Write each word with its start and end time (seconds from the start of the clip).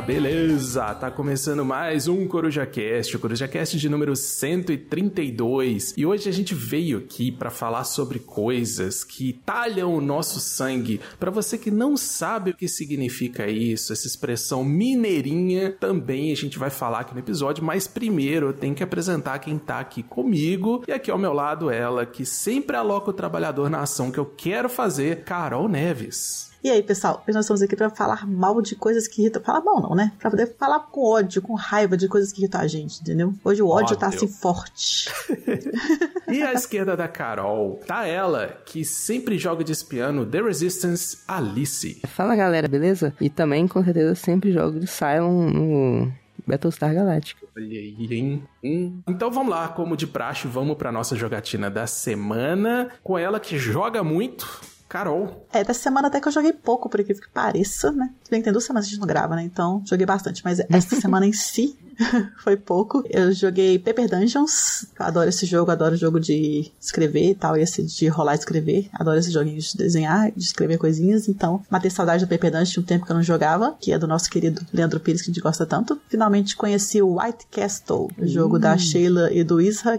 Beleza? 0.00 0.94
Tá 0.94 1.10
começando 1.10 1.64
mais 1.64 2.06
um 2.06 2.26
CorujaCast, 2.26 3.16
o 3.16 3.18
CorujaCast 3.18 3.78
de 3.78 3.88
número 3.88 4.14
132. 4.14 5.94
E 5.96 6.06
hoje 6.06 6.28
a 6.28 6.32
gente 6.32 6.54
veio 6.54 6.98
aqui 6.98 7.32
pra 7.32 7.50
falar 7.50 7.84
sobre 7.84 8.18
coisas 8.18 9.02
que 9.02 9.40
talham 9.44 9.94
o 9.94 10.00
nosso 10.00 10.40
sangue. 10.40 11.00
Pra 11.18 11.30
você 11.30 11.58
que 11.58 11.70
não 11.70 11.96
sabe 11.96 12.50
o 12.50 12.56
que 12.56 12.68
significa 12.68 13.48
isso, 13.48 13.92
essa 13.92 14.06
expressão 14.06 14.64
mineirinha, 14.64 15.72
também 15.72 16.32
a 16.32 16.36
gente 16.36 16.58
vai 16.58 16.70
falar 16.70 17.00
aqui 17.00 17.14
no 17.14 17.20
episódio, 17.20 17.64
mas 17.64 17.86
primeiro 17.86 18.48
eu 18.48 18.52
tenho 18.52 18.74
que 18.74 18.82
apresentar 18.82 19.38
quem 19.38 19.58
tá 19.58 19.80
aqui 19.80 20.02
comigo. 20.02 20.84
E 20.86 20.92
aqui 20.92 21.10
ao 21.10 21.18
meu 21.18 21.32
lado 21.32 21.70
ela, 21.70 22.06
que 22.06 22.24
sempre 22.24 22.76
aloca 22.76 23.10
o 23.10 23.14
trabalhador 23.14 23.68
na 23.68 23.80
ação 23.80 24.10
que 24.10 24.18
eu 24.18 24.26
quero 24.26 24.68
fazer, 24.68 25.24
Carol 25.24 25.68
Neves. 25.68 26.47
E 26.62 26.68
aí, 26.68 26.82
pessoal, 26.82 27.22
hoje 27.26 27.34
nós 27.36 27.44
estamos 27.44 27.62
aqui 27.62 27.76
pra 27.76 27.88
falar 27.88 28.26
mal 28.26 28.60
de 28.60 28.74
coisas 28.74 29.06
que 29.06 29.22
irritam. 29.22 29.40
Falar 29.40 29.60
mal 29.60 29.80
não, 29.80 29.94
né? 29.94 30.12
Pra 30.18 30.28
poder 30.28 30.56
falar 30.58 30.80
com 30.80 31.04
ódio, 31.04 31.40
com 31.40 31.54
raiva 31.54 31.96
de 31.96 32.08
coisas 32.08 32.32
que 32.32 32.40
irritam 32.40 32.60
a 32.60 32.66
gente, 32.66 33.00
entendeu? 33.00 33.32
Hoje 33.44 33.62
o 33.62 33.68
ódio, 33.68 33.96
tá 33.96 34.08
Ódio. 34.08 34.18
assim 34.18 34.28
forte. 34.28 35.08
E 36.30 36.42
à 36.42 36.52
esquerda 36.52 36.94
da 36.94 37.08
Carol, 37.08 37.80
tá 37.86 38.06
ela, 38.06 38.48
que 38.66 38.84
sempre 38.84 39.38
joga 39.38 39.64
de 39.64 39.72
espiano 39.72 40.26
The 40.26 40.42
Resistance, 40.42 41.20
Alice. 41.26 42.02
Fala 42.06 42.36
galera, 42.36 42.68
beleza? 42.68 43.14
E 43.18 43.30
também, 43.30 43.66
com 43.66 43.82
certeza, 43.82 44.14
sempre 44.14 44.52
jogo 44.52 44.78
de 44.78 44.86
Cylon 44.86 45.48
no 45.48 46.12
Battlestar 46.46 46.94
Galactica. 46.94 47.46
Olha 47.56 47.66
aí, 47.66 48.08
hein? 48.10 48.42
Hum. 48.62 49.00
Então 49.08 49.30
vamos 49.30 49.50
lá, 49.50 49.68
como 49.68 49.96
de 49.96 50.06
praxe, 50.06 50.46
vamos 50.46 50.76
pra 50.76 50.92
nossa 50.92 51.16
jogatina 51.16 51.70
da 51.70 51.86
semana, 51.86 52.90
com 53.02 53.16
ela 53.16 53.40
que 53.40 53.56
joga 53.56 54.04
muito, 54.04 54.60
Carol. 54.88 55.46
É, 55.52 55.62
dessa 55.62 55.80
semana 55.80 56.08
até 56.08 56.20
que 56.20 56.28
eu 56.28 56.32
joguei 56.32 56.52
pouco, 56.52 56.88
por 56.88 56.98
incrível 56.98 57.22
que 57.22 57.28
pareça, 57.28 57.92
né? 57.92 58.10
Se 58.24 58.30
bem 58.30 58.40
que 58.40 58.44
tem 58.44 58.52
duas 58.52 58.64
semanas 58.64 58.86
que 58.86 58.90
a 58.90 58.94
gente 58.94 59.00
não 59.00 59.06
grava, 59.06 59.36
né? 59.36 59.42
Então, 59.42 59.82
joguei 59.84 60.06
bastante. 60.06 60.42
Mas 60.44 60.60
essa 60.60 60.96
semana 61.00 61.26
em 61.26 61.32
si 61.32 61.76
foi 62.42 62.56
pouco. 62.56 63.04
Eu 63.10 63.32
joguei 63.32 63.78
Paper 63.78 64.08
Dungeons. 64.08 64.86
Adoro 64.98 65.28
esse 65.28 65.44
jogo, 65.44 65.70
adoro 65.70 65.96
jogo 65.96 66.18
de 66.18 66.72
escrever 66.80 67.30
e 67.30 67.34
tal. 67.34 67.56
E 67.56 67.62
esse 67.62 67.82
de 67.82 68.08
rolar 68.08 68.34
e 68.34 68.38
escrever. 68.38 68.88
Adoro 68.92 69.18
esse 69.18 69.30
joguinho 69.30 69.60
de 69.60 69.76
desenhar, 69.76 70.30
de 70.32 70.44
escrever 70.44 70.78
coisinhas. 70.78 71.28
Então, 71.28 71.62
matei 71.70 71.90
saudade 71.90 72.24
do 72.24 72.28
Paper 72.28 72.50
Dungeons, 72.50 72.70
tinha 72.70 72.82
um 72.82 72.86
tempo 72.86 73.04
que 73.04 73.12
eu 73.12 73.16
não 73.16 73.22
jogava, 73.22 73.76
que 73.78 73.92
é 73.92 73.98
do 73.98 74.06
nosso 74.06 74.30
querido 74.30 74.64
Leandro 74.72 75.00
Pires, 75.00 75.22
que 75.22 75.30
a 75.30 75.34
gente 75.34 75.42
gosta 75.42 75.66
tanto. 75.66 76.00
Finalmente 76.08 76.56
conheci 76.56 77.02
o 77.02 77.20
White 77.20 77.46
Castle, 77.50 78.08
o 78.18 78.26
jogo 78.26 78.58
da 78.58 78.76
Sheila 78.78 79.32
e 79.32 79.44
do 79.44 79.60
Isra. 79.60 79.98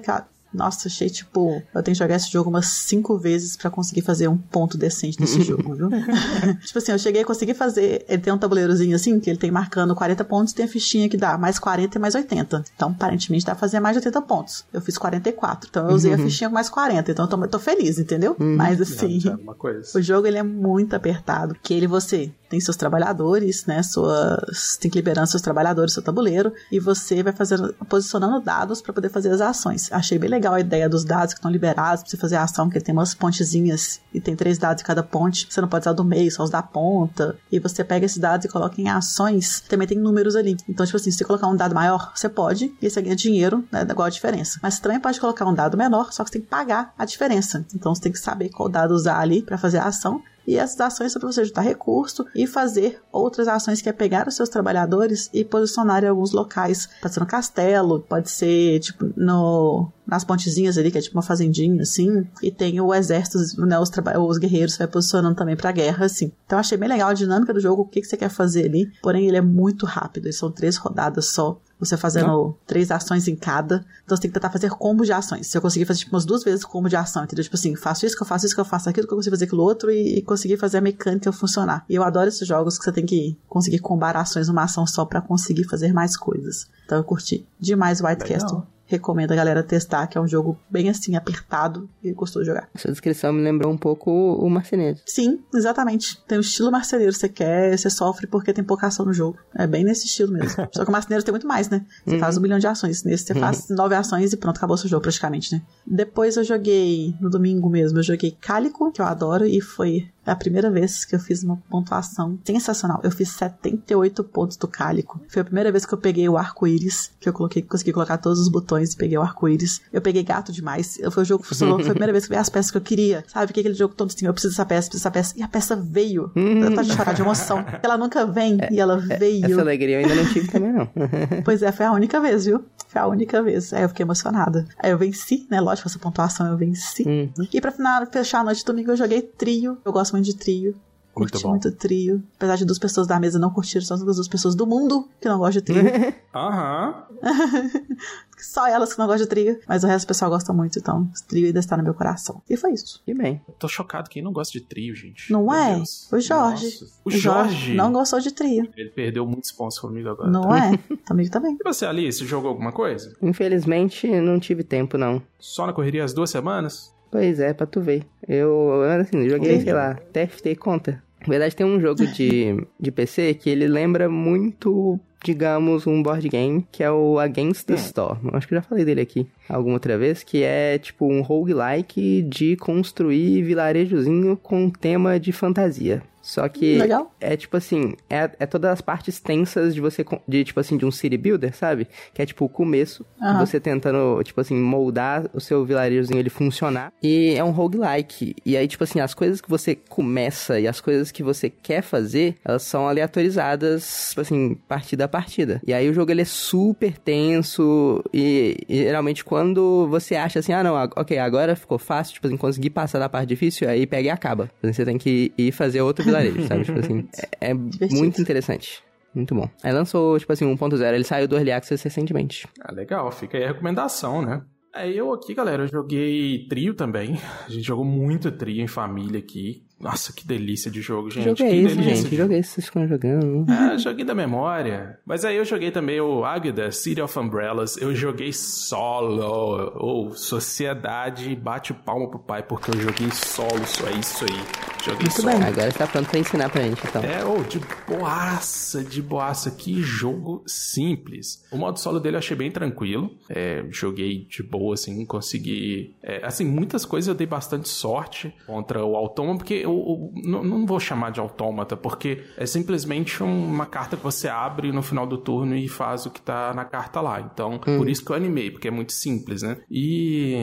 Nossa, 0.53 0.88
achei 0.88 1.09
tipo. 1.09 1.61
Eu 1.73 1.83
tenho 1.83 1.95
que 1.95 2.00
jogar 2.00 2.16
esse 2.16 2.31
jogo 2.31 2.50
umas 2.50 2.67
cinco 2.67 3.17
vezes 3.17 3.55
pra 3.55 3.69
conseguir 3.69 4.02
fazer 4.02 4.28
um 4.28 4.38
ponto 4.38 4.78
decente 4.78 5.19
nesse 5.19 5.42
jogo, 5.44 5.75
viu? 5.75 5.89
tipo 6.66 6.78
assim, 6.78 6.92
eu 6.92 7.00
cheguei 7.00 7.22
a 7.22 7.25
conseguir 7.25 7.53
fazer. 7.53 8.05
Ele 8.08 8.22
tem 8.22 8.33
um 8.33 8.38
tabuleirozinho 8.38 8.95
assim, 8.95 9.20
que 9.20 9.30
ele 9.30 9.38
tem 9.38 9.52
marcando 9.52 9.95
40 9.95 10.23
pontos 10.25 10.53
e 10.53 10.55
tem 10.55 10.66
a 10.66 10.70
fichinha 10.70 11.08
que 11.08 11.17
dá 11.17 11.38
mais 11.38 11.59
40 11.59 11.97
e 11.97 12.02
mais 12.02 12.16
80. 12.16 12.64
Então, 12.75 12.89
aparentemente, 12.89 13.45
dá 13.45 13.53
pra 13.53 13.59
fazer 13.59 13.80
mais 13.80 13.95
de 13.95 14.00
80 14.00 14.22
pontos. 14.23 14.66
Eu 14.73 14.81
fiz 14.81 14.97
44. 14.97 15.70
Então, 15.70 15.89
eu 15.89 15.95
usei 15.95 16.14
a 16.14 16.17
fichinha 16.17 16.50
com 16.50 16.55
mais 16.55 16.70
40. 16.70 17.11
Então, 17.11 17.25
eu 17.25 17.30
tô, 17.30 17.44
eu 17.44 17.47
tô 17.47 17.59
feliz, 17.59 18.00
entendeu? 18.00 18.36
Mas 18.39 18.81
assim. 18.81 19.20
Coisa. 19.58 19.89
O 20.00 20.02
jogo 20.02 20.27
ele 20.27 20.38
é 20.38 20.44
muito 20.44 20.95
apertado, 20.95 21.55
que 21.61 21.73
ele 21.73 21.88
você 21.88 22.31
tem 22.50 22.59
seus 22.59 22.75
trabalhadores, 22.75 23.66
né, 23.66 23.83
suas 23.83 24.78
tem 24.78 24.89
que 24.89 24.97
liberar 24.97 25.25
seus 25.28 25.42
trabalhadores, 25.42 25.93
seu 25.93 26.04
tabuleiro 26.04 26.52
e 26.71 26.80
você 26.80 27.21
vai 27.21 27.33
fazendo 27.33 27.73
posicionando 27.87 28.39
dados 28.42 28.82
para 28.82 28.93
poder 28.93 29.10
fazer 29.10 29.30
as 29.30 29.42
ações. 29.42 29.92
Achei 29.92 30.17
bem 30.17 30.30
legal 30.30 30.54
a 30.54 30.59
ideia 30.59 30.89
dos 30.89 31.04
dados 31.04 31.33
que 31.33 31.39
estão 31.39 31.52
liberados 31.52 32.04
para 32.04 32.09
você 32.09 32.17
fazer 32.17 32.36
a 32.36 32.43
ação, 32.43 32.70
que 32.70 32.77
ele 32.77 32.86
tem 32.86 32.93
umas 32.93 33.14
pontezinhas 33.14 34.02
e 34.14 34.20
tem 34.20 34.36
três 34.36 34.58
dados 34.58 34.82
em 34.82 34.86
cada 34.86 35.04
ponte. 35.04 35.48
Você 35.49 35.61
não 35.61 35.67
pode 35.67 35.83
usar 35.83 35.93
do 35.93 36.04
meio, 36.04 36.32
só 36.32 36.43
os 36.43 36.49
da 36.49 36.61
ponta. 36.61 37.38
E 37.52 37.59
você 37.59 37.83
pega 37.83 38.05
esses 38.05 38.17
dados 38.17 38.45
e 38.45 38.49
coloca 38.49 38.82
em 38.82 38.89
ações. 38.89 39.61
Também 39.61 39.88
tem 39.88 39.98
números 39.98 40.36
ali. 40.36 40.58
Então, 40.67 40.86
tipo 40.86 40.98
assim, 40.98 41.11
se 41.11 41.17
você 41.17 41.26
colocar 41.26 41.48
um 41.48 41.55
dado 41.55 41.76
maior, 41.76 42.11
você 42.15 42.27
pode 42.27 42.73
e 42.82 42.89
você 42.89 43.02
ganha 43.02 43.15
dinheiro, 43.15 43.64
né, 43.71 43.82
igual 43.82 44.08
a 44.08 44.09
diferença. 44.09 44.59
Mas 44.61 44.76
você 44.76 44.82
também 44.82 44.99
pode 44.99 45.20
colocar 45.20 45.45
um 45.45 45.54
dado 45.54 45.77
menor, 45.77 46.11
só 46.11 46.23
que 46.23 46.30
você 46.30 46.33
tem 46.33 46.42
que 46.42 46.48
pagar 46.48 46.93
a 46.98 47.05
diferença. 47.05 47.65
Então, 47.73 47.93
você 47.93 48.02
tem 48.02 48.11
que 48.11 48.20
saber 48.20 48.49
qual 48.49 48.70
dado 48.70 48.93
usar 48.93 49.20
ali 49.20 49.42
para 49.42 49.58
fazer 49.58 49.77
a 49.77 49.86
ação 49.86 50.21
e 50.48 50.58
essas 50.58 50.80
ações 50.80 51.11
são 51.11 51.20
para 51.20 51.32
você 51.32 51.45
juntar 51.45 51.61
recurso 51.61 52.26
e 52.36 52.48
fazer 52.48 53.02
outras 53.11 53.48
ações 53.48 53.82
que 53.82 53.89
é 53.89 53.94
pegar 53.94 54.27
os 54.27 54.36
seus 54.36 54.50
trabalhadores 54.50 55.30
e 55.33 55.44
posicionar 55.44 56.04
em 56.04 56.08
alguns 56.08 56.32
locais. 56.32 56.89
Pode 57.02 57.14
ser 57.14 57.20
no 57.20 57.26
castelo, 57.26 58.00
pode 58.02 58.30
ser 58.30 58.80
tipo 58.80 59.11
no 59.16 59.92
nas 60.09 60.23
pontezinhas 60.23 60.77
ali, 60.77 60.92
que 60.92 60.97
é 60.97 61.02
tipo 61.02 61.15
uma 61.17 61.21
fazendinha, 61.23 61.81
assim. 61.81 62.25
E 62.42 62.52
tem 62.52 62.80
o 62.81 62.93
exército, 62.93 63.37
né, 63.59 63.80
os, 63.80 63.92
os 64.17 64.37
guerreiros 64.37 64.77
vai 64.77 64.87
posicionando 64.87 65.36
também 65.36 65.55
pra 65.55 65.71
guerra, 65.71 66.05
assim. 66.05 66.31
Então 66.45 66.58
eu 66.58 66.61
achei 66.61 66.77
bem 66.77 66.89
legal 66.89 67.09
a 67.09 67.14
dinâmica 67.14 67.53
do 67.53 67.59
jogo, 67.59 67.83
o 67.83 67.86
que, 67.86 68.02
que 68.02 68.08
você 68.08 68.17
quer 68.17 68.30
fazer 68.30 68.65
ali. 68.65 68.92
Porém, 69.02 69.27
ele 69.27 69.37
é 69.37 69.42
muito 69.42 69.86
rápido, 69.86 70.27
e 70.27 70.33
são 70.33 70.52
três 70.52 70.77
rodadas 70.77 71.27
só. 71.27 71.59
Você 71.80 71.95
fazendo 71.95 72.58
três 72.67 72.92
ações 72.92 73.25
em 73.30 73.37
cada. 73.37 73.86
Então 74.03 74.17
você 74.17 74.23
tem 74.23 74.30
que 74.30 74.33
tentar 74.33 74.49
fazer 74.49 74.70
combos 74.71 75.08
de 75.08 75.14
ações. 75.14 75.47
Se 75.47 75.58
eu 75.58 75.61
conseguir 75.61 75.86
fazer 75.86 75.99
tipo 75.99 76.14
umas 76.14 76.26
duas 76.26 76.43
vezes 76.43 76.65
combo 76.65 76.89
de 76.89 76.97
ação, 76.97 77.23
entendeu? 77.23 77.41
Tipo 77.41 77.55
assim, 77.55 77.73
faço 77.73 78.05
isso, 78.05 78.17
que 78.17 78.21
eu 78.21 78.27
faço 78.27 78.45
isso, 78.45 78.53
que 78.53 78.59
eu 78.59 78.65
faço 78.65 78.89
aquilo, 78.89 79.08
que 79.08 79.14
eu 79.14 79.17
consigo 79.17 79.33
fazer 79.33 79.45
aquilo 79.45 79.64
outro 79.64 79.89
e, 79.89 80.17
e 80.17 80.21
conseguir 80.21 80.58
fazer 80.58 80.80
a 80.80 80.81
mecânica 80.81 81.31
funcionar. 81.31 81.86
E 81.89 81.95
eu 81.95 82.03
adoro 82.03 82.27
esses 82.27 82.45
jogos 82.45 82.77
que 82.77 82.83
você 82.83 82.91
tem 82.91 83.05
que 83.05 83.37
conseguir 83.47 83.80
combar 83.80 84.17
ações 84.17 84.49
numa 84.49 84.64
ação 84.64 84.86
só 84.86 85.05
pra 85.05 85.21
conseguir 85.21 85.64
fazer 85.64 85.93
mais 85.93 86.17
coisas. 86.17 86.67
Então 86.83 86.97
eu 86.97 87.03
curti 87.03 87.47
demais 87.58 88.02
White 88.02 88.23
Legal. 88.23 88.39
Castle. 88.39 88.67
Recomendo 88.89 89.32
a 89.32 89.36
galera 89.36 89.64
testar, 89.64 90.08
que 90.08 90.17
é 90.17 90.22
um 90.22 90.27
jogo 90.27 90.58
bem 90.70 90.89
assim, 90.89 91.16
apertado 91.16 91.88
e 92.04 92.11
gostoso 92.11 92.44
de 92.44 92.48
jogar. 92.48 92.67
Essa 92.73 92.89
descrição 92.89 93.32
me 93.32 93.42
lembrou 93.42 93.72
um 93.72 93.77
pouco 93.77 94.11
o 94.11 94.50
Marceneiro. 94.50 94.98
Sim, 95.05 95.39
exatamente. 95.54 96.20
Tem 96.27 96.39
o 96.39 96.42
estilo 96.42 96.72
marceneiro. 96.72 97.14
Você 97.14 97.30
quer, 97.30 97.77
você 97.77 97.89
sofre 97.89 98.26
porque 98.26 98.52
tem 98.52 98.64
pouca 98.64 98.88
ação 98.88 99.05
no 99.05 99.14
jogo. 99.14 99.38
É 99.55 99.67
bem 99.67 99.83
nesse 99.83 100.08
estilo 100.08 100.33
mesmo. 100.33 100.50
Só 100.73 100.83
que 100.83 100.89
o 100.89 100.92
marceneiro 100.92 101.23
tem 101.23 101.32
muito 101.32 101.48
mais, 101.48 101.70
né? 101.70 101.86
Você 102.05 102.17
faz 102.17 102.38
um 102.38 102.42
milhão 102.42 102.58
de 102.58 102.67
ações. 102.67 103.04
Nesse 103.04 103.26
você 103.26 103.36
faz 103.36 103.70
nove 103.70 103.94
ações 103.94 104.33
e 104.33 104.38
pronto, 104.38 104.58
acabou 104.58 104.76
seu 104.76 104.89
jogo 104.89 105.04
praticamente, 105.04 105.54
né? 105.54 105.61
Depois 105.86 106.36
eu 106.36 106.44
joguei, 106.44 107.16
no 107.21 107.30
domingo 107.30 107.70
mesmo, 107.70 108.00
eu 108.00 108.04
joguei 108.04 108.36
Cálico, 108.42 108.92
que 108.92 109.02
eu 109.02 109.06
adoro, 109.06 109.45
e 109.45 109.61
foi 109.61 110.08
a 110.32 110.36
primeira 110.36 110.70
vez 110.70 111.06
que 111.06 111.16
eu 111.16 111.20
fiz 111.20 111.44
uma 111.44 111.58
pontuação 111.70 112.38
sensacional. 112.44 113.00
Eu 113.04 113.12
fiz 113.12 113.30
78 113.30 114.23
pontos 114.23 114.58
do 114.58 114.67
Cálico. 114.67 115.20
Foi 115.28 115.42
a 115.42 115.45
primeira 115.45 115.72
vez 115.72 115.86
que 115.86 115.94
eu 115.94 115.98
peguei 115.98 116.28
o 116.30 116.38
arco-íris, 116.38 117.12
que 117.20 117.28
eu 117.28 117.34
coloquei, 117.34 117.62
consegui 117.62 117.94
colocar 117.94 118.17
todos 118.17 118.39
os 118.39 118.50
botões 118.50 118.94
e 118.94 118.98
peguei 118.98 119.18
o 119.18 119.22
arco-íris. 119.22 119.82
Eu 119.92 120.02
peguei 120.02 120.23
gato 120.23 120.52
demais. 120.52 120.98
Eu, 121.00 121.12
foi 121.12 121.23
o 121.23 121.26
jogo 121.26 121.44
que 121.44 121.50
funcionou. 121.50 121.80
Foi 121.80 121.89
a 121.89 121.92
primeira 121.92 122.12
vez 122.12 122.26
que 122.26 122.34
eu 122.34 122.38
vi 122.38 122.42
as 122.42 122.50
peças 122.50 122.72
que 122.72 122.78
eu 122.78 122.82
queria. 122.82 123.23
Sabe? 123.28 123.54
Que 123.54 123.60
aquele 123.60 123.76
jogo 123.76 123.94
todo 123.94 124.10
assim, 124.10 124.26
eu 124.26 124.34
preciso 124.34 124.54
dessa 124.54 124.66
peça, 124.66 124.89
preciso 124.89 125.04
dessa 125.04 125.12
peça. 125.12 125.34
E 125.38 125.44
a 125.44 125.48
peça 125.48 125.76
veio. 125.76 126.32
Eu 126.36 126.73
tô 126.73 126.82
de 126.82 126.94
chorar 126.94 127.14
de 127.14 127.22
emoção. 127.22 127.66
Ela 127.82 127.98
nunca 127.98 128.25
vem 128.25 128.57
e 128.72 128.80
ela 128.80 128.98
veio. 128.98 129.45
Essa 129.45 129.62
alegria 129.62 129.95
eu 129.95 130.00
ainda 130.01 130.16
não 130.16 130.34
tive 130.34 130.48
também, 130.48 130.72
não. 130.72 130.89
Pois 131.44 131.62
é, 131.62 131.72
foi 131.72 131.86
a 131.86 131.92
única 131.92 132.19
vez, 132.19 132.45
viu? 132.45 132.63
Foi 132.88 133.01
a 133.01 133.07
única 133.07 133.42
vez. 133.42 133.74
Aí 133.74 133.84
eu 133.84 133.89
fiquei 133.89 134.04
emocionada. 134.04 134.66
Aí 134.78 134.92
eu 134.92 134.98
venci, 134.98 135.48
né? 135.50 135.60
Lógico, 135.62 135.88
essa 135.88 136.00
pontuação 136.00 136.48
eu 136.48 136.57
venci. 136.57 137.04
Uhum. 137.07 137.48
E 137.51 137.62
pra 137.62 137.72
final, 137.72 138.06
fechar 138.07 138.39
a 138.39 138.44
noite 138.44 138.60
de 138.60 138.66
domingo, 138.66 138.92
eu 138.92 138.98
joguei 138.98 139.22
trio. 139.22 139.78
Eu 139.86 139.92
gosto 139.92 140.13
muito 140.13 140.19
de 140.22 140.36
trio. 140.36 140.75
Muito 141.18 141.31
Curti 141.31 141.44
bom. 141.44 141.50
muito 141.50 141.72
trio. 141.72 142.24
Apesar 142.38 142.56
de 142.56 142.66
duas 142.66 142.80
pessoas 142.80 143.06
da 143.07 143.19
mesa 143.19 143.38
não 143.38 143.50
curtirem, 143.50 143.86
só 143.86 143.96
as 143.96 144.04
duas 144.04 144.28
pessoas 144.28 144.56
do 144.56 144.66
mundo 144.66 145.10
que 145.19 145.28
não 145.28 145.38
gostam 145.40 145.62
de 145.62 145.66
trio. 145.66 145.84
Aham. 146.34 147.04
só 148.38 148.68
elas 148.68 148.94
que 148.94 149.00
não 149.00 149.06
gostam 149.07 149.25
de 149.25 149.30
trio. 149.30 149.60
Mas 149.68 149.84
o 149.84 149.88
resto 149.88 150.06
do 150.06 150.07
pessoal 150.07 150.31
gosta 150.31 150.54
muito, 150.54 150.80
então 150.80 151.10
trio 151.28 151.48
ainda 151.48 151.60
está 151.60 151.75
no 151.75 151.84
meu 151.84 151.94
coração. 151.94 152.42
E 152.50 152.56
foi 152.56 152.74
isso. 152.74 153.02
Que 153.06 153.13
bem. 153.13 153.42
Tô 153.57 153.68
chocado 153.68 154.10
quem 154.10 154.21
não 154.21 154.31
gosta 154.31 154.57
de 154.57 154.63
trio, 154.63 154.95
gente. 154.95 155.31
Não 155.31 155.45
Meu 155.48 155.54
é? 155.54 155.75
Deus. 155.75 156.07
O 156.12 156.19
Jorge. 156.19 156.65
Nossa. 156.65 156.94
O 157.04 157.12
Jorge. 157.12 157.74
não 157.74 157.92
gostou 157.92 158.19
de 158.19 158.31
trio. 158.31 158.69
Ele 158.77 158.89
perdeu 158.89 159.25
muitos 159.25 159.51
pontos 159.51 159.77
comigo 159.77 160.07
agora. 160.10 160.30
Não 160.30 160.56
é? 160.56 160.77
Comigo 161.07 161.30
também. 161.31 161.57
E 161.60 161.63
você, 161.63 161.86
Alice, 161.86 162.25
jogou 162.25 162.50
alguma 162.50 162.72
coisa? 162.72 163.13
Infelizmente, 163.22 164.07
não 164.07 164.39
tive 164.39 164.63
tempo, 164.63 164.98
não. 164.98 165.22
Só 165.39 165.65
na 165.65 165.74
correria 165.74 166.04
as 166.04 166.13
duas 166.13 166.30
semanas? 166.30 166.94
Pois 167.11 167.39
é, 167.39 167.53
pra 167.53 167.65
tu 167.65 167.81
ver. 167.81 168.03
Eu, 168.27 168.81
assim, 169.01 169.27
joguei, 169.29 169.53
Ok. 169.53 169.61
sei 169.63 169.73
lá, 169.73 169.95
TFT 170.13 170.56
conta. 170.56 171.01
Na 171.21 171.27
verdade, 171.27 171.56
tem 171.56 171.65
um 171.65 171.79
jogo 171.81 172.06
de, 172.07 172.56
de 172.79 172.91
PC 172.91 173.33
que 173.33 173.50
ele 173.50 173.67
lembra 173.67 174.07
muito, 174.07 174.97
digamos, 175.23 175.85
um 175.85 176.01
board 176.01 176.29
game, 176.29 176.65
que 176.71 176.81
é 176.83 176.89
o 176.89 177.19
Against 177.19 177.65
the 177.65 177.73
Storm. 177.73 178.19
Eu 178.31 178.38
Acho 178.38 178.47
que 178.47 178.53
eu 178.53 178.57
já 178.57 178.61
falei 178.61 178.85
dele 178.85 179.01
aqui 179.01 179.27
alguma 179.50 179.73
outra 179.73 179.97
vez, 179.97 180.23
que 180.23 180.44
é 180.44 180.77
tipo 180.77 181.06
um 181.11 181.21
roguelike 181.21 182.21
de 182.21 182.56
construir 182.56 183.41
vilarejozinho 183.44 184.38
com 184.38 184.69
tema 184.69 185.19
de 185.19 185.31
fantasia. 185.33 186.01
Só 186.29 186.47
que 186.47 186.77
Legal. 186.77 187.11
é 187.19 187.35
tipo 187.35 187.57
assim, 187.57 187.95
é, 188.07 188.29
é 188.39 188.45
todas 188.45 188.69
as 188.69 188.81
partes 188.81 189.19
tensas 189.19 189.73
de 189.73 189.81
você, 189.81 190.05
de 190.27 190.43
tipo 190.43 190.59
assim, 190.59 190.77
de 190.77 190.85
um 190.85 190.91
city 190.91 191.17
builder, 191.17 191.55
sabe? 191.55 191.87
Que 192.13 192.21
é 192.21 192.25
tipo 192.25 192.45
o 192.45 192.49
começo, 192.49 193.03
Aham. 193.19 193.43
você 193.43 193.59
tentando, 193.59 194.21
tipo 194.23 194.39
assim, 194.39 194.55
moldar 194.55 195.27
o 195.33 195.41
seu 195.41 195.65
vilarejozinho 195.65 196.19
ele 196.19 196.29
funcionar. 196.29 196.93
E 197.01 197.33
é 197.35 197.43
um 197.43 197.49
roguelike. 197.49 198.35
E 198.45 198.55
aí, 198.55 198.67
tipo 198.67 198.83
assim, 198.83 198.99
as 198.99 199.15
coisas 199.15 199.41
que 199.41 199.49
você 199.49 199.73
começa 199.73 200.59
e 200.59 200.67
as 200.67 200.79
coisas 200.79 201.11
que 201.11 201.23
você 201.23 201.49
quer 201.49 201.81
fazer, 201.81 202.35
elas 202.45 202.61
são 202.61 202.87
aleatorizadas, 202.87 204.09
tipo 204.09 204.21
assim, 204.21 204.53
partida 204.67 205.05
a 205.05 205.07
partida. 205.07 205.59
E 205.65 205.73
aí 205.73 205.89
o 205.89 205.93
jogo 205.95 206.11
ele 206.11 206.21
é 206.21 206.25
super 206.25 206.95
tenso 206.99 208.03
e, 208.13 208.55
e 208.69 208.83
geralmente 208.83 209.25
quando 209.25 209.87
você 209.87 210.15
acha 210.15 210.37
assim, 210.37 210.53
ah 210.53 210.63
não, 210.63 210.75
ok, 210.95 211.17
agora 211.17 211.55
ficou 211.55 211.79
fácil, 211.79 212.13
tipo 212.13 212.27
assim, 212.27 212.37
conseguir 212.37 212.69
passar 212.69 212.99
da 212.99 213.09
parte 213.09 213.29
difícil, 213.29 213.67
aí 213.67 213.87
pega 213.87 214.09
e 214.09 214.11
acaba. 214.11 214.47
Você 214.61 214.85
tem 214.85 214.99
que 214.99 215.31
ir 215.35 215.51
fazer 215.51 215.81
outro 215.81 216.05
vilarejo, 216.05 216.19
sabe? 216.48 216.63
Tipo 216.63 216.80
assim, 216.80 217.07
é, 217.42 217.51
é 217.51 217.54
muito 217.54 218.21
interessante. 218.21 218.83
Muito 219.13 219.33
bom. 219.33 219.50
Aí 219.63 219.74
lançou, 219.74 220.19
tipo 220.19 220.31
assim, 220.31 220.45
1.0, 220.45 220.94
ele 220.94 221.04
saiu 221.04 221.27
do 221.27 221.36
Early 221.36 221.51
Access 221.51 221.83
recentemente. 221.83 222.48
Ah, 222.62 222.71
legal, 222.71 223.12
fica 223.12 223.38
aí 223.38 223.44
a 223.44 223.48
recomendação, 223.48 224.21
né? 224.21 224.44
É, 224.74 224.88
eu 224.88 225.12
aqui, 225.12 225.33
galera, 225.33 225.63
eu 225.63 225.68
joguei 225.68 226.48
trio 226.48 226.74
também. 226.74 227.19
A 227.48 227.50
gente 227.50 227.66
jogou 227.66 227.86
muito 227.86 228.31
trio 228.31 228.62
em 228.63 228.68
família 228.68 229.19
aqui. 229.19 229.63
Nossa, 229.79 230.11
que 230.11 230.27
delícia 230.27 230.69
de 230.69 230.81
jogo, 230.81 231.09
gente. 231.09 231.23
Que 231.23 231.29
jogo 231.29 231.43
é 231.43 231.49
que 231.49 231.55
esse, 231.55 231.75
delícia 231.75 231.95
gente? 231.95 232.09
de 232.09 232.15
jogo 232.17 232.33
é 232.33 232.39
esse 232.39 232.49
vocês 232.51 232.65
ficam 232.65 232.87
jogando? 232.87 233.45
É, 233.51 233.77
joguei 233.77 234.03
da 234.03 234.13
memória. 234.13 234.99
Mas 235.05 235.23
aí 235.23 235.37
eu 235.37 235.45
joguei 235.45 235.71
também 235.71 236.01
o 236.01 236.25
Águida, 236.25 236.71
City 236.71 237.01
of 237.01 237.17
Umbrellas. 237.17 237.77
Eu 237.77 237.95
joguei 237.95 238.33
solo. 238.33 239.71
Ou 239.75 240.13
Sociedade, 240.13 241.35
bate 241.35 241.73
palma 241.73 242.09
pro 242.09 242.19
pai, 242.19 242.43
porque 242.43 242.71
eu 242.71 242.79
joguei 242.79 243.09
solo, 243.11 243.65
só 243.65 243.87
é 243.87 243.93
isso 243.93 244.25
aí. 244.25 244.69
Joguei 244.83 245.01
Muito 245.01 245.21
solo. 245.21 245.37
bem. 245.37 245.43
Agora 245.47 245.71
você 245.71 245.77
tá 245.77 245.87
pronto 245.87 246.09
pra 246.09 246.19
ensinar 246.19 246.49
pra 246.49 246.61
gente, 246.61 246.81
então. 246.85 247.03
É, 247.03 247.23
ô, 247.25 247.43
de 247.43 247.59
boaça, 247.87 248.83
de 248.83 249.01
boaça. 249.01 249.51
Que 249.51 249.81
jogo 249.81 250.43
simples. 250.45 251.43
O 251.51 251.57
modo 251.57 251.79
solo 251.79 251.99
dele 251.99 252.15
eu 252.15 252.19
achei 252.19 252.35
bem 252.35 252.51
tranquilo. 252.51 253.11
É, 253.29 253.63
joguei 253.69 254.25
de 254.29 254.41
boa, 254.43 254.73
assim, 254.73 255.05
consegui... 255.05 255.95
é, 256.01 256.25
assim, 256.25 256.45
muitas 256.45 256.85
coisas 256.85 257.07
eu 257.07 257.15
dei 257.15 257.27
bastante 257.27 257.67
sorte 257.69 258.33
contra 258.45 258.83
o 258.83 258.95
autômata, 258.95 259.39
porque 259.39 259.65
eu, 259.69 260.12
eu 260.24 260.30
não, 260.30 260.44
não 260.44 260.66
vou 260.66 260.80
chamar 260.80 261.12
de 261.12 261.19
autômata, 261.19 261.77
porque 261.77 262.24
é 262.38 262.45
simplesmente 262.45 263.21
uma 263.24 263.66
carta 263.66 263.98
que 263.98 264.04
você 264.04 264.27
abre 264.27 264.71
no 264.71 264.81
final 264.81 265.06
do 265.06 265.18
turno 265.18 265.56
e 265.56 265.68
faz 265.68 266.06
o 266.06 266.12
que 266.12 266.21
tá 266.21 266.54
na 266.54 266.66
carta 266.66 267.01
lá. 267.01 267.21
Então, 267.21 267.60
por 267.60 267.89
isso 267.89 268.04
que 268.04 268.12
eu 268.12 268.16
animei, 268.16 268.51
porque 268.51 268.68
é 268.68 268.71
muito 268.71 268.92
simples, 268.92 269.42
né? 269.42 269.57
E, 269.69 270.36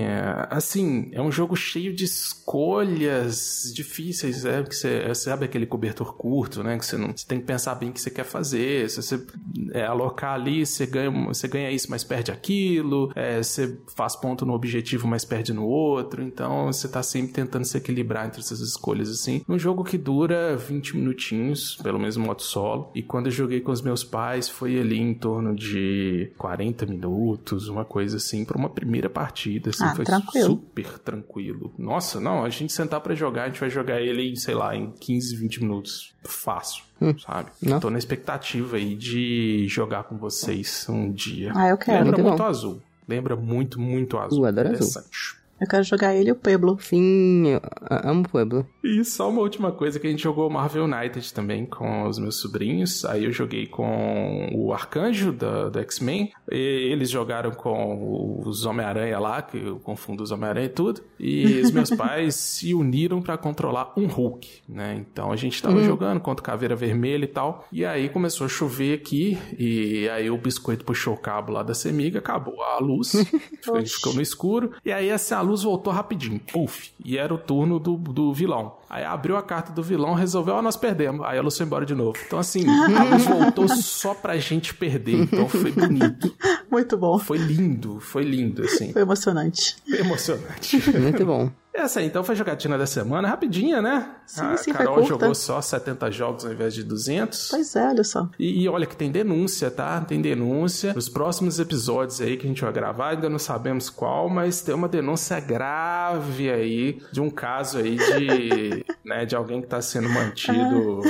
assim, 0.51 1.11
é 1.13 1.21
um 1.21 1.31
jogo 1.31 1.57
cheio 1.57 1.95
de 1.95 2.05
escolhas 2.05 3.73
difíceis, 3.75 4.45
é, 4.45 4.63
porque 4.63 4.75
você, 4.75 5.09
você 5.09 5.31
abre 5.31 5.47
aquele 5.47 5.67
cobertor 5.67 6.15
curto, 6.15 6.63
né? 6.63 6.79
Que 6.79 6.87
você, 6.87 6.97
não, 6.97 7.09
você 7.17 7.27
tem 7.27 7.41
que 7.41 7.47
pensar 7.47 7.75
bem 7.75 7.91
o 7.91 7.93
que 7.93 8.01
você 8.01 8.11
quer 8.11 8.25
fazer. 8.25 8.89
Se 8.91 9.03
você 9.03 9.25
é, 9.73 9.85
alocar 9.85 10.35
ali, 10.35 10.65
você 10.65 10.87
ganha, 10.87 11.11
você 11.11 11.49
ganha 11.49 11.71
isso, 11.71 11.91
mas 11.91 12.05
perde 12.05 12.31
aquilo. 12.31 13.11
É, 13.15 13.43
você 13.43 13.79
faz 13.95 14.17
ponto 14.17 14.45
no 14.47 14.53
objetivo, 14.53 15.07
mas 15.07 15.25
perde 15.25 15.53
no 15.53 15.67
outro. 15.67 16.23
Então, 16.23 16.67
você 16.67 16.89
tá 16.89 17.03
sempre 17.03 17.33
tentando 17.33 17.65
se 17.65 17.77
equilibrar 17.77 18.27
entre 18.27 18.41
essas 18.41 18.61
escolhas, 18.61 19.09
assim. 19.17 19.43
Um 19.49 19.59
jogo 19.59 19.83
que 19.85 19.99
dura 19.99 20.57
20 20.57 20.97
minutinhos, 20.97 21.77
pelo 21.83 21.99
menos 21.99 22.17
no 22.17 22.25
modo 22.25 22.43
solo. 22.43 22.91
E 22.95 23.03
quando 23.03 23.27
eu 23.27 23.33
joguei 23.33 23.61
com 23.61 23.73
os 23.73 23.83
meus 23.83 24.05
pais, 24.05 24.49
foi 24.49 24.79
ali 24.79 24.99
em 24.99 25.15
torno 25.15 25.55
de 25.55 26.31
40 26.39 26.87
minutos, 26.87 27.69
uma 27.69 27.85
coisa 27.85 28.17
assim, 28.19 28.45
pra 28.45 28.57
uma 28.57 28.69
primeira 28.71 29.09
partida, 29.11 29.71
assim. 29.71 29.85
Ah, 29.85 29.95
foi 29.95 30.05
tranquilo. 30.05 30.47
super 30.47 30.99
tranquilo. 30.99 31.73
Nossa, 31.79 32.21
não, 32.21 32.45
a 32.45 32.51
gente 32.51 32.73
sentar 32.73 33.01
pra 33.01 33.15
jogar, 33.15 33.45
a 33.45 33.47
gente 33.49 33.61
vai 33.61 33.71
jogar 33.71 34.01
ele 34.01 34.31
em, 34.31 34.37
sei 34.37 34.55
lá, 34.55 34.75
em 34.77 34.91
15, 34.93 35.37
20 35.37 35.63
minutos. 35.63 36.15
Fácil, 36.25 36.83
sabe? 37.25 37.51
Não. 37.63 37.79
Tô 37.79 37.89
na 37.89 37.99
expectativa 37.99 38.77
aí 38.77 38.97
de 38.97 39.67
jogar 39.69 40.05
com 40.05 40.17
vocês 40.17 40.87
um 40.89 41.11
dia. 41.13 41.53
Ah, 41.55 41.69
eu 41.69 41.79
quero. 41.79 42.05
Lembra 42.05 42.17
Muito 42.17 42.29
muito 42.29 42.43
bom. 42.43 42.49
azul. 42.49 42.83
Lembra 43.09 43.37
muito, 43.37 43.81
muito 43.81 44.19
azul. 44.19 44.43
Uh, 44.43 44.47
adoro 44.47 44.69
azul. 44.71 44.89
Interessante. 44.89 45.36
Eu 45.61 45.67
quero 45.67 45.83
jogar 45.85 46.15
ele 46.15 46.29
e 46.29 46.33
o 46.33 46.37
Pueblo. 46.37 46.77
Sim, 46.81 47.49
eu 47.49 47.61
amo 48.05 48.23
o 48.23 48.29
Pueblo. 48.29 48.67
E 48.85 49.03
só 49.05 49.31
uma 49.31 49.41
última 49.41 49.73
coisa 49.73 49.99
que 49.99 50.07
a 50.07 50.11
gente 50.11 50.23
jogou 50.23 50.51
Marvel 50.51 50.85
United 50.85 51.33
também 51.33 51.65
com 51.65 52.07
os 52.07 52.19
meus 52.19 52.37
sobrinhos. 52.37 53.05
Aí 53.07 53.25
eu 53.25 53.33
joguei 53.33 53.67
com 53.67 54.51
o 54.55 54.73
Arcanjo 54.73 55.33
da, 55.33 55.69
do 55.71 55.79
X-Men. 55.81 56.31
E 56.51 56.57
Eles 56.57 57.11
jogaram 57.11 57.53
com 57.53 58.43
os 58.45 58.67
Homem-Aranha 58.67 59.19
lá, 59.19 59.41
que 59.41 59.57
eu 59.57 59.79
confundo 59.79 60.23
os 60.23 60.31
Homem-Aranha 60.31 60.67
e 60.67 60.71
tudo. 60.71 61.03
E 61.19 61.61
os 61.61 61.71
meus 61.71 61.91
pais 61.97 62.35
se 62.35 62.75
uniram 62.75 63.23
pra 63.23 63.39
controlar 63.39 63.93
um 63.97 64.07
Hulk, 64.07 64.63
né? 64.69 64.95
Então 64.95 65.33
a 65.33 65.37
gente 65.37 65.63
tava 65.63 65.83
jogando 65.83 66.21
contra 66.21 66.43
o 66.43 66.45
Caveira 66.45 66.77
Vermelha 66.77 67.25
e 67.25 67.29
tal. 67.29 67.67
E 67.73 67.85
aí 67.85 68.11
começou 68.11 68.45
a 68.45 68.49
chover 68.49 68.95
aqui. 68.95 69.39
E 69.59 70.07
aí 70.11 70.31
o 70.31 70.37
biscoito 70.37 70.85
puxou 70.85 71.15
o 71.15 71.19
cabo 71.19 71.53
lá 71.53 71.63
da 71.63 71.75
semiga, 71.75 72.19
acabou 72.19 72.63
a 72.63 72.79
luz. 72.79 73.15
a 73.73 73.79
gente 73.79 73.95
ficou 73.95 74.13
no 74.13 74.21
escuro. 74.21 74.73
E 74.85 74.93
aí 74.93 75.11
assim, 75.11 75.35
a 75.35 75.46
luz 75.47 75.63
voltou 75.63 75.93
rapidinho. 75.93 76.41
Puf! 76.53 76.91
E 77.05 77.17
era 77.17 77.33
o 77.33 77.39
turno 77.39 77.79
do, 77.79 77.97
do 77.97 78.33
vilão. 78.33 78.77
Aí 78.89 79.05
abriu 79.05 79.37
a 79.37 79.43
carta 79.43 79.73
do 79.73 79.83
vilão, 79.83 80.15
resolveu, 80.15 80.55
ó, 80.55 80.63
nós 80.63 80.77
perdemos. 80.77 81.25
Aí 81.27 81.39
a 81.39 81.43
luz 81.43 81.57
foi 81.57 81.67
embora 81.67 81.87
de 81.87 81.95
novo. 81.95 82.19
Então, 82.27 82.39
assim, 82.39 82.65
a 82.69 83.05
luz 83.05 83.25
voltou 83.27 83.69
só 83.69 84.15
pra 84.15 84.37
gente 84.39 84.75
perder. 84.75 85.23
Então 85.23 85.49
foi 85.49 85.73
bonito. 85.73 86.35
Muito 86.71 86.97
bom. 86.97 87.19
Foi 87.19 87.39
lindo, 87.39 88.01
foi 88.01 88.23
lindo, 88.23 88.63
assim. 88.63 88.93
Foi 88.93 89.03
emocionante. 89.03 89.77
Foi 89.89 90.01
emocionante. 90.01 90.99
Muito 91.01 91.25
bom. 91.25 91.51
Essa 91.77 92.01
aí, 92.01 92.07
então, 92.07 92.25
foi 92.25 92.35
a 92.35 92.39
jogatina 92.39 92.79
da 92.79 92.87
semana. 92.87 93.29
Rapidinha, 93.29 93.83
né? 93.83 94.11
Sim, 94.27 94.41
a 94.41 94.57
sim, 94.57 94.73
foi 94.73 94.85
Carol 94.85 95.05
jogou 95.05 95.35
só 95.35 95.61
70 95.61 96.11
jogos 96.11 96.45
ao 96.47 96.53
invés 96.53 96.73
de 96.73 96.83
200. 96.83 97.49
Pois 97.51 97.77
é, 97.77 97.89
olha 97.89 98.03
só. 98.03 98.29
E, 98.39 98.63
e 98.63 98.69
olha 98.69 98.87
que 98.87 98.97
tem 98.97 99.11
denúncia, 99.11 99.71
tá? 99.71 100.01
Tem 100.01 100.21
denúncia. 100.21 100.95
Nos 100.95 101.09
próximos 101.09 101.61
episódios 101.61 102.21
aí 102.21 102.39
que 102.39 102.47
a 102.47 102.49
gente 102.49 102.63
vai 102.63 102.73
gravar, 102.73 103.11
ainda 103.11 103.29
não 103.29 103.39
sabemos 103.39 103.91
qual, 103.91 104.29
mas 104.31 104.63
tem 104.63 104.75
uma 104.75 104.89
denúncia 104.89 105.39
grave 105.39 106.51
aí 106.51 107.03
de 107.13 107.21
um 107.21 107.29
caso 107.29 107.79
aí 107.79 107.97
de, 107.97 108.85
né, 109.05 109.27
de 109.27 109.37
alguém 109.37 109.61
que 109.61 109.67
tá 109.67 109.83
sendo 109.83 110.09
mantido 110.09 111.03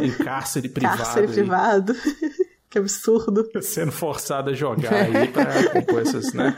em 0.00 0.12
cárcere 0.12 0.68
privado. 0.68 0.98
Cárcere 0.98 1.26
aí, 1.26 1.32
privado. 1.32 1.96
Que 2.72 2.78
absurdo. 2.78 3.48
Sendo 3.62 3.92
forçado 3.92 4.50
a 4.50 4.54
jogar 4.54 4.94
aí 4.94 5.28
pra 5.28 5.44
compor 5.70 6.00
essas, 6.00 6.32
né? 6.32 6.54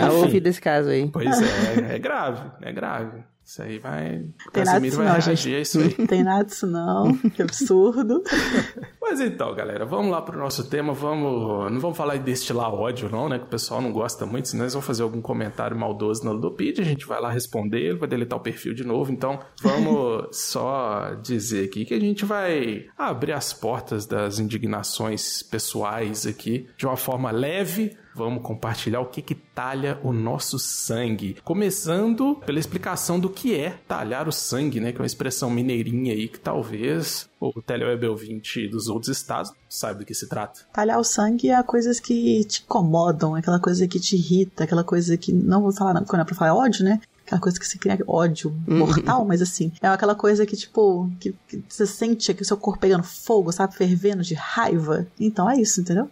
Eu 0.00 0.08
Enfim. 0.08 0.16
ouvi 0.18 0.40
desse 0.40 0.60
caso 0.60 0.90
aí. 0.90 1.08
Pois 1.10 1.40
é, 1.40 1.94
é 1.94 1.98
grave, 1.98 2.42
é 2.62 2.72
grave. 2.72 3.24
Isso 3.46 3.62
aí 3.62 3.78
vai. 3.78 4.24
Tem 4.52 4.64
nada 4.64 4.72
Casimiro 4.72 4.82
disso 4.82 4.96
vai 4.96 5.06
não, 5.06 5.14
a 5.14 5.60
isso 5.60 5.78
aí. 5.78 5.94
Não 5.96 6.06
tem 6.08 6.24
nada 6.24 6.44
disso 6.44 6.66
não. 6.66 7.16
Que 7.16 7.42
absurdo. 7.42 8.20
Mas 9.00 9.20
então, 9.20 9.54
galera, 9.54 9.86
vamos 9.86 10.10
lá 10.10 10.20
pro 10.20 10.36
nosso 10.36 10.68
tema. 10.68 10.92
Vamos. 10.92 11.70
Não 11.70 11.78
vamos 11.78 11.96
falar 11.96 12.16
de 12.16 12.24
destilar 12.24 12.74
ódio, 12.74 13.08
não, 13.08 13.28
né? 13.28 13.38
Que 13.38 13.44
o 13.44 13.48
pessoal 13.48 13.80
não 13.80 13.92
gosta 13.92 14.26
muito, 14.26 14.48
senão 14.48 14.64
eles 14.64 14.72
vão 14.72 14.82
fazer 14.82 15.04
algum 15.04 15.22
comentário 15.22 15.78
maldoso 15.78 16.24
na 16.24 16.32
Ludopedia. 16.32 16.82
A 16.82 16.86
gente 16.88 17.06
vai 17.06 17.20
lá 17.20 17.30
responder, 17.30 17.78
ele 17.78 17.98
vai 17.98 18.08
deletar 18.08 18.36
o 18.36 18.42
perfil 18.42 18.74
de 18.74 18.82
novo. 18.82 19.12
Então, 19.12 19.38
vamos 19.62 20.26
só 20.36 21.14
dizer 21.22 21.66
aqui 21.66 21.84
que 21.84 21.94
a 21.94 22.00
gente 22.00 22.24
vai 22.24 22.86
abrir 22.98 23.32
as 23.32 23.52
portas 23.52 24.06
das 24.06 24.40
indignações 24.40 25.40
pessoais 25.44 26.26
aqui 26.26 26.66
de 26.76 26.84
uma 26.84 26.96
forma 26.96 27.30
leve. 27.30 27.96
Vamos 28.16 28.42
compartilhar 28.42 29.00
o 29.00 29.06
que 29.06 29.20
que 29.20 29.34
talha 29.34 30.00
o 30.02 30.10
nosso 30.10 30.58
sangue. 30.58 31.36
Começando 31.44 32.34
pela 32.46 32.58
explicação 32.58 33.20
do 33.20 33.28
que 33.28 33.54
é 33.54 33.78
talhar 33.86 34.26
o 34.26 34.32
sangue, 34.32 34.80
né? 34.80 34.90
Que 34.90 34.96
é 34.96 35.02
uma 35.02 35.06
expressão 35.06 35.50
mineirinha 35.50 36.14
aí 36.14 36.26
que 36.26 36.40
talvez 36.40 37.28
o 37.38 37.60
teleweb 37.60 38.06
ouvinte 38.06 38.66
dos 38.68 38.88
outros 38.88 39.14
estados 39.14 39.52
saiba 39.68 39.98
do 39.98 40.06
que 40.06 40.14
se 40.14 40.26
trata. 40.30 40.60
Talhar 40.72 40.98
o 40.98 41.04
sangue 41.04 41.50
é 41.50 41.62
coisas 41.62 42.00
que 42.00 42.42
te 42.44 42.62
incomodam, 42.62 43.34
aquela 43.34 43.60
coisa 43.60 43.86
que 43.86 44.00
te 44.00 44.16
irrita, 44.16 44.64
aquela 44.64 44.82
coisa 44.82 45.14
que. 45.18 45.30
Não 45.30 45.60
vou 45.60 45.72
falar 45.72 46.02
quando 46.06 46.22
é 46.22 46.24
pra 46.24 46.34
falar 46.34 46.54
ódio, 46.54 46.86
né? 46.86 47.02
Aquela 47.26 47.40
coisa 47.40 47.58
que 47.58 47.66
você 47.66 47.76
cria 47.76 47.98
ódio 48.06 48.56
mortal, 48.68 49.24
mas 49.26 49.42
assim, 49.42 49.72
é 49.82 49.88
aquela 49.88 50.14
coisa 50.14 50.46
que, 50.46 50.56
tipo, 50.56 51.10
que, 51.18 51.34
que 51.48 51.62
você 51.68 51.84
sente 51.84 52.32
que 52.32 52.42
o 52.42 52.44
seu 52.46 52.56
corpo 52.56 52.80
pegando 52.80 53.02
fogo, 53.02 53.50
sabe? 53.52 53.74
Fervendo 53.74 54.22
de 54.22 54.34
raiva. 54.34 55.06
Então 55.18 55.50
é 55.50 55.60
isso, 55.60 55.80
entendeu? 55.80 56.08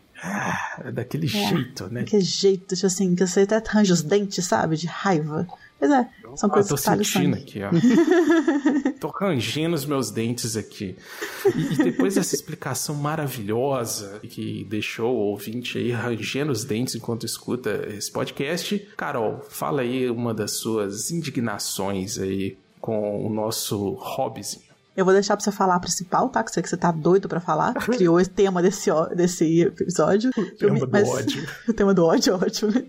É 0.85 0.91
daquele 0.93 1.27
jeito, 1.27 1.89
né? 1.93 2.05
Que 2.05 2.21
jeito, 2.21 2.75
tipo 2.75 2.87
assim, 2.87 3.15
que 3.15 3.27
você 3.27 3.41
até 3.43 3.57
arranja 3.57 3.93
os 3.95 4.03
dentes, 4.03 4.45
sabe? 4.45 4.77
De 4.77 4.87
raiva. 4.87 5.47
Pois 5.79 5.91
é, 5.91 6.09
são 6.37 6.49
Ah, 6.49 6.53
coisas 6.53 6.69
tô 6.69 6.77
que 6.77 7.05
sentindo 7.05 7.37
sangue. 7.37 7.43
aqui, 7.43 7.61
ó. 7.63 7.71
tô 9.01 9.09
rangendo 9.09 9.75
os 9.75 9.85
meus 9.85 10.11
dentes 10.11 10.57
aqui. 10.57 10.97
E, 11.55 11.75
e 11.75 11.77
depois 11.77 12.15
dessa 12.15 12.35
explicação 12.35 12.95
maravilhosa 12.95 14.21
que 14.23 14.65
deixou 14.65 15.15
o 15.15 15.19
ouvinte 15.31 15.77
aí 15.79 15.91
rangendo 15.91 16.53
os 16.53 16.65
dentes 16.65 16.95
enquanto 16.95 17.27
escuta 17.27 17.87
esse 17.89 18.11
podcast, 18.11 18.79
Carol, 18.97 19.45
fala 19.49 19.83
aí 19.83 20.09
uma 20.09 20.33
das 20.33 20.53
suas 20.53 21.11
indignações 21.11 22.19
aí 22.19 22.57
com 22.81 23.27
o 23.27 23.29
nosso 23.33 23.95
hobbyzinho. 23.95 24.74
Eu 24.97 25.05
vou 25.05 25.13
deixar 25.15 25.37
pra 25.37 25.45
você 25.45 25.51
falar 25.51 25.75
a 25.77 25.81
principal, 25.81 26.29
tá? 26.29 26.43
Que 26.43 26.51
eu 26.51 26.55
sei 26.55 26.63
que 26.63 26.69
você 26.69 26.77
tá 26.77 26.91
doido 26.93 27.29
pra 27.29 27.41
falar. 27.41 27.75
Criou 27.85 28.21
esse 28.21 28.31
tema 28.31 28.63
desse, 28.63 28.91
desse 29.15 29.61
episódio. 29.63 30.31
O 30.37 30.51
tema 30.57 30.79
do 30.79 30.89
Mas- 30.91 31.09
ódio. 31.09 31.49
o 31.69 31.73
tema 31.73 31.93
do 31.95 32.05
ódio, 32.05 32.35
ótimo. 32.35 32.71
né? 32.73 32.85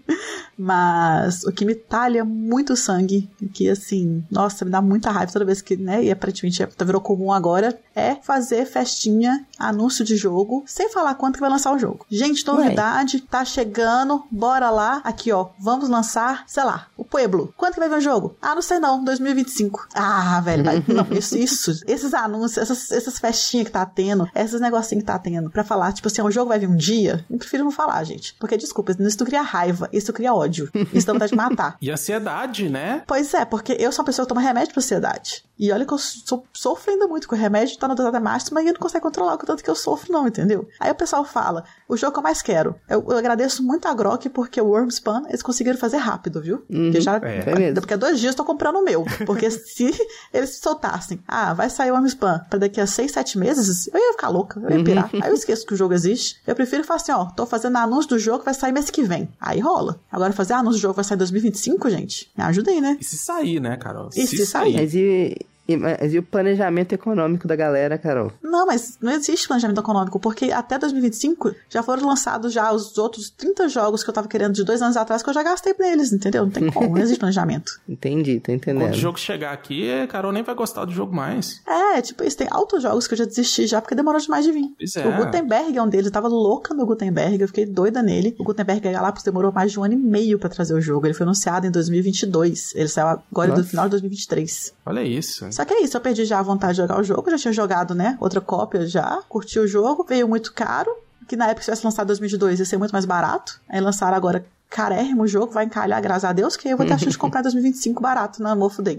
Mas 0.57 1.43
o 1.43 1.51
que 1.51 1.65
me 1.65 1.75
talha 1.75 2.23
muito 2.23 2.75
sangue, 2.77 3.29
que 3.53 3.69
assim, 3.69 4.23
nossa, 4.31 4.63
me 4.63 4.71
dá 4.71 4.81
muita 4.81 5.11
raiva 5.11 5.31
toda 5.31 5.43
vez 5.45 5.61
que, 5.61 5.75
né, 5.75 6.03
e 6.03 6.11
aparentemente 6.11 6.63
é- 6.63 6.69
virou 6.85 7.01
comum 7.01 7.31
agora, 7.31 7.77
é 7.93 8.15
fazer 8.15 8.65
festinha, 8.65 9.45
anúncio 9.59 10.05
de 10.05 10.15
jogo, 10.15 10.63
sem 10.65 10.89
falar 10.89 11.15
quanto 11.15 11.35
que 11.35 11.41
vai 11.41 11.49
lançar 11.49 11.73
o 11.73 11.79
jogo. 11.79 12.05
Gente, 12.09 12.45
novidade, 12.47 13.19
tá 13.21 13.43
chegando, 13.43 14.23
bora 14.31 14.69
lá. 14.69 15.01
Aqui, 15.03 15.31
ó, 15.31 15.47
vamos 15.59 15.89
lançar, 15.89 16.43
sei 16.47 16.63
lá, 16.63 16.87
o 16.95 17.03
Pueblo. 17.03 17.53
Quanto 17.57 17.73
que 17.73 17.79
vai 17.79 17.89
vir 17.89 17.97
o 17.97 18.01
jogo? 18.01 18.35
Ah, 18.41 18.55
não 18.55 18.61
sei 18.61 18.79
não, 18.79 19.03
2025. 19.03 19.87
Ah, 19.93 20.39
velho, 20.41 20.63
vai, 20.63 20.83
não, 20.87 21.05
isso, 21.17 21.37
isso, 21.37 21.71
esses 21.95 22.13
anúncios, 22.13 22.57
essas, 22.57 22.91
essas 22.91 23.17
festinhas 23.19 23.65
que 23.67 23.71
tá 23.73 23.85
tendo, 23.85 24.29
esses 24.35 24.59
negocinhos 24.61 25.03
que 25.03 25.07
tá 25.07 25.17
tendo, 25.19 25.49
pra 25.49 25.63
falar, 25.63 25.91
tipo 25.93 26.07
assim, 26.07 26.21
o 26.21 26.31
jogo 26.31 26.49
vai 26.49 26.59
vir 26.59 26.67
um 26.69 26.75
dia, 26.75 27.25
eu 27.29 27.37
prefiro 27.37 27.63
não 27.63 27.71
falar, 27.71 28.03
gente. 28.03 28.35
Porque, 28.39 28.57
desculpa, 28.57 28.95
isso 28.99 29.25
cria 29.25 29.41
raiva, 29.41 29.89
isso 29.91 30.11
cria 30.13 30.33
ódio, 30.33 30.69
isso 30.93 31.07
dá 31.07 31.13
vontade 31.13 31.31
de 31.31 31.37
matar. 31.37 31.77
E 31.85 31.89
ansiedade, 31.91 32.69
né? 32.69 33.03
Pois 33.07 33.33
é, 33.33 33.45
porque 33.45 33.73
eu 33.79 33.91
sou 33.91 34.01
uma 34.01 34.05
pessoa 34.07 34.25
que 34.25 34.29
toma 34.29 34.41
remédio 34.41 34.73
pra 34.73 34.79
ansiedade. 34.81 35.43
E 35.57 35.71
olha 35.71 35.85
que 35.85 35.93
eu 35.93 35.97
so- 35.97 36.43
sofro 36.51 36.91
ainda 36.91 37.07
muito 37.07 37.27
com 37.29 37.35
o 37.35 37.37
remédio, 37.37 37.77
tá 37.77 37.87
na 37.87 37.93
dosagem 37.93 38.19
máxima 38.19 38.61
e 38.61 38.67
eu 38.67 38.73
não 38.73 38.79
consigo 38.79 39.01
controlar 39.01 39.35
o 39.35 39.37
tanto 39.37 39.63
que 39.63 39.69
eu 39.69 39.75
sofro, 39.75 40.11
não, 40.11 40.27
entendeu? 40.27 40.67
Aí 40.79 40.91
o 40.91 40.95
pessoal 40.95 41.23
fala, 41.23 41.63
o 41.87 41.95
jogo 41.95 42.11
que 42.13 42.19
eu 42.19 42.23
mais 42.23 42.41
quero. 42.41 42.75
Eu, 42.89 43.05
eu 43.07 43.17
agradeço 43.17 43.63
muito 43.63 43.87
a 43.87 43.93
Grok 43.93 44.27
porque 44.29 44.59
o 44.59 44.65
Wormspan 44.67 45.23
eles 45.29 45.41
conseguiram 45.41 45.77
fazer 45.77 45.97
rápido, 45.97 46.41
viu? 46.41 46.57
Porque 46.67 46.99
já. 46.99 47.15
é. 47.17 47.41
Foi 47.41 47.55
mesmo. 47.55 47.75
Daqui 47.75 47.93
a 47.93 47.97
dois 47.97 48.19
dias 48.19 48.33
eu 48.33 48.37
tô 48.37 48.43
comprando 48.43 48.77
o 48.77 48.83
meu. 48.83 49.05
Porque 49.25 49.49
se 49.51 49.93
eles 50.33 50.57
soltassem, 50.57 51.21
ah, 51.27 51.53
vai 51.53 51.69
sair 51.69 51.84
o 51.91 51.95
Wormspan 51.95 52.45
pra 52.49 52.59
daqui 52.59 52.79
a 52.79 52.87
seis, 52.87 53.11
sete 53.11 53.37
meses, 53.37 53.87
eu 53.87 53.99
ia 53.99 54.13
ficar 54.13 54.29
louca, 54.29 54.59
eu 54.59 54.77
ia 54.77 54.83
pirar. 54.83 55.09
Aí 55.13 55.29
eu 55.29 55.33
esqueço 55.33 55.65
que 55.65 55.73
o 55.73 55.77
jogo 55.77 55.93
existe. 55.93 56.37
Eu 56.45 56.55
prefiro 56.55 56.83
falar 56.83 56.97
assim, 56.97 57.11
ó, 57.11 57.25
tô 57.25 57.45
fazendo 57.45 57.77
anúncio 57.77 58.09
do 58.09 58.19
jogo, 58.19 58.43
vai 58.43 58.53
sair 58.53 58.71
mês 58.71 58.89
que 58.89 59.03
vem. 59.03 59.29
Aí 59.39 59.59
rola. 59.59 59.99
Agora 60.11 60.33
fazer 60.33 60.53
anúncio 60.53 60.79
do 60.79 60.81
jogo 60.81 60.93
vai 60.93 61.03
sair 61.03 61.15
em 61.15 61.19
2025, 61.19 61.89
gente, 61.89 62.31
me 62.37 62.43
ajuda 62.43 62.71
aí, 62.71 62.81
né? 62.81 62.97
E 62.99 63.03
se 63.03 63.17
sair, 63.17 63.59
né, 63.59 63.77
Carol? 63.77 64.09
E 64.15 64.27
se 64.27 64.45
sair? 64.45 64.75
Mas 64.75 64.93
e, 64.93 65.37
e- 65.67 65.77
mas 65.77 66.13
e 66.13 66.19
o 66.19 66.23
planejamento 66.23 66.93
econômico 66.93 67.47
da 67.47 67.55
galera, 67.55 67.97
Carol? 67.97 68.31
Não, 68.41 68.65
mas 68.65 68.97
não 69.01 69.11
existe 69.11 69.47
planejamento 69.47 69.79
econômico, 69.79 70.19
porque 70.19 70.51
até 70.51 70.77
2025 70.77 71.53
já 71.69 71.81
foram 71.83 72.07
lançados 72.07 72.53
já 72.53 72.71
os 72.71 72.97
outros 72.97 73.29
30 73.29 73.67
jogos 73.69 74.03
que 74.03 74.09
eu 74.09 74.13
tava 74.13 74.27
querendo 74.27 74.53
de 74.53 74.63
dois 74.63 74.81
anos 74.81 74.97
atrás 74.97 75.21
que 75.23 75.29
eu 75.29 75.33
já 75.33 75.43
gastei 75.43 75.73
neles, 75.79 76.11
entendeu? 76.13 76.43
Não 76.43 76.51
tem 76.51 76.69
como, 76.71 76.89
não 76.95 76.97
existe 77.01 77.19
planejamento. 77.19 77.71
Entendi, 77.87 78.39
tô 78.39 78.45
Quando 78.51 78.55
entendendo. 78.57 78.91
o 78.91 78.97
jogo 78.97 79.19
chegar 79.19 79.51
aqui, 79.53 79.91
a 79.91 80.07
Carol 80.07 80.31
nem 80.31 80.43
vai 80.43 80.55
gostar 80.55 80.85
do 80.85 80.91
jogo 80.91 81.15
mais. 81.15 81.61
É, 81.67 82.01
tipo, 82.01 82.23
isso 82.23 82.37
tem 82.37 82.47
altos 82.51 82.83
jogos 82.83 83.07
que 83.07 83.13
eu 83.13 83.17
já 83.17 83.25
desisti 83.25 83.67
já 83.67 83.81
porque 83.81 83.95
demorou 83.95 84.19
demais 84.19 84.45
de 84.45 84.51
vir. 84.51 84.69
Pois 84.77 84.95
é. 84.95 85.07
O 85.07 85.15
Gutenberg 85.25 85.77
é 85.77 85.81
um 85.81 85.87
deles, 85.89 86.05
eu 86.07 86.11
tava 86.11 86.27
louca 86.27 86.73
no 86.73 86.85
Gutenberg, 86.85 87.41
eu 87.41 87.47
fiquei 87.47 87.65
doida 87.65 88.01
nele. 88.01 88.35
O 88.39 88.43
Gutenberg 88.43 88.81
Galápagos 88.91 89.23
demorou 89.23 89.51
mais 89.51 89.71
de 89.71 89.79
um 89.79 89.83
ano 89.83 89.93
e 89.93 89.97
meio 89.97 90.37
pra 90.39 90.49
trazer 90.49 90.73
o 90.73 90.81
jogo. 90.81 91.05
Ele 91.07 91.13
foi 91.13 91.23
anunciado 91.25 91.65
em 91.67 91.71
2022. 91.71 92.73
Ele 92.75 92.87
saiu 92.87 93.07
agora 93.31 93.49
no 93.51 93.57
Nossa. 93.57 93.69
final 93.69 93.85
de 93.85 93.91
2023. 93.91 94.73
Olha 94.85 95.03
isso. 95.03 95.45
Só 95.55 95.63
que 95.63 95.73
é 95.73 95.81
isso, 95.81 95.95
eu 95.95 96.01
perdi 96.01 96.25
já 96.25 96.37
a 96.37 96.41
vontade 96.41 96.73
de 96.73 96.81
jogar 96.81 96.99
o 96.99 97.03
jogo, 97.03 97.31
já 97.31 97.37
tinha 97.37 97.53
jogado, 97.53 97.95
né? 97.95 98.17
Outra 98.19 98.41
cópia 98.41 98.85
já, 98.85 99.21
curti 99.29 99.57
o 99.57 99.65
jogo, 99.65 100.03
veio 100.03 100.27
muito 100.27 100.51
caro, 100.51 100.93
que 101.29 101.37
na 101.37 101.45
época 101.45 101.61
se 101.61 101.67
tivesse 101.67 101.85
lançado 101.85 102.07
em 102.07 102.07
2002 102.07 102.59
ia 102.59 102.65
ser 102.65 102.75
muito 102.75 102.91
mais 102.91 103.05
barato. 103.05 103.61
Aí 103.69 103.79
lançaram 103.79 104.17
agora 104.17 104.45
carérrimo 104.69 105.23
o 105.23 105.27
jogo, 105.27 105.51
vai 105.51 105.65
encalhar, 105.65 106.01
graças 106.01 106.25
a 106.25 106.33
Deus, 106.33 106.55
que 106.55 106.67
eu 106.67 106.77
vou 106.77 106.85
ter 106.85 106.93
a 106.93 106.97
chance 106.97 107.11
de 107.11 107.17
comprar 107.17 107.39
em 107.41 107.43
2025 107.43 108.01
barato 108.01 108.41
na 108.41 108.55
Mofo 108.55 108.81
Day. 108.81 108.97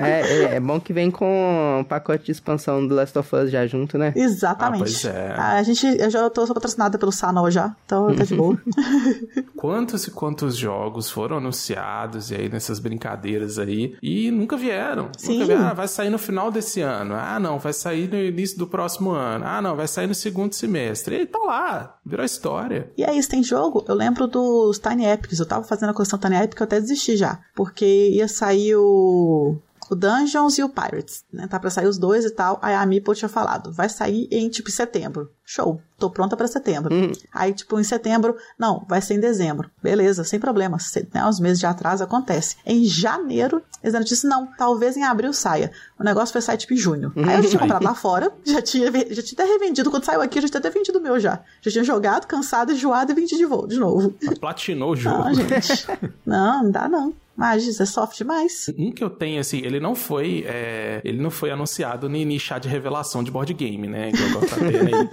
É, 0.00 0.20
é, 0.20 0.54
é 0.54 0.60
bom 0.60 0.80
que 0.80 0.92
vem 0.92 1.10
com 1.10 1.80
um 1.80 1.84
pacote 1.84 2.24
de 2.24 2.32
expansão 2.32 2.86
do 2.86 2.94
Last 2.94 3.18
of 3.18 3.36
Us 3.36 3.50
já 3.50 3.66
junto, 3.66 3.98
né? 3.98 4.12
Exatamente. 4.16 4.82
Ah, 4.82 4.84
pois 4.84 5.04
é. 5.04 5.32
A 5.32 5.62
gente, 5.62 5.86
eu 5.86 6.10
já 6.10 6.30
tô 6.30 6.46
patrocinada 6.52 6.98
pelo 6.98 7.12
Sanol 7.12 7.50
já, 7.50 7.74
então 7.84 8.14
tá 8.14 8.24
de 8.24 8.34
boa. 8.34 8.58
Quantos 9.56 10.06
e 10.06 10.10
quantos 10.10 10.56
jogos 10.56 11.10
foram 11.10 11.38
anunciados 11.38 12.30
e 12.30 12.36
aí 12.36 12.48
nessas 12.48 12.78
brincadeiras 12.78 13.58
aí 13.58 13.96
e 14.02 14.30
nunca 14.30 14.56
vieram. 14.56 15.10
Sim. 15.16 15.40
Nunca 15.40 15.46
vieram. 15.46 15.66
Ah, 15.66 15.74
vai 15.74 15.88
sair 15.88 16.10
no 16.10 16.18
final 16.18 16.50
desse 16.50 16.80
ano. 16.80 17.14
Ah, 17.14 17.40
não, 17.40 17.58
vai 17.58 17.72
sair 17.72 18.08
no 18.08 18.16
início 18.16 18.56
do 18.58 18.66
próximo 18.66 19.10
ano. 19.10 19.44
Ah, 19.46 19.60
não, 19.60 19.76
vai 19.76 19.88
sair 19.88 20.06
no 20.06 20.14
segundo 20.14 20.52
semestre. 20.54 21.22
E 21.22 21.26
tá 21.26 21.38
lá, 21.38 21.96
virou 22.04 22.24
história. 22.24 22.92
E 22.96 23.04
aí, 23.04 23.20
se 23.22 23.28
tem 23.28 23.42
jogo, 23.42 23.84
eu 23.88 23.94
lembro 23.94 24.26
dos 24.26 24.78
Tiny 24.78 25.06
Epics. 25.06 25.40
Eu 25.40 25.46
tava 25.46 25.64
fazendo 25.64 25.90
a 25.90 25.94
coleção 25.94 26.18
Tiny 26.18 26.36
Epic, 26.36 26.60
eu 26.60 26.64
até 26.64 26.78
desisti 26.78 27.16
já. 27.16 27.40
Porque 27.54 28.10
ia 28.10 28.28
sair 28.28 28.76
o. 28.76 29.56
O 29.90 29.94
Dungeons 29.94 30.58
e 30.58 30.62
o 30.62 30.68
Pirates, 30.68 31.24
né? 31.32 31.46
Tá 31.46 31.58
pra 31.58 31.70
sair 31.70 31.86
os 31.86 31.98
dois 31.98 32.24
e 32.24 32.30
tal. 32.30 32.58
Aí 32.60 32.74
a 32.74 32.84
Meeple 32.84 33.14
tinha 33.14 33.28
falado, 33.28 33.72
vai 33.72 33.88
sair 33.88 34.28
em, 34.30 34.48
tipo, 34.48 34.70
setembro. 34.70 35.30
Show, 35.44 35.80
tô 35.96 36.10
pronta 36.10 36.36
pra 36.36 36.46
setembro. 36.46 36.94
Aí, 37.32 37.54
tipo, 37.54 37.80
em 37.80 37.82
setembro, 37.84 38.36
não, 38.58 38.84
vai 38.86 39.00
ser 39.00 39.14
em 39.14 39.20
dezembro. 39.20 39.70
Beleza, 39.82 40.22
sem 40.24 40.38
problema. 40.38 40.78
Se, 40.78 41.08
né, 41.14 41.24
uns 41.24 41.40
meses 41.40 41.58
de 41.58 41.64
atraso 41.64 42.04
acontece. 42.04 42.56
Em 42.66 42.84
janeiro, 42.84 43.62
eles 43.82 43.94
notícia, 43.94 44.28
não, 44.28 44.46
talvez 44.58 44.96
em 44.96 45.04
abril 45.04 45.32
saia. 45.32 45.72
O 45.98 46.04
negócio 46.04 46.32
foi 46.32 46.42
sair, 46.42 46.58
tipo, 46.58 46.74
em 46.74 46.76
junho. 46.76 47.10
Aí 47.16 47.36
eu 47.36 47.42
já 47.42 47.48
tinha 47.48 47.60
comprado 47.60 47.82
lá 47.82 47.94
fora, 47.94 48.30
já 48.44 48.60
tinha, 48.60 48.92
já 48.92 49.22
tinha 49.22 49.42
até 49.42 49.44
revendido. 49.44 49.90
Quando 49.90 50.04
saiu 50.04 50.20
aqui, 50.20 50.38
eu 50.38 50.42
já 50.42 50.48
tinha 50.48 50.58
até 50.60 50.70
vendido 50.70 50.98
o 50.98 51.02
meu 51.02 51.18
já. 51.18 51.40
Já 51.62 51.70
tinha 51.70 51.84
jogado, 51.84 52.26
cansado, 52.26 52.72
enjoado 52.72 53.10
e 53.12 53.14
vendido 53.14 53.38
de, 53.38 53.74
de 53.74 53.80
novo. 53.80 54.14
Platinou 54.38 54.92
o 54.92 54.96
jogo. 54.96 55.24
Não, 55.24 55.34
gente. 55.34 55.86
Não, 56.26 56.64
não 56.64 56.70
dá 56.70 56.88
não. 56.88 57.14
Mas 57.38 57.64
isso 57.64 57.80
é 57.80 57.86
soft 57.86 58.18
demais. 58.18 58.66
Um 58.76 58.90
que 58.90 59.04
eu 59.04 59.08
tenho, 59.08 59.38
assim, 59.38 59.58
ele 59.58 59.78
não 59.78 59.94
foi. 59.94 60.44
é, 60.44 61.00
ele 61.04 61.22
não 61.22 61.30
foi 61.30 61.52
anunciado 61.52 62.08
nem 62.08 62.24
em 62.34 62.38
chá 62.38 62.58
de 62.58 62.68
revelação 62.68 63.22
de 63.22 63.30
board 63.30 63.54
game, 63.54 63.86
né? 63.86 64.10
Igual 64.10 64.44
tá 64.44 64.56
tendo 64.56 64.88
aí. 64.88 65.08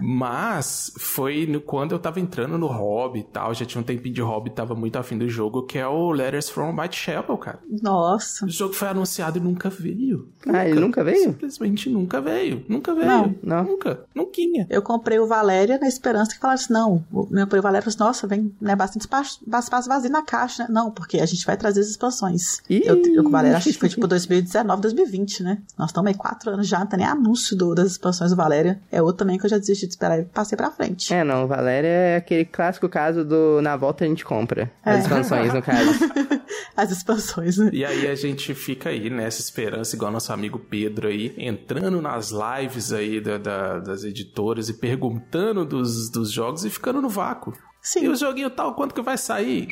Mas 0.00 0.92
foi 0.98 1.46
no- 1.46 1.60
quando 1.60 1.92
eu 1.92 1.98
tava 1.98 2.20
entrando 2.20 2.56
no 2.58 2.66
hobby 2.66 3.20
e 3.20 3.24
tal, 3.24 3.54
já 3.54 3.64
tinha 3.64 3.80
um 3.80 3.84
tempinho 3.84 4.14
de 4.14 4.20
hobby, 4.22 4.50
tava 4.50 4.74
muito 4.74 4.96
afim 4.96 5.16
do 5.18 5.28
jogo, 5.28 5.62
que 5.64 5.78
é 5.78 5.86
o 5.86 6.10
Letters 6.12 6.48
from 6.50 6.74
Whitechapel, 6.78 7.36
cara. 7.38 7.58
Nossa. 7.82 8.46
O 8.46 8.48
jogo 8.48 8.74
foi 8.74 8.88
anunciado 8.88 9.38
e 9.38 9.40
nunca 9.40 9.68
veio. 9.70 10.28
Ah, 10.48 10.66
ele 10.68 10.80
nunca 10.80 11.02
veio? 11.04 11.24
Simplesmente 11.24 11.88
nunca 11.90 12.20
veio. 12.20 12.64
Nunca 12.68 12.94
veio. 12.94 13.06
Não. 13.06 13.34
Não. 13.42 13.64
Nunca. 13.64 14.00
Nunquinha. 14.14 14.66
Eu 14.70 14.82
comprei 14.82 15.18
o 15.18 15.26
Valéria 15.26 15.78
na 15.78 15.88
esperança 15.88 16.32
que 16.32 16.38
falasse, 16.40 16.70
não. 16.72 17.04
O 17.12 17.26
meu 17.30 17.44
comprei 17.46 17.60
o 17.60 17.62
Valéria 17.62 17.86
e 17.88 17.92
falou 17.92 18.10
assim, 18.10 18.18
nossa, 18.22 18.26
vem 18.26 18.54
né, 18.60 18.74
bastante 18.76 19.02
espaço, 19.02 19.40
espaço 19.60 19.88
vazio 19.88 20.10
na 20.10 20.22
caixa, 20.22 20.64
né? 20.64 20.68
Não, 20.70 20.90
porque 20.90 21.18
a 21.18 21.26
gente 21.26 21.44
vai 21.46 21.56
trazer 21.56 21.80
as 21.80 21.88
expansões. 21.88 22.60
Ih. 22.68 22.82
Eu, 22.84 22.96
eu 23.14 23.22
com 23.22 23.28
o 23.28 23.32
Valéria, 23.32 23.56
acho 23.56 23.70
que 23.70 23.78
foi 23.78 23.88
tipo 23.88 24.06
2019, 24.06 24.82
2020, 24.82 25.42
né? 25.42 25.58
Nós 25.78 25.90
estamos 25.90 26.08
aí 26.08 26.14
quatro 26.16 26.50
anos 26.50 26.66
já, 26.66 26.78
não 26.80 26.86
tem 26.86 26.98
nem 26.98 27.08
anúncio 27.08 27.56
do- 27.56 27.74
das 27.74 27.92
expansões 27.92 28.30
do 28.30 28.36
Valéria. 28.36 28.80
É 28.90 29.00
outro 29.02 29.18
também 29.18 29.38
que 29.38 29.46
eu 29.46 29.50
já 29.50 29.58
desisti 29.58 29.85
de 29.86 29.92
esperar 29.94 30.18
e 30.18 30.24
passei 30.24 30.56
pra 30.56 30.70
frente. 30.70 31.12
É, 31.12 31.22
não, 31.24 31.46
Valéria 31.46 31.88
é 31.88 32.16
aquele 32.16 32.44
clássico 32.44 32.88
caso 32.88 33.24
do 33.24 33.60
na 33.62 33.76
volta 33.76 34.04
a 34.04 34.08
gente 34.08 34.24
compra. 34.24 34.70
É. 34.84 34.90
As 34.90 35.02
expansões, 35.02 35.52
no 35.54 35.62
caso. 35.62 35.90
As 36.76 36.90
expansões, 36.90 37.56
né? 37.58 37.70
E 37.72 37.84
aí 37.84 38.06
a 38.06 38.14
gente 38.14 38.54
fica 38.54 38.90
aí 38.90 39.08
nessa 39.08 39.40
esperança, 39.40 39.96
igual 39.96 40.10
nosso 40.12 40.32
amigo 40.32 40.58
Pedro 40.58 41.08
aí, 41.08 41.34
entrando 41.38 42.00
nas 42.02 42.30
lives 42.32 42.92
aí 42.92 43.20
da- 43.20 43.38
da- 43.38 43.78
das 43.80 44.04
editoras 44.04 44.68
e 44.68 44.74
perguntando 44.74 45.64
dos, 45.64 46.10
dos 46.10 46.30
jogos 46.30 46.64
e 46.64 46.70
ficando 46.70 47.00
no 47.00 47.08
vácuo. 47.08 47.52
Sim. 47.80 48.04
E 48.04 48.08
o 48.08 48.16
joguinho 48.16 48.50
tal, 48.50 48.74
quanto 48.74 48.94
que 48.94 49.00
vai 49.02 49.16
sair? 49.16 49.68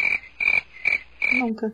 Nunca. 1.41 1.73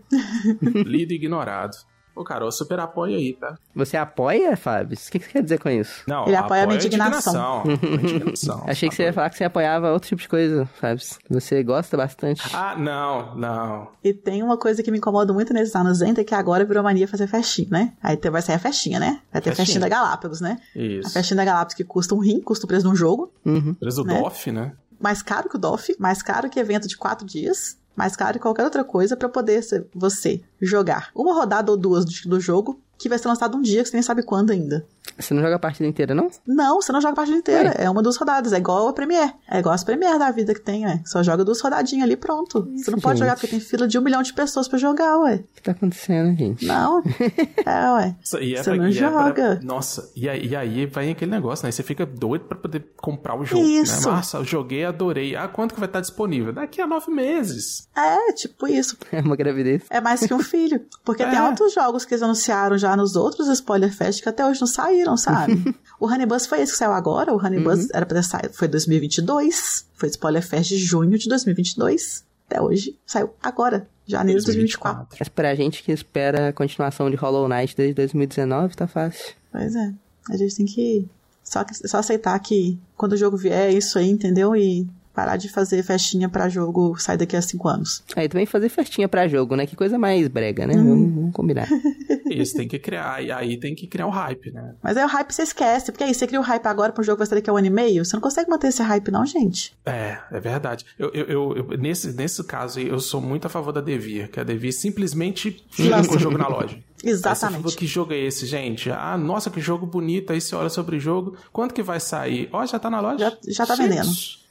Lido 0.86 1.12
e 1.12 1.16
ignorado. 1.16 1.76
Ô, 2.14 2.24
Carol, 2.24 2.50
super 2.50 2.78
apoio 2.80 3.16
aí, 3.16 3.32
tá? 3.34 3.56
Você 3.74 3.96
apoia, 3.96 4.56
Fábio? 4.56 4.96
O 4.96 5.10
que 5.10 5.18
você 5.18 5.30
quer 5.30 5.42
dizer 5.42 5.58
com 5.58 5.68
isso? 5.68 6.02
Não, 6.06 6.26
Ele 6.26 6.36
apoia 6.36 6.64
a 6.64 6.66
minha 6.66 6.78
indignação. 6.78 7.62
indignação. 7.64 7.98
indignação. 8.02 8.64
Achei 8.66 8.88
que 8.88 8.94
você 8.94 9.04
ia 9.04 9.12
falar 9.12 9.30
que 9.30 9.36
você 9.36 9.44
apoiava 9.44 9.92
outro 9.92 10.08
tipo 10.08 10.22
de 10.22 10.28
coisa, 10.28 10.66
Fábio. 10.80 11.04
Você 11.30 11.62
gosta 11.62 11.96
bastante. 11.96 12.42
Ah, 12.52 12.76
não, 12.76 13.34
não. 13.36 13.88
E 14.02 14.12
tem 14.12 14.42
uma 14.42 14.56
coisa 14.56 14.82
que 14.82 14.90
me 14.90 14.98
incomoda 14.98 15.32
muito 15.32 15.52
nesses 15.52 15.74
anos 15.74 16.00
90, 16.00 16.24
que 16.24 16.34
agora 16.34 16.64
virou 16.64 16.82
mania 16.82 17.06
fazer 17.08 17.26
festinha, 17.26 17.68
né? 17.70 17.92
Aí 18.02 18.18
vai 18.30 18.42
sair 18.42 18.56
a 18.56 18.58
festinha, 18.58 18.98
né? 18.98 19.20
Vai 19.32 19.40
ter 19.40 19.50
Festinha. 19.50 19.66
festinha 19.66 19.80
da 19.80 19.88
Galápagos, 19.88 20.40
né? 20.40 20.58
A 20.74 20.78
Isso. 20.78 21.10
festinha 21.10 21.36
da 21.36 21.44
Galápagos 21.44 21.74
que 21.74 21.84
custa 21.84 22.14
um 22.14 22.18
rim, 22.18 22.40
custa 22.40 22.64
o 22.64 22.68
preço 22.68 22.84
de 22.84 22.88
um 22.92 22.96
jogo. 22.96 23.32
Uhum. 23.44 23.74
Preso 23.74 24.04
né? 24.04 24.20
DOF, 24.20 24.50
né? 24.50 24.72
mais 25.00 25.22
caro 25.22 25.48
que 25.48 25.56
o 25.56 25.58
DOF, 25.58 25.96
mais 25.98 26.22
caro 26.22 26.50
que 26.50 26.60
evento 26.60 26.86
de 26.86 26.96
quatro 26.96 27.26
dias, 27.26 27.78
mais 27.96 28.16
caro 28.16 28.34
que 28.34 28.40
qualquer 28.40 28.64
outra 28.64 28.84
coisa 28.84 29.16
pra 29.16 29.28
poder 29.28 29.64
você 29.94 30.40
jogar 30.60 31.10
uma 31.14 31.34
rodada 31.34 31.70
ou 31.70 31.76
duas 31.76 32.04
do 32.04 32.40
jogo 32.40 32.80
que 32.98 33.08
vai 33.08 33.18
ser 33.18 33.28
lançado 33.28 33.56
um 33.56 33.62
dia 33.62 33.82
que 33.82 33.88
você 33.88 33.96
nem 33.96 34.02
sabe 34.02 34.22
quando 34.22 34.50
ainda. 34.50 34.86
Você 35.18 35.34
não 35.34 35.42
joga 35.42 35.56
a 35.56 35.58
partida 35.58 35.86
inteira, 35.88 36.14
não? 36.14 36.30
Não, 36.46 36.80
você 36.80 36.92
não 36.92 37.00
joga 37.00 37.12
a 37.12 37.16
partida 37.16 37.36
inteira. 37.38 37.68
Ué? 37.70 37.84
É 37.84 37.90
uma 37.90 38.02
duas 38.02 38.16
rodadas. 38.16 38.52
É 38.52 38.58
igual 38.58 38.88
a 38.88 38.92
Premiere. 38.92 39.32
É 39.50 39.58
igual 39.58 39.74
as 39.74 39.84
Premiere 39.84 40.18
da 40.18 40.30
vida 40.30 40.54
que 40.54 40.60
tem, 40.60 40.86
ué. 40.86 41.02
Só 41.04 41.22
joga 41.22 41.44
duas 41.44 41.60
rodadinhas 41.60 42.04
ali 42.04 42.16
pronto. 42.16 42.66
você 42.76 42.90
não 42.90 42.98
pode 42.98 43.18
gente. 43.18 43.26
jogar 43.26 43.34
porque 43.34 43.48
tem 43.48 43.60
fila 43.60 43.86
de 43.86 43.98
um 43.98 44.02
milhão 44.02 44.22
de 44.22 44.32
pessoas 44.32 44.66
pra 44.68 44.78
jogar, 44.78 45.18
ué. 45.20 45.36
O 45.36 45.54
que 45.54 45.62
tá 45.62 45.72
acontecendo, 45.72 46.36
gente? 46.36 46.64
Não. 46.66 47.02
é, 47.66 47.92
ué. 47.92 48.16
Isso- 48.22 48.38
E 48.38 48.54
é 48.54 48.62
Você 48.62 48.70
pra- 48.70 48.78
não 48.78 48.88
e 48.88 48.96
é 48.96 49.00
pra- 49.00 49.10
joga. 49.10 49.60
Nossa, 49.62 50.10
e 50.16 50.28
aí, 50.28 50.46
e 50.46 50.56
aí 50.56 50.86
vai 50.86 51.10
aquele 51.10 51.30
negócio, 51.30 51.64
né? 51.66 51.72
Você 51.72 51.82
fica 51.82 52.06
doido 52.06 52.44
pra 52.46 52.56
poder 52.56 52.86
comprar 52.96 53.38
o 53.38 53.44
jogo. 53.44 53.64
Isso. 53.64 54.08
Né? 54.08 54.14
Nossa, 54.16 54.38
eu 54.38 54.44
joguei, 54.44 54.84
adorei. 54.84 55.36
Ah, 55.36 55.48
quanto 55.48 55.74
que 55.74 55.80
vai 55.80 55.88
estar 55.88 56.00
disponível? 56.00 56.52
Daqui 56.52 56.80
a 56.80 56.86
nove 56.86 57.10
meses. 57.10 57.88
É, 57.96 58.32
tipo 58.32 58.66
isso. 58.66 58.96
É 59.12 59.20
uma 59.20 59.36
gravidez. 59.36 59.82
É 59.90 60.00
mais 60.00 60.20
que 60.24 60.32
um 60.32 60.38
filho. 60.40 60.80
Porque 61.04 61.24
tem 61.24 61.36
É. 61.38 61.42
outros 61.42 61.74
jogos 61.74 62.04
que 62.04 62.14
eles 62.14 62.22
anunciaram 62.22 62.78
já 62.78 62.96
nos 62.96 63.16
outros 63.16 63.48
Spoiler 63.48 63.92
Fest 63.94 64.22
que 64.22 64.28
até 64.28 64.46
hoje 64.46 64.60
não 64.60 64.68
saíram, 64.68 64.89
sabe? 65.16 65.74
o 65.98 66.06
Honey 66.06 66.26
Bus 66.26 66.46
foi 66.46 66.60
esse 66.60 66.72
que 66.72 66.78
saiu 66.78 66.92
agora. 66.92 67.32
O 67.32 67.36
Honey 67.36 67.60
Bus 67.60 67.88
era 67.92 68.06
pra 68.06 68.20
ter 68.20 68.26
saído. 68.26 68.52
Foi 68.52 68.68
2022. 68.68 69.86
Foi 69.94 70.08
Spoiler 70.08 70.42
Fest 70.42 70.68
de 70.70 70.78
junho 70.78 71.18
de 71.18 71.28
2022. 71.28 72.24
Até 72.48 72.60
hoje. 72.60 72.98
Saiu 73.06 73.30
agora. 73.42 73.86
Janeiro 74.06 74.40
de 74.40 74.46
2024. 74.46 75.16
Mas 75.18 75.28
pra 75.28 75.54
gente 75.54 75.82
que 75.82 75.92
espera 75.92 76.48
a 76.48 76.52
continuação 76.52 77.08
de 77.08 77.16
Hollow 77.16 77.48
Knight 77.48 77.76
desde 77.76 77.94
2019, 77.94 78.74
tá 78.74 78.86
fácil. 78.86 79.34
Pois 79.52 79.74
é. 79.76 79.92
A 80.30 80.36
gente 80.36 80.56
tem 80.56 80.66
que 80.66 81.08
só, 81.44 81.64
só 81.86 81.98
aceitar 81.98 82.38
que 82.40 82.78
quando 82.96 83.12
o 83.12 83.16
jogo 83.16 83.36
vier 83.36 83.70
é 83.70 83.72
isso 83.72 83.98
aí, 83.98 84.10
entendeu? 84.10 84.54
E 84.56 84.86
parar 85.14 85.36
de 85.36 85.48
fazer 85.48 85.82
festinha 85.82 86.28
pra 86.28 86.48
jogo 86.48 86.96
sair 86.98 87.16
daqui 87.18 87.36
a 87.36 87.42
cinco 87.42 87.68
anos. 87.68 88.02
Aí 88.16 88.28
também 88.28 88.46
fazer 88.46 88.68
festinha 88.68 89.08
pra 89.08 89.28
jogo, 89.28 89.56
né? 89.56 89.66
Que 89.66 89.76
coisa 89.76 89.98
mais 89.98 90.26
brega, 90.28 90.66
né? 90.66 90.74
Uhum. 90.74 90.88
Vamos, 90.88 91.14
vamos 91.14 91.32
combinar. 91.32 91.68
Isso 92.34 92.56
tem 92.56 92.68
que 92.68 92.78
criar, 92.78 93.14
aí- 93.14 93.30
aí 93.30 93.58
tem 93.58 93.74
que 93.74 93.86
criar 93.86 94.06
um 94.06 94.10
hype, 94.10 94.50
né? 94.52 94.74
Mas 94.82 94.96
aí 94.96 95.04
o 95.04 95.08
hype 95.08 95.32
você 95.32 95.42
esquece, 95.42 95.90
porque 95.92 96.04
aí 96.04 96.14
você 96.14 96.26
cria 96.26 96.40
o 96.40 96.42
hype 96.42 96.66
agora 96.66 96.92
pra 96.92 97.00
um 97.00 97.04
jogo 97.04 97.16
que 97.16 97.20
vai 97.20 97.26
sair 97.26 97.38
daqui 97.38 97.50
a 97.50 97.52
um 97.52 97.56
ano 97.56 97.66
e 97.66 97.70
meio, 97.70 98.04
você 98.04 98.14
não 98.16 98.20
consegue 98.20 98.48
manter 98.50 98.68
esse 98.68 98.82
hype 98.82 99.10
não, 99.10 99.24
gente. 99.26 99.72
É, 99.84 100.18
é 100.30 100.40
verdade. 100.40 100.84
Eu, 100.98 101.10
eu, 101.12 101.24
eu- 101.26 101.56
eu- 101.70 101.78
nesse, 101.78 102.12
nesse 102.12 102.42
caso 102.44 102.78
aí, 102.78 102.88
eu 102.88 103.00
sou 103.00 103.20
muito 103.20 103.46
a 103.46 103.48
favor 103.48 103.72
da 103.72 103.80
Devir, 103.80 104.30
que 104.30 104.38
a 104.40 104.44
Devir 104.44 104.72
simplesmente 104.72 105.64
joga 105.70 106.14
o 106.14 106.18
jogo 106.18 106.38
na 106.38 106.48
loja. 106.48 106.78
Aí 107.02 107.08
você 107.08 107.10
Exatamente. 107.12 107.62
fala, 107.62 107.74
que 107.76 107.86
jogo 107.86 108.12
é 108.12 108.18
esse, 108.18 108.44
gente? 108.44 108.90
Ah, 108.90 109.16
nossa, 109.16 109.48
que 109.48 109.58
jogo 109.58 109.86
bonito. 109.86 110.34
Aí 110.34 110.38
você 110.40 110.54
olha 110.54 110.68
sobre 110.68 110.96
o 110.96 111.00
jogo. 111.00 111.34
Quanto 111.50 111.72
que 111.72 111.82
vai 111.82 111.98
sair? 111.98 112.46
Ó, 112.52 112.66
já 112.66 112.78
tá 112.78 112.90
na 112.90 113.00
loja? 113.00 113.18
Já- 113.18 113.36
já 113.48 113.66
tá 113.66 113.74
Gente, 113.74 113.88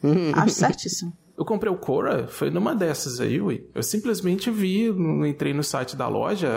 vendendo. 0.02 0.34
Acho 0.36 0.56
certíssimo. 0.56 1.14
Eu 1.40 1.46
comprei 1.46 1.72
o 1.72 1.78
Cora, 1.78 2.28
foi 2.28 2.50
numa 2.50 2.76
dessas 2.76 3.22
aí, 3.22 3.40
ui. 3.40 3.66
Eu 3.74 3.82
simplesmente 3.82 4.52
vi, 4.52 4.90
entrei 5.26 5.54
no 5.54 5.64
site 5.64 5.96
da 5.96 6.06
loja 6.10 6.50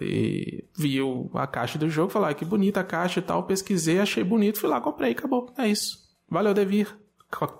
e 0.00 0.64
vi 0.74 0.98
a 1.34 1.46
caixa 1.46 1.78
do 1.78 1.90
jogo, 1.90 2.10
falei, 2.10 2.30
ah, 2.30 2.34
que 2.34 2.46
bonita 2.46 2.80
a 2.80 2.84
caixa 2.84 3.20
e 3.20 3.22
tal, 3.22 3.42
pesquisei, 3.42 4.00
achei 4.00 4.24
bonito, 4.24 4.58
fui 4.58 4.70
lá, 4.70 4.80
comprei, 4.80 5.12
acabou. 5.12 5.52
É 5.58 5.68
isso. 5.68 5.98
Valeu, 6.26 6.54
Devir. 6.54 6.88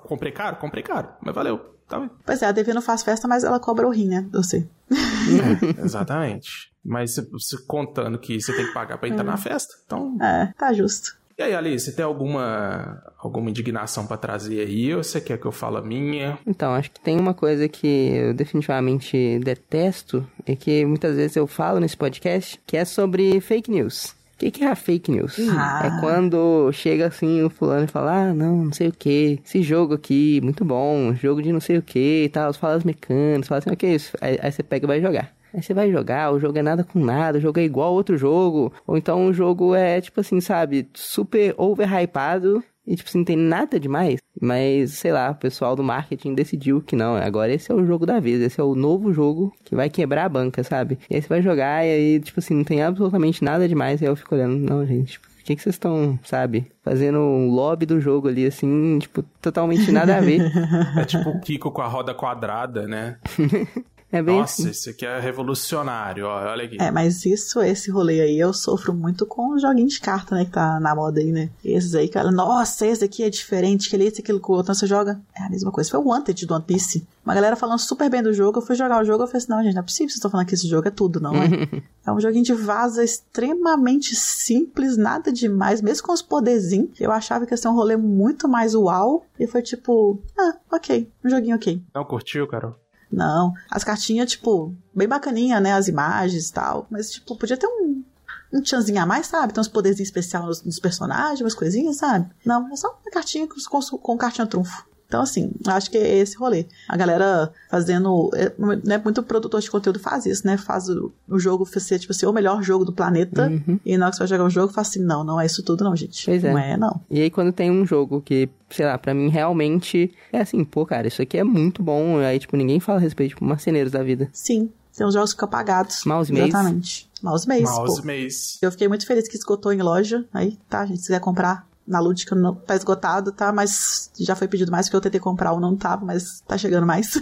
Comprei 0.04 0.32
caro? 0.32 0.56
Comprei 0.56 0.82
caro, 0.82 1.10
mas 1.20 1.34
valeu. 1.34 1.58
Tá 1.86 2.00
bem. 2.00 2.10
Pois 2.24 2.40
é, 2.40 2.46
a 2.46 2.52
Devi 2.52 2.72
não 2.72 2.80
faz 2.80 3.02
festa, 3.02 3.28
mas 3.28 3.44
ela 3.44 3.60
cobra 3.60 3.86
o 3.86 3.90
rim, 3.90 4.08
né? 4.08 4.26
Eu 4.32 4.42
sei. 4.42 4.66
É, 4.90 5.84
exatamente. 5.84 6.72
Mas 6.82 7.14
se, 7.14 7.28
se 7.38 7.66
contando 7.66 8.18
que 8.18 8.40
você 8.40 8.56
tem 8.56 8.66
que 8.66 8.72
pagar 8.72 8.96
pra 8.96 9.08
entrar 9.08 9.24
na 9.24 9.36
festa, 9.36 9.74
então 9.84 10.16
É, 10.22 10.52
tá 10.56 10.72
justo. 10.72 11.19
E 11.40 11.42
aí, 11.42 11.54
Alice, 11.54 11.86
você 11.86 11.92
tem 11.96 12.04
alguma, 12.04 13.02
alguma 13.18 13.48
indignação 13.48 14.06
pra 14.06 14.18
trazer 14.18 14.60
aí? 14.60 14.94
Ou 14.94 15.02
você 15.02 15.22
quer 15.22 15.38
que 15.38 15.46
eu 15.46 15.50
fale 15.50 15.78
a 15.78 15.80
minha? 15.80 16.38
Então, 16.46 16.74
acho 16.74 16.90
que 16.90 17.00
tem 17.00 17.18
uma 17.18 17.32
coisa 17.32 17.66
que 17.66 17.86
eu 17.86 18.34
definitivamente 18.34 19.38
detesto 19.42 20.28
e 20.46 20.54
que 20.54 20.84
muitas 20.84 21.16
vezes 21.16 21.36
eu 21.36 21.46
falo 21.46 21.80
nesse 21.80 21.96
podcast, 21.96 22.60
que 22.66 22.76
é 22.76 22.84
sobre 22.84 23.40
fake 23.40 23.70
news. 23.70 24.14
O 24.34 24.38
que, 24.40 24.50
que 24.50 24.64
é 24.64 24.68
a 24.68 24.76
fake 24.76 25.10
news? 25.10 25.38
Ah. 25.48 25.86
É 25.86 26.00
quando 26.02 26.70
chega 26.72 27.06
assim 27.06 27.42
o 27.42 27.48
fulano 27.48 27.84
e 27.84 27.88
fala, 27.88 28.24
ah, 28.24 28.34
não, 28.34 28.64
não 28.64 28.72
sei 28.74 28.88
o 28.88 28.92
que, 28.92 29.40
esse 29.42 29.62
jogo 29.62 29.94
aqui, 29.94 30.42
muito 30.42 30.62
bom, 30.62 31.14
jogo 31.14 31.40
de 31.40 31.54
não 31.54 31.60
sei 31.60 31.78
o 31.78 31.82
que 31.82 32.24
e 32.24 32.28
tal, 32.28 32.52
fala 32.52 32.74
as 32.74 32.84
mecânicas, 32.84 33.48
fala 33.48 33.60
assim, 33.60 33.70
o 33.70 33.76
que 33.78 33.86
é 33.86 33.94
isso? 33.94 34.14
Aí, 34.20 34.38
aí 34.42 34.52
você 34.52 34.62
pega 34.62 34.84
e 34.84 34.86
vai 34.86 35.00
jogar. 35.00 35.32
Aí 35.52 35.62
você 35.62 35.74
vai 35.74 35.90
jogar, 35.90 36.32
o 36.32 36.40
jogo 36.40 36.58
é 36.58 36.62
nada 36.62 36.84
com 36.84 36.98
nada, 36.98 37.38
o 37.38 37.40
jogo 37.40 37.58
é 37.58 37.64
igual 37.64 37.88
a 37.88 37.92
outro 37.92 38.16
jogo. 38.16 38.72
Ou 38.86 38.96
então 38.96 39.26
o 39.26 39.32
jogo 39.32 39.74
é, 39.74 40.00
tipo 40.00 40.20
assim, 40.20 40.40
sabe, 40.40 40.88
super 40.94 41.54
overhypado 41.56 42.62
e, 42.86 42.96
tipo 42.96 43.08
assim, 43.08 43.18
não 43.18 43.24
tem 43.24 43.36
nada 43.36 43.78
demais. 43.78 44.20
Mas, 44.40 44.94
sei 44.94 45.12
lá, 45.12 45.30
o 45.30 45.34
pessoal 45.34 45.76
do 45.76 45.82
marketing 45.82 46.34
decidiu 46.34 46.80
que 46.80 46.96
não, 46.96 47.14
agora 47.14 47.52
esse 47.52 47.70
é 47.70 47.74
o 47.74 47.84
jogo 47.84 48.06
da 48.06 48.18
vez, 48.18 48.40
esse 48.40 48.60
é 48.60 48.64
o 48.64 48.74
novo 48.74 49.12
jogo 49.12 49.52
que 49.64 49.74
vai 49.74 49.88
quebrar 49.88 50.24
a 50.24 50.28
banca, 50.28 50.64
sabe? 50.64 50.98
E 51.08 51.14
aí 51.14 51.22
você 51.22 51.28
vai 51.28 51.42
jogar 51.42 51.86
e 51.86 51.90
aí, 51.90 52.20
tipo 52.20 52.40
assim, 52.40 52.54
não 52.54 52.64
tem 52.64 52.82
absolutamente 52.82 53.44
nada 53.44 53.68
demais. 53.68 54.00
E 54.00 54.04
aí 54.04 54.10
eu 54.10 54.16
fico 54.16 54.34
olhando, 54.34 54.56
não, 54.56 54.84
gente, 54.86 55.20
por 55.20 55.28
que, 55.44 55.54
que 55.54 55.62
vocês 55.62 55.74
estão, 55.74 56.18
sabe, 56.24 56.66
fazendo 56.82 57.18
um 57.18 57.50
lobby 57.50 57.86
do 57.86 58.00
jogo 58.00 58.28
ali, 58.28 58.46
assim, 58.46 58.98
tipo, 58.98 59.22
totalmente 59.40 59.92
nada 59.92 60.16
a 60.16 60.20
ver. 60.20 60.40
É 60.98 61.04
tipo 61.04 61.30
o 61.30 61.40
Kiko 61.40 61.70
com 61.70 61.82
a 61.82 61.86
roda 61.86 62.12
quadrada, 62.12 62.86
né? 62.86 63.18
É 64.12 64.20
bem 64.20 64.40
Nossa, 64.40 64.62
assim. 64.62 64.70
esse 64.70 64.90
aqui 64.90 65.06
é 65.06 65.20
revolucionário, 65.20 66.26
ó, 66.26 66.50
olha 66.50 66.64
aqui. 66.64 66.76
É, 66.80 66.90
mas 66.90 67.24
isso, 67.24 67.60
esse 67.60 67.90
rolê 67.90 68.20
aí, 68.20 68.38
eu 68.38 68.52
sofro 68.52 68.92
muito 68.92 69.24
com 69.24 69.54
os 69.54 69.62
joguinhos 69.62 69.94
de 69.94 70.00
carta, 70.00 70.34
né, 70.34 70.44
que 70.44 70.50
tá 70.50 70.80
na 70.80 70.94
moda 70.96 71.20
aí, 71.20 71.30
né? 71.30 71.48
Esses 71.64 71.94
aí, 71.94 72.08
cara, 72.08 72.32
nossa, 72.32 72.86
esse 72.86 73.04
aqui 73.04 73.22
é 73.22 73.30
diferente, 73.30 73.86
aquele 73.86 74.04
esse, 74.04 74.20
aquilo 74.20 74.40
com 74.40 74.52
o 74.52 74.56
outro, 74.56 74.72
então 74.72 74.74
você 74.74 74.86
joga, 74.86 75.20
é 75.38 75.44
a 75.44 75.48
mesma 75.48 75.70
coisa. 75.70 75.88
Foi 75.88 76.00
o 76.00 76.08
Wanted 76.08 76.44
do 76.44 76.54
One 76.54 76.64
Piece. 76.64 77.06
Uma 77.24 77.34
galera 77.34 77.54
falando 77.54 77.78
super 77.78 78.10
bem 78.10 78.22
do 78.22 78.32
jogo, 78.32 78.58
eu 78.58 78.62
fui 78.62 78.74
jogar 78.74 79.00
o 79.00 79.04
jogo, 79.04 79.22
eu 79.22 79.26
falei 79.28 79.38
assim, 79.38 79.52
não, 79.52 79.62
gente, 79.62 79.74
não 79.74 79.80
é 79.80 79.84
possível 79.84 80.06
que 80.06 80.12
vocês 80.12 80.18
estão 80.18 80.30
falando 80.30 80.46
que 80.46 80.54
esse 80.54 80.66
jogo 80.66 80.88
é 80.88 80.90
tudo, 80.90 81.20
não, 81.20 81.36
é? 81.36 81.46
é 82.04 82.10
um 82.10 82.20
joguinho 82.20 82.44
de 82.44 82.54
vaza 82.54 83.04
extremamente 83.04 84.16
simples, 84.16 84.96
nada 84.96 85.32
demais, 85.32 85.80
mesmo 85.80 86.04
com 86.06 86.12
os 86.12 86.22
poderzinhos. 86.22 87.00
Eu 87.00 87.12
achava 87.12 87.46
que 87.46 87.52
ia 87.52 87.56
ser 87.56 87.68
um 87.68 87.74
rolê 87.74 87.96
muito 87.96 88.48
mais 88.48 88.74
uau, 88.74 89.24
e 89.38 89.46
foi 89.46 89.62
tipo, 89.62 90.20
ah, 90.36 90.56
ok, 90.72 91.08
um 91.24 91.30
joguinho 91.30 91.54
ok. 91.54 91.80
Não 91.94 92.04
curtiu, 92.04 92.48
Carol? 92.48 92.74
Não. 93.10 93.52
As 93.70 93.82
cartinhas, 93.82 94.30
tipo, 94.30 94.74
bem 94.94 95.08
bacaninha, 95.08 95.60
né? 95.60 95.72
As 95.72 95.88
imagens 95.88 96.48
e 96.48 96.52
tal. 96.52 96.86
Mas, 96.90 97.10
tipo, 97.10 97.36
podia 97.36 97.56
ter 97.56 97.66
um, 97.66 98.04
um 98.52 98.62
tchanzinho 98.62 99.00
a 99.02 99.06
mais, 99.06 99.26
sabe? 99.26 99.52
Tem 99.52 99.60
uns 99.60 99.68
poderzinhos 99.68 100.08
especiais 100.08 100.62
nos, 100.62 100.78
personagens, 100.78 101.40
umas 101.40 101.54
coisinhas, 101.54 101.96
sabe? 101.96 102.30
Não, 102.44 102.72
é 102.72 102.76
só 102.76 102.88
uma 102.88 103.10
cartinha 103.10 103.46
com, 103.46 103.98
com 103.98 104.18
cartinha 104.18 104.46
trunfo. 104.46 104.84
Então, 105.10 105.22
assim, 105.22 105.50
acho 105.66 105.90
que 105.90 105.98
é 105.98 106.18
esse 106.18 106.36
rolê. 106.36 106.66
A 106.88 106.96
galera 106.96 107.52
fazendo. 107.68 108.30
É, 108.32 108.52
né, 108.84 108.96
muito 109.02 109.20
produtor 109.24 109.60
de 109.60 109.68
conteúdo 109.68 109.98
faz 109.98 110.24
isso, 110.24 110.46
né? 110.46 110.56
Faz 110.56 110.88
o, 110.88 111.12
o 111.28 111.36
jogo 111.36 111.66
ser, 111.66 111.98
tipo 111.98 112.12
assim, 112.12 112.26
o 112.26 112.32
melhor 112.32 112.62
jogo 112.62 112.84
do 112.84 112.92
planeta. 112.92 113.50
E 113.84 113.98
na 113.98 114.06
hora 114.06 114.12
que 114.12 114.18
você 114.18 114.20
vai 114.20 114.28
jogar 114.28 114.44
o 114.44 114.50
jogo, 114.50 114.72
faz 114.72 114.90
assim: 114.90 115.00
não, 115.00 115.24
não 115.24 115.40
é 115.40 115.46
isso 115.46 115.64
tudo, 115.64 115.82
não, 115.82 115.96
gente. 115.96 116.24
Pois 116.24 116.44
é. 116.44 116.52
Não 116.52 116.58
é, 116.60 116.76
não. 116.76 117.00
E 117.10 117.20
aí 117.22 117.28
quando 117.28 117.52
tem 117.52 117.72
um 117.72 117.84
jogo 117.84 118.20
que, 118.20 118.48
sei 118.70 118.86
lá, 118.86 118.96
pra 118.96 119.12
mim 119.12 119.28
realmente 119.30 120.12
é 120.32 120.42
assim, 120.42 120.64
pô, 120.64 120.86
cara, 120.86 121.08
isso 121.08 121.20
aqui 121.20 121.36
é 121.38 121.42
muito 121.42 121.82
bom. 121.82 122.18
Aí, 122.18 122.38
tipo, 122.38 122.56
ninguém 122.56 122.78
fala 122.78 122.98
a 122.98 123.02
respeito, 123.02 123.30
tipo, 123.30 123.44
marceneiros 123.44 123.90
da 123.90 124.04
vida. 124.04 124.28
Sim, 124.32 124.70
tem 124.96 125.04
uns 125.04 125.14
jogos 125.14 125.30
que 125.32 125.38
ficam 125.38 125.48
apagados. 125.48 126.04
Mouse 126.04 126.32
Maze. 126.32 126.48
Exatamente. 126.50 127.10
Mouse 127.20 127.48
Maze, 127.48 127.62
Mouse 127.64 128.00
pô. 128.00 128.06
Maze. 128.06 128.58
Eu 128.62 128.70
fiquei 128.70 128.86
muito 128.86 129.04
feliz 129.08 129.26
que 129.26 129.36
esgotou 129.36 129.72
em 129.72 129.82
loja. 129.82 130.24
Aí, 130.32 130.56
tá, 130.68 130.86
gente, 130.86 130.98
se 130.98 131.08
quiser 131.08 131.20
comprar 131.20 131.68
na 131.90 131.98
Lúdica, 132.00 132.34
não 132.34 132.54
tá 132.54 132.76
esgotado, 132.76 133.32
tá? 133.32 133.52
Mas 133.52 134.10
já 134.18 134.36
foi 134.36 134.46
pedido 134.46 134.70
mais, 134.70 134.86
porque 134.86 134.96
eu 134.96 135.00
tentei 135.00 135.20
comprar 135.20 135.52
o 135.52 135.60
não 135.60 135.76
tava, 135.76 136.04
mas 136.04 136.40
tá 136.46 136.56
chegando 136.56 136.86
mais. 136.86 137.20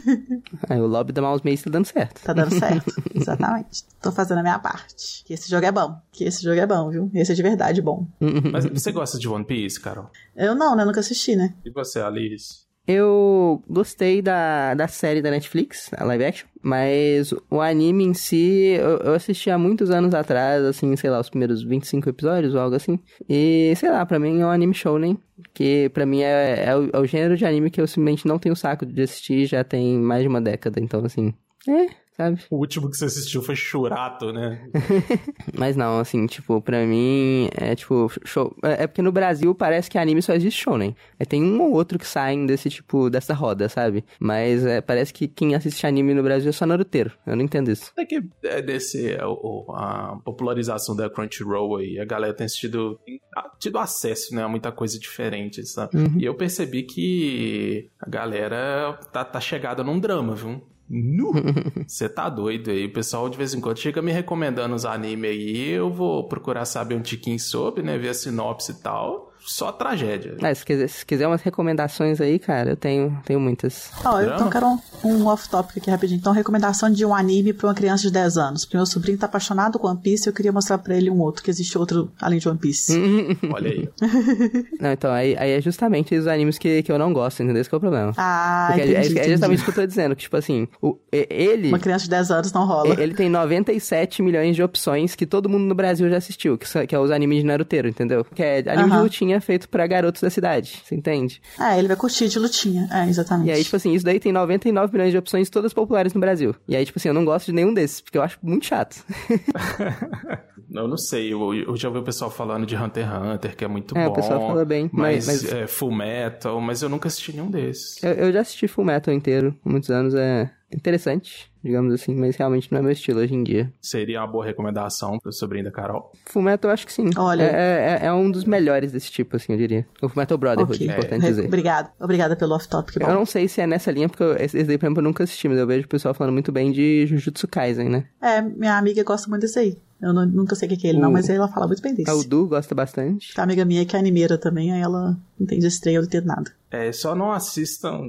Aí 0.68 0.78
o 0.80 0.86
lobby 0.86 1.12
da 1.12 1.22
Mouse 1.22 1.42
Maze 1.44 1.64
tá 1.64 1.70
dando 1.70 1.86
certo. 1.86 2.22
tá 2.22 2.32
dando 2.32 2.54
certo. 2.56 2.94
Exatamente. 3.14 3.84
Tô 4.00 4.12
fazendo 4.12 4.38
a 4.38 4.42
minha 4.42 4.58
parte. 4.58 5.24
Que 5.24 5.32
esse 5.32 5.48
jogo 5.48 5.64
é 5.64 5.72
bom. 5.72 5.96
Que 6.12 6.24
esse 6.24 6.42
jogo 6.42 6.60
é 6.60 6.66
bom, 6.66 6.90
viu? 6.90 7.10
Esse 7.14 7.32
é 7.32 7.34
de 7.34 7.42
verdade 7.42 7.80
bom. 7.80 8.06
Mas 8.52 8.66
você 8.66 8.92
gosta 8.92 9.18
de 9.18 9.28
One 9.28 9.44
Piece, 9.44 9.80
Carol? 9.80 10.10
Eu 10.36 10.54
não, 10.54 10.76
né? 10.76 10.84
Nunca 10.84 11.00
assisti, 11.00 11.34
né? 11.34 11.54
E 11.64 11.70
você, 11.70 12.00
Alice? 12.00 12.67
Eu 12.88 13.62
gostei 13.68 14.22
da, 14.22 14.72
da 14.72 14.88
série 14.88 15.20
da 15.20 15.30
Netflix, 15.30 15.90
a 15.94 16.04
live 16.04 16.24
action, 16.24 16.48
mas 16.62 17.34
o 17.50 17.60
anime 17.60 18.04
em 18.04 18.14
si 18.14 18.78
eu, 18.80 18.96
eu 19.00 19.12
assisti 19.12 19.50
há 19.50 19.58
muitos 19.58 19.90
anos 19.90 20.14
atrás, 20.14 20.64
assim, 20.64 20.96
sei 20.96 21.10
lá, 21.10 21.20
os 21.20 21.28
primeiros 21.28 21.62
25 21.62 22.08
episódios 22.08 22.54
ou 22.54 22.60
algo 22.62 22.74
assim. 22.74 22.98
E, 23.28 23.74
sei 23.76 23.90
lá, 23.90 24.06
pra 24.06 24.18
mim 24.18 24.40
é 24.40 24.46
um 24.46 24.50
anime 24.50 24.72
shounen, 24.72 25.18
que 25.52 25.90
pra 25.90 26.06
mim 26.06 26.22
é, 26.22 26.64
é, 26.64 26.74
o, 26.74 26.88
é 26.90 26.98
o 26.98 27.04
gênero 27.04 27.36
de 27.36 27.44
anime 27.44 27.70
que 27.70 27.78
eu 27.78 27.86
simplesmente 27.86 28.26
não 28.26 28.38
tenho 28.38 28.56
saco 28.56 28.86
de 28.86 29.02
assistir 29.02 29.44
já 29.44 29.62
tem 29.62 29.98
mais 29.98 30.22
de 30.22 30.28
uma 30.28 30.40
década, 30.40 30.80
então 30.80 31.04
assim, 31.04 31.34
é, 31.68 31.88
sabe? 32.18 32.40
O 32.50 32.56
último 32.56 32.90
que 32.90 32.96
você 32.96 33.04
assistiu 33.04 33.42
foi 33.42 33.54
Churato, 33.54 34.32
né? 34.32 34.68
Mas 35.56 35.76
não, 35.76 36.00
assim, 36.00 36.26
tipo, 36.26 36.60
pra 36.60 36.84
mim 36.84 37.48
é 37.54 37.74
tipo, 37.74 38.10
show. 38.24 38.54
É 38.62 38.78
é 38.78 38.86
porque 38.86 39.02
no 39.02 39.12
Brasil 39.12 39.54
parece 39.54 39.90
que 39.90 39.98
anime 39.98 40.22
só 40.22 40.32
existe 40.34 40.62
shounen. 40.62 40.96
É, 41.18 41.24
tem 41.24 41.42
um 41.42 41.60
ou 41.60 41.72
outro 41.72 41.98
que 41.98 42.06
saem 42.06 42.46
desse 42.46 42.70
tipo, 42.70 43.10
dessa 43.10 43.34
roda, 43.34 43.68
sabe? 43.68 44.04
Mas 44.18 44.64
é, 44.64 44.80
parece 44.80 45.12
que 45.12 45.28
quem 45.28 45.54
assiste 45.54 45.86
anime 45.86 46.14
no 46.14 46.22
Brasil 46.22 46.48
é 46.48 46.52
só 46.52 46.64
naruteiro. 46.64 47.12
Eu 47.26 47.36
não 47.36 47.44
entendo 47.44 47.70
isso. 47.70 47.92
É 47.96 48.04
que 48.04 48.22
é 48.44 48.62
desse, 48.62 49.12
é, 49.12 49.20
a 49.20 50.16
popularização 50.24 50.96
da 50.96 51.10
Crunchyroll 51.10 51.76
aí, 51.76 51.98
a 51.98 52.04
galera 52.04 52.34
tem 52.34 52.46
tido, 52.46 52.98
tem 53.04 53.20
tido 53.58 53.78
acesso, 53.78 54.34
né, 54.34 54.42
a 54.42 54.48
muita 54.48 54.72
coisa 54.72 54.98
diferente, 54.98 55.64
sabe? 55.66 55.92
E 56.18 56.24
eu 56.24 56.34
percebi 56.34 56.82
que 56.82 57.90
a 58.00 58.08
galera 58.08 58.98
tá, 59.12 59.24
tá 59.24 59.40
chegada 59.40 59.84
num 59.84 60.00
drama, 60.00 60.34
viu? 60.34 60.62
Nu! 60.88 61.32
Você 61.86 62.08
tá 62.08 62.28
doido 62.28 62.70
aí. 62.70 62.86
O 62.86 62.92
pessoal 62.92 63.28
de 63.28 63.36
vez 63.36 63.54
em 63.54 63.60
quando 63.60 63.78
chega 63.78 64.00
me 64.00 64.12
recomendando 64.12 64.74
os 64.74 64.84
animes 64.84 65.30
aí. 65.30 65.68
Eu 65.68 65.92
vou 65.92 66.26
procurar 66.28 66.64
saber 66.64 66.94
um 66.94 67.02
tiquinho 67.02 67.38
sobre, 67.38 67.82
né? 67.82 67.98
Ver 67.98 68.10
a 68.10 68.14
sinopse 68.14 68.72
e 68.72 68.82
tal. 68.82 69.27
Só 69.50 69.72
tragédia. 69.72 70.36
Ah, 70.42 70.54
se, 70.54 70.62
quiser, 70.64 70.88
se 70.88 71.06
quiser 71.06 71.26
umas 71.26 71.40
recomendações 71.40 72.20
aí, 72.20 72.38
cara, 72.38 72.70
eu 72.70 72.76
tenho, 72.76 73.18
tenho 73.24 73.40
muitas. 73.40 73.90
Ó, 74.04 74.20
eu 74.20 74.34
então 74.34 74.50
quero 74.50 74.66
um, 74.66 74.78
um 75.04 75.26
off-topic 75.26 75.78
aqui 75.78 75.90
rapidinho. 75.90 76.18
Então, 76.18 76.34
recomendação 76.34 76.90
de 76.90 77.02
um 77.04 77.14
anime 77.14 77.54
pra 77.54 77.68
uma 77.68 77.74
criança 77.74 78.02
de 78.02 78.12
10 78.12 78.36
anos. 78.36 78.64
Porque 78.66 78.76
meu 78.76 78.84
sobrinho 78.84 79.16
tá 79.16 79.24
apaixonado 79.24 79.78
com 79.78 79.86
One 79.88 80.00
Piece 80.02 80.28
e 80.28 80.30
eu 80.30 80.34
queria 80.34 80.52
mostrar 80.52 80.76
pra 80.76 80.94
ele 80.94 81.08
um 81.08 81.18
outro, 81.20 81.42
que 81.42 81.50
existe 81.50 81.78
outro 81.78 82.12
além 82.20 82.38
de 82.38 82.46
One 82.48 82.58
Piece. 82.58 82.92
Olha 83.50 83.70
aí. 83.70 83.88
Não, 84.78 84.92
então, 84.92 85.10
aí, 85.12 85.34
aí 85.38 85.52
é 85.52 85.60
justamente 85.62 86.14
os 86.14 86.26
animes 86.26 86.58
que, 86.58 86.82
que 86.82 86.92
eu 86.92 86.98
não 86.98 87.12
gosto, 87.12 87.42
entendeu? 87.42 87.60
Esse 87.60 87.70
que 87.70 87.74
é 87.74 87.78
o 87.78 87.80
problema. 87.80 88.12
Ah, 88.18 88.68
Porque 88.68 88.82
é- 88.82 89.00
entendi, 89.00 89.18
é, 89.18 89.24
é 89.26 89.28
justamente 89.30 89.60
o 89.62 89.64
que 89.64 89.70
eu 89.70 89.74
tô 89.74 89.86
dizendo, 89.86 90.14
que, 90.14 90.22
tipo 90.22 90.36
assim, 90.36 90.68
o, 90.82 90.98
ele... 91.10 91.68
Uma 91.68 91.78
criança 91.78 92.04
de 92.04 92.10
10 92.10 92.30
anos 92.30 92.52
não 92.52 92.66
rola. 92.66 92.94
Ele 93.00 93.14
tem 93.14 93.28
97 93.28 94.22
milhões 94.22 94.54
de 94.54 94.62
opções 94.62 95.14
que 95.14 95.24
todo 95.26 95.48
mundo 95.48 95.64
no 95.64 95.74
Brasil 95.74 96.08
já 96.10 96.16
assistiu, 96.18 96.56
que, 96.58 96.68
são- 96.68 96.86
que 96.86 96.94
é 96.94 96.98
os 96.98 97.10
animes 97.10 97.38
de 97.38 97.44
Naruteiro, 97.46 97.88
entendeu? 97.88 98.24
Que 98.24 98.42
é 98.42 98.58
anime 98.68 98.90
de 98.90 98.94
Aham. 98.96 99.08
Lutinha 99.38 99.40
feito 99.40 99.68
pra 99.68 99.86
garotos 99.86 100.20
da 100.22 100.30
cidade, 100.30 100.80
você 100.84 100.94
entende? 100.94 101.40
É, 101.58 101.78
ele 101.78 101.88
vai 101.88 101.96
curtir 101.96 102.28
de 102.28 102.38
lutinha. 102.38 102.88
É, 102.92 103.08
exatamente. 103.08 103.48
E 103.48 103.52
aí, 103.52 103.64
tipo 103.64 103.76
assim, 103.76 103.92
isso 103.92 104.04
daí 104.04 104.18
tem 104.20 104.32
99 104.32 104.92
milhões 104.92 105.12
de 105.12 105.18
opções, 105.18 105.48
todas 105.48 105.72
populares 105.72 106.12
no 106.14 106.20
Brasil. 106.20 106.54
E 106.66 106.76
aí, 106.76 106.84
tipo 106.84 106.98
assim, 106.98 107.08
eu 107.08 107.14
não 107.14 107.24
gosto 107.24 107.46
de 107.46 107.52
nenhum 107.52 107.72
desses, 107.72 108.00
porque 108.00 108.18
eu 108.18 108.22
acho 108.22 108.38
muito 108.42 108.66
chato. 108.66 109.04
Eu 110.70 110.86
não 110.86 110.98
sei, 110.98 111.32
eu, 111.32 111.54
eu 111.54 111.74
já 111.76 111.88
ouvi 111.88 112.00
o 112.00 112.04
pessoal 112.04 112.30
falando 112.30 112.66
de 112.66 112.76
Hunter 112.76 113.02
x 113.06 113.18
Hunter, 113.34 113.56
que 113.56 113.64
é 113.64 113.68
muito 113.68 113.96
É, 113.96 114.04
o 114.06 114.10
bom. 114.10 114.16
pessoal 114.16 114.38
fala 114.48 114.64
bem, 114.66 114.90
Mas, 114.92 115.26
mas- 115.26 115.42
mas- 115.44 115.52
É, 115.52 115.66
Full 115.66 115.90
Metal, 115.90 116.60
mas 116.60 116.82
eu 116.82 116.90
nunca 116.90 117.08
assisti 117.08 117.32
nenhum 117.32 117.50
desses. 117.50 118.02
Eu, 118.02 118.12
eu 118.12 118.32
já 118.32 118.42
assisti 118.42 118.68
Full 118.68 118.84
Metal 118.84 119.12
inteiro, 119.14 119.56
há 119.64 119.68
muitos 119.68 119.88
anos, 119.90 120.14
é 120.14 120.50
interessante, 120.72 121.50
digamos 121.62 121.92
assim, 121.94 122.14
mas 122.14 122.36
realmente 122.36 122.70
não 122.70 122.78
é 122.78 122.82
meu 122.82 122.90
estilo 122.92 123.20
hoje 123.20 123.34
em 123.34 123.42
dia. 123.42 123.72
Seria 123.80 124.20
uma 124.20 124.26
boa 124.26 124.44
recomendação 124.44 125.18
pro 125.18 125.32
sobrinho 125.32 125.64
da 125.64 125.70
Carol. 125.70 126.12
Full 126.26 126.42
Metal 126.42 126.68
eu 126.70 126.72
acho 126.74 126.86
que 126.86 126.92
sim. 126.92 127.10
Olha. 127.16 127.42
É, 127.44 127.98
é, 128.02 128.06
é 128.06 128.12
um 128.12 128.30
dos 128.30 128.44
melhores 128.44 128.92
desse 128.92 129.10
tipo, 129.10 129.36
assim, 129.36 129.52
eu 129.52 129.58
diria. 129.58 129.86
O 130.02 130.08
Full 130.08 130.20
Metal 130.22 130.36
Brotherhood, 130.38 130.74
Ok. 130.76 130.88
é 130.88 130.92
importante 130.92 131.26
dizer. 131.26 131.46
Obrigada. 131.46 131.90
Obrigada 131.98 132.36
pelo 132.36 132.54
off-topic. 132.54 133.00
Eu 133.00 133.14
não 133.14 133.24
sei 133.26 133.48
se 133.48 133.60
é 133.60 133.66
nessa 133.66 133.90
linha, 133.90 134.08
porque 134.08 134.22
eu, 134.22 134.36
esse 134.36 134.62
daí, 134.64 134.76
por 134.78 134.86
exemplo, 134.86 135.00
eu 135.00 135.04
nunca 135.04 135.24
assisti, 135.24 135.48
mas 135.48 135.58
eu 135.58 135.66
vejo 135.66 135.86
o 135.86 135.88
pessoal 135.88 136.14
falando 136.14 136.32
muito 136.32 136.52
bem 136.52 136.70
de 136.70 137.06
Jujutsu 137.06 137.48
Kaisen, 137.48 137.88
né? 137.88 138.06
É, 138.20 138.42
minha 138.42 138.76
amiga 138.76 139.02
gosta 139.04 139.28
muito 139.28 139.42
desse 139.42 139.58
aí. 139.58 139.76
Eu 140.00 140.12
não- 140.12 140.26
nunca 140.26 140.54
sei 140.54 140.68
o 140.68 140.76
que 140.78 140.86
é 140.86 140.90
ele, 140.90 141.00
não, 141.00 141.08
O- 141.10 141.12
mas 141.12 141.28
ela 141.28 141.48
fala 141.48 141.66
muito 141.66 141.82
bem 141.82 141.92
desse. 141.92 142.08
A 142.08 142.14
Udu 142.14 142.46
gosta 142.46 142.72
bastante. 142.72 143.34
Tem 143.34 143.40
uma 143.42 143.44
amiga 143.44 143.64
minha 143.64 143.84
que 143.84 143.96
é 143.96 143.98
animeira 143.98 144.38
também, 144.38 144.70
aí 144.72 144.80
ela 144.80 145.10
não 145.10 145.16
entende 145.40 145.66
esse 145.66 145.80
trem, 145.80 145.96
eu 145.96 146.02
não 146.02 146.06
entendo 146.06 146.26
nada. 146.26 146.52
É, 146.70 146.92
só 146.92 147.16
não 147.16 147.32
assistam 147.32 148.00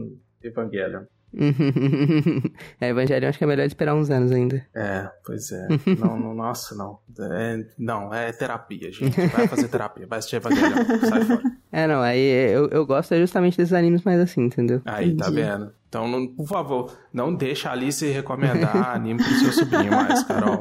Evangelion. 0.43 1.03
é, 2.81 2.89
Evangelho 2.89 3.27
acho 3.27 3.37
que 3.37 3.43
é 3.43 3.47
melhor 3.47 3.65
esperar 3.65 3.95
uns 3.95 4.09
anos 4.09 4.31
ainda. 4.31 4.65
É, 4.75 5.09
pois 5.25 5.51
é. 5.51 5.67
não, 5.99 6.19
não, 6.19 6.33
nossa, 6.33 6.75
não. 6.75 6.99
É, 7.19 7.65
não, 7.77 8.13
é 8.13 8.31
terapia, 8.31 8.91
gente. 8.91 9.19
Vai 9.27 9.47
fazer 9.47 9.67
terapia, 9.67 10.07
vai 10.07 10.19
assistir 10.19 10.37
Evangelion, 10.37 10.85
sai 11.07 11.25
fora. 11.25 11.41
É, 11.71 11.85
não, 11.85 12.01
aí 12.01 12.19
eu, 12.51 12.67
eu 12.69 12.85
gosto 12.85 13.13
é 13.13 13.19
justamente 13.19 13.57
desses 13.57 13.73
animes 13.73 14.01
mais 14.03 14.19
assim, 14.19 14.41
entendeu? 14.41 14.81
Aí, 14.85 15.15
tá 15.15 15.27
Entendi. 15.27 15.41
vendo? 15.41 15.78
Então, 15.89 16.07
não- 16.07 16.27
por 16.27 16.47
favor, 16.47 16.95
não 17.11 17.33
deixa 17.33 17.67
a 17.69 17.71
Alice 17.71 18.05
recomendar 18.05 18.93
anime 18.95 19.23
pro 19.23 19.33
seu 19.39 19.51
sobrinho 19.51 19.91
mais, 19.91 20.23
Carol. 20.23 20.59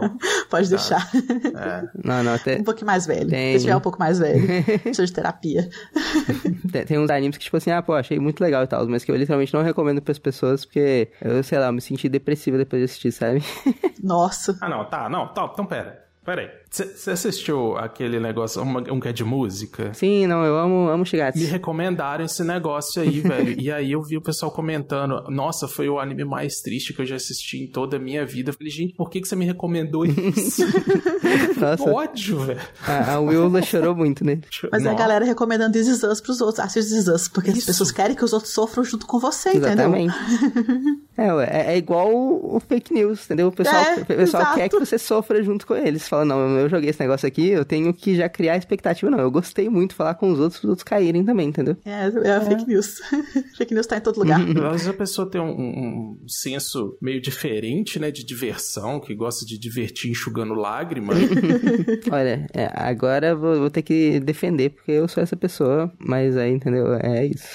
Pode 0.48 0.70
deixar. 0.70 1.06
É. 1.14 1.82
Não, 2.02 2.24
não, 2.24 2.32
até, 2.34 2.56
um 2.56 2.64
pouquinho 2.64 2.86
mais 2.86 3.04
velho. 3.06 3.28
Tem. 3.28 3.58
Se 3.58 3.66
tiver 3.66 3.76
um 3.76 3.80
pouco 3.80 3.98
mais 3.98 4.18
velho. 4.18 4.46
Precisa 4.80 5.04
de 5.04 5.12
terapia. 5.12 5.68
tem, 6.72 6.84
tem 6.86 6.98
uns 6.98 7.10
animes 7.10 7.36
que, 7.36 7.44
tipo 7.44 7.58
assim, 7.58 7.70
ah, 7.70 7.82
pô, 7.82 7.92
achei 7.92 8.18
muito 8.18 8.40
legal 8.40 8.64
e 8.64 8.66
tal, 8.66 8.88
mas 8.88 9.04
que 9.04 9.12
eu 9.12 9.16
literalmente 9.16 9.52
não 9.52 9.62
recomendo 9.62 10.00
pras 10.00 10.18
pessoas, 10.18 10.64
porque 10.64 11.10
eu, 11.20 11.42
sei 11.42 11.58
lá, 11.58 11.66
eu 11.66 11.72
me 11.74 11.80
senti 11.82 12.08
depressiva 12.08 12.56
depois 12.56 12.80
de 12.80 12.84
assistir, 12.86 13.12
sabe? 13.12 13.42
Nossa. 14.02 14.56
Ah, 14.62 14.68
não, 14.70 14.84
tá, 14.86 15.10
não, 15.10 15.28
tá, 15.28 15.50
então 15.52 15.66
pera. 15.66 16.07
Pera 16.28 16.42
aí. 16.42 16.48
Você 16.70 17.10
assistiu 17.12 17.74
aquele 17.78 18.20
negócio, 18.20 18.60
uma- 18.60 18.80
um 18.92 19.00
que 19.00 19.08
é 19.08 19.12
de 19.14 19.24
música? 19.24 19.94
Sim, 19.94 20.26
não, 20.26 20.44
eu 20.44 20.58
amo, 20.58 20.86
amo 20.90 21.06
Shigatsu. 21.06 21.38
Me 21.40 21.46
recomendaram 21.46 22.22
esse 22.26 22.44
negócio 22.44 23.00
aí, 23.00 23.20
velho. 23.20 23.58
E 23.58 23.72
aí 23.72 23.92
eu 23.92 24.02
vi 24.02 24.18
o 24.18 24.20
pessoal 24.20 24.52
comentando: 24.52 25.22
Nossa, 25.30 25.66
foi 25.66 25.88
o 25.88 25.98
anime 25.98 26.26
mais 26.26 26.60
triste 26.60 26.92
que 26.92 27.00
eu 27.00 27.06
já 27.06 27.16
assisti 27.16 27.64
em 27.64 27.66
toda 27.66 27.96
a 27.96 27.98
minha 27.98 28.26
vida. 28.26 28.50
Eu 28.50 28.54
falei, 28.54 28.70
gente, 28.70 28.92
por 28.92 29.08
que, 29.08 29.22
que 29.22 29.26
você 29.26 29.34
me 29.34 29.46
recomendou 29.46 30.04
isso? 30.36 30.62
Nossa, 31.58 31.90
Ódio, 31.90 32.40
velho. 32.40 32.60
a, 32.86 33.14
a 33.14 33.20
Willa 33.20 33.62
chorou 33.62 33.94
muito, 33.94 34.22
né? 34.22 34.38
Mas 34.70 34.84
é 34.84 34.88
a 34.88 34.92
Nossa. 34.92 35.02
galera 35.02 35.24
recomendando 35.24 35.72
This 35.72 35.86
Is 35.88 36.02
Us 36.02 36.20
pros 36.20 36.42
outros. 36.42 36.60
Assiste 36.60 36.90
This 36.90 36.98
Is 37.04 37.08
Us, 37.08 37.28
porque 37.28 37.48
as 37.50 37.56
Isso. 37.56 37.66
pessoas 37.68 37.90
querem 37.90 38.14
que 38.14 38.22
os 38.24 38.34
outros 38.34 38.52
sofram 38.52 38.84
junto 38.84 39.06
com 39.06 39.18
você, 39.18 39.48
entendeu? 39.48 39.70
Exatamente. 39.72 40.14
É, 41.18 41.32
ué, 41.34 41.48
é, 41.50 41.72
é 41.72 41.76
igual 41.76 42.12
o 42.14 42.60
fake 42.68 42.94
news, 42.94 43.24
entendeu? 43.24 43.48
O 43.48 43.52
pessoal, 43.52 43.74
É, 43.82 43.94
o 44.02 44.06
pessoal 44.06 44.42
exato. 44.44 44.54
quer 44.56 44.68
que 44.68 44.78
você 44.78 44.96
sofra 44.96 45.42
junto 45.42 45.66
com 45.66 45.74
eles. 45.74 46.06
Fala, 46.18 46.24
não, 46.24 46.59
eu 46.59 46.68
joguei 46.68 46.90
esse 46.90 47.00
negócio 47.00 47.26
aqui, 47.26 47.48
eu 47.48 47.64
tenho 47.64 47.92
que 47.94 48.14
já 48.16 48.28
criar 48.28 48.57
expectativa. 48.57 49.11
Não, 49.11 49.18
eu 49.20 49.31
gostei 49.31 49.68
muito 49.68 49.90
de 49.90 49.96
falar 49.96 50.14
com 50.14 50.31
os 50.31 50.38
outros, 50.40 50.62
os 50.62 50.68
outros 50.70 50.83
caírem 50.85 51.24
também, 51.24 51.48
entendeu? 51.48 51.76
É, 51.85 52.28
é 52.28 52.33
a 52.33 52.40
fake 52.40 52.66
news. 52.66 52.98
fake 53.57 53.72
news 53.74 53.87
tá 53.87 53.96
em 53.96 54.00
todo 54.00 54.18
lugar. 54.18 54.40
Às 54.68 54.72
vezes 54.72 54.88
a 54.88 54.94
pessoa 54.94 55.31
tem 55.31 55.40
um, 55.40 55.50
um- 55.50 56.18
um 56.22 56.28
senso 56.28 56.96
meio 57.00 57.20
diferente, 57.20 57.98
né, 57.98 58.11
de 58.11 58.24
diversão, 58.24 59.00
que 59.00 59.14
gosta 59.14 59.44
de 59.46 59.59
divertir 59.59 60.11
enxugando 60.11 60.54
lágrima. 60.54 61.12
Olha, 62.11 62.46
é, 62.54 62.70
agora 62.74 63.28
eu 63.28 63.38
vou, 63.38 63.57
vou 63.61 63.70
ter 63.70 63.83
que 63.83 64.20
defender, 64.20 64.70
porque 64.70 64.92
eu 64.92 65.07
sou 65.09 65.22
essa 65.22 65.37
pessoa, 65.37 65.92
mas 65.98 66.37
aí, 66.37 66.52
entendeu? 66.52 66.94
É 66.94 67.26
isso. 67.26 67.46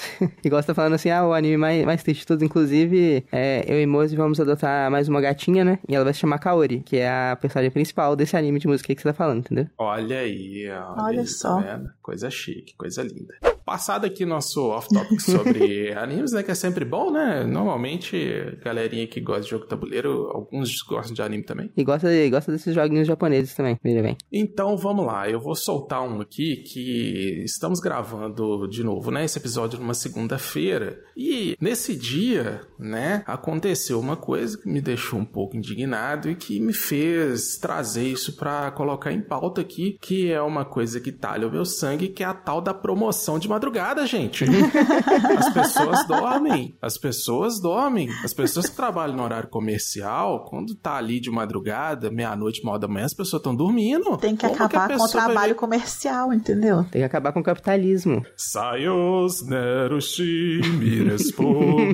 Igual 0.44 0.62
você 0.62 0.66
tá 0.68 0.74
falando 0.74 0.94
assim, 0.94 1.10
ah, 1.10 1.26
o 1.26 1.32
anime 1.32 1.56
mais, 1.56 1.84
mais 1.84 2.02
triste 2.02 2.20
de 2.20 2.26
todos, 2.26 2.42
inclusive, 2.42 3.24
é, 3.32 3.64
eu 3.66 3.80
e 3.80 3.86
Mose 3.86 4.16
vamos 4.16 4.40
adotar 4.40 4.90
mais 4.90 5.08
uma 5.08 5.20
gatinha, 5.20 5.64
né? 5.64 5.78
E 5.88 5.94
ela 5.94 6.04
vai 6.04 6.14
se 6.14 6.20
chamar 6.20 6.38
Kaori, 6.38 6.80
que 6.84 6.96
é 6.96 7.08
a 7.08 7.36
personagem 7.40 7.70
principal 7.70 8.14
desse 8.16 8.36
anime 8.36 8.53
de 8.58 8.66
música 8.66 8.94
que 8.94 9.00
você 9.00 9.08
tá 9.08 9.14
falando, 9.14 9.40
entendeu? 9.40 9.68
Olha 9.78 10.20
aí, 10.20 10.68
olha, 10.70 11.02
Olha 11.02 11.26
só. 11.26 11.60
Tá 11.60 11.76
vendo? 11.76 11.90
Coisa 12.02 12.30
chique, 12.30 12.74
coisa 12.76 13.02
linda. 13.02 13.34
Passado 13.64 14.04
aqui 14.04 14.26
nosso 14.26 14.68
off-topic 14.68 15.20
sobre 15.20 15.92
animes, 15.96 16.32
né? 16.32 16.42
Que 16.42 16.50
é 16.50 16.54
sempre 16.54 16.84
bom, 16.84 17.10
né? 17.10 17.44
Normalmente, 17.44 18.58
galerinha 18.62 19.06
que 19.06 19.20
gosta 19.20 19.42
de 19.42 19.50
jogo 19.50 19.66
tabuleiro, 19.66 20.28
alguns 20.32 20.82
gostam 20.82 21.14
de 21.14 21.22
anime 21.22 21.44
também. 21.44 21.70
E 21.76 21.82
gosta, 21.82 22.12
e 22.12 22.28
gosta 22.28 22.52
desses 22.52 22.74
joguinhos 22.74 23.06
japoneses 23.06 23.54
também, 23.54 23.78
veja 23.82 24.02
bem. 24.02 24.16
Então 24.30 24.76
vamos 24.76 25.06
lá, 25.06 25.28
eu 25.28 25.40
vou 25.40 25.54
soltar 25.54 26.02
um 26.02 26.20
aqui 26.20 26.56
que 26.56 27.42
estamos 27.44 27.80
gravando 27.80 28.68
de 28.68 28.84
novo, 28.84 29.10
né? 29.10 29.24
Esse 29.24 29.38
episódio 29.38 29.78
numa 29.78 29.94
segunda-feira. 29.94 31.02
E 31.16 31.56
nesse 31.60 31.96
dia, 31.96 32.60
né, 32.78 33.22
aconteceu 33.26 33.98
uma 33.98 34.16
coisa 34.16 34.58
que 34.58 34.68
me 34.68 34.80
deixou 34.80 35.18
um 35.18 35.24
pouco 35.24 35.56
indignado 35.56 36.28
e 36.28 36.34
que 36.34 36.60
me 36.60 36.72
fez 36.72 37.56
trazer 37.56 38.06
isso 38.06 38.36
pra 38.36 38.70
colocar 38.72 39.12
em 39.12 39.22
pauta 39.22 39.60
aqui, 39.60 39.96
que 40.00 40.30
é 40.30 40.40
uma 40.42 40.64
coisa 40.64 41.00
que 41.00 41.12
talha 41.12 41.48
o 41.48 41.50
meu 41.50 41.64
sangue, 41.64 42.08
que 42.08 42.22
é 42.22 42.26
a 42.26 42.34
tal 42.34 42.60
da 42.60 42.74
promoção 42.74 43.38
de 43.38 43.48
madrugada, 43.54 44.06
gente. 44.06 44.44
As 45.38 45.52
pessoas 45.52 46.06
dormem, 46.06 46.76
as 46.82 46.98
pessoas 46.98 47.60
dormem. 47.60 48.08
As 48.24 48.32
pessoas 48.32 48.68
que 48.68 48.76
trabalham 48.76 49.16
no 49.16 49.22
horário 49.22 49.48
comercial, 49.48 50.44
quando 50.44 50.74
tá 50.74 50.96
ali 50.96 51.20
de 51.20 51.30
madrugada, 51.30 52.10
meia-noite, 52.10 52.62
uma 52.62 52.72
hora 52.72 52.80
da 52.80 52.88
manhã, 52.88 53.06
as 53.06 53.14
pessoas 53.14 53.40
estão 53.40 53.54
dormindo. 53.54 54.16
Tem 54.18 54.36
que 54.36 54.46
Como 54.46 54.54
acabar 54.54 54.88
com 54.88 54.94
o 54.94 54.98
vai 54.98 55.08
trabalho 55.08 55.54
comercial, 55.54 56.32
entendeu? 56.32 56.84
Tem 56.90 57.00
que 57.00 57.06
acabar 57.06 57.32
com 57.32 57.40
o 57.40 57.42
capitalismo. 57.42 58.24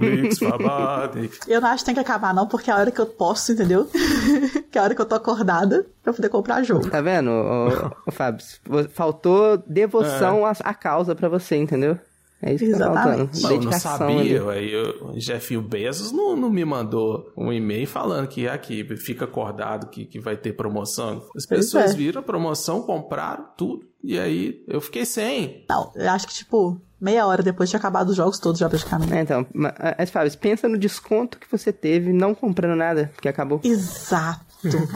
Republics 0.01 0.39
fabadik. 0.39 1.39
Eu 1.47 1.61
não 1.61 1.69
acho 1.69 1.83
que 1.83 1.87
tem 1.87 1.95
que 1.95 2.01
acabar, 2.01 2.35
não, 2.35 2.47
porque 2.47 2.71
é 2.71 2.75
a 2.75 2.77
hora 2.77 2.91
que 2.91 3.01
eu 3.01 3.07
posso, 3.07 3.53
entendeu? 3.53 3.87
que 4.71 4.79
é 4.79 4.81
a 4.81 4.85
hora 4.85 4.95
que 4.95 5.01
eu 5.01 5.07
tô 5.07 5.15
acordada 5.15 5.87
pra 6.03 6.13
poder 6.13 6.29
comprar 6.29 6.63
jogo. 6.63 6.89
Tá 6.89 7.01
vendo, 7.01 7.31
ô, 7.31 7.91
ô, 8.07 8.11
Fábio? 8.11 8.45
Faltou 8.93 9.63
devoção 9.67 10.47
à, 10.47 10.53
à 10.61 10.75
causa 10.75 11.15
pra 11.15 11.29
você, 11.29 11.50
entendeu? 11.57 11.99
É 12.43 12.55
isso 12.55 12.65
que 12.65 12.73
tá 12.73 12.93
faltando. 12.93 13.31
Não, 13.41 13.51
eu 13.51 13.61
não 13.61 13.73
sabia, 13.73 14.43
ali. 14.43 14.75
aí 14.75 14.75
o 15.03 15.19
Jeff 15.19 15.57
Bezos 15.59 16.11
não, 16.11 16.35
não 16.35 16.49
me 16.49 16.65
mandou 16.65 17.31
um 17.37 17.53
e-mail 17.53 17.87
falando 17.87 18.27
que 18.29 18.49
aqui 18.49 18.83
fica 18.97 19.27
acordado 19.27 19.89
que, 19.89 20.07
que 20.07 20.19
vai 20.19 20.37
ter 20.37 20.55
promoção. 20.55 21.23
As 21.37 21.45
pessoas 21.45 21.91
é. 21.91 21.95
viram 21.95 22.21
a 22.21 22.25
promoção, 22.25 22.83
compraram 22.83 23.45
tudo, 23.59 23.87
e 24.03 24.19
aí 24.19 24.65
eu 24.67 24.81
fiquei 24.81 25.05
sem. 25.05 25.67
Não, 25.69 25.93
eu 25.95 26.11
acho 26.11 26.27
que, 26.27 26.33
tipo, 26.33 26.81
meia 26.99 27.27
hora 27.27 27.43
depois 27.43 27.69
de 27.69 27.77
acabar 27.77 28.07
os 28.07 28.17
jogos 28.17 28.39
todos 28.39 28.59
já 28.59 28.71
praticamente. 28.71 29.13
É, 29.13 29.21
então, 29.21 29.47
ma- 29.55 29.75
mas, 29.99 30.09
Fábio, 30.09 30.39
pensa 30.39 30.67
no 30.67 30.79
desconto 30.79 31.39
que 31.39 31.51
você 31.51 31.71
teve 31.71 32.11
não 32.11 32.35
comprando 32.35 32.75
nada, 32.75 33.11
porque 33.15 33.29
acabou. 33.29 33.61
Exato. 33.63 34.47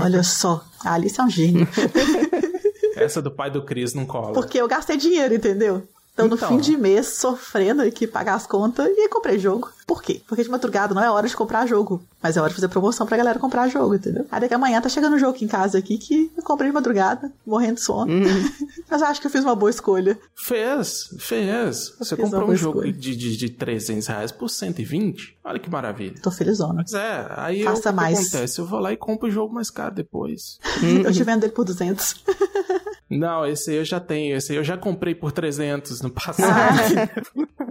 Olha 0.00 0.22
só. 0.22 0.64
A 0.82 0.94
Alice 0.94 1.20
é 1.20 1.22
um 1.22 1.30
gênio. 1.30 1.68
Essa 2.96 3.20
do 3.20 3.30
pai 3.30 3.50
do 3.50 3.62
Chris 3.64 3.92
não 3.92 4.06
cola. 4.06 4.32
Porque 4.32 4.58
eu 4.58 4.68
gastei 4.68 4.96
dinheiro, 4.96 5.34
entendeu? 5.34 5.86
Então, 6.14 6.28
no 6.28 6.36
Então. 6.36 6.48
fim 6.48 6.58
de 6.58 6.76
mês, 6.76 7.08
sofrendo 7.18 7.82
aqui, 7.82 8.06
pagar 8.06 8.34
as 8.34 8.46
contas, 8.46 8.86
e 8.88 9.08
comprei 9.08 9.36
jogo. 9.36 9.68
Por 9.84 10.00
quê? 10.00 10.22
Porque 10.28 10.42
de 10.44 10.48
madrugada 10.48 10.94
não 10.94 11.02
é 11.02 11.10
hora 11.10 11.26
de 11.28 11.36
comprar 11.36 11.66
jogo, 11.66 12.02
mas 12.22 12.36
é 12.36 12.40
hora 12.40 12.48
de 12.50 12.54
fazer 12.54 12.68
promoção 12.68 13.04
pra 13.04 13.16
galera 13.16 13.38
comprar 13.38 13.68
jogo, 13.68 13.96
entendeu? 13.96 14.24
Aí 14.30 14.40
daqui 14.40 14.54
amanhã 14.54 14.80
tá 14.80 14.88
chegando 14.88 15.14
um 15.16 15.18
jogo 15.18 15.32
aqui 15.34 15.44
em 15.44 15.48
casa 15.48 15.76
aqui 15.76 15.98
que 15.98 16.30
eu 16.36 16.42
comprei 16.44 16.70
de 16.70 16.74
madrugada, 16.74 17.30
morrendo 17.44 17.74
de 17.74 17.80
sono. 17.82 18.10
Mas 18.88 19.02
eu 19.02 19.08
acho 19.08 19.20
que 19.20 19.26
eu 19.26 19.30
fiz 19.30 19.42
uma 19.42 19.56
boa 19.56 19.68
escolha. 19.70 20.16
Fez, 20.36 21.10
fez. 21.18 21.92
Você 21.98 22.14
Fiz 22.16 22.24
comprou 22.24 22.48
um 22.48 22.54
jogo 22.56 22.78
escolha. 22.84 22.92
de, 22.92 23.16
de, 23.16 23.36
de 23.36 23.50
300 23.50 24.06
reais 24.06 24.30
por 24.32 24.48
120? 24.48 25.36
Olha 25.44 25.58
que 25.58 25.68
maravilha. 25.68 26.14
Tô 26.22 26.30
felizona. 26.30 26.76
Mas 26.82 26.94
é, 26.94 27.26
aí 27.36 27.60
eu, 27.62 27.70
Faça 27.70 27.90
o 27.90 27.92
que 27.92 27.96
mais. 27.96 28.18
acontece? 28.20 28.60
Eu 28.60 28.66
vou 28.66 28.78
lá 28.78 28.92
e 28.92 28.96
compro 28.96 29.28
o 29.28 29.30
jogo 29.32 29.52
mais 29.52 29.68
caro 29.68 29.94
depois. 29.94 30.58
Eu 31.04 31.12
te 31.12 31.24
vendo 31.24 31.42
ele 31.44 31.52
por 31.52 31.64
200. 31.64 32.22
Não, 33.10 33.46
esse 33.46 33.70
aí 33.70 33.76
eu 33.76 33.84
já 33.84 34.00
tenho. 34.00 34.36
Esse 34.36 34.52
aí 34.52 34.58
eu 34.58 34.64
já 34.64 34.76
comprei 34.76 35.14
por 35.14 35.30
300 35.32 36.00
no 36.02 36.10
passado. 36.10 36.74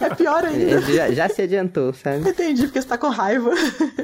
É 0.00 0.14
pior 0.14 0.44
ainda. 0.44 0.58
Ele 0.70 0.94
já, 0.96 1.10
já 1.10 1.28
se 1.28 1.42
adiantou, 1.42 1.92
sabe? 1.92 2.26
Entendi, 2.30 2.62
porque 2.62 2.80
você 2.80 2.88
tá 2.88 2.96
com 2.96 3.08
raiva. 3.08 3.50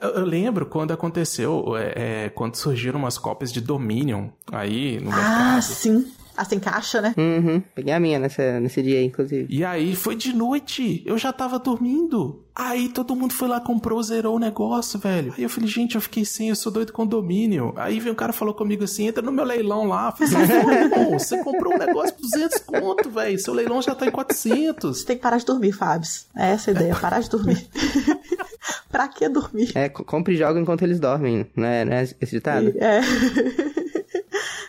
eu, 0.02 0.08
eu 0.10 0.24
lembro 0.24 0.66
quando 0.66 0.92
aconteceu, 0.92 1.76
é, 1.76 2.24
é, 2.24 2.28
quando 2.28 2.56
surgiram 2.56 2.98
umas 2.98 3.16
cópias 3.16 3.52
de 3.52 3.60
Dominion 3.60 4.28
aí 4.52 4.98
no 5.00 5.10
Ah, 5.12 5.14
mercado. 5.14 5.62
sim. 5.62 6.12
Ah, 6.36 6.44
sem 6.44 6.58
caixa, 6.58 7.00
né? 7.00 7.14
Uhum. 7.16 7.62
Peguei 7.74 7.92
a 7.94 8.00
minha 8.00 8.18
nessa, 8.18 8.58
nesse 8.58 8.82
dia 8.82 8.98
aí, 8.98 9.04
inclusive. 9.04 9.46
E 9.48 9.64
aí 9.64 9.94
foi 9.94 10.16
de 10.16 10.32
noite, 10.34 11.02
eu 11.06 11.16
já 11.16 11.32
tava 11.32 11.58
dormindo. 11.58 12.42
Aí 12.56 12.88
todo 12.88 13.16
mundo 13.16 13.32
foi 13.32 13.48
lá, 13.48 13.60
comprou, 13.60 14.00
zerou 14.02 14.36
o 14.36 14.38
negócio, 14.38 14.98
velho. 14.98 15.32
Aí 15.36 15.42
eu 15.42 15.48
falei, 15.50 15.68
gente, 15.68 15.94
eu 15.96 16.00
fiquei 16.00 16.24
sem, 16.24 16.48
eu 16.48 16.56
sou 16.56 16.70
doido 16.72 16.92
com 16.92 17.04
domínio. 17.06 17.72
Aí 17.76 17.98
veio 18.00 18.12
um 18.12 18.16
cara 18.16 18.32
falou 18.32 18.54
comigo 18.54 18.84
assim, 18.84 19.06
entra 19.08 19.22
no 19.22 19.32
meu 19.32 19.44
leilão 19.44 19.84
lá. 19.88 20.14
Eu 20.20 20.26
falei, 20.28 20.44
assim, 20.44 20.60
"Pô, 20.62 20.70
irmão, 20.70 21.18
você 21.18 21.42
comprou 21.42 21.74
um 21.74 21.78
negócio 21.78 22.14
por 22.14 22.22
200 22.22 22.58
conto, 22.60 23.10
velho. 23.10 23.38
Seu 23.40 23.54
leilão 23.54 23.82
já 23.82 23.94
tá 23.94 24.06
em 24.06 24.10
400. 24.10 24.98
Você 24.98 25.04
tem 25.06 25.16
que 25.16 25.22
parar 25.22 25.38
de 25.38 25.44
dormir, 25.46 25.72
Fabs. 25.72 26.26
É 26.36 26.50
essa 26.50 26.70
a 26.70 26.74
ideia, 26.74 26.94
parar 26.96 27.20
de 27.20 27.28
dormir. 27.30 27.68
pra 28.90 29.08
que 29.08 29.28
dormir? 29.28 29.72
É, 29.74 29.88
co- 29.88 30.04
compre 30.04 30.34
e 30.34 30.36
joga 30.36 30.58
enquanto 30.60 30.82
eles 30.82 31.00
dormem, 31.00 31.46
não 31.56 31.66
é, 31.66 31.84
não 31.84 31.92
é 31.92 32.02
esse 32.04 32.30
ditado? 32.30 32.72
É. 32.78 33.00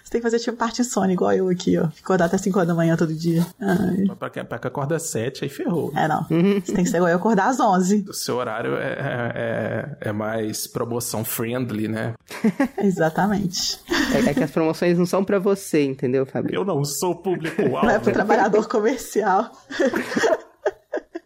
Você 0.06 0.12
tem 0.12 0.22
que 0.22 0.28
fazer 0.28 0.38
tipo 0.38 0.56
parte 0.56 0.82
insônia, 0.82 1.14
igual 1.14 1.34
eu 1.34 1.50
aqui, 1.50 1.80
ó. 1.80 1.88
Acordar 2.04 2.26
até 2.26 2.38
5 2.38 2.60
horas 2.60 2.68
da 2.68 2.76
manhã 2.76 2.96
todo 2.96 3.12
dia. 3.12 3.44
Ai. 3.60 4.06
Pra 4.20 4.30
que, 4.30 4.44
pra 4.44 4.60
que 4.60 4.68
acorda 4.68 4.96
às 4.98 5.10
7, 5.10 5.44
aí 5.44 5.50
ferrou. 5.50 5.92
É, 5.96 6.08
não. 6.08 6.22
Você 6.24 6.74
tem 6.74 6.84
que 6.84 6.92
ser 6.92 6.98
igual 6.98 7.10
eu 7.10 7.18
acordar 7.18 7.48
às 7.48 7.60
11. 7.60 8.06
O 8.08 8.14
seu 8.14 8.36
horário 8.36 8.76
é, 8.76 9.98
é, 10.00 10.10
é 10.10 10.12
mais 10.12 10.68
promoção 10.68 11.26
friendly, 11.26 11.88
né? 11.88 12.14
Exatamente. 12.78 13.80
É, 14.14 14.30
é 14.30 14.34
que 14.36 14.44
as 14.44 14.52
promoções 14.52 14.96
não 14.96 15.08
são 15.08 15.26
pra 15.26 15.40
você, 15.40 15.84
entendeu, 15.84 16.24
Fabio? 16.24 16.54
Eu 16.54 16.64
não 16.64 16.86
sou 16.86 17.16
público-alvo. 17.16 17.88
Não 17.88 17.90
é 17.90 17.98
pro 17.98 18.14
trabalhador 18.14 18.68
comercial. 18.68 19.52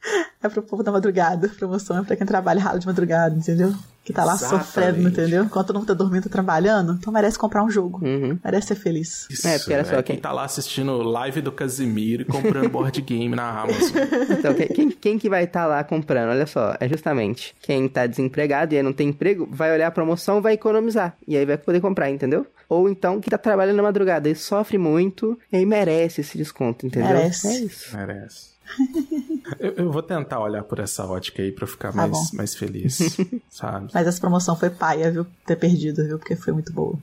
É 0.41 0.47
pro 0.47 0.61
povo 0.63 0.81
da 0.81 0.89
madrugada. 0.89 1.49
Promoção 1.49 1.97
é 1.99 2.03
pra 2.03 2.15
quem 2.15 2.25
trabalha 2.25 2.61
ralo 2.61 2.79
de 2.79 2.85
madrugada, 2.87 3.35
entendeu? 3.35 3.75
Que 4.05 4.13
tá 4.13 4.23
lá 4.23 4.35
Exatamente. 4.35 4.65
sofrendo, 4.65 5.09
entendeu? 5.09 5.43
Enquanto 5.43 5.73
mundo 5.73 5.87
tá 5.87 5.93
dormindo, 5.93 6.23
tá 6.23 6.29
trabalhando, 6.29 6.93
então 6.93 7.11
merece 7.11 7.37
comprar 7.37 7.61
um 7.61 7.69
jogo. 7.69 7.99
Uhum. 8.01 8.39
Merece 8.41 8.67
ser 8.67 8.75
feliz. 8.75 9.27
Isso, 9.29 9.45
É, 9.45 9.57
porque 9.59 9.73
olha 9.73 9.83
só, 9.83 9.95
é 9.95 10.01
quem- 10.01 10.15
quem 10.15 10.21
tá 10.23 10.31
lá 10.31 10.45
assistindo 10.45 10.95
live 11.03 11.41
do 11.41 11.51
Casimiro 11.51 12.21
e 12.21 12.25
comprando 12.25 12.69
board 12.69 13.01
game 13.03 13.35
na 13.35 13.49
Amazon. 13.63 13.97
Então, 14.31 14.53
quem, 14.53 14.67
quem, 14.69 14.89
quem 14.91 15.19
que 15.19 15.29
vai 15.29 15.43
estar 15.43 15.67
lá 15.67 15.83
comprando? 15.83 16.29
Olha 16.29 16.47
só, 16.47 16.73
é 16.79 16.87
justamente 16.87 17.53
quem 17.61 17.89
tá 17.89 18.07
desempregado 18.07 18.73
e 18.73 18.77
aí 18.77 18.83
não 18.83 18.93
tem 18.93 19.09
emprego, 19.09 19.45
vai 19.51 19.73
olhar 19.73 19.87
a 19.87 19.91
promoção, 19.91 20.41
vai 20.41 20.53
economizar. 20.53 21.17
E 21.27 21.35
aí 21.35 21.45
vai 21.45 21.57
poder 21.57 21.81
comprar, 21.81 22.09
entendeu? 22.09 22.47
Ou 22.69 22.87
então, 22.87 23.19
que 23.19 23.29
tá 23.29 23.37
trabalhando 23.37 23.75
na 23.75 23.83
madrugada 23.83 24.29
e 24.29 24.35
sofre 24.35 24.77
muito, 24.77 25.37
e 25.51 25.57
aí 25.57 25.65
merece 25.65 26.21
esse 26.21 26.37
desconto, 26.37 26.87
entendeu? 26.87 27.09
Merece. 27.09 27.47
É 27.49 27.59
isso. 27.59 27.97
Merece. 27.97 28.57
Eu, 29.59 29.71
eu 29.71 29.91
vou 29.91 30.01
tentar 30.03 30.39
olhar 30.39 30.63
por 30.63 30.79
essa 30.79 31.05
ótica 31.05 31.41
aí 31.41 31.51
pra 31.51 31.63
eu 31.63 31.67
ficar 31.67 31.91
Tá 31.91 31.97
mais, 31.97 32.11
bom. 32.11 32.23
mais 32.33 32.55
feliz, 32.55 32.99
sabe? 33.49 33.89
Mas 33.93 34.07
essa 34.07 34.19
promoção 34.19 34.55
foi 34.55 34.69
paia, 34.69 35.11
viu? 35.11 35.25
Ter 35.45 35.55
perdido, 35.55 36.03
viu? 36.05 36.19
Porque 36.19 36.35
foi 36.35 36.53
muito 36.53 36.71
boa. 36.71 36.95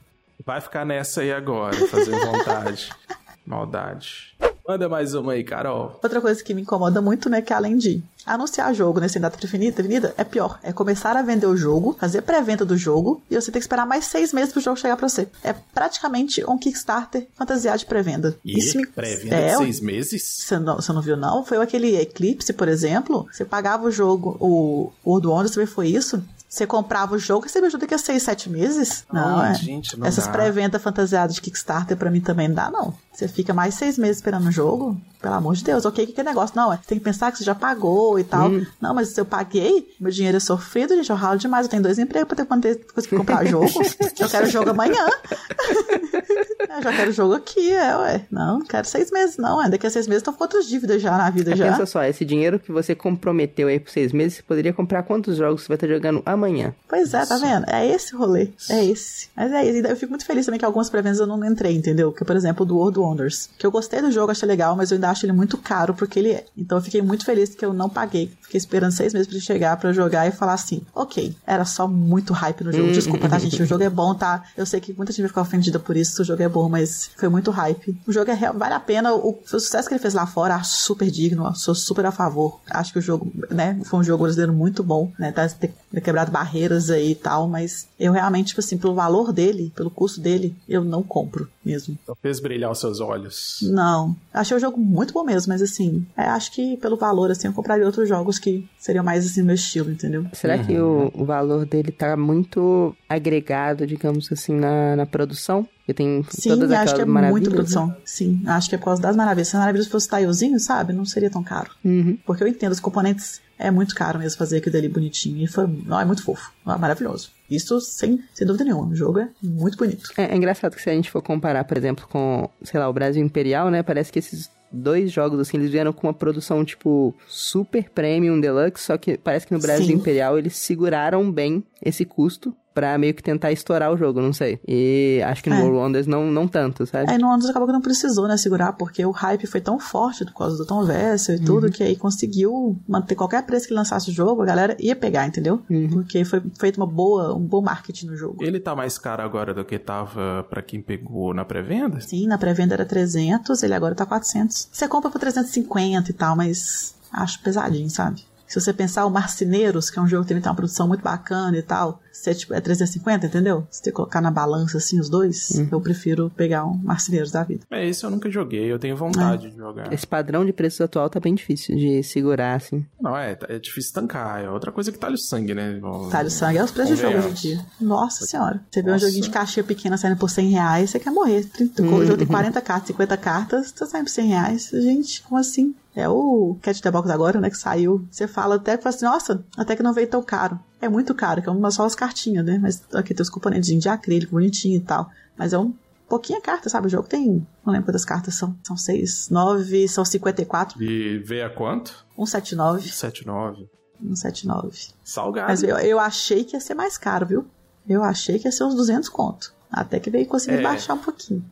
Vai 0.45 0.61
ficar 0.61 0.85
nessa 0.85 1.23
aí 1.23 1.33
agora, 1.33 1.75
fazer 1.89 2.19
vontade. 2.25 2.91
Maldade. 3.45 4.35
Manda 4.69 4.89
mais 4.89 5.15
uma 5.15 5.33
aí, 5.33 5.45
Carol. 5.45 5.99
Outra 6.03 6.21
coisa 6.21 6.43
que 6.43 6.53
me 6.53 6.63
incomoda 6.63 7.01
muito, 7.01 7.29
né, 7.31 7.41
que 7.41 7.53
além 7.53 7.77
de 7.77 8.03
anunciar 8.25 8.75
jogo 8.75 8.99
nesse 8.99 9.21
data 9.21 9.39
definida, 9.41 9.77
definida, 9.77 10.13
é 10.19 10.25
pior. 10.25 10.59
É 10.63 10.73
começar 10.73 11.17
a 11.17 11.23
vender 11.23 11.47
o 11.47 11.57
jogo, 11.57 11.97
fazer 12.01 12.23
pré-venda 12.23 12.65
do 12.65 12.77
jogo, 12.77 13.23
e 13.31 13.37
você 13.37 13.53
tem 13.53 13.61
que 13.61 13.65
esperar 13.65 13.87
mais 13.87 14.07
seis 14.07 14.33
meses 14.33 14.53
pro 14.53 14.61
jogo 14.61 14.77
chegar 14.77 14.97
pra 14.97 15.09
você. 15.09 15.29
É 15.45 15.53
praticamente 15.73 16.45
um 16.51 16.59
Kickstarter 16.59 17.29
fantasiado 17.37 17.79
de 17.79 17.87
pré-venda. 17.87 18.37
Isso 18.45 18.77
me- 18.77 18.87
pré-venda 18.87 19.37
é, 19.37 19.51
de 19.53 19.57
seis 19.59 19.81
meses? 19.81 20.23
Você 20.25 20.59
não, 20.59 20.75
você 20.77 20.93
não 20.93 21.01
viu, 21.01 21.17
não? 21.17 21.45
Foi 21.45 21.59
aquele 21.59 21.97
Eclipse, 21.97 22.53
por 22.53 22.67
exemplo. 22.67 23.29
Você 23.33 23.45
pagava 23.45 23.85
o 23.87 23.91
jogo, 23.93 24.37
o 24.41 24.91
World 25.07 25.29
Wonders 25.29 25.53
também 25.53 25.67
foi 25.69 25.87
isso. 25.89 26.21
Você 26.49 26.67
comprava 26.67 27.15
o 27.15 27.19
jogo 27.19 27.45
e 27.45 27.49
recebia 27.49 27.69
jogo 27.69 27.81
daqui 27.81 27.95
a 27.95 27.99
seis, 27.99 28.23
sete 28.23 28.49
meses. 28.49 29.05
Não, 29.13 29.41
Ai, 29.41 29.53
é. 29.53 29.55
gente, 29.55 29.99
não 29.99 30.07
Essas 30.07 30.29
pré-vendas 30.29 30.81
fantasiadas 30.81 31.35
de 31.35 31.41
Kickstarter 31.41 31.97
pra 31.97 32.11
mim 32.11 32.21
também 32.21 32.49
não 32.49 32.55
dá, 32.55 32.71
não. 32.71 32.95
Você 33.13 33.27
fica 33.27 33.53
mais 33.53 33.75
seis 33.75 33.99
meses 33.99 34.19
esperando 34.19 34.47
o 34.49 34.53
jogo. 34.53 34.97
Pelo 35.21 35.35
amor 35.35 35.55
de 35.55 35.65
Deus, 35.65 35.85
ok, 35.85 36.07
que 36.07 36.13
que 36.13 36.21
é 36.21 36.25
negócio? 36.25 36.55
Não, 36.55 36.73
é, 36.73 36.79
tem 36.87 36.99
que 36.99 37.05
pensar 37.05 37.33
que 37.33 37.39
você 37.39 37.45
já 37.45 37.55
pagou 37.55 38.19
e 38.19 38.25
tal. 38.25 38.51
Não, 38.81 38.95
mas 38.95 39.09
se 39.09 39.21
eu 39.21 39.25
paguei, 39.25 39.89
meu 39.99 40.13
dinheiro 40.13 40.37
é 40.37 40.41
sofrido, 40.41 40.95
gente, 40.95 41.11
eu 41.11 41.17
ralo 41.17 41.39
demais. 41.39 41.67
Eu 41.67 41.71
tenho 41.71 41.83
dois 41.83 41.99
empregos 41.99 42.29
pra 42.29 42.45
ter 42.45 42.77
conseguir 42.95 43.17
comprar 43.17 43.45
jogo. 43.45 43.67
eu 44.21 44.29
quero 44.29 44.47
jogo 44.49 44.71
amanhã. 44.71 45.05
eu 46.77 46.83
já 46.83 46.93
quero 46.93 47.13
jogo 47.13 47.35
aqui, 47.35 47.73
é, 47.73 47.97
ué. 47.97 48.27
Não, 48.31 48.59
não 48.59 48.67
quero 48.67 48.87
seis 48.87 49.11
meses, 49.11 49.37
não. 49.37 49.63
É, 49.63 49.69
daqui 49.69 49.87
a 49.87 49.91
seis 49.91 50.07
meses 50.07 50.23
tô 50.23 50.33
com 50.33 50.45
outras 50.45 50.67
dívidas 50.67 51.01
já 51.01 51.17
na 51.17 51.31
vida 51.31 51.51
Mas 51.51 51.59
já. 51.59 51.71
Pensa 51.73 51.87
só, 51.87 52.03
esse 52.05 52.25
dinheiro 52.25 52.59
que 52.59 52.73
você 52.73 52.95
comprometeu 52.95 53.69
aí 53.69 53.79
por 53.79 53.91
seis 53.91 54.13
meses, 54.13 54.37
você 54.39 54.43
poderia 54.43 54.73
comprar 54.73 55.03
quantos 55.03 55.37
jogos 55.37 55.63
você 55.63 55.69
vai 55.69 55.77
estar 55.77 55.89
jogando 55.89 56.23
amanhã? 56.25 56.75
Pois 56.89 57.15
é, 57.15 57.25
tá 57.25 57.37
vendo? 57.39 57.65
É 57.69 57.87
esse 57.87 58.15
o 58.15 58.19
rolê. 58.19 58.51
É 58.71 58.85
esse. 58.85 59.29
Mas 59.37 59.53
é 59.53 59.65
isso. 59.65 59.87
E 59.87 59.91
Eu 59.91 59.97
fico 59.97 60.11
muito 60.11 60.25
feliz 60.25 60.47
também 60.47 60.59
que 60.59 60.65
algumas 60.65 60.91
pré-vendas 60.91 61.21
eu 61.21 61.27
não 61.27 61.43
entrei, 61.45 61.77
entendeu? 61.77 62.13
Que, 62.13 62.25
por 62.25 62.37
exemplo, 62.37 62.65
do 62.65 62.77
World 62.77 62.99
Wonders. 62.99 63.51
Que 63.59 63.67
eu 63.67 63.71
gostei 63.71 64.01
do 64.01 64.11
jogo, 64.11 64.31
achei 64.33 64.49
legal, 64.49 64.77
mas 64.77 64.91
eu 64.91 64.97
ainda 64.97 65.11
acho 65.11 65.25
ele 65.27 65.33
muito 65.33 65.59
caro 65.59 65.95
porque 65.95 66.19
ele 66.19 66.33
é. 66.33 66.45
Então 66.57 66.79
eu 66.79 66.83
fiquei 66.83 67.03
muito 67.03 67.25
feliz 67.25 67.55
que 67.55 67.65
eu 67.65 67.73
não 67.73 67.89
paguei. 67.89 68.31
Fiquei 68.43 68.59
esperando 68.59 68.93
seis 68.93 69.13
meses 69.13 69.27
pra 69.27 69.37
ele 69.37 69.45
chegar 69.45 69.77
pra 69.77 69.91
eu 69.91 69.95
jogar 69.95 70.27
e 70.27 70.31
falar 70.31 70.55
assim: 70.55 70.83
ok, 70.95 71.35
era 71.47 71.65
só 71.65 71.87
muito 71.87 72.33
hype 72.33 72.65
no 72.65 72.73
jogo. 72.73 72.93
Desculpa, 72.93 73.29
tá, 73.29 73.39
gente? 73.39 73.57
O 73.67 73.69
jogo 73.69 73.83
é 73.83 73.91
bom, 73.91 74.15
tá? 74.15 74.45
Eu 74.57 74.65
sei 74.65 74.81
que 74.81 74.93
muita 74.93 75.13
gente 75.13 75.23
vai 75.23 75.29
ficar 75.29 75.41
ofendida 75.41 75.79
por 75.79 75.97
isso. 75.97 76.23
O 76.23 76.25
jogo 76.25 76.43
é 76.43 76.49
bom, 76.49 76.56
mas 76.69 77.11
foi 77.16 77.29
muito 77.29 77.51
hype. 77.51 77.97
O 78.07 78.12
jogo 78.12 78.31
é 78.31 78.35
real, 78.35 78.55
vale 78.55 78.75
a 78.75 78.81
pena. 78.81 79.14
O, 79.14 79.31
o 79.31 79.38
sucesso 79.47 79.88
que 79.88 79.95
ele 79.95 80.03
fez 80.03 80.14
lá 80.14 80.27
fora, 80.27 80.55
acho 80.55 80.77
super 80.77 81.11
digno. 81.11 81.55
Sou 81.55 81.75
super 81.75 82.07
a 82.07 82.12
favor. 82.12 82.61
Acho 82.71 82.92
que 82.92 82.99
o 82.99 83.03
jogo, 83.03 83.33
né? 83.51 83.81
Foi 83.85 84.01
um 84.01 84.05
jogo 84.05 84.25
brasileiro 84.25 84.53
muito 84.53 84.83
bom, 84.83 85.12
né? 85.19 85.33
Tá 85.33 85.49
ter 85.49 85.73
ter 85.97 86.01
quebrado 86.03 86.31
barreiras 86.31 86.90
aí 86.90 87.12
e 87.12 87.14
tal, 87.14 87.49
mas 87.49 87.88
eu 87.99 88.12
realmente, 88.12 88.49
tipo 88.49 88.61
assim, 88.61 88.77
pelo 88.77 88.95
valor 88.95 89.33
dele, 89.33 89.73
pelo 89.75 89.90
custo 89.90 90.21
dele, 90.21 90.55
eu 90.69 90.85
não 90.85 91.03
compro 91.03 91.49
mesmo. 91.64 91.97
Só 92.05 92.14
fez 92.14 92.38
brilhar 92.38 92.71
os 92.71 92.79
seus 92.79 93.01
olhos. 93.01 93.59
Não. 93.62 94.14
Achei 94.33 94.57
o 94.57 94.61
jogo 94.61 94.79
muito 94.79 95.14
bom 95.14 95.25
mesmo, 95.25 95.53
mas 95.53 95.62
assim, 95.62 96.07
é, 96.16 96.25
acho 96.25 96.53
que 96.53 96.77
pelo 96.77 96.97
valor, 96.97 97.31
assim, 97.31 97.47
eu 97.47 97.53
compraria 97.55 97.87
outros 97.87 98.09
jogos 98.09 98.38
que 98.38 98.69
seriam 98.79 99.05
mais 99.05 99.25
assim, 99.25 99.42
meu 99.42 99.55
estilo, 99.55 99.90
entendeu? 99.90 100.27
Será 100.35 100.59
que 100.59 100.79
o, 100.79 101.11
o 101.14 101.25
valor 101.25 101.64
dele 101.64 101.92
tá 101.92 102.14
muito 102.14 102.95
agregado, 103.09 103.87
digamos 103.87 104.31
assim, 104.31 104.55
na, 104.55 104.97
na 104.97 105.07
produção? 105.07 105.66
Porque 105.87 105.94
tem 105.94 106.27
Sim, 106.29 106.49
todas 106.49 106.72
acho 106.72 106.96
que 106.96 107.01
é 107.03 107.05
muito 107.05 107.49
né? 107.49 107.55
produção. 107.55 107.96
Sim, 108.05 108.42
acho 108.44 108.68
que 108.68 108.75
é 108.75 108.79
por 108.79 108.87
causa 108.87 109.01
das 109.01 109.14
maravilhas. 109.14 109.46
Se 109.46 109.57
as 109.57 109.61
maravilhas 109.61 109.87
fosse 109.87 110.09
tilezinho, 110.09 110.59
sabe? 110.59 110.92
Não 110.92 111.05
seria 111.05 111.31
tão 111.31 111.44
caro. 111.44 111.70
Uhum. 111.85 112.18
Porque 112.27 112.42
eu 112.42 112.49
entendo, 112.49 112.72
os 112.72 112.81
componentes 112.81 113.40
é 113.57 113.70
muito 113.70 113.94
caro 113.94 114.18
mesmo 114.18 114.37
fazer 114.37 114.57
aquilo 114.57 114.77
ali 114.77 114.88
bonitinho. 114.88 115.44
E 115.44 115.46
foi, 115.46 115.64
não, 115.87 116.01
é 116.01 116.05
muito 116.05 116.25
fofo. 116.25 116.51
É 116.66 116.77
maravilhoso. 116.77 117.31
Isso 117.49 117.81
sem, 117.81 118.20
sem 118.35 118.44
dúvida 118.44 118.64
nenhuma. 118.64 118.88
O 118.88 118.96
jogo 118.96 119.20
é 119.20 119.29
muito 119.40 119.77
bonito. 119.77 120.11
É, 120.16 120.25
é 120.25 120.37
engraçado 120.37 120.75
que 120.75 120.83
se 120.83 120.90
a 120.90 120.92
gente 120.92 121.09
for 121.09 121.22
comparar, 121.22 121.62
por 121.62 121.79
exemplo, 121.79 122.05
com, 122.09 122.51
sei 122.64 122.81
lá, 122.81 122.88
o 122.88 122.92
Brasil 122.92 123.25
Imperial, 123.25 123.70
né? 123.70 123.85
Parece 123.85 124.11
que 124.11 124.18
esses 124.18 124.51
dois 124.72 125.12
jogos, 125.12 125.38
assim, 125.38 125.57
eles 125.57 125.70
vieram 125.70 125.92
com 125.92 126.09
uma 126.09 126.14
produção, 126.14 126.64
tipo, 126.64 127.14
super 127.29 127.88
premium 127.90 128.40
deluxe, 128.40 128.83
só 128.83 128.99
que 128.99 129.16
parece 129.16 129.46
que 129.46 129.55
no 129.55 129.61
Brasil 129.61 129.87
Sim. 129.87 129.92
Imperial 129.92 130.37
eles 130.37 130.57
seguraram 130.57 131.31
bem 131.31 131.62
esse 131.81 132.05
custo 132.05 132.53
pra 132.77 132.99
meio 132.99 133.15
que 133.15 133.23
tentar 133.23 133.51
estourar 133.53 133.91
o 133.91 133.97
jogo, 133.97 134.21
não 134.21 134.35
sei. 134.35 134.61
E 134.69 135.23
acho 135.25 135.43
que 135.43 135.49
no 135.49 135.57
É. 135.57 135.61
World 135.61 135.77
Wonders 135.79 136.07
não, 136.07 136.31
não 136.31 136.47
tanto, 136.47 136.85
sabe? 136.85 137.11
Aí 137.11 137.17
no 137.17 137.27
Ondas 137.27 137.49
acabou 137.49 137.67
que 137.67 137.73
não 137.73 137.81
precisou, 137.81 138.29
né, 138.29 138.37
segurar, 138.37 138.75
porque 138.75 139.03
o 139.07 139.11
hype 139.12 139.47
foi 139.47 139.62
tão 139.62 139.81
forte 139.81 140.27
por 140.27 140.35
causa 140.35 140.59
do 140.59 140.67
Tom 140.67 140.85
Vessel 140.85 141.37
e 141.37 141.41
tudo, 141.41 141.71
que 141.71 141.83
aí 141.83 141.97
conseguiu 141.97 142.79
manter 142.87 143.15
qualquer 143.15 143.47
preço 143.47 143.67
que 143.67 143.73
lançasse 143.73 144.11
o 144.11 144.12
jogo, 144.12 144.43
a 144.43 144.45
galera 144.45 144.77
ia 144.79 144.95
pegar, 144.95 145.27
entendeu? 145.27 145.62
Porque 145.91 146.23
foi 146.27 146.43
feito 146.61 146.77
uma 146.77 146.87
boa, 146.87 147.35
um 147.35 147.41
bom 147.41 147.62
marketing 147.62 148.09
no 148.09 148.17
jogo. 148.17 148.45
Ele 148.45 148.61
tá 148.61 148.77
mais 148.77 148.99
caro 148.99 149.23
agora 149.23 149.55
do 149.55 149.65
que 149.65 149.79
tava 149.79 150.45
pra 150.51 150.61
quem 150.61 150.83
pegou 150.83 151.33
na 151.33 151.47
pré-venda? 151.47 151.99
Sim, 152.03 152.27
na 152.27 152.37
pré-venda 152.37 152.75
era 152.75 152.85
300, 152.85 153.62
ele 153.62 153.73
agora 153.73 153.95
tá 153.95 154.05
400. 154.05 154.69
Você 154.71 154.87
compra 154.87 155.11
por 155.11 155.19
350 155.19 156.11
e 156.11 156.12
tal, 156.12 156.37
mas 156.37 156.95
acho 157.11 157.41
pesadinho, 157.41 157.89
sabe? 157.89 158.23
Se 158.47 158.61
você 158.61 158.73
pensar 158.73 159.07
o 159.07 159.11
Marceneiros, 159.11 159.91
que 159.91 159.99
é 159.99 160.03
um 160.03 160.07
jogo 160.07 160.25
que 160.25 160.33
tem 160.33 160.41
uma 160.41 160.55
produção 160.55 160.87
muito 160.87 161.03
bacana 161.03 161.57
e 161.59 161.62
tal, 161.62 162.01
se 162.23 162.31
é, 162.31 162.35
tipo, 162.35 162.55
é 162.55 162.61
350, 162.61 163.27
entendeu? 163.27 163.67
Se 163.71 163.83
você 163.85 163.93
colocar 163.93 164.21
na 164.21 164.31
balança 164.31 164.79
assim 164.79 164.99
os 164.99 165.09
dois, 165.09 165.51
Uhum. 165.51 165.69
eu 165.73 165.81
prefiro 165.81 166.31
pegar 166.37 166.65
um 166.65 166.75
Marceleiros 166.77 167.31
da 167.31 167.43
vida. 167.45 167.65
É, 167.71 167.87
esse 167.87 168.05
eu 168.05 168.11
nunca 168.11 168.31
joguei, 168.31 168.71
eu 168.71 168.79
tenho 168.79 168.97
vontade 168.97 169.51
de 169.51 169.57
jogar. 169.57 169.93
Esse 169.93 170.07
padrão 170.07 170.45
de 170.45 170.53
preços 170.53 170.81
atual 170.81 171.09
tá 171.11 171.21
bem 171.21 171.35
difícil 171.35 171.77
de 171.77 172.03
segurar, 172.03 172.55
assim. 172.55 172.85
Não, 173.01 173.17
é, 173.17 173.37
é 173.49 173.59
difícil 173.59 173.93
tancar. 173.95 174.43
É 174.43 174.51
outra 174.51 174.73
coisa 174.73 174.91
que 174.93 174.99
talha 174.99 175.15
o 175.15 175.19
sangue, 175.19 175.55
né? 175.55 175.81
Talho 176.11 176.31
sangue 176.31 176.59
é 176.59 176.65
os 176.65 176.71
preços 176.71 176.97
de 176.97 177.03
jogo 177.03 177.19
hoje 177.19 177.29
em 177.29 177.33
dia. 177.33 177.67
Nossa 177.81 178.25
senhora. 178.27 178.61
Você 178.71 178.83
vê 178.83 178.93
um 178.93 178.99
joguinho 178.99 179.23
de 179.23 179.31
caixinha 179.31 179.65
pequena 179.65 179.97
saindo 179.97 180.17
por 180.17 180.31
100 180.31 180.51
reais, 180.51 180.91
você 180.91 180.99
quer 180.99 181.11
morrer. 181.11 181.45
30, 181.45 181.83
O 181.83 182.05
jogo 182.05 182.19
tem 182.19 182.27
40 182.27 182.61
cartas, 182.61 182.89
50 182.89 183.17
cartas, 183.17 183.73
tá 183.73 183.87
saindo 183.87 184.05
por 184.05 184.11
100 184.11 184.27
reais. 184.29 184.71
Gente, 184.73 185.23
como 185.23 185.41
assim? 185.41 185.75
É 185.95 186.07
o 186.09 186.59
Cat 186.61 186.83
the 186.83 186.91
Box 186.91 187.09
agora, 187.11 187.41
né, 187.41 187.49
que 187.49 187.57
saiu. 187.57 188.07
Você 188.11 188.27
fala 188.29 188.57
até 188.57 188.77
que 188.77 188.83
fala 188.83 188.95
assim, 188.95 189.07
nossa, 189.07 189.43
até 189.57 189.75
que 189.75 189.83
não 189.83 189.95
veio 189.95 190.07
tão 190.07 190.23
caro. 190.23 190.59
É 190.81 190.89
muito 190.89 191.15
caro, 191.15 191.41
que 191.43 191.49
é 191.49 191.53
uma 191.53 191.71
só 191.71 191.85
as 191.85 191.95
cartinhas, 191.95 192.45
né? 192.45 192.59
Mas 192.61 192.83
aqui 192.95 193.15
tem 193.15 193.23
os 193.23 193.31
componentes 193.31 193.69
de 193.81 193.89
acrílico, 193.89 194.33
bonitinho 194.33 194.77
e 194.77 194.81
tal. 194.81 195.09
Mas 195.37 195.53
é 195.53 195.59
um 195.59 195.73
pouquinha 196.09 196.41
carta, 196.41 196.69
sabe? 196.69 196.87
O 196.87 196.91
jogo 196.91 197.09
tem, 197.09 197.47
não 197.65 197.73
lembro 197.73 197.87
quantas 197.87 198.05
cartas 198.05 198.35
são. 198.35 198.55
São 198.62 198.77
6, 198.77 199.29
9, 199.31 199.89
são 199.89 200.05
54. 200.05 200.83
E 200.83 201.19
veio 201.19 201.47
a 201.47 201.51
quanto? 201.51 202.05
179, 202.17 202.91
7,9. 202.91 203.69
179. 204.01 204.79
Salgado. 205.03 205.49
Mas 205.49 205.62
eu, 205.62 205.77
eu 205.79 205.99
achei 205.99 206.45
que 206.45 206.55
ia 206.55 206.61
ser 206.61 206.75
mais 206.75 206.99
caro, 206.99 207.27
viu? 207.27 207.47
Eu 207.89 208.03
achei 208.03 208.39
que 208.39 208.47
ia 208.47 208.53
ser 208.53 208.65
uns 208.65 208.75
200 208.75 209.09
conto. 209.09 209.55
Até 209.71 209.99
que 209.99 210.11
veio 210.11 210.27
conseguir 210.27 210.59
É. 210.59 210.62
baixar 210.62 210.95
um 210.95 210.99
pouquinho. 210.99 211.45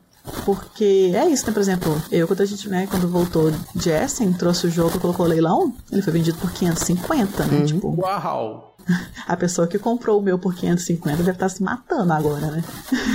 Porque 0.45 1.13
é 1.15 1.29
isso, 1.29 1.47
né? 1.47 1.53
Por 1.53 1.61
exemplo, 1.61 2.03
eu, 2.11 2.27
quando 2.27 2.41
a 2.41 2.47
gente, 2.47 2.67
né, 2.69 2.87
quando 2.91 3.07
voltou 3.07 3.51
de 3.75 3.91
Essen, 3.91 4.33
trouxe 4.33 4.67
o 4.67 4.71
jogo, 4.71 4.99
colocou 4.99 5.27
o 5.27 5.29
leilão, 5.29 5.75
ele 5.93 6.01
foi 6.01 6.13
vendido 6.15 6.39
por 6.39 6.51
550, 6.51 7.45
né? 7.45 7.65
Tipo, 7.67 7.95
Uau! 8.01 8.74
a 9.27 9.37
pessoa 9.37 9.67
que 9.67 9.79
comprou 9.79 10.19
o 10.19 10.23
meu 10.23 10.39
por 10.39 10.55
550 10.55 11.19
deve 11.19 11.31
estar 11.33 11.49
se 11.49 11.63
matando 11.63 12.13
agora, 12.13 12.47
né? 12.51 12.65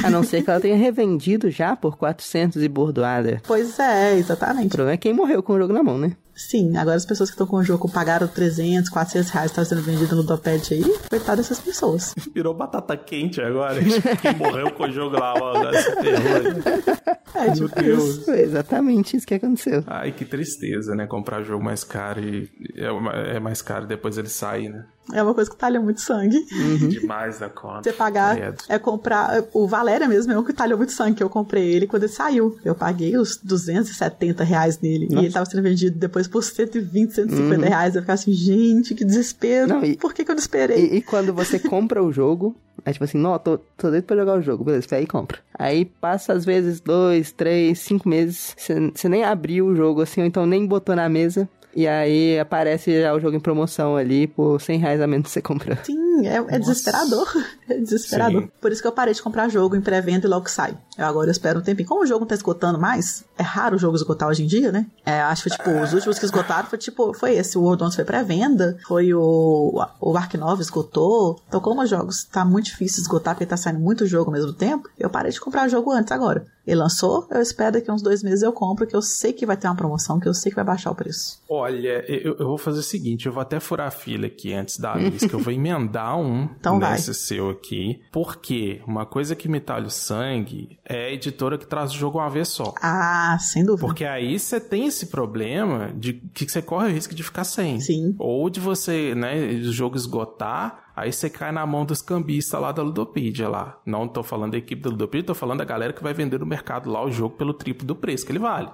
A 0.03 0.09
não 0.09 0.23
ser 0.23 0.43
que 0.43 0.49
ela 0.49 0.59
tenha 0.59 0.77
revendido 0.77 1.49
já 1.49 1.75
por 1.75 1.97
400 1.97 2.61
e 2.61 2.67
bordoada. 2.67 3.41
Pois 3.47 3.77
é, 3.79 4.13
O 4.13 4.17
exatamente. 4.17 4.69
problema 4.69 4.93
é 4.93 4.97
quem 4.97 5.13
morreu 5.13 5.41
com 5.43 5.53
o 5.53 5.57
jogo 5.59 5.73
na 5.73 5.83
mão, 5.83 5.97
né? 5.97 6.15
Sim, 6.35 6.77
agora 6.77 6.95
as 6.95 7.05
pessoas 7.05 7.29
que 7.29 7.33
estão 7.33 7.45
com 7.45 7.57
o 7.57 7.63
jogo 7.65 7.89
pagaram 7.91 8.25
300, 8.25 8.89
400 8.89 9.29
reais, 9.29 9.51
tá 9.51 9.65
sendo 9.65 9.81
vendido 9.81 10.15
no 10.15 10.23
Doped 10.23 10.73
aí, 10.73 10.83
coitado 11.09 11.35
dessas 11.41 11.59
pessoas. 11.59 12.15
Virou 12.33 12.53
batata 12.53 12.95
quente 12.95 13.41
agora. 13.41 13.75
Quem 14.21 14.35
morreu 14.37 14.71
com 14.71 14.83
o 14.85 14.91
jogo 14.91 15.17
lá, 15.19 15.33
ó, 15.33 15.57
agora 15.57 15.81
se 15.81 15.91
ferrou. 15.97 16.95
É, 17.35 17.51
tipo 17.51 17.59
Meu 17.81 17.83
Deus. 17.83 18.03
isso. 18.05 18.25
Foi 18.25 18.39
exatamente 18.39 19.17
isso 19.17 19.27
que 19.27 19.33
aconteceu. 19.33 19.83
Ai, 19.85 20.13
que 20.13 20.23
tristeza, 20.23 20.95
né? 20.95 21.05
Comprar 21.07 21.43
jogo 21.43 21.61
mais 21.61 21.83
caro 21.83 22.21
e 22.23 22.49
é, 22.73 23.35
é 23.35 23.39
mais 23.41 23.61
caro 23.61 23.85
depois 23.85 24.17
ele 24.17 24.29
sai, 24.29 24.69
né? 24.69 24.85
É 25.13 25.23
uma 25.23 25.33
coisa 25.33 25.49
que 25.49 25.55
talha 25.57 25.79
muito 25.79 26.01
sangue. 26.01 26.45
Demais 26.89 27.39
da 27.39 27.49
conta. 27.49 27.83
Você 27.83 27.93
pagar 27.93 28.35
Credo. 28.35 28.63
é 28.69 28.77
comprar. 28.79 29.43
O 29.53 29.67
Valéria 29.67 30.07
mesmo 30.07 30.31
é 30.31 30.37
um 30.39 30.43
que 30.43 30.53
talhou 30.53 30.77
muito 30.77 30.91
sangue, 30.91 31.15
que 31.17 31.23
eu 31.23 31.29
comprei 31.29 31.63
ele 31.73 31.87
quando 31.87 32.03
ele 32.03 32.11
saiu. 32.11 32.57
Eu 32.63 32.75
paguei 32.75 33.17
os 33.17 33.37
270 33.37 34.43
reais 34.43 34.79
nele. 34.79 35.07
E 35.09 35.15
ele 35.15 35.31
tava 35.31 35.45
sendo 35.45 35.63
vendido 35.63 35.97
depois 35.97 36.27
por 36.27 36.43
120, 36.43 37.11
150 37.13 37.65
reais. 37.65 37.95
Eu 37.95 38.01
ficava 38.01 38.15
assim, 38.15 38.33
gente, 38.33 38.93
que 38.93 39.03
desespero. 39.05 39.67
Não, 39.67 39.83
e- 39.83 39.97
Por 39.97 40.13
que, 40.13 40.23
que 40.23 40.31
eu 40.31 40.35
não 40.35 40.39
esperei? 40.41 40.85
E, 40.85 40.95
e 40.97 41.01
quando 41.01 41.33
você 41.33 41.57
compra 41.59 42.03
o 42.03 42.11
jogo, 42.11 42.55
é 42.85 42.91
tipo 42.93 43.03
assim, 43.03 43.17
não, 43.17 43.37
tô, 43.39 43.57
tô 43.77 43.89
doido 43.89 44.03
pra 44.03 44.15
jogar 44.17 44.37
o 44.37 44.41
jogo, 44.41 44.63
beleza, 44.63 44.87
aí 44.91 45.03
e 45.03 45.07
compra. 45.07 45.39
Aí 45.57 45.85
passa 45.85 46.33
às 46.33 46.45
vezes 46.45 46.79
dois, 46.79 47.31
três, 47.31 47.79
cinco 47.79 48.07
meses, 48.07 48.55
você 48.57 48.91
você 48.95 49.09
nem 49.09 49.23
abriu 49.23 49.67
o 49.67 49.75
jogo 49.75 50.01
assim, 50.01 50.21
ou 50.21 50.27
então 50.27 50.45
nem 50.45 50.65
botou 50.65 50.95
na 50.95 51.09
mesa. 51.09 51.47
E 51.75 51.87
aí 51.87 52.39
aparece 52.39 53.01
já 53.01 53.13
o 53.13 53.19
jogo 53.19 53.35
em 53.35 53.39
promoção 53.39 53.95
ali 53.95 54.27
por 54.27 54.59
100 54.59 54.79
reais 54.79 55.01
a 55.01 55.07
menos 55.07 55.29
você 55.29 55.41
comprou. 55.41 55.77
Sim, 55.83 56.08
é, 56.27 56.35
é 56.35 56.59
desesperador. 56.59 57.27
É 57.69 57.77
desesperador. 57.77 58.41
Sim. 58.41 58.51
Por 58.59 58.71
isso 58.71 58.81
que 58.81 58.87
eu 58.87 58.91
parei 58.91 59.13
de 59.13 59.21
comprar 59.21 59.47
jogo 59.47 59.75
em 59.75 59.81
pré-venda 59.81 60.25
e 60.25 60.29
logo 60.29 60.49
sai. 60.49 60.75
Eu 60.97 61.05
agora 61.05 61.29
espero 61.29 61.59
um 61.59 61.61
tempinho. 61.61 61.87
Como 61.87 62.01
o 62.01 62.05
jogo 62.05 62.21
não 62.21 62.27
tá 62.27 62.33
esgotando 62.33 62.79
mais, 62.79 63.23
é 63.37 63.43
raro 63.43 63.75
o 63.75 63.77
jogo 63.77 63.95
esgotar 63.95 64.27
hoje 64.27 64.41
em 64.41 64.47
dia, 64.47 64.71
né? 64.71 64.87
É, 65.05 65.21
acho 65.21 65.43
que 65.43 65.51
tipo, 65.51 65.69
os 65.69 65.93
últimos 65.93 66.17
que 66.17 66.25
esgotaram 66.25 66.67
foi 66.67 66.79
tipo, 66.79 67.13
foi 67.13 67.35
esse. 67.35 67.59
O 67.59 67.61
World 67.61 67.83
Once 67.83 67.95
foi 67.95 68.03
pré-venda, 68.03 68.75
foi 68.87 69.13
o, 69.13 69.85
o 70.01 70.17
Ark 70.17 70.35
9 70.35 70.63
esgotou. 70.63 71.39
Então, 71.47 71.61
como 71.61 71.83
os 71.83 71.89
jogos 71.91 72.23
tá 72.23 72.43
muito 72.43 72.65
difícil 72.65 73.03
esgotar, 73.03 73.35
porque 73.35 73.45
tá 73.45 73.55
saindo 73.55 73.79
muito 73.79 74.07
jogo 74.07 74.31
ao 74.31 74.33
mesmo 74.33 74.51
tempo, 74.51 74.89
eu 74.97 75.11
parei 75.11 75.31
de 75.31 75.39
comprar 75.39 75.67
jogo 75.67 75.91
antes 75.91 76.11
agora. 76.11 76.43
Ele 76.69 76.75
lançou, 76.75 77.27
eu 77.31 77.41
espero 77.41 77.73
daqui 77.73 77.91
uns 77.91 78.01
dois 78.01 78.21
meses 78.21 78.43
eu 78.43 78.53
compro, 78.53 78.85
que 78.85 78.95
eu 78.95 79.01
sei 79.01 79.33
que 79.33 79.43
vai 79.43 79.57
ter 79.57 79.67
uma 79.67 79.75
promoção, 79.75 80.19
que 80.19 80.27
eu 80.27 80.33
sei 80.35 80.51
que 80.51 80.55
vai 80.55 80.63
baixar 80.63 80.91
o 80.91 80.95
preço. 80.95 81.41
Olha, 81.49 82.05
eu, 82.07 82.35
eu 82.37 82.45
vou 82.45 82.59
fazer 82.59 82.79
o 82.79 82.83
seguinte, 82.83 83.25
eu 83.25 83.33
vou 83.33 83.41
até 83.41 83.59
furar 83.59 83.87
a 83.87 83.91
fila 83.91 84.27
aqui 84.27 84.53
antes 84.53 84.77
da 84.77 84.93
lista, 84.93 85.27
que 85.27 85.33
eu 85.33 85.39
vou 85.39 85.51
emendar 85.53 86.08
um 86.15 86.49
Então 86.59 86.79
vai. 86.79 86.93
nesse 86.93 87.13
seu 87.13 87.49
aqui, 87.49 88.01
porque 88.11 88.81
uma 88.87 89.05
coisa 89.05 89.35
que 89.35 89.47
me 89.47 89.59
talha 89.59 89.87
o 89.87 89.89
sangue 89.91 90.79
é 90.85 91.07
a 91.07 91.11
editora 91.11 91.57
que 91.57 91.67
traz 91.67 91.91
o 91.91 91.95
jogo 91.97 92.19
uma 92.19 92.29
vez 92.29 92.47
só. 92.47 92.73
Ah, 92.81 93.37
sem 93.39 93.65
dúvida. 93.65 93.85
Porque 93.85 94.05
aí 94.05 94.37
você 94.39 94.59
tem 94.59 94.85
esse 94.85 95.07
problema 95.07 95.91
de 95.95 96.13
que 96.33 96.49
você 96.49 96.61
corre 96.61 96.87
o 96.87 96.93
risco 96.93 97.13
de 97.15 97.23
ficar 97.23 97.43
sem. 97.43 97.79
Sim. 97.79 98.15
Ou 98.17 98.49
de 98.49 98.59
você, 98.59 99.13
né, 99.15 99.35
o 99.53 99.71
jogo 99.71 99.95
esgotar, 99.95 100.88
aí 100.99 101.13
você 101.13 101.29
cai 101.29 101.51
na 101.51 101.65
mão 101.65 101.85
dos 101.85 102.01
cambistas 102.01 102.59
lá 102.59 102.71
da 102.71 102.81
Ludopedia 102.81 103.47
lá. 103.47 103.79
Não 103.85 104.07
tô 104.07 104.21
falando 104.23 104.51
da 104.51 104.57
equipe 104.57 104.81
da 104.81 104.89
Ludopedia, 104.89 105.27
tô 105.27 105.35
falando 105.35 105.59
da 105.59 105.65
galera 105.65 105.93
que 105.93 106.03
vai 106.03 106.13
vender 106.13 106.39
no 106.39 106.45
mercado 106.45 106.89
lá 106.89 107.03
o 107.03 107.11
jogo 107.11 107.35
pelo 107.35 107.53
triplo 107.53 107.85
do 107.85 107.95
preço 107.95 108.25
que 108.25 108.31
ele 108.31 108.39
vale. 108.39 108.69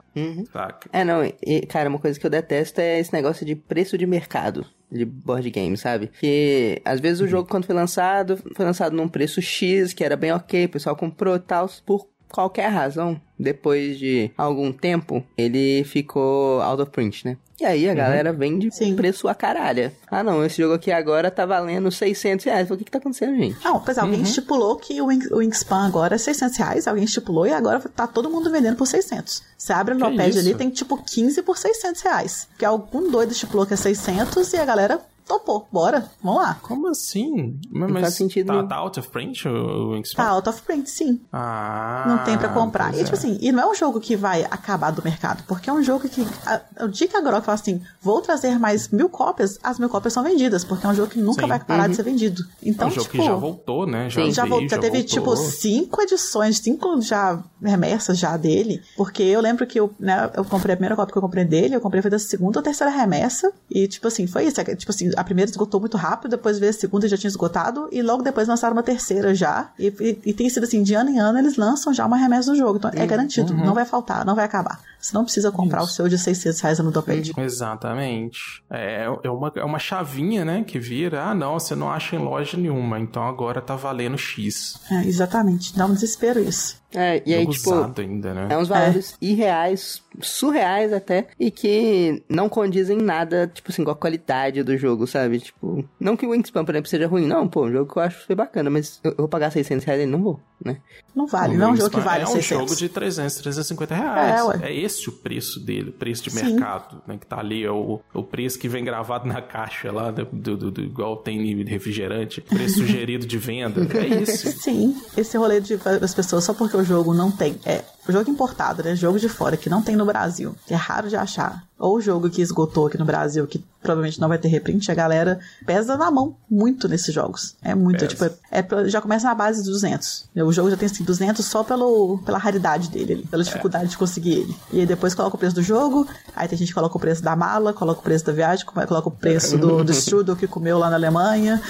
Saca? 0.51 0.89
É, 0.91 1.03
não, 1.03 1.23
e, 1.23 1.65
cara, 1.67 1.89
uma 1.89 1.99
coisa 1.99 2.19
que 2.19 2.25
eu 2.25 2.29
detesto 2.29 2.81
é 2.81 2.99
esse 2.99 3.13
negócio 3.13 3.45
de 3.45 3.55
preço 3.55 3.97
de 3.97 4.05
mercado 4.05 4.65
de 4.91 5.03
board 5.03 5.49
game, 5.49 5.75
sabe? 5.77 6.07
Que 6.19 6.81
às 6.85 6.99
vezes 6.99 7.21
o 7.21 7.27
jogo, 7.27 7.49
quando 7.49 7.65
foi 7.65 7.75
lançado, 7.75 8.37
foi 8.55 8.65
lançado 8.65 8.95
num 8.95 9.07
preço 9.07 9.41
X, 9.41 9.93
que 9.93 10.03
era 10.03 10.15
bem 10.15 10.31
ok, 10.31 10.65
o 10.65 10.69
pessoal 10.69 10.95
comprou 10.95 11.35
e 11.35 11.39
tal, 11.39 11.69
por 11.85 12.07
qualquer 12.35 12.67
razão, 12.69 13.19
depois 13.39 13.97
de 13.97 14.29
algum 14.37 14.71
tempo, 14.71 15.23
ele 15.37 15.83
ficou 15.85 16.61
out 16.61 16.81
of 16.81 16.91
print, 16.91 17.25
né? 17.25 17.37
E 17.61 17.63
aí 17.63 17.89
a 17.89 17.93
galera 17.93 18.33
vende 18.33 18.69
Sim. 18.75 18.97
preço 18.97 19.29
a 19.29 19.33
caralho. 19.33 19.89
Ah, 20.11 20.21
não, 20.21 20.43
esse 20.43 20.61
jogo 20.61 20.73
aqui 20.73 20.91
agora 20.91 21.31
tá 21.31 21.45
valendo 21.45 21.89
600 21.89 22.43
reais. 22.45 22.69
O 22.69 22.75
que 22.75 22.83
que 22.83 22.91
tá 22.91 22.97
acontecendo, 22.97 23.33
gente? 23.37 23.55
Não, 23.63 23.79
pois 23.79 23.97
é, 23.97 24.01
alguém 24.01 24.21
estipulou 24.21 24.75
que 24.75 25.01
o, 25.01 25.05
Wing- 25.05 25.31
o 25.31 25.37
Wingspan 25.37 25.87
agora 25.87 26.15
é 26.15 26.17
600 26.17 26.57
reais, 26.57 26.85
alguém 26.85 27.05
estipulou 27.05 27.47
e 27.47 27.53
agora 27.53 27.79
tá 27.79 28.05
todo 28.07 28.29
mundo 28.29 28.51
vendendo 28.51 28.75
por 28.75 28.85
600. 28.87 29.41
Você 29.57 29.71
abre 29.71 29.93
a 29.93 29.97
Que 29.97 30.03
Nopad 30.03 30.37
ali, 30.37 30.53
tem 30.53 30.69
tipo 30.69 31.01
15 31.01 31.41
por 31.43 31.57
600 31.57 32.01
reais. 32.01 32.47
Que 32.59 32.65
algum 32.65 33.09
doido 33.09 33.31
estipulou 33.31 33.65
que 33.65 33.73
é 33.73 33.77
600 33.77 34.51
e 34.51 34.57
a 34.57 34.65
galera 34.65 34.99
topou. 35.27 35.67
Bora, 35.71 36.09
vamos 36.23 36.41
lá. 36.41 36.57
Como 36.61 36.87
assim? 36.87 37.59
Mas, 37.71 37.91
faz 37.91 38.13
sentido 38.13 38.47
tá, 38.47 38.53
nenhum. 38.53 38.67
tá 38.67 38.75
out 38.77 38.99
of 38.99 39.09
print 39.09 39.47
o 39.47 39.91
Wingspan? 39.91 40.23
Tá 40.23 40.29
out 40.29 40.49
of 40.49 40.61
print, 40.61 40.89
sim. 40.89 41.21
Ah, 41.33 42.05
Não 42.07 42.17
tem 42.23 42.37
pra 42.37 42.49
comprar. 42.49 42.93
E, 42.93 42.97
tipo 43.03 43.15
é. 43.15 43.17
assim, 43.17 43.37
e 43.41 43.51
não 43.51 43.63
é 43.63 43.71
um 43.71 43.75
jogo 43.75 43.99
que 43.99 44.15
vai 44.15 44.43
acabar 44.43 44.91
do 44.91 45.01
mercado, 45.03 45.43
porque 45.47 45.69
é 45.69 45.73
um 45.73 45.81
jogo 45.83 46.07
que. 46.07 46.25
A, 46.45 46.61
o 46.85 46.87
dia 46.87 47.07
que 47.07 47.17
a 47.17 47.21
Grok 47.21 47.45
fala 47.45 47.55
assim, 47.55 47.81
vou 48.01 48.21
trazer 48.21 48.59
mais 48.59 48.89
mil 48.89 49.09
cópias, 49.09 49.57
as 49.63 49.79
mil 49.79 49.89
cópias 49.89 50.13
são 50.13 50.23
vendidas, 50.23 50.63
porque 50.63 50.85
é 50.85 50.89
um 50.89 50.93
jogo 50.93 51.09
que 51.11 51.19
nunca 51.19 51.41
Sim. 51.41 51.47
vai 51.47 51.59
parar 51.59 51.87
de 51.87 51.95
ser 51.95 52.03
vendido. 52.03 52.43
É 52.63 52.69
Então, 52.69 52.87
um 52.87 52.91
jogo 52.91 53.03
tipo. 53.03 53.17
que 53.17 53.23
já 53.25 53.35
voltou, 53.35 53.85
né? 53.87 54.09
Já, 54.09 54.21
Sim. 54.23 54.31
já, 54.31 54.45
voltou, 54.45 54.69
já 54.69 54.77
teve 54.77 54.97
voltou. 54.99 55.05
tipo 55.17 55.35
cinco 55.35 56.01
edições, 56.01 56.57
cinco 56.59 57.01
já 57.01 57.43
remessas 57.61 58.17
já 58.17 58.37
dele. 58.37 58.81
Porque 58.95 59.23
eu 59.23 59.41
lembro 59.41 59.65
que 59.65 59.79
eu, 59.79 59.91
né, 59.99 60.29
eu 60.35 60.45
comprei 60.45 60.73
a 60.73 60.77
primeira 60.77 60.95
cópia 60.95 61.11
que 61.13 61.17
eu 61.17 61.21
comprei 61.21 61.45
dele, 61.45 61.75
eu 61.75 61.81
comprei 61.81 62.01
foi 62.01 62.11
da 62.11 62.19
segunda 62.19 62.59
ou 62.59 62.63
terceira 62.63 62.91
remessa. 62.91 63.51
E, 63.69 63.87
tipo 63.87 64.07
assim, 64.07 64.27
foi 64.27 64.45
isso. 64.45 64.61
é 64.61 64.75
Tipo 64.75 64.91
assim, 64.91 65.09
a 65.15 65.23
primeira 65.23 65.49
esgotou 65.49 65.79
muito 65.79 65.97
rápido, 65.97 66.31
depois 66.31 66.59
veio 66.59 66.69
a 66.69 66.73
segunda 66.73 67.05
e 67.05 67.09
já 67.09 67.17
tinha 67.17 67.29
esgotado, 67.29 67.87
e 67.91 68.01
logo 68.01 68.23
depois 68.23 68.47
lançaram 68.47 68.75
uma 68.75 68.83
terceira 68.83 69.33
já. 69.33 69.69
E, 69.77 69.87
e, 69.99 70.29
e 70.29 70.33
tem 70.33 70.49
sido 70.49 70.63
assim, 70.63 70.83
de 70.83 70.93
ano 70.93 71.09
em 71.09 71.19
ano 71.19 71.37
eles 71.37 71.57
lançam 71.57 71.93
já 71.93 72.05
uma 72.05 72.17
remessa 72.17 72.51
do 72.51 72.57
jogo. 72.57 72.77
Então 72.77 72.91
é 72.93 73.05
garantido, 73.05 73.53
não 73.53 73.73
vai 73.73 73.85
faltar, 73.85 74.25
não 74.25 74.35
vai 74.35 74.45
acabar. 74.45 74.79
Você 75.05 75.13
não 75.13 75.23
precisa 75.23 75.51
comprar 75.51 75.83
o 75.83 75.87
seu 75.87 76.09
de 76.09 76.17
600 76.17 76.59
reais 76.61 76.79
no 76.79 76.89
Doped. 76.89 77.31
Exatamente. 77.37 78.63
É, 78.71 79.05
é, 79.23 79.29
uma, 79.29 79.53
é 79.55 79.63
uma 79.63 79.77
chavinha, 79.77 80.43
né? 80.43 80.63
Que 80.63 80.79
vira, 80.79 81.25
ah, 81.25 81.35
não, 81.35 81.59
você 81.59 81.75
não 81.75 81.91
acha 81.91 82.15
em 82.15 82.19
loja 82.19 82.57
nenhuma, 82.57 82.99
então 82.99 83.21
agora 83.21 83.61
tá 83.61 83.75
valendo 83.75 84.17
X. 84.17 84.81
É, 84.89 85.05
exatamente. 85.05 85.77
Dá 85.77 85.85
um 85.85 85.93
desespero 85.93 86.39
isso. 86.39 86.83
É, 86.95 87.21
e 87.25 87.33
aí, 87.33 87.45
tipo, 87.45 87.71
usado 87.73 87.99
ainda, 87.99 88.33
né? 88.33 88.47
É 88.49 88.57
uns 88.57 88.69
valores 88.69 89.17
irreais, 89.21 90.01
surreais 90.21 90.93
até, 90.93 91.27
e 91.37 91.51
que 91.51 92.23
não 92.29 92.47
condizem 92.47 92.97
nada, 92.97 93.51
tipo 93.53 93.69
assim, 93.69 93.83
com 93.83 93.91
a 93.91 93.95
qualidade 93.95 94.63
do 94.63 94.77
jogo, 94.77 95.05
sabe? 95.05 95.39
Tipo, 95.39 95.83
não 95.99 96.15
que 96.15 96.25
o 96.25 96.29
Wingspan, 96.29 96.63
por 96.63 96.73
exemplo, 96.73 96.89
seja 96.89 97.05
ruim, 97.05 97.27
não, 97.27 97.49
pô, 97.49 97.65
um 97.65 97.71
jogo 97.71 97.91
que 97.91 97.99
eu 97.99 98.03
acho 98.03 98.19
que 98.19 98.27
foi 98.27 98.35
bacana, 98.35 98.69
mas 98.69 99.01
eu, 99.03 99.13
vou 99.17 99.27
pagar 99.27 99.51
600 99.51 99.83
reais 99.85 100.03
e 100.03 100.05
não 100.05 100.23
vou, 100.23 100.39
né? 100.63 100.77
Não 101.13 101.27
vale, 101.27 101.55
O 101.55 101.57
não 101.57 101.69
é 101.69 101.71
um 101.71 101.75
jogo 101.75 101.89
que 101.89 101.99
vale 101.99 102.23
É 102.23 102.27
um 102.27 102.31
600. 102.31 102.47
jogo 102.47 102.75
de 102.77 102.87
300, 102.87 103.35
350 103.35 103.95
reais. 103.95 104.39
É, 104.39 104.43
ué. 104.43 104.59
É, 104.63 104.73
esse 104.73 104.94
o 105.07 105.11
preço 105.11 105.59
dele, 105.59 105.89
o 105.89 105.93
preço 105.93 106.23
de 106.23 106.29
Sim. 106.31 106.43
mercado, 106.43 107.01
né? 107.07 107.17
Que 107.17 107.25
tá 107.25 107.39
ali, 107.39 107.63
é 107.63 107.71
o, 107.71 107.99
o 108.13 108.23
preço 108.23 108.57
que 108.59 108.67
vem 108.69 108.83
gravado 108.83 109.27
na 109.27 109.41
caixa 109.41 109.91
lá, 109.91 110.11
do, 110.11 110.25
do, 110.57 110.71
do- 110.71 110.81
igual 110.81 111.17
tem 111.17 111.39
em 111.51 111.63
refrigerante, 111.63 112.41
preço 112.41 112.79
sugerido 112.79 113.25
de 113.25 113.37
venda. 113.37 113.81
É 113.97 114.21
isso. 114.21 114.47
Sim, 114.61 114.95
esse 115.17 115.37
rolê 115.37 115.59
de 115.61 115.77
as 116.01 116.13
pessoas 116.13 116.43
só 116.43 116.53
porque 116.53 116.77
o 116.77 116.83
jogo 116.83 117.13
não 117.13 117.31
tem. 117.31 117.55
É, 117.65 117.83
jogo 118.13 118.29
importado, 118.29 118.83
né? 118.83 118.95
Jogo 118.95 119.19
de 119.19 119.29
fora 119.29 119.57
que 119.57 119.69
não 119.69 119.81
tem 119.81 119.95
no 119.95 120.05
Brasil, 120.05 120.55
que 120.67 120.73
é 120.73 120.77
raro 120.77 121.07
de 121.09 121.15
achar. 121.15 121.63
ou 121.77 121.99
jogo 121.99 122.29
que 122.29 122.41
esgotou 122.41 122.87
aqui 122.87 122.97
no 122.97 123.03
Brasil, 123.05 123.45
que 123.45 123.61
provavelmente 123.81 124.19
não 124.19 124.29
vai 124.29 124.37
ter 124.39 124.47
reprint, 124.47 124.89
a 124.89 124.95
galera 124.95 125.39
pesa 125.65 125.95
na 125.97 126.09
mão 126.09 126.35
muito 126.49 126.87
nesses 126.87 127.13
jogos. 127.13 127.55
É 127.61 127.75
muito, 127.75 127.99
Pesa. 127.99 128.07
tipo, 128.07 128.23
é, 128.49 128.59
é 128.59 128.89
já 128.89 128.99
começa 129.01 129.27
na 129.27 129.35
base 129.35 129.61
de 129.61 129.69
200. 129.69 130.29
O 130.37 130.51
jogo 130.53 130.71
já 130.71 130.77
tem 130.77 130.85
assim, 130.87 131.03
200 131.03 131.45
só 131.45 131.63
pelo, 131.63 132.17
pela 132.25 132.37
raridade 132.37 132.89
dele, 132.89 133.27
pela 133.29 133.43
dificuldade 133.43 133.89
de 133.89 133.97
conseguir 133.97 134.31
ele. 134.39 134.55
E 134.71 134.79
aí 134.79 134.85
depois 134.85 135.13
coloca 135.13 135.35
o 135.35 135.39
preço 135.39 135.53
do 135.55 135.61
jogo, 135.61 136.07
aí 136.35 136.47
tem 136.47 136.57
gente 136.57 136.69
que 136.69 136.73
coloca 136.73 136.97
o 136.97 136.99
preço 136.99 137.21
da 137.21 137.35
mala, 137.35 137.73
coloca 137.73 137.99
o 137.99 138.03
preço 138.03 138.25
da 138.25 138.31
viagem, 138.31 138.65
coloca 138.65 139.09
o 139.09 139.11
preço 139.11 139.57
do, 139.57 139.83
do 139.83 139.91
strudel 139.93 140.35
que 140.37 140.47
comeu 140.47 140.77
lá 140.79 140.89
na 140.89 140.95
Alemanha. 140.95 141.61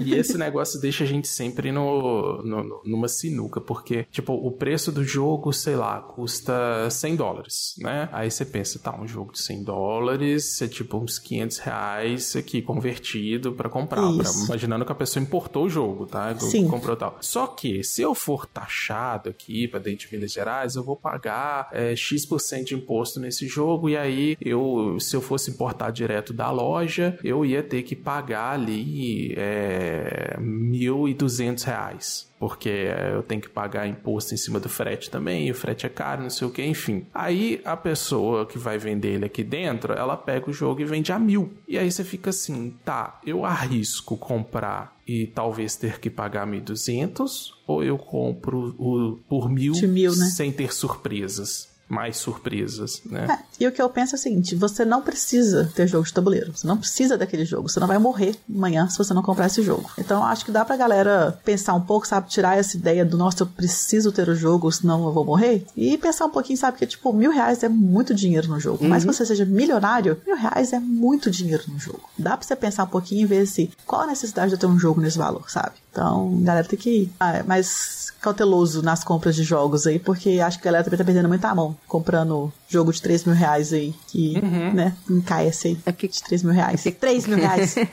E 0.00 0.14
esse 0.14 0.38
negócio 0.38 0.80
deixa 0.80 1.02
a 1.04 1.06
gente 1.06 1.26
sempre 1.28 1.72
no, 1.72 2.40
no- 2.44 2.80
numa 2.86 3.08
sinuca, 3.08 3.60
porque, 3.60 4.06
tipo, 4.12 4.32
o 4.32 4.52
preço 4.52 4.90
do 4.92 5.02
jogo, 5.04 5.52
sei 5.70 5.76
lá, 5.76 6.00
custa 6.00 6.90
100 6.90 7.14
dólares, 7.14 7.76
né? 7.78 8.08
Aí 8.10 8.28
você 8.28 8.44
pensa, 8.44 8.76
tá, 8.80 9.00
um 9.00 9.06
jogo 9.06 9.32
de 9.32 9.38
100 9.38 9.62
dólares 9.62 10.60
é 10.60 10.66
tipo 10.66 10.98
uns 10.98 11.16
500 11.16 11.58
reais 11.58 12.34
aqui 12.34 12.60
convertido 12.60 13.52
pra 13.52 13.68
comprar. 13.68 14.00
pra- 14.00 14.30
imaginando 14.46 14.84
que 14.84 14.90
a 14.90 14.96
pessoa 14.96 15.22
importou 15.22 15.66
o 15.66 15.68
jogo, 15.70 16.06
tá? 16.06 16.36
Sim. 16.38 16.66
Comprou 16.66 16.96
tal. 16.96 17.16
Só 17.20 17.46
que, 17.46 17.84
se 17.84 18.02
eu 18.02 18.16
for 18.16 18.46
taxado 18.46 19.28
aqui 19.30 19.68
pra 19.68 19.78
dentro 19.78 20.08
de 20.08 20.14
Minas 20.16 20.32
Gerais, 20.32 20.74
eu 20.74 20.82
vou 20.82 20.96
pagar 20.96 21.68
é, 21.72 21.94
X% 21.94 22.64
de 22.64 22.74
imposto 22.74 23.20
nesse 23.20 23.46
jogo, 23.46 23.88
e 23.88 23.96
aí 23.96 24.36
eu, 24.40 24.96
se 24.98 25.14
eu 25.14 25.20
fosse 25.20 25.50
importar 25.52 25.90
direto 25.92 26.32
da 26.32 26.50
loja, 26.50 27.16
eu 27.22 27.44
ia 27.46 27.62
ter 27.62 27.82
que 27.84 27.94
pagar 27.94 28.54
ali 28.54 29.34
é, 29.36 30.36
1.200 30.40 31.62
reais. 31.62 32.29
Porque 32.40 32.70
é, 32.70 33.12
eu 33.14 33.22
tenho 33.22 33.40
que 33.40 33.50
pagar 33.50 33.86
imposto 33.86 34.32
em 34.32 34.36
cima 34.38 34.58
do 34.58 34.68
frete 34.68 35.10
também, 35.10 35.46
e 35.46 35.50
o 35.50 35.54
frete 35.54 35.84
é 35.84 35.90
caro, 35.90 36.22
não 36.22 36.30
sei 36.30 36.48
o 36.48 36.50
que, 36.50 36.64
enfim. 36.64 37.06
Aí 37.12 37.60
a 37.66 37.76
pessoa 37.76 38.46
que 38.46 38.58
vai 38.58 38.78
vender 38.78 39.12
ele 39.12 39.26
aqui 39.26 39.44
dentro, 39.44 39.92
ela 39.92 40.16
pega 40.16 40.48
o 40.48 40.52
jogo 40.52 40.80
e 40.80 40.84
vende 40.86 41.12
a 41.12 41.18
mil. 41.18 41.52
E 41.68 41.76
aí 41.76 41.92
você 41.92 42.02
fica 42.02 42.30
assim, 42.30 42.74
tá, 42.82 43.20
eu 43.26 43.44
arrisco 43.44 44.16
comprar 44.16 44.96
e 45.06 45.26
talvez 45.26 45.76
ter 45.76 46.00
que 46.00 46.08
pagar 46.08 46.46
1.200, 46.46 47.50
ou 47.66 47.84
eu 47.84 47.98
compro 47.98 48.74
o, 48.78 49.18
por 49.28 49.50
mil, 49.50 49.74
mil, 49.88 50.16
né? 50.16 50.26
sem 50.26 50.50
ter 50.50 50.72
surpresas. 50.72 51.69
Mais 51.90 52.16
surpresas, 52.16 53.02
né? 53.04 53.26
É, 53.28 53.64
e 53.64 53.66
o 53.66 53.72
que 53.72 53.82
eu 53.82 53.90
penso 53.90 54.14
é 54.14 54.18
o 54.18 54.20
seguinte: 54.20 54.54
você 54.54 54.84
não 54.84 55.02
precisa 55.02 55.70
ter 55.74 55.86
jogo 55.88 56.06
de 56.06 56.12
tabuleiro. 56.12 56.56
Você 56.56 56.66
não 56.66 56.76
precisa 56.76 57.18
daquele 57.18 57.44
jogo. 57.44 57.68
Você 57.68 57.80
não 57.80 57.88
vai 57.88 57.98
morrer 57.98 58.36
amanhã 58.48 58.88
se 58.88 58.96
você 58.96 59.12
não 59.12 59.22
comprar 59.22 59.46
esse 59.46 59.62
jogo. 59.62 59.90
Então 59.98 60.24
acho 60.24 60.44
que 60.44 60.52
dá 60.52 60.64
pra 60.64 60.76
galera 60.76 61.38
pensar 61.44 61.74
um 61.74 61.80
pouco, 61.80 62.06
sabe? 62.06 62.28
Tirar 62.28 62.56
essa 62.56 62.76
ideia 62.76 63.04
do 63.04 63.18
nossa, 63.18 63.42
eu 63.42 63.46
preciso 63.46 64.12
ter 64.12 64.28
o 64.28 64.34
jogo, 64.34 64.70
senão 64.70 65.04
eu 65.04 65.12
vou 65.12 65.24
morrer. 65.24 65.66
E 65.76 65.98
pensar 65.98 66.26
um 66.26 66.30
pouquinho, 66.30 66.58
sabe? 66.58 66.78
Que 66.78 66.86
tipo, 66.86 67.12
mil 67.12 67.30
reais 67.30 67.62
é 67.62 67.68
muito 67.68 68.14
dinheiro 68.14 68.48
no 68.48 68.60
jogo. 68.60 68.84
Mas 68.84 69.02
se 69.02 69.06
você 69.06 69.26
seja 69.26 69.44
milionário, 69.44 70.20
mil 70.26 70.36
reais 70.36 70.72
é 70.72 70.78
muito 70.78 71.30
dinheiro 71.30 71.64
no 71.68 71.78
jogo. 71.78 72.08
Dá 72.16 72.36
pra 72.36 72.46
você 72.46 72.54
pensar 72.54 72.84
um 72.84 72.88
pouquinho 72.88 73.22
e 73.22 73.26
ver 73.26 73.46
se 73.46 73.70
qual 73.84 74.02
a 74.02 74.06
necessidade 74.06 74.48
de 74.50 74.54
eu 74.54 74.58
ter 74.58 74.66
um 74.66 74.78
jogo 74.78 75.00
nesse 75.00 75.18
valor, 75.18 75.50
sabe? 75.50 75.72
Então, 75.90 76.38
a 76.42 76.44
galera 76.46 76.66
tem 76.68 76.78
que 76.78 76.90
ir 77.02 77.12
ah, 77.18 77.42
mais 77.44 78.10
cauteloso 78.20 78.82
nas 78.82 79.02
compras 79.02 79.34
de 79.34 79.42
jogos 79.42 79.86
aí, 79.86 79.98
porque 79.98 80.40
acho 80.40 80.58
que 80.60 80.68
a 80.68 80.70
galera 80.70 80.84
também 80.84 80.98
tá 80.98 81.04
perdendo 81.04 81.28
muita 81.28 81.54
mão 81.54 81.76
comprando 81.88 82.52
jogo 82.68 82.92
de 82.92 83.00
3 83.02 83.24
mil 83.24 83.34
reais 83.34 83.72
aí, 83.72 83.92
que, 84.06 84.40
né, 84.74 84.94
encaece 85.08 85.68
aí. 85.68 85.78
É 85.86 85.90
porque- 85.92 86.06
de 86.08 86.22
3 86.22 86.42
mil 86.42 86.52
reais. 86.52 86.84
3 87.00 87.26
mil 87.26 87.38
reais. 87.38 87.74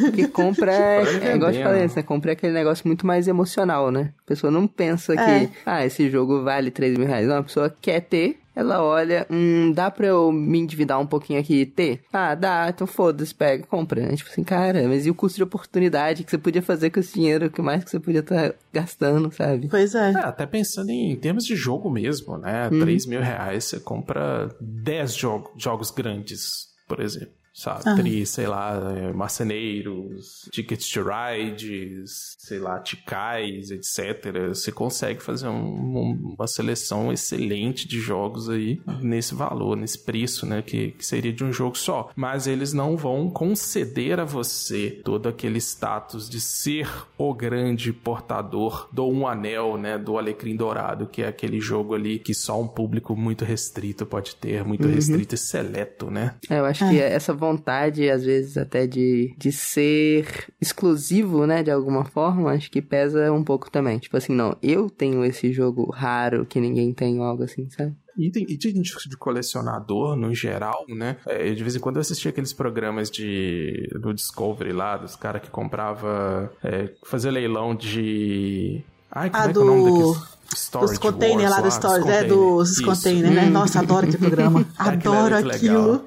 Porque 0.00 0.26
compra 0.26 0.72
é, 0.72 0.98
Olha 1.00 1.24
é 1.28 1.34
igual 1.36 1.50
eu 1.52 1.62
falei 1.62 1.86
né? 1.86 2.02
Compra 2.02 2.32
é 2.32 2.34
aquele 2.34 2.52
negócio 2.52 2.86
muito 2.88 3.06
mais 3.06 3.28
emocional, 3.28 3.90
né? 3.92 4.10
A 4.24 4.26
pessoa 4.26 4.50
não 4.50 4.66
pensa 4.66 5.14
que, 5.14 5.20
É. 5.20 5.48
ah, 5.64 5.84
esse 5.86 6.10
jogo 6.10 6.42
vale 6.42 6.70
3 6.72 6.98
mil 6.98 7.06
reais. 7.06 7.28
Não, 7.28 7.36
a 7.36 7.42
pessoa 7.44 7.72
quer 7.80 8.00
ter, 8.00 8.40
ela 8.56 8.82
olha, 8.82 9.26
hum, 9.30 9.70
dá 9.70 9.90
pra 9.90 10.06
eu 10.06 10.32
me 10.32 10.58
endividar 10.58 10.98
um 10.98 11.06
pouquinho 11.06 11.38
aqui 11.38 11.60
e 11.60 11.66
ter? 11.66 12.00
Ah, 12.10 12.34
dá, 12.34 12.70
então 12.70 12.86
foda-se, 12.86 13.34
pega, 13.34 13.66
compra. 13.66 14.00
É 14.00 14.16
tipo 14.16 14.30
assim, 14.30 14.42
cara, 14.42 14.88
mas 14.88 15.04
e 15.04 15.10
o 15.10 15.14
custo 15.14 15.36
de 15.36 15.42
oportunidade 15.42 16.24
que 16.24 16.30
você 16.30 16.38
podia 16.38 16.62
fazer 16.62 16.88
com 16.88 16.98
esse 16.98 17.12
dinheiro? 17.12 17.46
O 17.46 17.50
que 17.50 17.60
mais 17.60 17.84
que 17.84 17.90
você 17.90 18.00
podia 18.00 18.20
estar 18.20 18.54
gastando, 18.72 19.30
sabe? 19.30 19.68
pois 19.68 19.94
é. 19.94 20.12
É, 20.12 20.16
até 20.16 20.46
pensando 20.46 20.88
em, 20.88 21.14
termos 21.16 21.44
de 21.44 21.54
jogo 21.54 21.90
mesmo, 21.90 22.38
né? 22.38 22.70
3 22.70 23.06
mil 23.06 23.20
reais 23.20 23.64
você 23.64 23.78
compra 23.78 24.48
10 24.58 25.14
jogo, 25.14 25.52
jogos 25.58 25.90
grandes, 25.90 26.68
por 26.88 27.00
exemplo. 27.00 27.34
Sabe? 27.58 27.82
Ah. 27.86 27.94
Tri, 27.96 28.26
sei 28.26 28.46
lá, 28.46 28.92
é, 28.94 29.12
marceneiros, 29.14 30.46
tickets 30.52 30.90
to 30.90 31.00
rides, 31.02 32.36
sei 32.38 32.58
lá, 32.58 32.78
ticais, 32.80 33.70
etc. 33.70 34.48
Você 34.48 34.70
consegue 34.70 35.22
fazer 35.22 35.48
um- 35.48 35.54
um- 35.54 36.34
uma 36.36 36.46
seleção 36.46 37.10
excelente 37.10 37.88
de 37.88 37.98
jogos 37.98 38.50
aí 38.50 38.80
nesse 39.00 39.34
valor, 39.34 39.74
nesse 39.76 39.98
preço, 40.04 40.44
né? 40.44 40.60
Que, 40.60 40.92
que 40.92 41.04
seria 41.06 41.32
de 41.32 41.44
um 41.44 41.52
jogo 41.52 41.78
só. 41.78 42.10
Mas 42.14 42.46
eles 42.46 42.72
não 42.74 42.96
vão 42.96 43.30
conceder 43.30 44.20
a 44.20 44.24
você 44.24 45.00
todo 45.04 45.26
aquele 45.28 45.58
status 45.58 46.28
de 46.28 46.40
ser 46.40 46.88
o 47.16 47.32
grande 47.32 47.90
portador 47.92 48.88
do 48.92 49.06
Um 49.08 49.26
Anel, 49.26 49.78
né? 49.78 49.96
Do 49.96 50.18
Alecrim 50.18 50.56
Dourado, 50.56 51.06
que 51.06 51.22
é 51.22 51.28
aquele 51.28 51.60
jogo 51.60 51.94
ali 51.94 52.18
que 52.18 52.34
só 52.34 52.60
um 52.60 52.68
público 52.68 53.16
muito 53.16 53.44
restrito 53.46 54.04
pode 54.04 54.36
ter, 54.36 54.62
muito 54.64 54.86
restrito 54.86 55.34
e 55.34 55.38
seleto, 55.38 56.10
né? 56.10 56.34
É, 56.50 56.58
eu 56.58 56.64
acho 56.66 56.86
que 56.88 57.00
essa 57.00 57.32
vontade, 57.46 58.08
às 58.10 58.24
vezes, 58.24 58.56
até 58.56 58.86
de, 58.86 59.34
de 59.38 59.50
ser 59.52 60.26
exclusivo, 60.60 61.46
né, 61.46 61.62
de 61.62 61.70
alguma 61.70 62.04
forma, 62.04 62.52
acho 62.52 62.70
que 62.70 62.82
pesa 62.82 63.32
um 63.32 63.42
pouco 63.44 63.70
também. 63.70 63.98
Tipo 63.98 64.16
assim, 64.16 64.34
não, 64.34 64.56
eu 64.62 64.88
tenho 64.90 65.24
esse 65.24 65.52
jogo 65.52 65.90
raro 65.90 66.44
que 66.46 66.60
ninguém 66.60 66.92
tem, 66.92 67.18
ou 67.18 67.24
algo 67.24 67.42
assim, 67.44 67.68
sabe? 67.70 67.94
E, 68.18 68.30
tem, 68.30 68.44
e 68.48 68.56
de, 68.56 68.72
de 68.72 69.16
colecionador, 69.18 70.16
no 70.16 70.34
geral, 70.34 70.84
né? 70.88 71.18
É, 71.26 71.52
de 71.52 71.62
vez 71.62 71.76
em 71.76 71.80
quando 71.80 71.96
eu 71.96 72.00
assistia 72.00 72.30
aqueles 72.30 72.52
programas 72.52 73.10
de 73.10 73.88
do 74.00 74.14
Discovery 74.14 74.72
lá, 74.72 74.96
dos 74.96 75.14
caras 75.16 75.42
que 75.42 75.50
comprava. 75.50 76.50
É, 76.64 76.90
fazer 77.04 77.30
leilão 77.30 77.74
de. 77.74 78.82
Ai, 79.10 79.28
como 79.28 79.42
Ah, 79.44 79.50
é 79.50 79.52
que 79.52 79.58
é 79.58 79.60
o 79.60 79.64
nome 79.66 79.82
do- 79.82 79.90
daqueles? 79.90 80.36
Storage 80.54 80.92
Dos 80.92 80.98
containers 80.98 81.50
lá 81.50 81.60
do 81.60 81.70
Stories, 81.70 82.06
é, 82.06 82.24
dos 82.24 82.72
Isso. 82.72 82.82
containers, 82.84 83.34
né? 83.34 83.46
Nossa, 83.46 83.80
adoro 83.80 84.06
aquele 84.06 84.18
programa. 84.18 84.60
É 84.60 84.64
adoro 84.82 85.36
aquilo. 85.36 86.04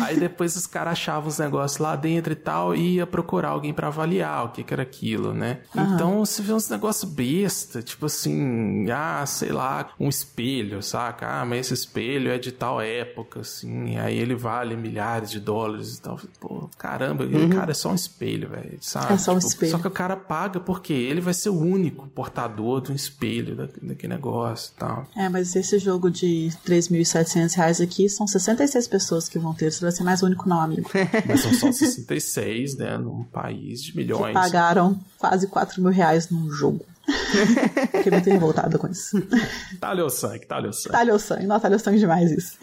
Aí 0.00 0.18
depois 0.18 0.56
os 0.56 0.66
caras 0.66 0.92
achavam 0.92 1.28
os 1.28 1.38
negócios 1.38 1.78
lá 1.78 1.96
dentro 1.96 2.32
e 2.32 2.36
tal 2.36 2.74
e 2.74 2.96
ia 2.96 3.06
procurar 3.06 3.48
alguém 3.50 3.72
pra 3.72 3.88
avaliar 3.88 4.46
o 4.46 4.48
que, 4.50 4.62
que 4.62 4.72
era 4.72 4.82
aquilo, 4.82 5.32
né? 5.34 5.60
Então 5.74 6.24
você 6.24 6.42
vê 6.42 6.52
uns 6.52 6.68
negócios 6.68 7.10
besta, 7.10 7.82
tipo 7.82 8.06
assim, 8.06 8.86
ah, 8.90 9.24
sei 9.26 9.50
lá, 9.52 9.90
um 9.98 10.08
espelho, 10.08 10.82
saca? 10.82 11.26
Ah, 11.40 11.44
mas 11.44 11.66
esse 11.66 11.74
espelho 11.74 12.30
é 12.30 12.38
de 12.38 12.52
tal 12.52 12.80
época, 12.80 13.40
assim, 13.40 13.96
aí 13.98 14.16
ele 14.18 14.34
vale 14.34 14.76
milhares 14.76 15.30
de 15.30 15.40
dólares 15.40 15.96
e 15.96 16.02
tal. 16.02 16.18
Pô, 16.40 16.68
caramba, 16.78 17.24
cara, 17.52 17.70
é 17.70 17.74
só 17.74 17.90
um 17.90 17.94
espelho, 17.94 18.48
velho, 18.48 18.78
sabe? 18.80 19.06
Uhum. 19.08 19.14
É 19.14 19.18
só 19.18 19.32
um 19.32 19.38
Tipo, 19.38 19.48
espelho. 19.48 19.72
Só 19.72 19.78
que 19.78 19.86
o 19.88 19.90
cara 19.90 20.16
paga 20.16 20.60
porque 20.60 20.92
ele 20.92 21.20
vai 21.20 21.34
ser 21.34 21.48
o 21.50 21.58
único 21.58 22.06
portador 22.08 22.80
de 22.80 22.92
um 22.92 22.94
espelho 22.94 23.56
da- 23.56 23.68
daquele 23.82 24.14
negócio 24.14 24.72
e 24.74 24.78
tal. 24.78 25.06
É, 25.16 25.28
mas 25.28 25.54
esse 25.54 25.78
jogo 25.78 26.10
de 26.10 26.50
3.700 26.66 27.54
reais 27.54 27.80
aqui 27.80 28.08
são 28.08 28.26
66 28.26 28.88
pessoas 28.88 29.28
que 29.28 29.38
vão 29.38 29.54
ter. 29.54 29.70
Você 29.70 29.80
vai 29.80 29.92
ser 29.92 30.02
mais 30.02 30.22
único, 30.22 30.48
não, 30.48 30.60
amigo. 30.60 30.90
Mas 31.26 31.40
são 31.40 31.52
só 31.54 31.72
66, 31.72 32.76
né? 32.76 32.96
Num 32.96 33.24
país 33.24 33.82
de 33.82 33.96
milhões. 33.96 34.32
Pagaram 34.32 34.98
quase 35.18 35.46
4 35.46 35.82
mil 35.82 35.90
reais 35.90 36.30
num 36.30 36.50
jogo. 36.50 36.84
Fiquei 37.92 38.12
muito 38.12 38.30
revoltada 38.30 38.78
com 38.78 38.86
isso. 38.88 39.20
Talha 39.80 40.04
o 40.04 40.10
sangue, 40.10 40.46
talha 40.46 40.68
o 40.70 40.72
sangue. 40.72 40.92
Talhou 40.92 41.18
sangue. 41.18 41.46
Não, 41.46 41.58
talhou 41.58 41.78
sangue 41.78 41.98
demais 41.98 42.30
isso. 42.30 42.56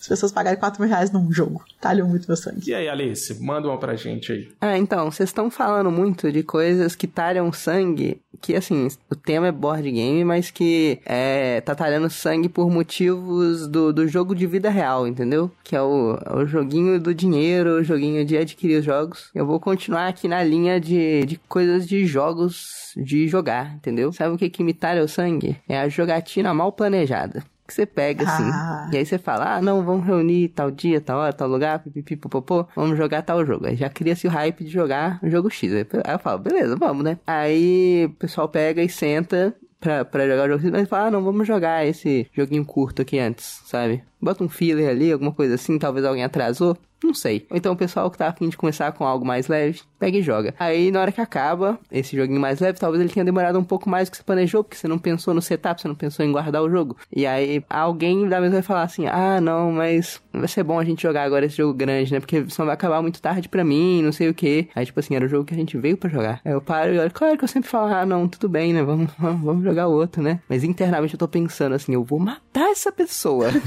As 0.00 0.08
pessoas 0.08 0.32
pagarem 0.32 0.58
4 0.58 0.80
mil 0.80 0.90
reais 0.90 1.10
num 1.10 1.30
jogo. 1.32 1.64
Talhou 1.80 2.08
muito 2.08 2.26
meu 2.26 2.36
sangue. 2.36 2.70
E 2.70 2.74
aí, 2.74 2.88
Alice, 2.88 3.34
manda 3.42 3.68
uma 3.68 3.78
pra 3.78 3.96
gente 3.96 4.32
aí. 4.32 4.48
Ah, 4.60 4.78
então, 4.78 5.10
vocês 5.10 5.28
estão 5.28 5.50
falando 5.50 5.90
muito 5.90 6.30
de 6.32 6.42
coisas 6.42 6.94
que 6.94 7.06
talham 7.06 7.52
sangue, 7.52 8.20
que 8.40 8.54
assim, 8.54 8.88
o 9.10 9.14
tema 9.14 9.48
é 9.48 9.52
board 9.52 9.90
game, 9.90 10.24
mas 10.24 10.50
que 10.50 10.98
é, 11.04 11.60
tá 11.60 11.74
talhando 11.74 12.08
sangue 12.08 12.48
por 12.48 12.70
motivos 12.70 13.66
do, 13.68 13.92
do 13.92 14.08
jogo 14.08 14.34
de 14.34 14.46
vida 14.46 14.70
real, 14.70 15.06
entendeu? 15.06 15.50
Que 15.62 15.76
é 15.76 15.82
o, 15.82 16.18
é 16.24 16.36
o 16.36 16.46
joguinho 16.46 17.00
do 17.00 17.14
dinheiro, 17.14 17.80
o 17.80 17.84
joguinho 17.84 18.24
de 18.24 18.36
adquirir 18.36 18.78
os 18.78 18.84
jogos. 18.84 19.30
Eu 19.34 19.46
vou 19.46 19.60
continuar 19.60 20.08
aqui 20.08 20.26
na 20.26 20.42
linha 20.42 20.80
de, 20.80 21.24
de 21.26 21.38
coisas 21.48 21.86
de 21.86 22.06
jogos 22.06 22.94
de 22.96 23.28
jogar, 23.28 23.74
entendeu? 23.74 24.12
Sabe 24.12 24.34
o 24.34 24.38
que 24.38 24.50
que 24.50 24.64
me 24.64 24.74
talha 24.74 25.02
o 25.02 25.08
sangue? 25.08 25.56
É 25.68 25.78
a 25.78 25.88
jogatina 25.88 26.52
mal 26.54 26.72
planejada. 26.72 27.44
Que 27.70 27.74
você 27.74 27.86
pega 27.86 28.24
assim, 28.28 28.50
Ah. 28.52 28.90
e 28.92 28.96
aí 28.96 29.06
você 29.06 29.16
fala, 29.16 29.54
ah, 29.54 29.62
não, 29.62 29.84
vamos 29.84 30.04
reunir 30.04 30.48
tal 30.48 30.72
dia, 30.72 31.00
tal 31.00 31.20
hora, 31.20 31.32
tal 31.32 31.46
lugar, 31.46 31.78
pipipi, 31.78 32.16
popopô, 32.16 32.66
vamos 32.74 32.98
jogar 32.98 33.22
tal 33.22 33.46
jogo. 33.46 33.66
Aí 33.68 33.76
já 33.76 33.88
cria-se 33.88 34.26
o 34.26 34.30
hype 34.30 34.64
de 34.64 34.70
jogar 34.70 35.20
o 35.22 35.30
jogo 35.30 35.48
X. 35.48 35.72
Aí 35.72 35.86
eu 36.12 36.18
falo, 36.18 36.40
beleza, 36.40 36.74
vamos, 36.76 37.04
né? 37.04 37.18
Aí 37.24 38.06
o 38.06 38.10
pessoal 38.18 38.48
pega 38.48 38.82
e 38.82 38.88
senta 38.88 39.54
pra, 39.80 40.04
pra 40.04 40.28
jogar 40.28 40.44
o 40.44 40.58
jogo 40.58 40.70
mas 40.72 40.88
fala, 40.88 41.08
ah, 41.08 41.10
não, 41.10 41.24
vamos 41.24 41.46
jogar 41.46 41.86
esse 41.86 42.28
joguinho 42.32 42.64
curto 42.64 43.02
aqui 43.02 43.18
antes, 43.18 43.62
sabe? 43.64 44.04
bota 44.20 44.44
um 44.44 44.48
filler 44.48 44.88
ali, 44.88 45.10
alguma 45.10 45.32
coisa 45.32 45.54
assim, 45.54 45.78
talvez 45.78 46.04
alguém 46.04 46.24
atrasou. 46.24 46.76
Não 47.02 47.14
sei. 47.14 47.46
Ou 47.50 47.56
então 47.56 47.72
o 47.72 47.76
pessoal 47.76 48.10
que 48.10 48.18
tá 48.18 48.28
afim 48.28 48.50
de 48.50 48.58
começar 48.58 48.92
com 48.92 49.06
algo 49.06 49.24
mais 49.24 49.48
leve, 49.48 49.80
pega 49.98 50.18
e 50.18 50.22
joga. 50.22 50.54
Aí 50.58 50.90
na 50.90 51.00
hora 51.00 51.10
que 51.10 51.20
acaba 51.20 51.78
esse 51.90 52.14
joguinho 52.14 52.38
mais 52.38 52.60
leve, 52.60 52.78
talvez 52.78 53.00
ele 53.00 53.10
tenha 53.10 53.24
demorado 53.24 53.58
um 53.58 53.64
pouco 53.64 53.88
mais 53.88 54.06
do 54.06 54.10
que 54.10 54.18
você 54.18 54.22
planejou, 54.22 54.62
porque 54.62 54.76
você 54.76 54.86
não 54.86 54.98
pensou 54.98 55.32
no 55.32 55.40
setup, 55.40 55.80
você 55.80 55.88
não 55.88 55.94
pensou 55.94 56.26
em 56.26 56.30
guardar 56.30 56.62
o 56.62 56.68
jogo. 56.68 56.98
E 57.10 57.26
aí 57.26 57.64
alguém 57.70 58.28
da 58.28 58.38
mesa 58.38 58.52
vai 58.52 58.62
falar 58.62 58.82
assim: 58.82 59.06
ah, 59.06 59.40
não, 59.40 59.72
mas 59.72 60.20
vai 60.30 60.46
ser 60.46 60.62
bom 60.62 60.78
a 60.78 60.84
gente 60.84 61.00
jogar 61.00 61.22
agora 61.22 61.46
esse 61.46 61.56
jogo 61.56 61.72
grande, 61.72 62.12
né? 62.12 62.20
Porque 62.20 62.44
senão 62.50 62.66
vai 62.66 62.74
acabar 62.74 63.00
muito 63.00 63.22
tarde 63.22 63.48
pra 63.48 63.64
mim, 63.64 64.02
não 64.02 64.12
sei 64.12 64.28
o 64.28 64.34
que. 64.34 64.68
Aí 64.74 64.84
tipo 64.84 65.00
assim, 65.00 65.16
era 65.16 65.24
o 65.24 65.28
jogo 65.28 65.46
que 65.46 65.54
a 65.54 65.56
gente 65.56 65.78
veio 65.78 65.96
pra 65.96 66.10
jogar. 66.10 66.42
Aí 66.44 66.52
eu 66.52 66.60
paro 66.60 66.92
e 66.92 66.98
olho, 66.98 67.10
claro 67.10 67.38
que 67.38 67.44
eu 67.44 67.48
sempre 67.48 67.70
falo: 67.70 67.94
ah, 67.94 68.04
não, 68.04 68.28
tudo 68.28 68.46
bem, 68.46 68.74
né? 68.74 68.82
Vamos, 68.82 69.10
vamos, 69.18 69.40
vamos 69.42 69.64
jogar 69.70 69.86
outro, 69.88 70.22
né? 70.22 70.40
Mas 70.48 70.64
internamente 70.64 71.14
eu 71.14 71.18
tô 71.18 71.28
pensando 71.28 71.74
assim: 71.74 71.94
eu 71.94 72.04
vou 72.04 72.18
matar 72.18 72.70
essa 72.70 72.92
pessoa. 72.92 73.48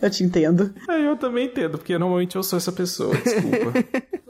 Eu 0.00 0.10
te 0.10 0.22
entendo. 0.22 0.74
É, 0.88 1.06
eu 1.06 1.16
também 1.16 1.46
entendo, 1.46 1.78
porque 1.78 1.96
normalmente 1.96 2.36
eu 2.36 2.42
sou 2.42 2.56
essa 2.56 2.72
pessoa, 2.72 3.14
desculpa. 3.16 3.72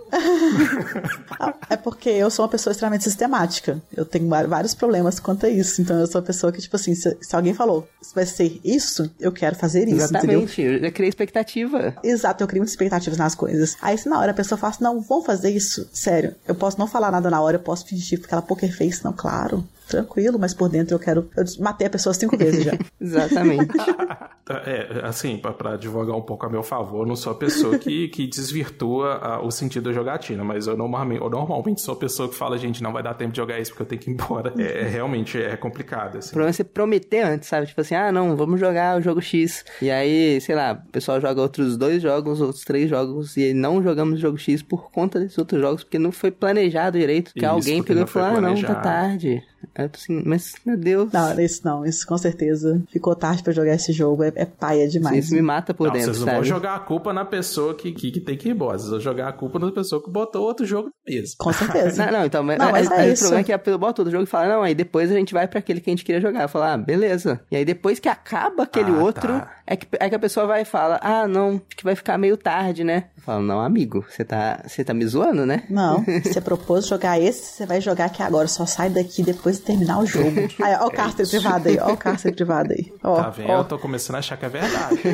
É 1.68 1.76
porque 1.76 2.09
eu 2.09 2.30
sou 2.30 2.45
uma 2.45 2.51
pessoa 2.51 2.72
extremamente 2.72 3.05
sistemática. 3.05 3.82
Eu 3.97 4.05
tenho 4.05 4.28
vários 4.28 4.74
problemas 4.74 5.18
quanto 5.18 5.47
a 5.47 5.49
isso. 5.49 5.82
Então 5.82 5.99
eu 5.99 6.07
sou 6.07 6.20
uma 6.20 6.26
pessoa 6.26 6.53
que, 6.53 6.61
tipo 6.61 6.76
assim, 6.76 6.95
se, 6.95 7.16
se 7.20 7.34
alguém 7.34 7.55
falou, 7.55 7.88
vai 8.14 8.24
ser 8.24 8.61
isso, 8.64 9.11
eu 9.18 9.32
quero 9.32 9.57
fazer 9.57 9.88
isso, 9.88 10.14
entendeu? 10.14 10.42
Exatamente, 10.42 10.62
eu 10.62 10.92
criei 10.92 11.09
expectativa. 11.09 11.97
Exato, 12.03 12.45
eu 12.45 12.49
crio 12.49 12.61
muitas 12.61 12.72
expectativas 12.72 13.18
nas 13.18 13.34
coisas. 13.34 13.76
Aí 13.80 13.99
se 13.99 14.09
na 14.09 14.18
hora 14.18 14.30
a 14.30 14.34
pessoa 14.34 14.59
fala 14.59 14.72
assim, 14.72 14.84
não, 14.84 15.01
vamos 15.01 15.26
fazer 15.26 15.51
isso, 15.51 15.88
sério. 15.92 16.34
Eu 16.47 16.55
posso 16.55 16.78
não 16.78 16.86
falar 16.86 17.11
nada 17.11 17.30
na 17.30 17.40
hora, 17.40 17.57
eu 17.57 17.61
posso 17.61 17.86
fingir 17.86 18.20
aquela 18.22 18.42
poker 18.42 18.76
face, 18.76 19.05
não, 19.05 19.12
claro. 19.12 19.66
Tranquilo, 19.89 20.39
mas 20.39 20.55
por 20.55 20.68
dentro 20.68 20.95
eu 20.95 20.99
quero. 20.99 21.28
Eu 21.37 21.45
matei 21.61 21.87
a 21.87 21.91
pessoa 21.91 22.14
cinco 22.14 22.37
vezes 22.37 22.64
já. 22.64 22.72
Exatamente. 23.01 23.72
É, 24.47 25.01
assim, 25.05 25.39
pra, 25.39 25.55
pra 25.55 25.72
advogar 25.72 26.14
um 26.14 26.20
pouco 26.20 26.45
a 26.45 26.51
meu 26.51 26.62
favor, 26.62 27.01
eu 27.01 27.07
não 27.07 27.16
sou 27.16 27.32
a 27.32 27.35
pessoa 27.35 27.78
que, 27.78 28.09
que 28.09 28.26
desvirtua 28.26 29.18
ah, 29.22 29.43
o 29.43 29.51
sentido 29.51 29.85
da 29.85 29.93
jogatina, 29.93 30.45
mas 30.45 30.66
eu 30.66 30.76
normalmente, 30.76 31.22
eu 31.22 31.30
normalmente 31.30 31.80
sou 31.80 31.95
a 31.95 31.97
pessoa 31.97 32.28
que 32.28 32.35
fala, 32.35 32.59
gente, 32.59 32.82
não 32.82 32.93
vai 32.93 33.03
dar 33.03 33.14
tempo 33.14 33.32
de 33.32 33.39
jogar 33.39 33.59
isso 33.59 33.70
porque 33.70 33.85
eu 33.85 33.87
tenho 33.87 34.03
que 34.03 34.11
ir 34.11 34.12
embora. 34.12 34.53
É, 34.59 34.82
é, 34.82 34.87
realmente 34.87 35.43
é 35.43 35.57
complicado, 35.57 36.16
O 36.16 36.18
assim. 36.18 36.28
problema 36.28 36.51
é 36.51 36.53
você 36.53 36.62
prometer 36.62 37.22
antes, 37.22 37.49
sabe? 37.49 37.66
Tipo 37.66 37.80
assim, 37.80 37.95
ah, 37.95 38.12
não, 38.12 38.37
vamos 38.37 38.61
jogar 38.61 38.99
o 38.99 39.01
jogo 39.01 39.22
X. 39.22 39.64
E 39.80 39.91
aí, 39.91 40.39
sei 40.43 40.55
lá, 40.55 40.78
o 40.87 40.93
pessoal 40.93 41.18
joga 41.22 41.41
outros 41.41 41.78
dois 41.78 42.03
jogos, 42.03 42.43
outros 42.43 42.64
três 42.64 42.91
jogos, 42.91 43.39
e 43.39 43.55
não 43.55 43.82
jogamos 43.82 44.18
o 44.18 44.20
jogo 44.20 44.37
X 44.37 44.62
por 44.62 44.91
conta 44.91 45.18
desses 45.18 45.39
outros 45.39 45.59
jogos, 45.59 45.85
porque 45.85 45.99
não 45.99 46.12
foi 46.12 46.30
planejado 46.30 46.99
direito. 46.99 47.32
Que 47.32 47.41
Isso, 47.41 47.49
alguém 47.49 47.82
pegou 47.82 48.05
e 48.05 48.07
falou, 48.07 48.37
ah, 48.37 48.41
não, 48.43 48.61
tá 48.61 48.74
tarde. 48.74 49.43
Eu 49.77 49.89
tô 49.89 49.97
assim, 49.99 50.23
mas, 50.25 50.55
meu 50.65 50.77
Deus, 50.77 51.12
Não, 51.12 51.41
isso 51.41 51.61
não, 51.65 51.85
isso 51.85 52.07
com 52.07 52.17
certeza. 52.19 52.81
Ficou 52.93 53.15
tarde 53.15 53.43
pra 53.43 53.53
jogar 53.53 53.75
esse 53.75 53.93
jogo, 53.93 54.23
é, 54.25 54.33
é 54.35 54.45
paia 54.45 54.89
demais. 54.89 55.25
isso 55.27 55.35
me 55.35 55.43
mata 55.43 55.73
por 55.75 55.87
Não, 55.87 55.93
dentro, 55.95 56.07
vocês 56.09 56.19
não 56.21 56.27
sabe? 56.27 56.37
vão 56.39 56.45
jogar 56.45 56.75
a 56.77 56.79
culpa 56.81 57.12
na 57.12 57.25
pessoa 57.25 57.75
que, 57.75 57.93
que, 57.93 58.11
que 58.11 58.21
tem 58.21 58.37
que 58.37 58.49
ir 58.49 58.53
embora. 58.53 58.79
Vocês 58.79 58.91
vão 58.91 59.01
jogar 59.01 59.29
a 59.29 59.33
culpa 59.33 59.59
na 59.59 59.71
pessoa 59.73 60.03
que 60.03 60.11
botou 60.11 60.43
outro 60.43 60.65
jogo 60.67 60.89
na 61.07 61.15
mesa. 61.15 61.35
Com 61.39 61.53
certeza. 61.53 62.05
Não, 62.07 62.12
não, 62.12 62.25
então, 62.27 62.43
mas, 62.43 62.59
Não, 62.59 62.71
mas 62.71 62.91
aí- 62.91 62.99
é 62.99 63.01
aí 63.03 63.12
isso. 63.12 63.23
o 63.25 63.27
problema 63.27 63.41
é 63.41 63.45
que 63.45 63.53
a 63.53 63.59
pessoa 63.59 63.79
bota 63.79 63.95
todo 63.95 64.11
jogo 64.11 64.25
e 64.25 64.27
fala, 64.27 64.55
não, 64.55 64.62
aí 64.62 64.75
depois 64.75 65.11
a 65.11 65.15
gente 65.15 65.33
vai 65.33 65.47
pra 65.49 65.59
aquele 65.59 65.81
que 65.81 65.91
a 65.91 65.93
gente 65.93 66.05
queria 66.05 66.21
jogar. 66.21 66.49
Fala, 66.49 66.73
ah, 66.75 66.77
beleza. 66.79 67.41
E 67.51 67.57
aí 67.57 67.65
depois 67.65 67.99
que 67.99 68.09
acaba 68.09 68.65
aquele 68.65 68.91
Ah, 68.91 68.99
outro, 69.03 69.29
tá. 69.33 69.57
é, 69.67 69.77
que, 69.77 69.87
é 69.99 70.09
que 70.09 70.15
a 70.15 70.19
pessoa 70.19 70.47
vai 70.47 70.62
e 70.62 70.65
fala, 70.65 70.99
ah, 71.03 71.27
não, 71.29 71.51
acho 71.57 71.77
que 71.77 71.85
vai 71.85 71.95
ficar 71.95 72.19
meio 72.19 72.37
tarde, 72.37 72.85
né? 72.85 73.05
Eu 73.17 73.23
falo, 73.23 73.43
não, 73.43 73.61
amigo, 73.61 74.05
você 74.09 74.25
tá, 74.25 74.62
você 74.67 74.85
tá 74.85 74.93
me 74.95 75.07
zoando, 75.07 75.47
né? 75.47 75.65
Não, 75.71 76.05
você 76.23 76.41
propôs 76.41 76.87
jogar 76.87 77.19
esse, 77.21 77.57
você 77.57 77.67
vai 77.67 77.81
jogar 77.81 78.07
aqui 78.07 78.23
agora. 78.23 78.47
Só 78.49 78.67
sai 78.67 78.91
daqui 78.91 79.23
depois 79.23 79.54
de 79.55 79.61
terminar 79.63 79.99
o 80.01 80.07
jogo. 80.07 80.31
Aí, 80.63 80.75
ó 80.81 80.87
o 80.87 80.91
cárcere 80.91 81.29
privado 81.29 81.69
aí, 81.69 81.79
ó 81.81 81.93
o 81.93 81.97
cárcere 81.97 82.35
privado 82.35 82.73
aí. 82.73 82.93
Ó, 83.03 83.17
Tá 83.17 83.31
vendo? 83.31 83.51
ó. 83.51 83.59
Eu 83.59 83.65
tô 83.65 83.79
começando 83.79 84.17
a 84.17 84.19
achar 84.21 84.37
que 84.37 84.47
é 84.47 84.49
verdade. 84.49 85.01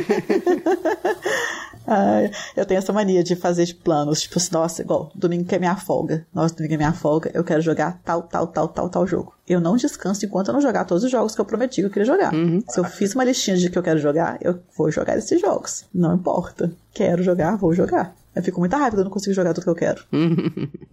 Ai, 1.86 2.30
eu 2.56 2.64
tenho 2.64 2.78
essa 2.78 2.92
mania 2.92 3.22
de 3.24 3.34
fazer 3.34 3.74
planos, 3.82 4.20
tipo 4.20 4.38
assim, 4.38 4.50
nossa, 4.52 4.82
igual, 4.82 5.10
domingo 5.14 5.44
que 5.44 5.54
é 5.54 5.58
minha 5.58 5.74
folga. 5.76 6.24
Nossa, 6.32 6.54
domingo 6.54 6.74
é 6.74 6.76
minha 6.76 6.92
folga, 6.92 7.30
eu 7.34 7.42
quero 7.42 7.60
jogar 7.60 7.98
tal, 8.04 8.22
tal, 8.22 8.46
tal, 8.46 8.68
tal, 8.68 8.88
tal 8.88 9.06
jogo. 9.06 9.32
Eu 9.48 9.60
não 9.60 9.76
descanso 9.76 10.24
enquanto 10.24 10.48
eu 10.48 10.54
não 10.54 10.60
jogar 10.60 10.84
todos 10.84 11.02
os 11.02 11.10
jogos 11.10 11.34
que 11.34 11.40
eu 11.40 11.44
prometi 11.44 11.80
que 11.80 11.86
eu 11.86 11.90
queria 11.90 12.06
jogar. 12.06 12.30
Se 12.68 12.78
eu 12.78 12.84
fiz 12.84 13.14
uma 13.14 13.24
listinha 13.24 13.56
de 13.56 13.68
que 13.68 13.76
eu 13.76 13.82
quero 13.82 13.98
jogar, 13.98 14.38
eu 14.40 14.60
vou 14.76 14.90
jogar 14.92 15.18
esses 15.18 15.40
jogos. 15.40 15.84
Não 15.92 16.14
importa. 16.14 16.70
Quero 16.94 17.22
jogar, 17.24 17.56
vou 17.56 17.72
jogar. 17.74 18.14
Eu 18.34 18.42
fico 18.42 18.60
muito 18.60 18.76
rápido, 18.76 19.00
eu 19.00 19.04
não 19.04 19.10
consigo 19.10 19.34
jogar 19.34 19.52
tudo 19.52 19.64
que 19.64 19.70
eu 19.70 19.74
quero. 19.74 20.04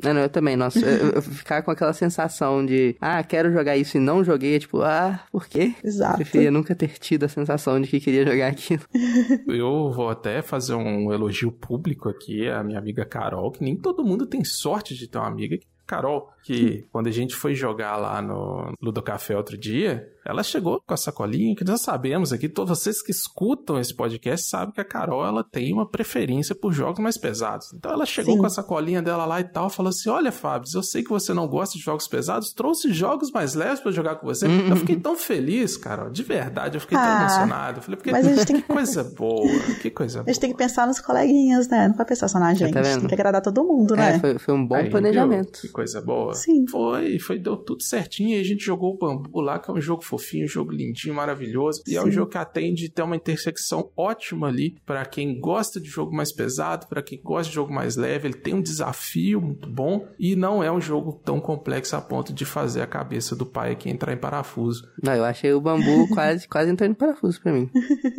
não, 0.04 0.14
não, 0.14 0.22
eu 0.22 0.30
também, 0.30 0.56
nossa, 0.56 0.80
eu, 0.80 1.12
eu 1.12 1.22
ficar 1.22 1.62
com 1.62 1.70
aquela 1.70 1.94
sensação 1.94 2.66
de, 2.66 2.96
ah, 3.00 3.24
quero 3.24 3.52
jogar 3.52 3.78
isso 3.78 3.98
e 3.98 4.00
não 4.00 4.24
joguei, 4.24 4.56
é 4.56 4.60
tipo, 4.60 4.82
ah, 4.82 5.20
por 5.32 5.48
quê? 5.48 5.76
Exato. 5.84 6.16
Preferia 6.16 6.50
nunca 6.50 6.74
ter 6.76 6.98
tido 6.98 7.26
a 7.26 7.30
sensação 7.30 7.80
de 7.80 7.88
que 7.88 8.00
queria 8.00 8.26
jogar 8.26 8.48
aquilo. 8.48 8.84
Eu 9.48 9.92
vou 9.92 10.10
até 10.10 10.42
fazer 10.42 10.74
um 10.74 11.14
elogio 11.14 11.52
público 11.52 12.10
aqui 12.10 12.48
à 12.50 12.64
minha 12.64 12.80
amiga 12.80 13.06
Carol, 13.06 13.52
que 13.52 13.64
nem 13.64 13.76
todo 13.76 14.04
mundo 14.04 14.26
tem 14.26 14.44
sorte 14.44 14.96
de 14.96 15.08
ter 15.08 15.18
uma 15.18 15.28
amiga. 15.28 15.58
Carol, 15.88 16.30
que 16.44 16.86
quando 16.92 17.08
a 17.08 17.12
gente 17.12 17.36
foi 17.36 17.56
jogar 17.56 17.96
lá 17.98 18.22
no 18.22 18.74
Ludo 18.82 19.02
Café 19.02 19.36
outro 19.36 19.58
dia, 19.58 20.06
ela 20.26 20.44
chegou 20.44 20.82
com 20.86 20.94
a 20.94 20.98
sacolinha, 20.98 21.56
que 21.56 21.64
nós 21.64 21.82
sabemos 21.82 22.32
aqui, 22.34 22.50
todos 22.50 22.78
vocês 22.78 23.02
que 23.02 23.12
escutam 23.12 23.80
esse 23.80 23.96
podcast 23.96 24.50
sabem 24.50 24.74
que 24.74 24.82
a 24.82 24.86
Carol 24.86 25.26
ela 25.26 25.44
tem 25.44 25.74
uma 25.74 25.90
preferência 25.90 26.54
por 26.54 26.72
jogos 26.74 27.00
mais 27.00 27.18
pesados. 27.18 27.72
Então 27.74 27.92
ela 27.92 28.06
chegou 28.06 28.34
Sim. 28.36 28.40
com 28.42 28.46
a 28.46 28.50
sacolinha 28.50 29.02
dela 29.02 29.26
lá 29.26 29.40
e 29.40 29.46
tal, 29.46 29.70
falou 29.70 29.90
assim: 29.90 30.10
Olha, 30.10 30.32
Fábio, 30.32 30.70
eu 30.74 30.84
sei 30.84 31.04
que 31.04 31.10
você 31.10 31.34
não 31.34 31.48
gosta 31.48 31.78
de 31.78 31.84
jogos 31.84 32.08
pesados, 32.08 32.52
trouxe 32.54 32.92
jogos 32.92 33.32
mais 33.32 33.54
leves 33.56 33.80
pra 33.80 33.92
jogar 33.92 34.16
com 34.18 34.28
você. 34.28 34.46
Eu 34.70 34.76
fiquei 34.76 34.98
tão 34.98 35.16
feliz, 35.16 35.78
Carol, 35.78 36.10
de 36.10 36.24
verdade, 36.24 36.76
eu 36.78 36.82
fiquei 36.82 36.98
tão 36.98 37.08
Ah, 37.08 37.20
emocionado. 37.22 37.78
Eu 37.80 37.84
falei, 37.84 37.96
porque 37.98 38.12
mas 38.12 38.28
a 38.28 38.34
gente 38.36 38.46
tem 38.46 38.56
que 38.62 38.68
coisa 38.68 39.04
boa, 39.04 39.48
que 39.82 39.90
coisa 39.90 40.20
A 40.20 40.24
boa. 40.24 40.34
gente 40.34 40.42
tem 40.42 40.52
que 40.52 40.58
pensar 40.58 40.86
nos 40.88 41.00
coleguinhas, 41.00 41.68
né? 41.70 41.88
Não 41.88 41.96
vai 41.96 42.06
pensar 42.06 42.28
só 42.28 42.38
na 42.40 42.54
gente. 42.54 42.74
tá 42.74 42.82
vendo? 42.82 43.00
tem 43.00 43.08
que 43.10 43.14
agradar 43.16 43.42
todo 43.42 43.64
mundo, 43.64 43.96
né? 43.96 44.16
É, 44.16 44.20
foi, 44.20 44.38
foi 44.40 44.54
um 44.54 44.66
bom 44.66 44.76
Aí, 44.76 44.90
planejamento. 44.90 45.60
viu? 45.62 45.72
Coisa 45.78 46.02
boa. 46.02 46.34
Sim. 46.34 46.66
Foi, 46.68 47.20
foi, 47.20 47.38
deu 47.38 47.56
tudo 47.56 47.84
certinho. 47.84 48.36
E 48.36 48.42
a 48.42 48.44
gente 48.44 48.66
jogou 48.66 48.96
o 48.96 48.98
Bambu 48.98 49.40
lá, 49.40 49.60
que 49.60 49.70
é 49.70 49.74
um 49.76 49.80
jogo 49.80 50.04
fofinho, 50.04 50.46
um 50.46 50.48
jogo 50.48 50.72
lindinho, 50.72 51.14
maravilhoso. 51.14 51.84
E 51.88 51.96
é 51.96 52.02
um 52.02 52.06
Sim. 52.06 52.14
jogo 52.14 52.32
que 52.32 52.38
atende, 52.40 52.90
tem 52.90 53.06
uma 53.06 53.16
intersecção 53.16 53.92
ótima 53.96 54.48
ali 54.48 54.76
pra 54.88 55.06
quem 55.06 55.40
gosta 55.40 55.80
de 55.80 55.88
jogo 55.88 56.16
mais 56.16 56.34
pesado, 56.34 56.88
pra 56.88 57.04
quem 57.04 57.22
gosta 57.22 57.50
de 57.50 57.54
jogo 57.54 57.72
mais 57.72 57.96
leve. 57.96 58.28
Ele 58.28 58.34
tem 58.34 58.56
um 58.56 58.62
desafio 58.62 59.40
muito 59.40 59.70
bom 59.70 60.08
e 60.18 60.36
não 60.36 60.64
é 60.64 60.72
um 60.72 60.82
jogo 60.82 61.22
tão 61.24 61.40
complexo 61.40 61.96
a 61.96 62.02
ponto 62.02 62.34
de 62.34 62.44
fazer 62.44 62.82
a 62.82 62.88
cabeça 62.88 63.36
do 63.36 63.46
pai 63.46 63.74
aqui 63.74 63.88
entrar 63.88 64.12
em 64.12 64.18
parafuso. 64.18 64.90
Não, 65.04 65.14
eu 65.14 65.26
achei 65.26 65.54
o 65.54 65.62
bambu 65.62 66.08
quase, 66.12 66.48
quase 66.48 66.72
entrando 66.72 66.94
em 66.94 66.96
parafuso 66.96 67.40
pra 67.40 67.54
mim. 67.54 67.70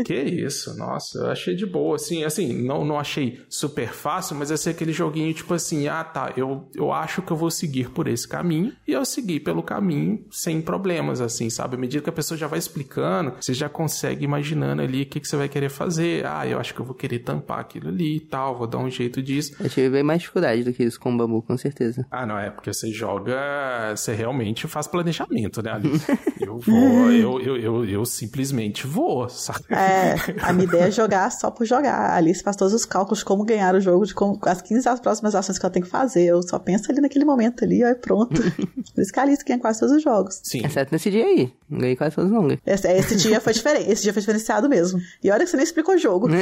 Que 0.04 0.14
isso, 0.14 0.78
nossa, 0.78 1.18
eu 1.18 1.26
achei 1.26 1.56
de 1.56 1.66
boa, 1.66 1.96
assim, 1.96 2.22
assim, 2.22 2.62
não, 2.62 2.84
não 2.84 3.00
achei 3.00 3.40
super 3.48 3.88
fácil, 3.92 4.36
mas 4.36 4.52
é 4.52 4.56
ser 4.56 4.70
aquele 4.70 4.92
joguinho 4.92 5.34
tipo 5.34 5.52
assim, 5.54 5.88
ah 5.88 6.04
tá, 6.04 6.32
eu, 6.36 6.68
eu 6.76 6.92
acho 6.92 7.20
que 7.20 7.32
eu 7.32 7.36
vou 7.36 7.47
seguir 7.51 7.90
por 7.90 8.09
esse 8.09 8.26
caminho, 8.26 8.72
e 8.86 8.92
eu 8.92 9.05
segui 9.05 9.40
pelo 9.40 9.62
caminho 9.62 10.24
sem 10.30 10.61
problemas, 10.61 11.20
assim, 11.20 11.51
sabe? 11.51 11.76
À 11.76 11.78
medida 11.78 12.03
que 12.03 12.11
a 12.11 12.12
pessoa 12.12 12.36
já 12.36 12.46
vai 12.46 12.59
explicando, 12.59 13.34
você 13.40 13.55
já 13.55 13.68
consegue 13.68 14.24
imaginando 14.24 14.82
ali 14.82 15.03
o 15.03 15.07
que, 15.07 15.20
que 15.20 15.28
você 15.28 15.36
vai 15.36 15.49
querer 15.49 15.68
fazer, 15.68 16.26
ah, 16.26 16.46
eu 16.46 16.59
acho 16.59 16.74
que 16.74 16.80
eu 16.80 16.84
vou 16.84 16.94
querer 16.94 17.20
tampar 17.20 17.61
aquilo 17.61 17.88
ali 17.88 18.16
e 18.16 18.20
tal, 18.20 18.57
vou 18.57 18.66
dar 18.66 18.78
um 18.78 18.90
jeito 18.90 19.22
disso. 19.22 19.55
Eu 19.61 19.68
tive 19.68 19.90
bem 19.90 20.03
mais 20.03 20.20
dificuldade 20.20 20.64
do 20.64 20.72
que 20.72 20.84
isso 20.84 20.99
com 21.01 21.12
o 21.12 21.16
bambu, 21.16 21.42
com 21.42 21.57
certeza. 21.57 22.07
Ah, 22.11 22.26
não, 22.26 22.38
é 22.38 22.51
porque 22.51 22.72
você 22.72 22.90
joga, 22.92 23.94
você 23.94 24.14
realmente 24.14 24.66
faz 24.66 24.86
planejamento, 24.86 25.62
né, 25.62 25.72
Alice? 25.72 26.07
eu 26.40 26.59
vou, 26.59 27.11
eu, 27.11 27.40
eu, 27.40 27.57
eu, 27.57 27.84
eu 27.84 28.05
simplesmente 28.05 28.86
vou, 28.86 29.28
sabe? 29.28 29.64
É, 29.70 30.14
a 30.42 30.53
minha 30.53 30.64
ideia 30.66 30.84
é 30.84 30.90
jogar 30.90 31.30
só 31.30 31.51
por 31.51 31.66
jogar. 31.66 31.94
A 31.94 32.16
Alice 32.16 32.42
faz 32.42 32.57
todos 32.57 32.74
os 32.74 32.84
cálculos 32.84 33.20
de 33.20 33.24
como 33.24 33.44
ganhar 33.44 33.74
o 33.74 33.80
jogo, 33.80 34.05
de 34.05 34.14
como 34.14 34.38
as 34.42 34.62
15 34.62 34.88
as 34.88 35.01
próximas 35.01 35.34
ações 35.34 35.59
que 35.59 35.64
ela 35.64 35.72
tem 35.72 35.82
que 35.82 35.88
fazer. 35.88 36.24
Eu 36.24 36.42
só 36.42 36.59
penso 36.59 36.90
ali 36.90 37.01
naquele 37.01 37.24
momento 37.24 37.38
ali, 37.64 37.84
ó, 37.84 37.89
e 37.89 37.95
pronto. 37.95 38.41
Por 38.95 39.03
isso 39.03 39.12
que 39.12 39.20
a 39.20 39.22
Alice 39.22 39.45
ganha 39.45 39.59
quase 39.59 39.80
todos 39.80 39.95
os 39.97 40.03
jogos. 40.03 40.41
Sim. 40.43 40.64
Exceto 40.64 40.93
nesse 40.93 41.11
dia 41.11 41.24
aí. 41.24 41.53
Não 41.68 41.78
ganhei 41.78 41.97
quase 41.97 42.16
todos 42.16 42.30
não, 42.30 42.43
ganhei. 42.43 42.61
Esse, 42.66 42.89
esse 42.89 43.16
dia 43.16 43.41
foi 43.41 43.53
diferente, 43.55 43.91
esse 43.91 44.03
dia 44.03 44.12
foi 44.12 44.20
diferenciado 44.20 44.68
mesmo. 44.68 45.01
E 45.22 45.30
olha 45.30 45.45
que 45.45 45.51
você 45.51 45.57
nem 45.57 45.64
explicou 45.64 45.95
o 45.95 45.99
jogo. 45.99 46.28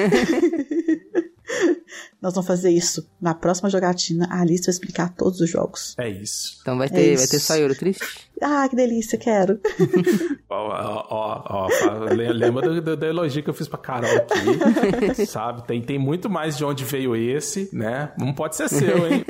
Nós 2.20 2.34
vamos 2.34 2.46
fazer 2.46 2.70
isso. 2.70 3.08
Na 3.20 3.34
próxima 3.34 3.70
jogatina, 3.70 4.26
a 4.30 4.40
Alice 4.40 4.64
vai 4.64 4.72
explicar 4.72 5.14
todos 5.14 5.40
os 5.40 5.48
jogos. 5.48 5.94
É 5.98 6.08
isso. 6.08 6.58
Então 6.60 6.76
vai 6.76 6.88
ter, 6.88 7.12
isso. 7.12 7.22
vai 7.22 7.28
ter 7.28 7.38
só 7.38 7.56
Euro 7.56 7.74
triste? 7.74 8.04
Ah, 8.42 8.68
que 8.68 8.76
delícia, 8.76 9.18
quero. 9.18 9.60
Ó, 10.48 10.68
ó, 11.10 11.66
ó, 11.66 11.68
lembra 12.12 12.80
do, 12.80 12.96
do, 12.96 13.04
elogio 13.04 13.42
que 13.42 13.50
eu 13.50 13.54
fiz 13.54 13.66
pra 13.66 13.78
Carol 13.78 14.08
aqui, 14.16 15.26
sabe? 15.26 15.66
Tem, 15.66 15.82
tem 15.82 15.98
muito 15.98 16.30
mais 16.30 16.56
de 16.56 16.64
onde 16.64 16.84
veio 16.84 17.16
esse, 17.16 17.68
né? 17.72 18.12
Não 18.16 18.32
pode 18.32 18.54
ser 18.54 18.68
seu, 18.68 19.06
hein? 19.10 19.24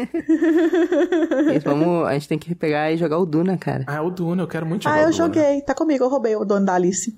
Vamos, 1.64 2.06
a 2.06 2.12
gente 2.12 2.28
tem 2.28 2.38
que 2.38 2.54
pegar 2.54 2.92
e 2.92 2.98
jogar 2.98 3.18
o 3.18 3.24
Duna, 3.24 3.56
cara. 3.56 3.84
Ah, 3.86 3.96
é 3.96 4.00
o 4.00 4.10
Duna, 4.10 4.42
eu 4.42 4.46
quero 4.46 4.66
muito 4.66 4.82
jogar 4.84 4.96
Ah, 4.96 5.02
eu 5.02 5.08
o 5.08 5.10
Duna. 5.10 5.26
joguei. 5.26 5.62
Tá 5.62 5.74
comigo, 5.74 6.04
eu 6.04 6.08
roubei 6.10 6.36
o 6.36 6.44
dono 6.44 6.66
da 6.66 6.74
Alice. 6.74 7.16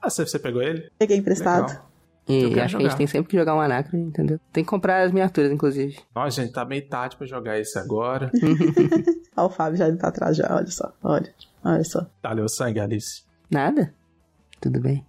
Ah, 0.00 0.08
você, 0.08 0.24
você 0.24 0.38
pegou 0.38 0.62
ele? 0.62 0.88
Peguei 0.96 1.16
emprestado. 1.16 1.70
Legal. 1.70 1.93
Eu 2.26 2.34
E 2.34 2.44
acho 2.44 2.52
que 2.54 2.60
a 2.60 2.66
jogar. 2.68 2.82
gente 2.88 2.96
tem 2.96 3.06
sempre 3.06 3.30
que 3.30 3.36
jogar 3.36 3.54
um 3.54 3.60
Anacron, 3.60 3.98
entendeu? 3.98 4.40
Tem 4.52 4.64
que 4.64 4.70
comprar 4.70 5.02
as 5.02 5.12
miniaturas, 5.12 5.52
inclusive. 5.52 5.98
Nossa, 6.14 6.42
gente, 6.42 6.52
tá 6.54 6.64
meio 6.64 6.86
tarde 6.88 7.16
pra 7.16 7.26
jogar 7.26 7.58
esse 7.58 7.78
agora. 7.78 8.30
Ó, 9.36 9.46
o 9.46 9.50
Fábio 9.50 9.76
já 9.76 9.88
indo 9.88 9.98
pra 9.98 10.10
trás 10.10 10.36
já, 10.36 10.48
olha 10.54 10.66
só. 10.70 10.92
Olha, 11.02 11.32
olha 11.62 11.84
só. 11.84 12.06
Valeu 12.22 12.48
sangue, 12.48 12.80
Alice. 12.80 13.22
Nada? 13.50 13.92
Tudo 14.60 14.80
bem. 14.80 15.04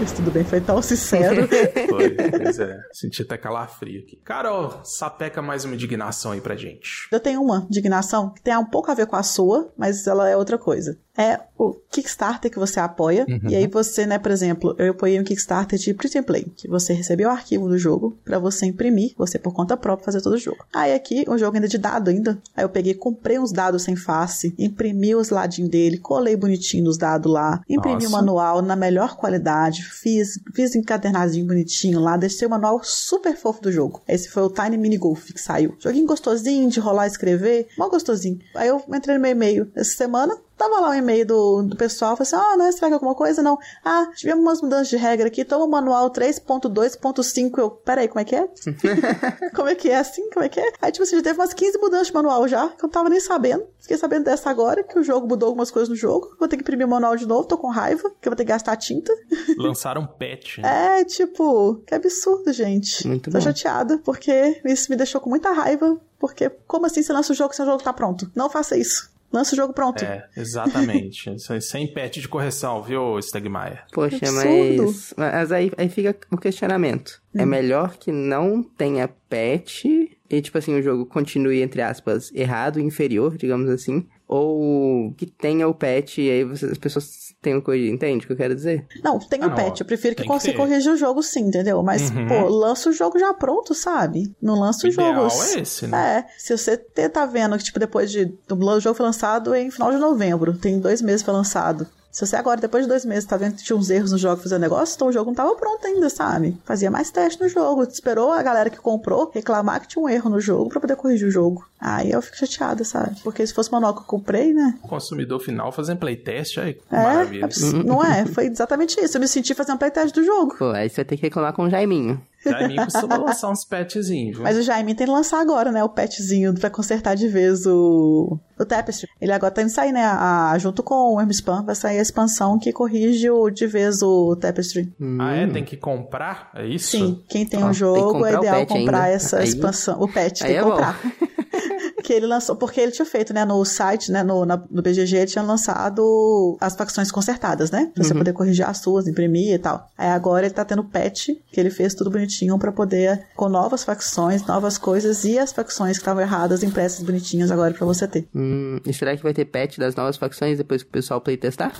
Mas 0.00 0.12
tudo 0.12 0.30
bem, 0.30 0.44
foi 0.44 0.60
tão 0.60 0.80
sincero. 0.80 1.46
Foi, 1.88 2.10
pois 2.10 2.58
é. 2.58 2.80
Senti 2.92 3.22
até 3.22 3.36
calafrio 3.36 4.00
aqui. 4.00 4.16
Carol, 4.24 4.80
sapeca 4.84 5.40
mais 5.42 5.64
uma 5.64 5.74
indignação 5.74 6.32
aí 6.32 6.40
pra 6.40 6.56
gente. 6.56 7.08
Eu 7.10 7.20
tenho 7.20 7.42
uma 7.42 7.66
indignação 7.68 8.30
que 8.30 8.40
tem 8.42 8.56
um 8.56 8.64
pouco 8.64 8.90
a 8.90 8.94
ver 8.94 9.06
com 9.06 9.16
a 9.16 9.22
sua, 9.22 9.72
mas 9.76 10.06
ela 10.06 10.28
é 10.28 10.36
outra 10.36 10.56
coisa. 10.58 10.98
É 11.18 11.40
o 11.58 11.74
Kickstarter 11.90 12.48
que 12.48 12.58
você 12.58 12.78
apoia. 12.78 13.26
Uhum. 13.28 13.50
E 13.50 13.56
aí 13.56 13.66
você, 13.66 14.06
né, 14.06 14.18
por 14.18 14.30
exemplo, 14.30 14.74
eu 14.78 14.92
apoiei 14.92 15.20
um 15.20 15.24
Kickstarter 15.24 15.76
de 15.76 15.92
Print 15.92 16.18
and 16.18 16.22
Play, 16.22 16.46
que 16.56 16.68
você 16.68 16.92
recebeu 16.92 17.28
o 17.28 17.32
arquivo 17.32 17.68
do 17.68 17.76
jogo 17.76 18.16
pra 18.24 18.38
você 18.38 18.66
imprimir, 18.66 19.14
você 19.18 19.38
por 19.38 19.52
conta 19.52 19.76
própria 19.76 20.04
fazer 20.04 20.20
todo 20.20 20.34
o 20.34 20.38
jogo. 20.38 20.64
Aí 20.72 20.94
aqui, 20.94 21.24
um 21.28 21.36
jogo 21.36 21.56
ainda 21.56 21.66
de 21.66 21.76
dado 21.76 22.08
ainda. 22.08 22.38
Aí 22.56 22.64
eu 22.64 22.68
peguei, 22.68 22.94
comprei 22.94 23.38
uns 23.38 23.50
dados 23.50 23.82
sem 23.82 23.96
face, 23.96 24.54
imprimi 24.56 25.14
os 25.16 25.30
ladinhos 25.30 25.70
dele, 25.70 25.98
colei 25.98 26.36
bonitinho 26.36 26.84
nos 26.84 26.96
dados 26.96 27.32
lá, 27.32 27.60
imprimi 27.68 27.96
o 28.06 28.10
Nossa. 28.10 28.16
manual 28.16 28.62
na 28.62 28.76
melhor 28.76 29.16
qualidade, 29.16 29.82
fiz, 29.82 30.38
fiz 30.54 30.76
encadernadinho 30.76 31.46
bonitinho 31.46 31.98
lá, 31.98 32.16
deixei 32.16 32.46
o 32.46 32.50
manual 32.50 32.80
super 32.84 33.36
fofo 33.36 33.60
do 33.62 33.72
jogo. 33.72 34.02
Esse 34.06 34.28
foi 34.28 34.44
o 34.44 34.50
Tiny 34.50 34.78
Mini 34.78 34.96
Golf 34.96 35.32
que 35.32 35.40
saiu. 35.40 35.74
Joguinho 35.80 36.06
gostosinho 36.06 36.70
de 36.70 36.78
rolar 36.78 37.06
e 37.06 37.10
escrever, 37.10 37.66
mó 37.76 37.88
gostosinho. 37.88 38.38
Aí 38.54 38.68
eu 38.68 38.82
entrei 38.94 39.16
no 39.16 39.22
meu 39.22 39.32
e-mail 39.32 39.70
essa 39.74 39.96
semana, 39.96 40.36
Tava 40.58 40.80
lá 40.80 40.90
o 40.90 40.94
e-mail 40.94 41.24
do, 41.24 41.62
do 41.62 41.76
pessoal, 41.76 42.16
falei 42.16 42.28
assim, 42.28 42.36
ah, 42.36 42.56
não, 42.56 42.68
estraga 42.68 42.96
alguma 42.96 43.14
coisa? 43.14 43.40
Não. 43.42 43.56
Ah, 43.84 44.08
tivemos 44.14 44.42
umas 44.42 44.60
mudanças 44.60 44.88
de 44.88 44.96
regra 44.96 45.28
aqui, 45.28 45.44
toma 45.44 45.64
o 45.64 45.68
manual 45.70 46.10
3.2.5. 46.10 47.58
Eu, 47.58 47.70
peraí, 47.70 48.08
como 48.08 48.20
é 48.20 48.24
que 48.24 48.34
é? 48.34 48.48
como 49.54 49.68
é 49.68 49.74
que 49.74 49.88
é 49.88 49.98
assim? 49.98 50.28
Como 50.30 50.44
é 50.44 50.48
que 50.48 50.58
é? 50.60 50.72
Aí, 50.82 50.90
tipo 50.90 51.04
assim, 51.04 51.16
já 51.16 51.22
teve 51.22 51.38
umas 51.38 51.54
15 51.54 51.78
mudanças 51.78 52.08
de 52.08 52.14
manual 52.14 52.46
já, 52.48 52.68
que 52.68 52.84
eu 52.84 52.88
não 52.88 52.90
tava 52.90 53.08
nem 53.08 53.20
sabendo. 53.20 53.64
Fiquei 53.80 53.96
sabendo 53.96 54.24
dessa 54.24 54.50
agora, 54.50 54.82
que 54.82 54.98
o 54.98 55.02
jogo 55.02 55.26
mudou 55.28 55.46
algumas 55.48 55.70
coisas 55.70 55.88
no 55.88 55.96
jogo. 55.96 56.34
Vou 56.38 56.48
ter 56.48 56.56
que 56.56 56.62
imprimir 56.62 56.86
o 56.86 56.90
manual 56.90 57.16
de 57.16 57.26
novo, 57.26 57.46
tô 57.46 57.56
com 57.56 57.68
raiva, 57.68 58.10
que 58.20 58.28
eu 58.28 58.30
vou 58.30 58.36
ter 58.36 58.44
que 58.44 58.50
gastar 58.50 58.76
tinta. 58.76 59.12
Lançaram 59.56 60.02
um 60.02 60.06
patch. 60.06 60.58
né? 60.58 61.00
É, 61.00 61.04
tipo, 61.04 61.76
que 61.86 61.94
absurdo, 61.94 62.52
gente. 62.52 63.06
Muito 63.06 63.30
Tô 63.30 63.38
bom. 63.38 63.44
chateada, 63.44 63.98
porque 64.04 64.60
isso 64.64 64.90
me 64.90 64.96
deixou 64.96 65.20
com 65.20 65.30
muita 65.30 65.52
raiva. 65.52 65.98
Porque, 66.18 66.50
como 66.66 66.84
assim 66.86 67.02
você 67.02 67.12
lança 67.12 67.32
o 67.32 67.36
jogo 67.36 67.54
se 67.54 67.62
o 67.62 67.64
jogo 67.64 67.82
tá 67.82 67.92
pronto? 67.92 68.28
Não 68.34 68.50
faça 68.50 68.76
isso. 68.76 69.08
Lança 69.32 69.52
o 69.54 69.56
jogo 69.56 69.72
pronto. 69.74 70.02
É, 70.02 70.26
exatamente. 70.36 71.28
Isso 71.36 71.52
aí 71.52 71.60
sem 71.60 71.92
patch 71.92 72.16
de 72.18 72.28
correção, 72.28 72.82
viu, 72.82 73.20
Stegmaier? 73.20 73.84
Poxa, 73.92 74.18
mas. 74.32 75.14
Mas 75.16 75.52
aí, 75.52 75.70
aí 75.76 75.88
fica 75.88 76.16
o 76.30 76.36
questionamento. 76.38 77.20
É 77.34 77.44
melhor 77.46 77.96
que 77.98 78.10
não 78.10 78.62
tenha 78.62 79.06
patch 79.28 79.84
e, 79.84 80.40
tipo 80.42 80.58
assim, 80.58 80.74
o 80.78 80.82
jogo 80.82 81.06
continue, 81.06 81.60
entre 81.62 81.80
aspas, 81.82 82.32
errado, 82.34 82.80
inferior, 82.80 83.36
digamos 83.36 83.68
assim. 83.70 84.06
Ou 84.26 85.12
que 85.14 85.26
tenha 85.26 85.68
o 85.68 85.74
patch 85.74 86.18
e 86.18 86.30
aí 86.30 86.44
você- 86.44 86.66
as 86.66 86.78
pessoas 86.78 87.27
tenham 87.40 87.60
corrigir. 87.60 87.92
Entende 87.92 88.24
o 88.24 88.26
que 88.26 88.32
eu 88.32 88.36
quero 88.36 88.54
dizer? 88.54 88.86
Não, 89.02 89.18
tem 89.18 89.40
Ah, 89.42 89.46
o 89.46 89.48
não, 89.50 89.56
patch. 89.56 89.80
Eu 89.80 89.86
prefiro 89.86 90.14
que 90.14 90.22
tem 90.22 90.26
que 90.28 90.32
consiga 90.32 90.56
corrigir 90.56 90.92
o 90.92 90.96
jogo 90.96 91.22
sim, 91.22 91.40
entendeu? 91.48 91.82
Mas, 91.82 92.10
Uhum. 92.10 92.26
pô, 92.26 92.48
lança 92.48 92.90
o 92.90 92.92
jogo 92.92 93.18
já 93.18 93.32
pronto, 93.34 93.74
sabe? 93.74 94.34
Não 94.42 94.58
lança 94.58 94.86
O 94.86 94.90
o 94.90 94.92
jogo. 94.92 95.08
ideal 95.08 95.26
é 95.26 95.60
esse, 95.60 95.86
né? 95.86 96.18
É, 96.28 96.40
se 96.40 96.56
você 96.56 96.76
tá 96.76 97.24
vendo 97.26 97.56
que, 97.56 97.64
tipo, 97.64 97.78
depois 97.78 98.10
de. 98.10 98.32
O 98.50 98.80
jogo 98.80 98.96
foi 98.96 99.06
lançado 99.06 99.54
em 99.54 99.70
final 99.70 99.90
de 99.90 99.98
novembro, 99.98 100.56
tem 100.56 100.78
dois 100.80 101.00
meses 101.02 101.22
foi 101.22 101.32
lançado. 101.34 101.86
Se 102.18 102.26
você 102.26 102.34
agora, 102.34 102.60
depois 102.60 102.82
de 102.82 102.88
dois 102.88 103.04
meses, 103.04 103.24
tá 103.24 103.36
vendo 103.36 103.54
que 103.54 103.62
tinha 103.62 103.76
uns 103.76 103.90
erros 103.90 104.10
no 104.10 104.18
jogo 104.18 104.42
fazendo 104.42 104.60
negócio, 104.62 104.96
então 104.96 105.06
o 105.06 105.12
jogo 105.12 105.30
não 105.30 105.36
tava 105.36 105.54
pronto 105.54 105.86
ainda, 105.86 106.10
sabe? 106.10 106.58
Fazia 106.64 106.90
mais 106.90 107.12
teste 107.12 107.40
no 107.40 107.48
jogo. 107.48 107.84
Esperou 107.84 108.32
a 108.32 108.42
galera 108.42 108.68
que 108.68 108.76
comprou 108.76 109.30
reclamar 109.32 109.80
que 109.80 109.86
tinha 109.86 110.02
um 110.02 110.08
erro 110.08 110.28
no 110.28 110.40
jogo 110.40 110.68
pra 110.68 110.80
poder 110.80 110.96
corrigir 110.96 111.28
o 111.28 111.30
jogo. 111.30 111.64
Aí 111.80 112.10
eu 112.10 112.20
fico 112.20 112.36
chateada, 112.36 112.82
sabe? 112.82 113.14
Porque 113.22 113.46
se 113.46 113.54
fosse 113.54 113.68
o 113.70 113.72
manual 113.72 113.94
que 113.94 114.00
eu 114.00 114.04
comprei, 114.04 114.52
né? 114.52 114.76
O 114.82 114.88
consumidor 114.88 115.38
final 115.38 115.70
fazendo 115.70 115.98
playtest, 115.98 116.58
aí, 116.58 116.74
que 116.74 116.82
É, 116.90 117.00
maravilha. 117.00 117.48
não 117.84 118.04
é? 118.04 118.26
Foi 118.26 118.46
exatamente 118.46 119.00
isso. 119.00 119.16
Eu 119.16 119.20
me 119.20 119.28
senti 119.28 119.54
fazendo 119.54 119.78
playtest 119.78 120.12
do 120.12 120.24
jogo. 120.24 120.56
Pô, 120.58 120.70
aí 120.70 120.88
você 120.90 120.96
vai 120.96 121.04
ter 121.04 121.16
que 121.18 121.22
reclamar 121.22 121.52
com 121.52 121.66
o 121.66 121.70
Jaiminho. 121.70 122.20
Jaiminho 122.44 122.84
costuma 122.84 123.16
lançar 123.16 123.50
uns 123.50 123.64
patchzinhos, 123.64 124.36
viu? 124.36 124.42
Mas 124.44 124.56
o 124.56 124.62
Jaime 124.62 124.94
tem 124.94 125.06
que 125.06 125.12
lançar 125.12 125.40
agora, 125.40 125.72
né? 125.72 125.82
O 125.82 125.88
patchzinho 125.88 126.54
pra 126.54 126.70
consertar 126.70 127.14
de 127.16 127.26
vez 127.28 127.66
o, 127.66 128.38
o 128.58 128.64
Tapestry. 128.64 129.08
Ele 129.20 129.32
agora 129.32 129.52
tá 129.52 129.62
indo 129.62 129.70
sair, 129.70 129.92
né? 129.92 130.04
A, 130.04 130.54
junto 130.58 130.82
com 130.82 131.16
o 131.16 131.30
Spam 131.30 131.64
vai 131.64 131.74
sair 131.74 131.98
a 131.98 132.02
expansão 132.02 132.58
que 132.58 132.72
corrige 132.72 133.28
o, 133.30 133.50
de 133.50 133.66
vez 133.66 134.02
o 134.02 134.36
Tapestry. 134.36 134.92
Ah, 135.18 135.32
é? 135.34 135.46
Tem 135.46 135.64
que 135.64 135.76
comprar? 135.76 136.50
É 136.54 136.66
isso? 136.66 136.90
Sim, 136.90 137.22
quem 137.28 137.44
tem 137.44 137.60
Ó, 137.60 137.64
um 137.64 137.66
tem 137.66 137.74
jogo 137.74 138.12
comprar 138.12 138.30
é 138.32 138.36
ideal 138.38 138.66
comprar 138.66 139.02
ainda. 139.02 139.14
essa 139.16 139.38
Aí- 139.38 139.48
expansão. 139.48 140.00
O 140.00 140.06
patch 140.06 140.42
aí 140.42 140.48
tem 140.48 140.52
que 140.52 140.56
é 140.56 140.62
comprar. 140.62 141.00
que 142.04 142.12
ele 142.14 142.26
lançou, 142.26 142.56
porque 142.56 142.80
ele 142.80 142.92
tinha 142.92 143.04
feito, 143.04 143.34
né, 143.34 143.44
no 143.44 143.62
site, 143.66 144.10
né, 144.10 144.22
no, 144.22 144.46
na- 144.46 144.62
no 144.70 144.80
BGG, 144.80 145.16
ele 145.16 145.26
tinha 145.26 145.42
lançado 145.42 146.56
as 146.60 146.74
facções 146.74 147.10
consertadas, 147.10 147.70
né, 147.70 147.90
pra 147.94 148.02
você 148.02 148.12
Uhum. 148.12 148.18
poder 148.18 148.32
corrigir 148.32 148.66
as 148.66 148.78
suas, 148.78 149.06
imprimir 149.06 149.52
e 149.54 149.58
tal. 149.58 149.90
Aí 149.98 150.08
agora 150.08 150.46
ele 150.46 150.54
tá 150.54 150.64
tendo 150.64 150.84
patch, 150.84 151.28
que 151.52 151.60
ele 151.60 151.68
fez 151.70 151.94
tudo 151.94 152.10
bonitinho 152.10 152.27
pra 152.58 152.72
poder, 152.72 153.26
com 153.36 153.48
novas 153.48 153.84
facções, 153.84 154.44
novas 154.46 154.78
coisas 154.78 155.24
e 155.24 155.38
as 155.38 155.52
facções 155.52 155.96
que 155.96 156.02
estavam 156.02 156.22
erradas 156.22 156.62
impressas 156.62 157.02
bonitinhas 157.04 157.50
agora 157.50 157.72
pra 157.74 157.86
você 157.86 158.06
ter. 158.06 158.28
Hum, 158.34 158.78
e 158.86 158.92
será 158.92 159.16
que 159.16 159.22
vai 159.22 159.32
ter 159.34 159.44
patch 159.46 159.78
das 159.78 159.94
novas 159.94 160.16
facções 160.16 160.58
depois 160.58 160.82
que 160.82 160.88
o 160.88 160.92
pessoal 160.92 161.20
playtestar? 161.20 161.72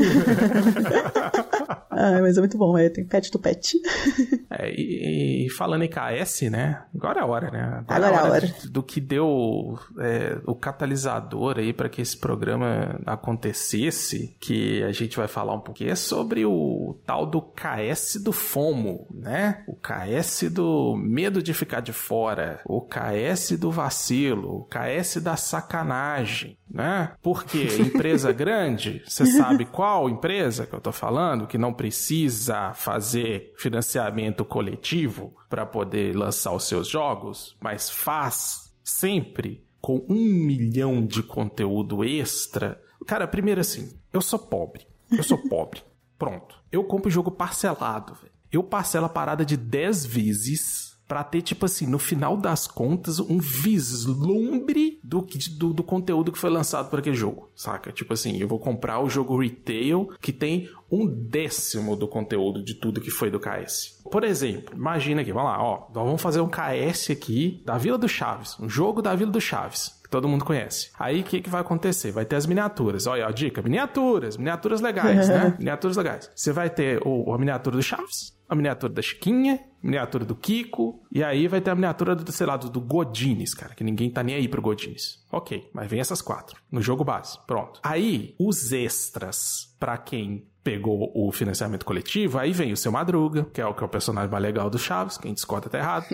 Ah, 1.91 2.19
mas 2.23 2.37
é 2.37 2.41
muito 2.41 2.57
bom, 2.59 2.77
é, 2.77 2.89
tem 2.89 3.05
patch 3.05 3.31
do 3.31 3.39
patch. 3.39 3.75
É, 4.51 4.73
e, 4.73 5.47
e 5.47 5.51
falando 5.51 5.83
em 5.85 5.89
KS, 5.91 6.43
né? 6.51 6.83
Agora 6.97 7.21
é 7.21 7.23
a 7.23 7.27
hora, 7.27 7.51
né? 7.51 7.85
Agora 7.87 8.07
é 8.13 8.17
a 8.19 8.25
hora. 8.25 8.47
de- 8.47 8.69
do 8.71 8.83
que 8.83 8.99
deu 8.99 9.79
é, 10.01 10.39
o 10.47 10.55
catalisador 10.55 11.59
aí 11.59 11.73
para 11.73 11.89
que 11.89 12.01
esse 12.01 12.17
programa 12.17 12.99
acontecesse, 13.07 14.35
que 14.41 14.83
a 14.83 14.91
gente 14.91 15.17
vai 15.17 15.29
falar 15.29 15.55
um 15.55 15.61
pouquinho, 15.61 15.91
é 15.91 15.95
sobre 15.95 16.45
o 16.47 16.99
tal 17.07 17.27
do 17.27 17.41
KS 17.43 18.17
do 18.25 18.33
FOMO, 18.33 19.07
né? 19.15 19.63
O 19.69 19.77
KS 19.77 20.38
do 20.47 20.95
medo 20.97 21.43
de 21.43 21.55
ficar 21.55 21.81
de 21.81 21.93
fora, 21.93 22.61
o 22.65 22.83
KS 22.83 23.59
do 23.59 23.71
vacilo, 23.71 24.61
o 24.61 24.65
KS 24.65 25.23
da 25.23 25.37
sacanagem, 25.37 26.59
né? 26.71 27.13
Porque 27.23 27.65
empresa 27.81 28.31
grande, 28.35 29.03
você 29.07 29.25
sabe 29.25 29.65
qual 29.65 30.11
empresa 30.11 30.67
que 30.67 30.75
eu 30.75 30.81
tô 30.81 30.93
falando, 30.93 31.47
que 31.47 31.57
não 31.57 31.73
precisa 31.73 32.75
fazer 32.75 33.55
financiamento 33.57 34.45
coletivo 34.45 35.35
para 35.49 35.65
poder 35.65 36.15
lançar 36.15 36.53
os 36.53 36.69
seus 36.69 36.89
jogos, 36.89 37.57
mas 37.61 37.89
faz 37.89 38.71
sempre 38.85 39.65
com 39.81 40.05
um 40.09 40.23
milhão 40.23 41.05
de 41.05 41.23
conteúdo 41.23 42.05
extra. 42.05 42.81
Cara, 43.07 43.27
primeiro 43.27 43.61
assim, 43.61 43.99
eu 44.13 44.21
sou 44.21 44.39
pobre. 44.39 44.87
Eu 45.11 45.23
sou 45.23 45.39
pobre. 45.49 45.83
Pronto. 46.19 46.57
Eu 46.71 46.85
compro 46.85 47.11
jogo 47.11 47.31
parcelado, 47.31 48.15
velho. 48.15 48.33
Eu 48.53 48.63
parcelo 48.63 49.07
a 49.07 49.11
parada 49.11 49.45
de 49.45 49.57
10 49.57 50.07
vezes 50.07 50.89
pra 51.09 51.25
ter, 51.25 51.41
tipo 51.41 51.65
assim, 51.65 51.87
no 51.87 51.99
final 51.99 52.37
das 52.37 52.67
contas, 52.67 53.19
um 53.19 53.39
vislumbre 53.39 55.01
do, 55.03 55.27
do, 55.57 55.73
do 55.73 55.83
conteúdo 55.83 56.31
que 56.31 56.39
foi 56.39 56.51
lançado 56.51 56.91
por 56.91 56.99
aquele 56.99 57.17
jogo, 57.17 57.51
saca? 57.57 57.91
Tipo 57.91 58.13
assim, 58.13 58.37
eu 58.37 58.47
vou 58.47 58.59
comprar 58.59 59.01
o 59.01 59.09
jogo 59.09 59.41
retail 59.41 60.11
que 60.21 60.33
tem 60.33 60.69
um 60.91 61.07
décimo 61.07 61.97
do 61.97 62.07
conteúdo 62.07 62.63
de 62.63 62.75
tudo 62.75 63.01
que 63.01 63.11
foi 63.11 63.31
do 63.31 63.41
KS. 63.41 64.03
Por 64.11 64.23
exemplo, 64.23 64.77
imagina 64.77 65.23
aqui, 65.23 65.33
vamos 65.33 65.51
lá, 65.51 65.63
ó, 65.63 65.89
nós 65.95 66.05
vamos 66.05 66.21
fazer 66.21 66.43
um 66.43 66.49
KS 66.49 67.11
aqui 67.11 67.63
da 67.65 67.79
Vila 67.79 67.97
do 67.97 68.09
Chaves, 68.09 68.59
um 68.61 68.69
jogo 68.69 69.01
da 69.01 69.15
Vila 69.15 69.31
do 69.31 69.41
Chaves 69.41 69.97
que 70.03 70.11
todo 70.11 70.29
mundo 70.29 70.45
conhece. 70.45 70.91
Aí 70.99 71.21
o 71.21 71.25
que, 71.25 71.41
que 71.43 71.51
vai 71.51 71.61
acontecer? 71.61 72.11
Vai 72.11 72.25
ter 72.25 72.37
as 72.37 72.47
miniaturas. 72.47 73.07
Olha, 73.07 73.27
a 73.27 73.31
dica: 73.31 73.61
miniaturas, 73.61 74.39
miniaturas 74.39 74.81
legais, 74.81 75.29
né? 75.29 75.55
Miniaturas 75.59 75.99
legais. 75.99 76.31
Você 76.35 76.51
vai 76.51 76.71
ter 76.71 77.03
o, 77.05 77.31
a 77.33 77.39
miniatura 77.39 77.77
do 77.77 77.83
Chaves, 77.83 78.33
a 78.49 78.55
miniatura 78.55 78.93
da 78.93 79.03
Chiquinha, 79.03 79.61
miniatura 79.83 80.25
do 80.25 80.35
Kiko, 80.35 81.03
e 81.13 81.23
aí 81.23 81.47
vai 81.47 81.61
ter 81.61 81.71
a 81.71 81.75
miniatura 81.75 82.17
do, 82.17 82.33
sei 82.33 82.47
lá, 82.47 82.57
do, 82.57 82.71
do 82.71 82.81
Godines, 82.81 83.55
cara, 83.55 83.75
que 83.75 83.85
ninguém 83.85 84.11
tá 84.11 84.23
nem 84.23 84.35
aí 84.35 84.49
pro 84.49 84.63
Godines. 84.63 85.25
Ok, 85.31 85.69
mas 85.73 85.89
vem 85.89 86.01
essas 86.01 86.23
quatro 86.23 86.61
no 86.71 86.81
jogo 86.81 87.05
base. 87.05 87.39
Pronto. 87.47 87.81
Aí, 87.83 88.35
os 88.39 88.73
extras, 88.73 89.75
pra 89.79 89.99
quem 89.99 90.47
pegou 90.65 91.11
o 91.15 91.33
financiamento 91.33 91.85
coletivo, 91.85 92.39
aí 92.39 92.53
vem 92.53 92.73
o 92.73 92.77
seu 92.77 92.93
Madruga, 92.93 93.47
que 93.53 93.61
é 93.61 93.67
o 93.67 93.73
que 93.73 93.83
é 93.83 93.87
o 93.87 93.89
personagem 93.89 94.31
mais 94.31 94.43
legal 94.43 94.69
do 94.69 94.79
Chaves, 94.79 95.17
quem 95.17 95.33
discorda 95.33 95.69
tá 95.69 95.79
errado. 95.79 96.07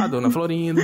a 0.00 0.06
Dona 0.06 0.30
Florinda, 0.30 0.82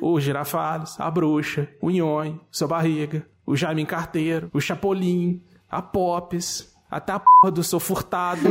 o 0.00 0.18
Girafales, 0.20 0.98
a 0.98 1.10
Bruxa, 1.10 1.68
o 1.80 1.90
Nhonho, 1.90 2.40
o 2.50 2.56
seu 2.56 2.66
Barriga, 2.66 3.26
o 3.44 3.56
Jaime 3.56 3.84
Carteiro, 3.84 4.48
o 4.52 4.60
Chapolin, 4.60 5.42
a 5.68 5.82
Pops, 5.82 6.74
até 6.90 7.12
a 7.12 7.20
porra 7.20 7.52
do 7.52 7.62
seu 7.62 7.78
Furtado, 7.78 8.48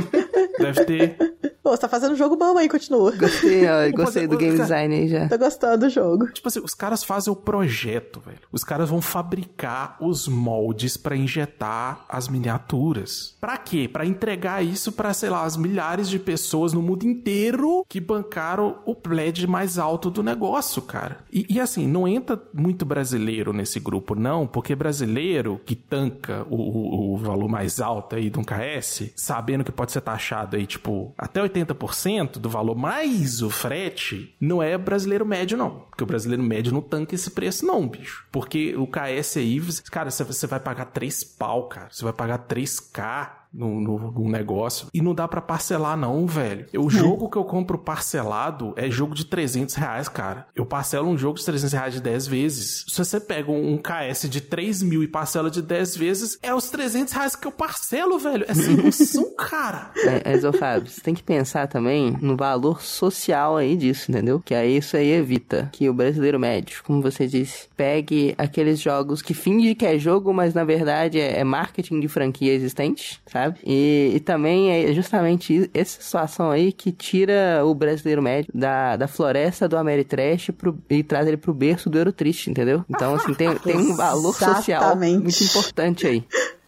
deve 0.59 0.85
ter. 0.85 1.17
Pô, 1.63 1.71
você 1.71 1.77
tá 1.81 1.89
fazendo 1.89 2.13
um 2.13 2.15
jogo 2.15 2.35
bom 2.35 2.57
aí, 2.57 2.69
continua. 2.69 3.11
Gostei, 3.15 3.65
ó, 3.67 3.91
gostei 3.95 4.27
do 4.27 4.37
game 4.37 4.57
design 4.57 4.95
aí 4.95 5.07
já. 5.07 5.27
Tô 5.27 5.37
gostando 5.37 5.85
do 5.85 5.89
jogo. 5.89 6.31
Tipo 6.31 6.47
assim, 6.47 6.59
os 6.63 6.73
caras 6.73 7.03
fazem 7.03 7.31
o 7.31 7.35
projeto, 7.35 8.19
velho. 8.25 8.39
Os 8.51 8.63
caras 8.63 8.89
vão 8.89 9.01
fabricar 9.01 9.97
os 9.99 10.27
moldes 10.27 10.95
pra 10.97 11.15
injetar 11.15 12.05
as 12.07 12.27
miniaturas. 12.27 13.35
Pra 13.39 13.57
quê? 13.57 13.89
Pra 13.91 14.05
entregar 14.05 14.63
isso 14.63 14.91
pra, 14.91 15.13
sei 15.13 15.29
lá, 15.29 15.43
as 15.43 15.57
milhares 15.57 16.09
de 16.09 16.19
pessoas 16.19 16.73
no 16.73 16.81
mundo 16.81 17.03
inteiro 17.05 17.85
que 17.87 17.99
bancaram 17.99 18.77
o 18.85 18.95
pledge 18.95 19.45
mais 19.47 19.77
alto 19.77 20.09
do 20.09 20.23
negócio, 20.23 20.81
cara. 20.81 21.19
E, 21.31 21.45
e 21.49 21.59
assim, 21.59 21.87
não 21.87 22.07
entra 22.07 22.41
muito 22.53 22.85
brasileiro 22.85 23.51
nesse 23.53 23.79
grupo, 23.79 24.15
não, 24.15 24.47
porque 24.47 24.75
brasileiro 24.75 25.59
que 25.65 25.75
tanca 25.75 26.45
o, 26.49 26.55
o- 26.55 27.13
o 27.13 27.17
valor 27.17 27.47
mais 27.49 27.79
alto 27.79 28.15
aí 28.15 28.29
de 28.29 28.39
um 28.39 28.43
KS, 28.43 29.11
sabendo 29.15 29.63
que 29.63 29.71
pode 29.71 29.91
ser 29.91 30.01
taxado 30.01 30.55
aí, 30.55 30.65
tipo, 30.65 31.13
até 31.17 31.41
80% 31.41 31.58
do 32.39 32.49
valor 32.49 32.75
mais 32.75 33.41
o 33.41 33.49
frete, 33.49 34.35
não 34.39 34.61
é 34.61 34.77
brasileiro 34.77 35.25
médio, 35.25 35.57
não. 35.57 35.81
Porque 35.89 36.03
o 36.03 36.07
brasileiro 36.07 36.43
médio 36.43 36.71
não 36.71 36.81
tanca 36.81 37.15
esse 37.15 37.31
preço, 37.31 37.65
não, 37.65 37.87
bicho. 37.87 38.25
Porque 38.31 38.75
o 38.75 38.87
KS 38.87 39.37
aí, 39.37 39.61
cara, 39.91 40.11
você 40.11 40.47
vai 40.47 40.59
pagar 40.59 40.85
3 40.85 41.23
pau, 41.23 41.67
cara. 41.67 41.87
Você 41.91 42.03
vai 42.03 42.13
pagar 42.13 42.47
3K 42.47 43.38
no, 43.53 43.79
no, 43.79 44.11
no 44.11 44.29
negócio. 44.29 44.87
E 44.93 45.01
não 45.01 45.13
dá 45.13 45.27
pra 45.27 45.41
parcelar, 45.41 45.97
não, 45.97 46.25
velho. 46.25 46.65
O 46.77 46.89
jogo 46.89 47.29
que 47.29 47.37
eu 47.37 47.43
compro 47.43 47.77
parcelado 47.77 48.73
é 48.75 48.89
jogo 48.89 49.15
de 49.15 49.25
300 49.25 49.75
reais, 49.75 50.07
cara. 50.07 50.47
Eu 50.55 50.65
parcelo 50.65 51.09
um 51.09 51.17
jogo 51.17 51.37
de 51.37 51.45
300 51.45 51.73
reais 51.73 51.93
de 51.93 52.01
10 52.01 52.27
vezes. 52.27 52.85
Se 52.87 52.97
você 52.97 53.19
pega 53.19 53.51
um, 53.51 53.77
KS 53.77 54.29
de 54.29 54.41
3 54.41 54.83
mil 54.83 55.03
e 55.03 55.07
parcela 55.07 55.49
de 55.49 55.61
10 55.61 55.97
vezes, 55.97 56.37
é 56.41 56.53
os 56.53 56.69
300 56.69 57.13
reais 57.13 57.35
que 57.35 57.47
eu 57.47 57.51
parcelo, 57.51 58.19
velho. 58.19 58.45
É 58.47 58.53
sem 58.53 58.75
noção, 58.75 59.33
cara. 59.37 59.91
É, 59.97 60.33
é, 60.33 60.49
Fábio, 60.51 60.89
você 60.89 61.01
tem 61.01 61.13
que 61.13 61.23
pensar 61.23 61.67
também 61.67 62.17
no 62.21 62.35
valor 62.35 62.81
social 62.81 63.57
aí 63.57 63.75
disso, 63.75 64.11
entendeu? 64.11 64.41
Que 64.43 64.53
aí 64.53 64.77
isso 64.77 64.97
aí 64.97 65.11
evita 65.11 65.69
que 65.71 65.89
o 65.89 65.93
brasileiro 65.93 66.39
médio, 66.39 66.81
como 66.83 67.01
você 67.01 67.27
disse, 67.27 67.67
pegue 67.77 68.33
aqueles 68.37 68.79
jogos 68.79 69.21
que 69.21 69.33
finge 69.33 69.75
que 69.75 69.85
é 69.85 69.97
jogo, 69.97 70.33
mas 70.33 70.53
na 70.53 70.63
verdade 70.63 71.19
é, 71.19 71.39
é 71.39 71.43
marketing 71.43 71.99
de 71.99 72.07
franquia 72.07 72.53
existente, 72.53 73.21
sabe? 73.27 73.38
E, 73.65 74.11
e 74.15 74.19
também 74.19 74.71
é 74.71 74.93
justamente 74.93 75.69
essa 75.73 76.01
situação 76.01 76.51
aí 76.51 76.71
que 76.71 76.91
tira 76.91 77.63
o 77.63 77.73
brasileiro 77.73 78.21
médio 78.21 78.51
da, 78.53 78.95
da 78.95 79.07
floresta 79.07 79.67
do 79.67 79.77
Ameritrash 79.77 80.51
pro, 80.51 80.77
e 80.89 81.03
traz 81.03 81.27
ele 81.27 81.37
pro 81.37 81.53
berço 81.53 81.89
do 81.89 81.97
Eurotriste, 81.97 82.49
entendeu? 82.49 82.83
Então, 82.89 83.15
assim, 83.15 83.33
tem, 83.33 83.55
tem 83.55 83.77
um 83.77 83.95
valor 83.95 84.33
social 84.33 84.95
muito 84.95 85.43
importante 85.43 86.07
aí. 86.07 86.23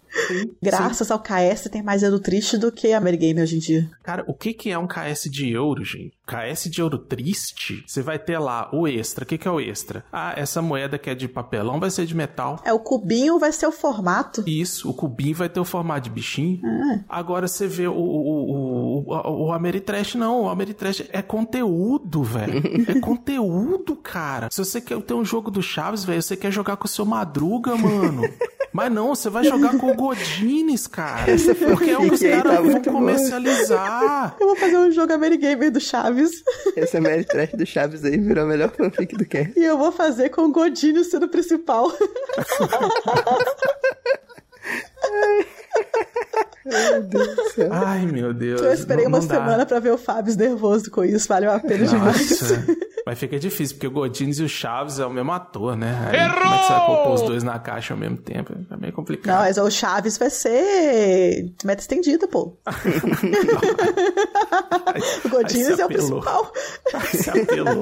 Graças 0.61 1.09
ao 1.11 1.19
KS 1.19 1.69
tem 1.71 1.81
mais 1.81 2.03
euro 2.03 2.19
triste 2.19 2.57
do 2.57 2.71
que 2.71 2.93
a 2.93 2.97
Amerigame 2.97 3.41
hoje 3.41 3.55
em 3.55 3.59
dia. 3.59 3.89
Cara, 4.03 4.23
o 4.27 4.33
que, 4.33 4.53
que 4.53 4.69
é 4.69 4.77
um 4.77 4.87
KS 4.87 5.29
de 5.29 5.51
euro, 5.51 5.83
gente? 5.83 6.13
KS 6.25 6.69
de 6.69 6.81
euro 6.81 6.97
triste, 6.97 7.83
você 7.85 8.01
vai 8.01 8.17
ter 8.17 8.39
lá 8.39 8.69
o 8.71 8.87
extra. 8.87 9.23
O 9.23 9.27
que, 9.27 9.37
que 9.37 9.47
é 9.47 9.51
o 9.51 9.59
extra? 9.59 10.05
Ah, 10.11 10.33
essa 10.35 10.61
moeda 10.61 10.97
que 10.97 11.09
é 11.09 11.15
de 11.15 11.27
papelão 11.27 11.79
vai 11.79 11.89
ser 11.89 12.05
de 12.05 12.15
metal. 12.15 12.61
É, 12.63 12.71
o 12.71 12.79
cubinho 12.79 13.37
vai 13.37 13.51
ser 13.51 13.67
o 13.67 13.71
formato. 13.71 14.43
Isso, 14.47 14.89
o 14.89 14.93
cubinho 14.93 15.35
vai 15.35 15.49
ter 15.49 15.59
o 15.59 15.65
formato 15.65 16.01
de 16.01 16.09
bichinho. 16.09 16.61
Agora 17.09 17.47
você 17.47 17.67
vê 17.67 17.87
o, 17.87 17.93
o, 17.93 19.01
o, 19.01 19.13
o, 19.13 19.45
o 19.47 19.51
Ameritrash, 19.51 20.15
não. 20.15 20.43
O 20.43 20.49
Ameritrash 20.49 21.03
é 21.09 21.21
conteúdo, 21.21 22.23
velho. 22.23 22.61
É 22.87 22.99
conteúdo, 23.01 23.95
cara. 23.95 24.47
Se 24.51 24.63
você 24.63 24.79
quer 24.79 25.01
ter 25.01 25.13
um 25.13 25.25
jogo 25.25 25.51
do 25.51 25.61
Chaves, 25.61 26.05
velho, 26.05 26.21
você 26.21 26.37
quer 26.37 26.51
jogar 26.51 26.77
com 26.77 26.85
o 26.85 26.89
seu 26.89 27.05
Madruga, 27.05 27.75
mano. 27.75 28.21
Mas 28.73 28.91
não, 28.91 29.13
você 29.13 29.29
vai 29.29 29.43
jogar 29.43 29.77
com 29.77 29.91
o 29.91 29.95
Godines, 30.01 30.87
cara. 30.87 31.25
Porque 31.75 31.91
é 31.91 31.97
o 31.97 32.01
que 32.01 32.15
os 32.15 32.21
caras 32.21 32.43
tá 32.43 32.61
vão 32.61 32.81
comercializar. 32.81 34.35
Eu 34.39 34.47
vou 34.47 34.55
fazer 34.55 34.77
um 34.77 34.91
jogo 34.91 35.13
Amerigame 35.13 35.69
do 35.69 35.79
Chaves. 35.79 36.31
Esse 36.75 36.97
Ameritrash 36.97 37.51
do 37.51 37.67
Chaves 37.67 38.03
aí 38.03 38.17
virou 38.17 38.45
a 38.45 38.47
melhor 38.47 38.71
fanfic 38.71 39.15
do 39.15 39.25
que. 39.25 39.53
E 39.55 39.63
eu 39.63 39.77
vou 39.77 39.91
fazer 39.91 40.29
com 40.29 40.45
o 40.45 40.51
Godinho 40.51 41.03
sendo 41.03 41.29
o 46.65 47.09
principal. 47.09 47.69
Ai, 47.71 48.05
meu 48.05 48.33
Deus. 48.33 48.61
Eu 48.61 48.73
esperei 48.73 49.05
não- 49.05 49.11
uma 49.13 49.19
não 49.19 49.27
dá. 49.27 49.35
semana 49.35 49.65
pra 49.65 49.79
ver 49.79 49.91
o 49.91 49.97
Fábio 49.97 50.35
nervoso 50.35 50.91
com 50.91 51.03
isso. 51.03 51.27
Valeu 51.27 51.51
a 51.51 51.59
pena 51.59 51.85
demais. 51.87 52.29
Nossa. 52.41 52.65
Mas 53.03 53.17
fica 53.17 53.39
difícil, 53.39 53.77
porque 53.77 53.87
o 53.87 53.91
Godines 53.91 54.37
e 54.37 54.43
o 54.43 54.47
Chaves 54.47 54.99
é 54.99 55.05
o 55.05 55.09
mesmo 55.09 55.31
ator, 55.31 55.75
né? 55.75 55.97
Aí, 56.11 56.19
Como 56.39 56.53
é 56.53 56.57
que 56.59 56.65
você 56.65 56.71
vai 56.73 56.85
pôr 57.03 57.13
os 57.15 57.21
dois 57.23 57.43
na 57.43 57.57
caixa 57.57 57.95
ao 57.95 57.99
mesmo 57.99 58.17
tempo? 58.17 58.53
É 58.53 58.75
meio 58.77 58.91
Não, 58.91 58.91
complicado. 58.91 59.39
mas 59.39 59.57
o 59.57 59.71
Chaves 59.71 60.19
vai 60.19 60.29
ser 60.29 61.51
meta 61.65 61.81
estendida, 61.81 62.27
pô. 62.27 62.55
o 65.25 65.29
Godinho 65.29 65.67
Aí 65.69 65.75
se 65.75 65.81
é 65.81 65.85
o 65.85 65.87
principal. 65.87 66.51
Se 67.11 67.29
apelou. 67.29 67.79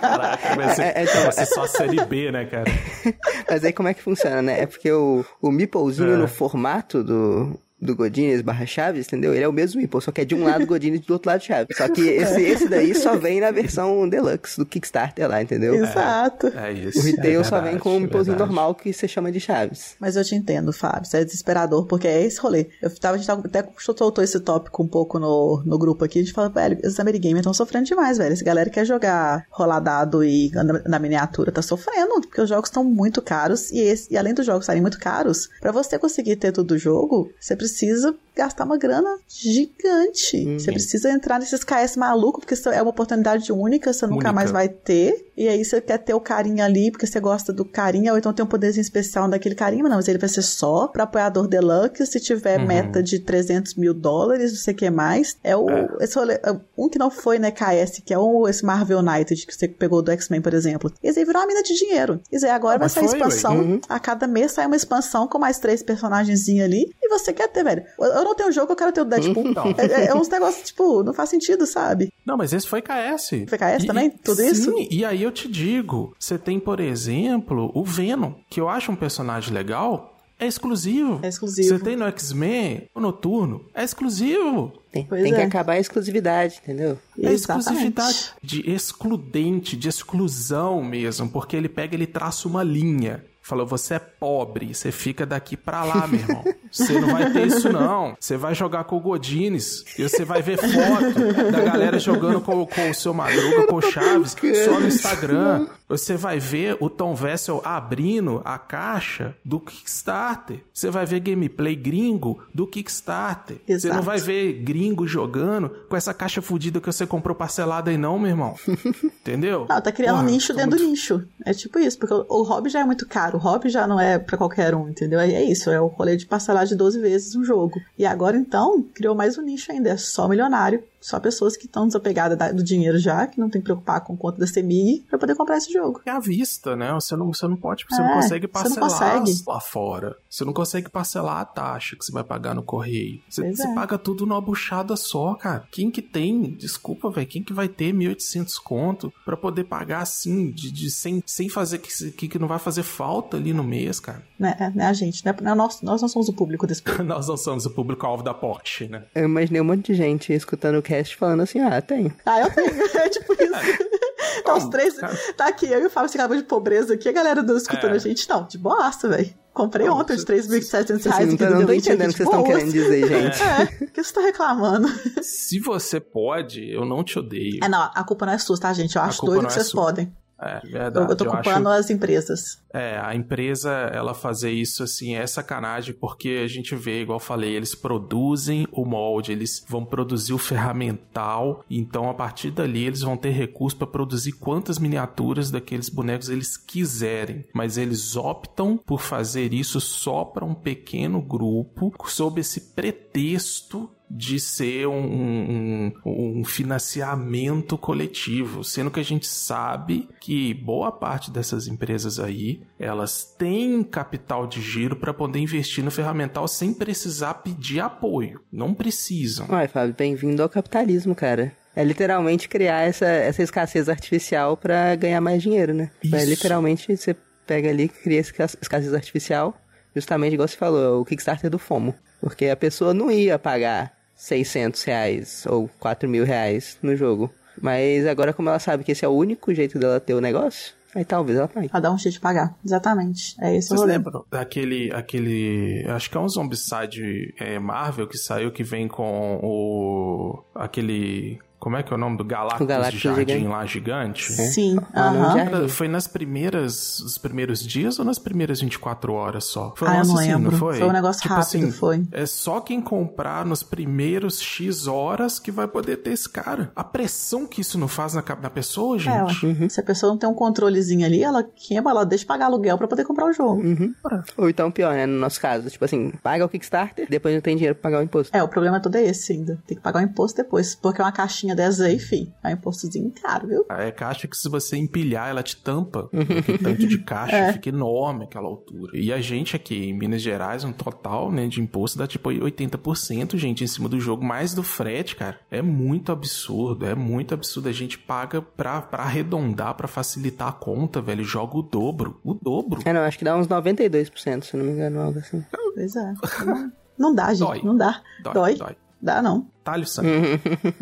Caraca, 0.00 0.56
vai 0.56 0.74
ser, 0.74 0.82
É, 0.82 0.92
é, 1.00 1.04
então, 1.04 1.22
vai 1.22 1.32
ser 1.32 1.46
só 1.46 1.66
série 1.66 2.04
B, 2.04 2.30
né, 2.30 2.44
cara? 2.44 2.64
Mas 3.48 3.64
aí 3.64 3.72
como 3.72 3.88
é 3.88 3.94
que 3.94 4.02
funciona, 4.02 4.42
né? 4.42 4.60
É 4.60 4.66
porque 4.66 4.90
o, 4.92 5.24
o 5.40 5.50
Meeplezinho 5.50 6.14
É. 6.14 6.16
no 6.16 6.28
formato 6.28 7.02
do, 7.02 7.53
do 7.84 7.94
Godines 7.96 8.42
barra 8.42 8.66
Chaves, 8.66 9.06
entendeu? 9.06 9.34
Ele 9.34 9.44
é 9.44 9.48
o 9.48 9.52
mesmo 9.52 9.78
Meeple, 9.80 10.00
só 10.00 10.10
que 10.10 10.20
é 10.20 10.24
de 10.24 10.34
um 10.34 10.44
lado 10.44 10.66
Godines 10.66 11.00
e 11.00 11.02
do 11.06 11.12
outro 11.12 11.30
lado 11.30 11.42
Chaves. 11.42 11.76
Só 11.76 11.88
que 11.88 12.00
esse, 12.08 12.40
esse 12.42 12.68
daí 12.68 12.94
só 12.94 13.16
vem 13.16 13.40
na 13.40 13.50
versão 13.50 14.08
Deluxe 14.08 14.56
do 14.58 14.66
Kickstarter 14.66 15.28
lá, 15.28 15.42
entendeu? 15.42 15.74
Exato. 15.74 16.48
É 16.56 16.72
isso. 16.72 16.98
O 16.98 17.02
retail 17.02 17.40
é 17.40 17.44
só 17.44 17.56
verdade, 17.56 17.70
vem 17.74 17.78
com 17.78 17.92
o 17.92 17.96
é 17.96 18.00
Meeplezinho 18.00 18.38
normal 18.38 18.74
que 18.74 18.92
você 18.92 19.06
chama 19.06 19.30
de 19.30 19.40
Chaves. 19.40 19.96
Mas 20.00 20.16
eu 20.16 20.24
te 20.24 20.34
entendo, 20.34 20.72
Fábio. 20.72 21.02
Isso 21.02 21.16
é 21.16 21.24
desesperador, 21.24 21.86
porque 21.86 22.08
é 22.08 22.22
esse 22.24 22.40
rolê. 22.40 22.68
Eu 22.80 22.90
tava, 22.98 23.14
a 23.14 23.18
gente 23.18 23.26
tava, 23.26 23.42
até 23.46 23.66
soltou 23.78 24.24
esse 24.24 24.40
tópico 24.40 24.82
um 24.82 24.88
pouco 24.88 25.18
no, 25.18 25.62
no 25.66 25.78
grupo 25.78 26.04
aqui. 26.04 26.18
A 26.20 26.22
gente 26.22 26.32
fala, 26.32 26.48
velho, 26.48 26.78
esses 26.82 26.98
Amerigamers 27.00 27.40
estão 27.40 27.54
sofrendo 27.54 27.86
demais, 27.86 28.18
velho. 28.18 28.32
Essa 28.32 28.44
galera 28.44 28.68
que 28.70 28.74
quer 28.74 28.84
jogar 28.86 29.44
rolar 29.50 29.80
dado 29.80 30.24
e 30.24 30.50
na, 30.52 30.64
na 30.64 30.98
miniatura 30.98 31.52
tá 31.52 31.62
sofrendo, 31.62 32.20
porque 32.22 32.40
os 32.40 32.48
jogos 32.48 32.68
estão 32.68 32.82
muito 32.84 33.20
caros. 33.22 33.70
E, 33.70 33.78
esse- 33.80 34.12
e 34.12 34.16
além 34.16 34.34
dos 34.34 34.46
jogos 34.46 34.62
estarem 34.64 34.82
muito 34.82 34.98
caros, 34.98 35.48
pra 35.60 35.70
você 35.72 35.98
conseguir 35.98 36.36
ter 36.36 36.52
tudo 36.52 36.72
o 36.72 36.78
jogo, 36.78 37.30
você 37.38 37.54
precisa 37.54 37.73
precisa 37.74 38.14
gastar 38.36 38.64
uma 38.64 38.76
grana 38.76 39.16
gigante. 39.28 40.44
Você 40.58 40.72
precisa 40.72 41.10
entrar 41.10 41.38
nesses 41.38 41.62
KS 41.64 41.96
maluco, 41.96 42.40
porque 42.40 42.54
isso 42.54 42.68
é 42.68 42.80
uma 42.82 42.90
oportunidade 42.90 43.52
única, 43.52 43.92
você 43.92 44.04
nunca 44.06 44.14
Única. 44.16 44.32
mais 44.32 44.50
vai 44.50 44.68
ter. 44.68 45.26
E 45.36 45.48
aí 45.48 45.64
você 45.64 45.80
quer 45.80 45.98
ter 45.98 46.14
o 46.14 46.20
carinha 46.20 46.64
ali, 46.64 46.90
porque 46.90 47.06
você 47.06 47.18
gosta 47.18 47.52
do 47.52 47.64
carinha, 47.64 48.12
ou 48.12 48.18
então 48.18 48.32
tem 48.32 48.44
um 48.44 48.48
poderzinho 48.48 48.82
especial 48.82 49.28
daquele 49.28 49.54
carinha, 49.54 49.82
mas 49.82 49.90
não, 49.90 49.98
mas 49.98 50.08
ele 50.08 50.18
vai 50.18 50.28
ser 50.28 50.42
só 50.42 50.86
pra 50.86 51.04
apoiador 51.04 51.46
deluxe, 51.48 52.06
se 52.06 52.20
tiver 52.20 52.60
Uhum. 52.60 52.66
meta 52.66 53.02
de 53.02 53.18
300 53.18 53.74
mil 53.74 53.92
dólares, 53.92 54.52
não 54.52 54.58
sei 54.58 54.74
o 54.74 54.76
que 54.76 54.90
mais. 54.90 55.36
É 55.42 55.56
o, 55.56 55.66
esse 56.00 56.14
rolê, 56.16 56.34
é 56.34 56.56
um 56.78 56.88
que 56.88 56.98
não 56.98 57.10
foi, 57.10 57.38
né, 57.38 57.50
KS, 57.50 58.00
que 58.04 58.14
é 58.14 58.18
o, 58.18 58.46
esse 58.48 58.64
Marvel 58.64 58.98
United, 59.00 59.44
que 59.46 59.54
você 59.54 59.66
pegou 59.66 60.02
do 60.02 60.10
X-Men, 60.12 60.40
por 60.40 60.54
exemplo. 60.54 60.92
Esse 61.02 61.18
aí 61.18 61.24
virou 61.24 61.40
uma 61.42 61.48
mina 61.48 61.62
de 61.62 61.74
dinheiro. 61.74 62.20
Isso 62.30 62.44
aí 62.46 62.52
agora 62.52 62.78
vai 62.78 62.84
Mas 62.86 62.92
sair 62.92 63.08
foi, 63.08 63.18
expansão. 63.18 63.58
ué. 63.58 63.80
A 63.88 63.98
cada 63.98 64.26
mês 64.28 64.52
sai 64.52 64.66
uma 64.66 64.76
expansão 64.76 65.26
com 65.26 65.38
mais 65.38 65.58
três 65.58 65.82
personagenzinhos 65.82 66.64
ali, 66.64 66.94
e 67.02 67.08
você 67.08 67.32
quer 67.32 67.48
ter, 67.48 67.64
velho. 67.64 67.84
Eu 67.98 68.23
eu 68.24 68.28
não 68.30 68.34
tenho 68.34 68.52
jogo, 68.52 68.72
eu 68.72 68.76
quero 68.76 68.92
ter 68.92 69.00
o 69.02 69.04
Deadpool. 69.04 69.44
é, 69.78 69.84
é- 70.04 70.06
é 70.08 70.14
uns 70.14 70.28
negócios, 70.28 70.66
tipo, 70.68 71.02
não 71.02 71.12
faz 71.14 71.30
sentido, 71.30 71.66
sabe? 71.66 72.12
Não, 72.24 72.36
mas 72.36 72.52
esse 72.52 72.66
foi 72.66 72.80
KS. 72.82 73.46
Foi 73.48 73.58
KS 73.58 73.84
E- 73.84 73.86
também? 73.86 74.10
Tudo 74.10 74.36
sim, 74.36 74.46
isso? 74.50 74.74
e 74.90 75.04
aí 75.04 75.22
eu 75.22 75.30
te 75.30 75.46
digo, 75.48 76.14
você 76.18 76.38
tem, 76.38 76.58
por 76.58 76.80
exemplo, 76.80 77.70
o 77.74 77.84
Venom, 77.84 78.32
que 78.48 78.60
eu 78.60 78.68
acho 78.68 78.90
um 78.90 78.96
personagem 78.96 79.52
legal, 79.52 80.10
é 80.38 80.46
exclusivo. 80.46 81.20
É 81.22 81.28
exclusivo. 81.28 81.68
Você 81.68 81.78
tem 81.78 81.96
no 81.96 82.04
X-Men, 82.06 82.88
o 82.94 83.00
Noturno, 83.00 83.64
é 83.74 83.84
exclusivo. 83.84 84.72
Tem, 84.90 85.04
tem 85.04 85.32
que 85.32 85.40
é. 85.40 85.44
acabar 85.44 85.74
a 85.74 85.78
exclusividade, 85.80 86.60
entendeu? 86.62 86.98
É 87.18 87.30
Exatamente. 87.32 87.64
exclusividade 87.68 88.32
de 88.42 88.68
excludente, 88.70 89.76
de 89.76 89.88
exclusão 89.88 90.82
mesmo, 90.82 91.28
porque 91.28 91.56
ele 91.56 91.68
pega, 91.68 91.94
ele 91.94 92.06
traça 92.06 92.48
uma 92.48 92.62
linha. 92.62 93.24
Falou, 93.46 93.66
você 93.66 93.94
é 93.94 93.98
pobre, 93.98 94.74
você 94.74 94.90
fica 94.90 95.26
daqui 95.26 95.54
pra 95.54 95.84
lá, 95.84 96.06
meu 96.06 96.18
irmão. 96.18 96.42
Você 96.72 96.98
não 96.98 97.08
vai 97.08 97.30
ter 97.30 97.46
isso, 97.46 97.70
não. 97.70 98.16
Você 98.18 98.38
vai 98.38 98.54
jogar 98.54 98.84
com 98.84 98.96
o 98.96 99.00
Godines 99.00 99.84
e 99.98 100.02
você 100.08 100.24
vai 100.24 100.40
ver 100.40 100.56
foto 100.56 101.50
da 101.52 101.60
galera 101.60 101.98
jogando 101.98 102.40
com, 102.40 102.64
com 102.66 102.90
o 102.90 102.94
seu 102.94 103.12
Madruga, 103.12 103.66
com 103.66 103.76
o 103.76 103.82
Chaves, 103.82 104.34
só 104.64 104.80
no 104.80 104.86
Instagram. 104.88 105.66
Você 105.86 106.16
vai 106.16 106.38
ver 106.38 106.78
o 106.80 106.88
Tom 106.88 107.14
Vessel 107.14 107.60
abrindo 107.62 108.40
a 108.46 108.58
caixa 108.58 109.36
do 109.44 109.60
Kickstarter. 109.60 110.60
Você 110.72 110.90
vai 110.90 111.04
ver 111.04 111.20
gameplay 111.20 111.76
gringo 111.76 112.42
do 112.54 112.66
Kickstarter. 112.66 113.58
Você 113.66 113.88
não 113.88 113.96
Exato. 113.96 114.02
vai 114.02 114.18
ver 114.18 114.54
gringo 114.62 115.06
jogando 115.06 115.68
com 115.88 115.94
essa 115.96 116.14
caixa 116.14 116.40
fudida 116.40 116.80
que 116.80 116.86
você 116.86 117.06
comprou 117.06 117.36
parcelada 117.36 117.90
aí 117.90 117.98
não, 117.98 118.18
meu 118.18 118.30
irmão. 118.30 118.56
Entendeu? 119.04 119.66
Não, 119.68 119.80
tá 119.80 119.92
criando 119.92 120.16
Porra, 120.16 120.26
um 120.28 120.30
nicho 120.30 120.54
dentro 120.54 120.70
do 120.70 120.76
muito- 120.78 120.90
nicho. 120.90 121.22
É 121.44 121.52
tipo 121.52 121.78
isso, 121.78 121.98
porque 121.98 122.14
o 122.14 122.42
hobby 122.42 122.70
já 122.70 122.80
é 122.80 122.84
muito 122.84 123.06
caro. 123.06 123.33
Caro. 123.34 123.36
O 123.36 123.38
hobby 123.38 123.68
já 123.68 123.86
não 123.86 124.00
é 124.00 124.18
pra 124.18 124.38
qualquer 124.38 124.74
um, 124.74 124.88
entendeu? 124.88 125.20
É 125.20 125.42
isso, 125.42 125.70
é 125.70 125.80
o 125.80 125.86
rolê 125.86 126.16
de 126.16 126.26
parcelar 126.26 126.66
de 126.66 126.74
12 126.74 127.00
vezes 127.00 127.34
um 127.34 127.44
jogo. 127.44 127.80
E 127.98 128.06
agora, 128.06 128.36
então, 128.36 128.82
criou 128.94 129.14
mais 129.14 129.36
um 129.36 129.42
nicho 129.42 129.70
ainda, 129.72 129.90
é 129.90 129.96
só 129.96 130.28
milionário. 130.28 130.82
Só 131.04 131.20
pessoas 131.20 131.54
que 131.54 131.66
estão 131.66 131.86
desapegadas 131.86 132.38
da- 132.38 132.50
do 132.50 132.64
dinheiro 132.64 132.98
já, 132.98 133.26
que 133.26 133.38
não 133.38 133.50
tem 133.50 133.60
que 133.60 133.66
preocupar 133.66 134.00
com 134.00 134.16
conta 134.16 134.38
da 134.38 134.46
CEMIG, 134.46 135.04
pra 135.06 135.18
poder 135.18 135.34
comprar 135.34 135.58
esse 135.58 135.70
jogo. 135.70 136.00
É 136.06 136.10
à 136.10 136.18
vista, 136.18 136.74
né? 136.74 136.90
Você 136.94 137.14
não, 137.14 137.30
você 137.30 137.46
não 137.46 137.56
pode, 137.56 137.84
você 137.86 138.00
É, 138.00 138.06
não 138.06 138.14
consegue 138.14 138.46
você 138.50 138.68
não 138.70 138.74
parcelar 138.76 139.18
consegue. 139.20 139.42
lá 139.46 139.60
fora. 139.60 140.16
Você 140.30 140.44
não 140.46 140.52
consegue 140.54 140.88
parcelar 140.88 141.36
a 141.40 141.44
taxa 141.44 141.94
que 141.94 142.02
você 142.04 142.10
vai 142.10 142.24
pagar 142.24 142.54
no 142.54 142.62
correio. 142.62 143.20
Você, 143.28 143.54
você 143.54 143.68
é. 143.68 143.74
paga 143.74 143.98
tudo 143.98 144.24
numa 144.24 144.40
buchada 144.40 144.96
só, 144.96 145.34
cara. 145.34 145.68
Quem 145.70 145.90
que 145.90 146.00
tem, 146.00 146.40
desculpa, 146.52 147.10
velho, 147.10 147.26
quem 147.26 147.42
que 147.42 147.52
vai 147.52 147.68
ter 147.68 147.92
1.800 147.92 148.58
conto 148.58 149.12
pra 149.26 149.36
poder 149.36 149.64
pagar 149.64 150.00
assim, 150.00 150.50
de, 150.50 150.72
de- 150.72 150.90
sem, 150.90 151.22
sem 151.26 151.50
fazer 151.50 151.80
que, 151.80 152.10
que, 152.12 152.28
que 152.28 152.38
não 152.38 152.48
vai 152.48 152.58
fazer 152.58 152.82
falta 152.82 153.36
ali 153.36 153.52
no 153.52 153.62
mês, 153.62 154.00
cara? 154.00 154.22
Né, 154.38 154.56
é, 154.58 154.70
né 154.70 154.86
a 154.86 154.92
gente, 154.94 155.24
né? 155.24 155.34
Nós, 155.54 155.82
nós 155.82 156.00
não 156.00 156.08
somos 156.08 156.28
o 156.30 156.32
público 156.32 156.66
desse. 156.66 156.82
Nós 157.04 157.28
não 157.28 157.36
somos 157.36 157.66
o 157.66 157.70
público-alvo 157.70 158.22
da 158.22 158.32
Porsche, 158.32 158.88
né? 158.88 159.04
Eu 159.14 159.24
imaginei 159.24 159.60
um 159.60 159.64
monte 159.64 159.92
de 159.92 159.94
gente 159.94 160.32
escutando 160.32 160.78
o 160.78 160.82
cast 160.96 161.16
falando 161.16 161.42
assim, 161.42 161.60
ah, 161.60 161.80
tem. 161.82 162.12
Ah, 162.24 162.40
eu 162.40 162.50
tenho. 162.50 162.74
É 162.94 163.08
tipo 163.08 163.32
isso. 163.34 164.42
Tá 164.44 164.54
os 164.56 164.64
três. 164.68 164.94
Tá 165.36 165.48
aqui, 165.48 165.66
eu 165.66 165.82
e 165.82 165.86
o 165.86 165.90
Fábio 165.90 166.08
se 166.08 166.16
acabou 166.16 166.36
de 166.36 166.42
pobreza 166.42 166.94
aqui, 166.94 167.08
a 167.08 167.12
galera 167.12 167.42
do 167.42 167.56
escutando 167.56 167.92
É. 167.92 167.96
a 167.96 167.98
gente. 167.98 168.28
Não, 168.28 168.44
de 168.46 168.56
boaça, 168.58 169.08
velho. 169.08 169.30
Comprei 169.52 169.86
Não, 169.86 169.98
ontem 169.98 170.16
de 170.16 170.22
cê- 170.22 170.26
3.700 170.26 170.94
Assim, 170.96 171.08
reais 171.08 171.28
não, 171.28 171.36
do 171.36 171.54
não 171.60 171.66
tô 171.66 171.72
entendendo 171.72 172.10
o 172.10 172.12
que 172.12 172.16
vocês 172.18 172.28
estão 172.28 172.42
querendo 172.42 172.72
dizer, 172.72 173.06
gente. 173.06 173.40
É, 173.42 173.84
o 173.84 173.90
que 173.92 174.02
você 174.02 174.12
tá 174.12 174.20
reclamando? 174.20 174.88
Se 175.22 175.60
você 175.60 176.00
pode, 176.00 176.68
eu 176.72 176.84
não 176.84 177.04
te 177.04 177.18
odeio. 177.20 177.60
É, 177.62 177.68
não, 177.68 177.82
a 177.94 178.02
culpa 178.04 178.26
não 178.26 178.32
é 178.32 178.38
sua, 178.38 178.58
tá, 178.58 178.72
gente? 178.72 178.96
Eu 178.96 179.02
acho 179.02 179.24
doido 179.24 179.40
que 179.42 179.46
é 179.46 179.50
vocês 179.50 179.66
sua. 179.68 179.84
podem. 179.84 180.12
É, 180.44 180.60
Eu, 180.64 180.70
verdade. 180.70 181.10
eu 181.12 181.16
tô 181.16 181.24
acho- 181.24 181.32
culpando 181.42 181.68
as 181.70 181.88
empresas. 181.90 182.62
É, 182.72 182.98
a 183.02 183.14
empresa, 183.14 183.70
ela 183.92 184.12
fazer 184.14 184.50
isso, 184.50 184.82
assim, 184.82 185.14
é 185.14 185.26
sacanagem, 185.26 185.94
porque 185.94 186.42
a 186.44 186.48
gente 186.48 186.74
vê, 186.74 187.02
igual 187.02 187.16
eu 187.16 187.20
falei, 187.24 187.52
eles 187.54 187.74
produzem 187.74 188.66
o 188.72 188.84
molde, 188.84 189.32
eles 189.32 189.64
vão 189.68 189.84
produzir 189.84 190.32
o 190.32 190.38
ferramental, 190.38 191.64
então 191.70 192.10
a 192.10 192.14
partir 192.14 192.50
dali 192.50 192.84
eles 192.84 193.00
vão 193.02 193.16
ter 193.16 193.30
recurso 193.30 193.76
para 193.76 193.86
produzir 193.86 194.32
quantas 194.32 194.78
miniaturas 194.78 195.50
daqueles 195.50 195.88
bonecos 195.88 196.28
eles 196.28 196.56
quiserem, 196.56 197.44
mas 197.54 197.78
eles 197.78 198.16
optam 198.16 198.76
por 198.76 199.00
fazer 199.00 199.54
isso 199.54 199.80
só 199.80 200.24
para 200.24 200.44
um 200.44 200.54
pequeno 200.54 201.22
grupo, 201.22 201.92
sob 202.06 202.40
esse 202.40 202.60
pretexto 202.74 203.88
de 204.10 204.38
ser 204.38 204.86
um, 204.86 204.94
um- 204.96 205.92
um 206.40 206.44
financiamento 206.44 207.76
coletivo, 207.76 208.62
sendo 208.62 208.90
que 208.90 209.00
a 209.00 209.04
gente 209.04 209.26
sabe 209.26 210.08
que 210.20 210.54
boa 210.54 210.92
parte 210.92 211.30
dessas 211.30 211.66
empresas 211.66 212.18
aí 212.20 212.62
elas 212.78 213.24
têm 213.38 213.82
capital 213.82 214.46
de 214.46 214.60
giro 214.60 214.96
para 214.96 215.12
poder 215.14 215.38
investir 215.38 215.82
no 215.82 215.90
ferramental 215.90 216.46
sem 216.46 216.72
precisar 216.72 217.34
pedir 217.34 217.80
apoio, 217.80 218.40
não 218.52 218.74
precisam. 218.74 219.46
Ai, 219.50 219.68
Fábio, 219.68 219.94
bem-vindo 219.96 220.42
ao 220.42 220.48
capitalismo, 220.48 221.14
cara. 221.14 221.52
É 221.76 221.82
literalmente 221.82 222.48
criar 222.48 222.82
essa, 222.82 223.06
essa 223.06 223.42
escassez 223.42 223.88
artificial 223.88 224.56
pra 224.56 224.94
ganhar 224.94 225.20
mais 225.20 225.42
dinheiro, 225.42 225.74
né? 225.74 225.90
É 226.04 226.06
Isso. 226.18 226.30
literalmente 226.30 226.96
você 226.96 227.16
pega 227.46 227.68
ali 227.68 227.88
cria 227.88 228.20
essa 228.20 228.30
esca- 228.30 228.58
escassez 228.62 228.94
artificial, 228.94 229.58
justamente 229.94 230.34
igual 230.34 230.48
você 230.48 230.56
falou, 230.56 231.00
o 231.00 231.04
Kickstarter 231.04 231.50
do 231.50 231.58
FOMO. 231.58 231.94
Porque 232.20 232.46
a 232.46 232.56
pessoa 232.56 232.94
não 232.94 233.10
ia 233.10 233.38
pagar 233.38 233.92
600 234.16 234.82
reais 234.84 235.46
ou 235.48 235.68
4 235.78 236.08
mil 236.08 236.24
reais 236.24 236.78
no 236.82 236.96
jogo. 236.96 237.30
Mas 237.60 238.06
agora, 238.06 238.32
como 238.32 238.48
ela 238.48 238.58
sabe 238.58 238.82
que 238.84 238.92
esse 238.92 239.04
é 239.04 239.08
o 239.08 239.12
único 239.12 239.54
jeito 239.54 239.78
dela 239.78 240.00
ter 240.00 240.14
o 240.14 240.20
negócio, 240.20 240.74
aí 240.94 241.04
talvez 241.04 241.38
ela 241.38 241.46
pague. 241.46 241.68
Pra 241.68 241.80
dar 241.80 241.92
um 241.92 241.98
jeito 241.98 242.14
de 242.14 242.20
pagar. 242.20 242.56
Exatamente. 242.64 243.36
É 243.40 243.56
esse 243.56 243.68
o 243.68 243.76
Vocês 243.76 243.80
rolê. 243.80 243.92
lembram 243.92 244.24
daquele, 244.30 244.90
aquele, 244.92 245.84
acho 245.88 246.10
que 246.10 246.16
é 246.16 246.20
um 246.20 246.28
Zombicide 246.28 247.34
é, 247.38 247.58
Marvel 247.58 248.08
que 248.08 248.18
saiu 248.18 248.50
que 248.50 248.64
vem 248.64 248.88
com 248.88 249.38
o, 249.42 250.42
aquele, 250.54 251.38
como 251.64 251.78
é 251.78 251.82
que 251.82 251.90
é 251.90 251.96
o 251.96 251.98
nome 251.98 252.18
do 252.18 252.24
Galactus, 252.24 252.66
Galactus 252.66 253.00
de 253.00 253.08
Jardim 253.08 253.32
gigante. 253.32 253.46
lá 253.48 253.64
gigante? 253.64 254.32
Sim, 254.34 254.76
Era- 254.92 255.66
Foi 255.66 255.88
nas 255.88 256.06
primeiras, 256.06 256.98
os 257.00 257.16
primeiros 257.16 257.66
dias 257.66 257.98
ou 257.98 258.04
nas 258.04 258.18
primeiras 258.18 258.60
24 258.60 259.14
horas 259.14 259.44
só? 259.44 259.72
Foi 259.74 259.88
um 259.88 259.90
Ah, 259.90 260.04
não 260.04 260.18
assim, 260.18 260.28
lembro. 260.34 260.56
foi? 260.58 260.78
Foi 260.78 260.86
um 260.86 260.92
negócio 260.92 261.22
Tipo 261.22 261.32
rápido, 261.34 261.46
assim, 261.46 261.70
foi. 261.72 262.06
É 262.12 262.26
só 262.26 262.60
quem 262.60 262.82
comprar 262.82 263.46
nos 263.46 263.62
primeiros 263.62 264.42
X 264.42 264.86
horas 264.86 265.38
que 265.38 265.50
vai 265.50 265.66
poder 265.66 265.96
ter 265.96 266.10
esse 266.10 266.28
cara. 266.28 266.70
A 266.76 266.84
pressão 266.84 267.46
que 267.46 267.62
isso 267.62 267.78
não 267.78 267.88
faz 267.88 268.12
na, 268.12 268.22
na 268.42 268.50
pessoa, 268.50 268.96
É, 268.96 268.98
gente. 268.98 269.70
Se 269.70 269.80
a 269.80 269.82
pessoa 269.82 270.10
não 270.12 270.18
tem 270.18 270.28
um 270.28 270.34
controlezinho 270.34 271.06
ali, 271.06 271.22
ela 271.22 271.42
queima, 271.42 271.90
ela 271.90 272.04
deixa 272.04 272.24
de 272.24 272.26
pagar 272.28 272.44
aluguel 272.46 272.76
pra 272.76 272.86
poder 272.86 273.04
comprar 273.06 273.24
o 273.24 273.32
jogo. 273.32 273.62
Uhum. 273.62 273.94
Ou 274.36 274.50
então 274.50 274.70
pior, 274.70 274.92
né? 274.92 275.06
No 275.06 275.18
nosso 275.18 275.40
caso, 275.40 275.70
tipo 275.70 275.84
assim, 275.84 276.12
paga 276.22 276.44
o 276.44 276.48
Kickstarter, 276.48 277.06
depois 277.08 277.34
não 277.34 277.40
tem 277.40 277.56
dinheiro 277.56 277.74
pra 277.74 277.84
pagar 277.90 278.00
o 278.00 278.04
imposto. 278.04 278.36
É, 278.36 278.42
o 278.42 278.48
problema 278.48 278.80
todo 278.80 278.96
é 278.96 279.02
esse 279.06 279.32
ainda. 279.32 279.58
Tem 279.66 279.76
que 279.76 279.82
pagar 279.82 280.00
o 280.00 280.02
imposto 280.02 280.42
depois. 280.42 280.74
Porque 280.74 281.00
uma 281.00 281.10
caixinha 281.12 281.53
dessa 281.54 281.84
aí, 281.84 281.98
fi, 281.98 282.32
é 282.42 282.48
um 282.48 282.52
impostozinho 282.52 283.12
caro, 283.22 283.46
viu? 283.48 283.64
É 283.70 283.90
caixa 283.90 284.26
que 284.28 284.36
se 284.36 284.48
você 284.48 284.76
empilhar, 284.76 285.28
ela 285.28 285.42
te 285.42 285.56
tampa. 285.56 286.08
Aquele 286.14 286.58
tanto 286.58 286.86
de 286.86 286.98
caixa 286.98 287.34
É. 287.44 287.52
fica 287.52 287.68
enorme 287.68 288.24
aquela 288.24 288.46
altura. 288.46 288.92
E 288.94 289.12
a 289.12 289.20
gente 289.20 289.56
aqui 289.56 289.76
em 289.90 289.92
Minas 289.92 290.22
Gerais, 290.22 290.64
um 290.64 290.72
total 290.72 291.30
né, 291.32 291.46
de 291.46 291.60
imposto 291.60 291.98
dá 291.98 292.06
tipo 292.06 292.30
80%, 292.30 293.36
gente, 293.36 293.64
em 293.64 293.66
cima 293.66 293.88
do 293.88 293.98
jogo, 294.00 294.24
mais 294.24 294.54
do 294.54 294.62
frete, 294.62 295.16
cara. 295.16 295.38
É 295.50 295.60
muito 295.62 296.12
absurdo, 296.12 296.86
é 296.86 296.94
muito 296.94 297.34
absurdo. 297.34 297.68
A 297.68 297.72
gente 297.72 297.98
paga 297.98 298.40
pra, 298.40 298.80
pra 298.82 299.02
arredondar, 299.04 299.74
pra 299.74 299.88
facilitar 299.88 300.48
a 300.48 300.52
conta, 300.52 301.00
velho. 301.00 301.24
Joga 301.24 301.56
o 301.58 301.62
dobro. 301.62 302.20
O 302.24 302.34
dobro. 302.34 302.80
É, 302.84 302.92
não, 302.92 303.00
acho 303.02 303.18
que 303.18 303.24
dá 303.24 303.36
uns 303.36 303.48
92%, 303.48 304.44
se 304.44 304.56
não 304.56 304.64
me 304.64 304.72
engano, 304.72 305.00
algo 305.00 305.18
assim. 305.18 305.44
Pois 305.74 305.96
é. 305.96 306.14
Não, 306.44 306.72
não 307.10 307.14
dá, 307.14 307.32
gente. 307.34 307.46
Dói. 307.48 307.62
Não 307.64 307.76
dá. 307.76 308.00
Dói, 308.22 308.32
Dói. 308.34 308.54
dói. 308.56 308.76
Dá, 309.04 309.20
não. 309.20 309.46
Talho 309.62 309.86
sangue. 309.86 310.08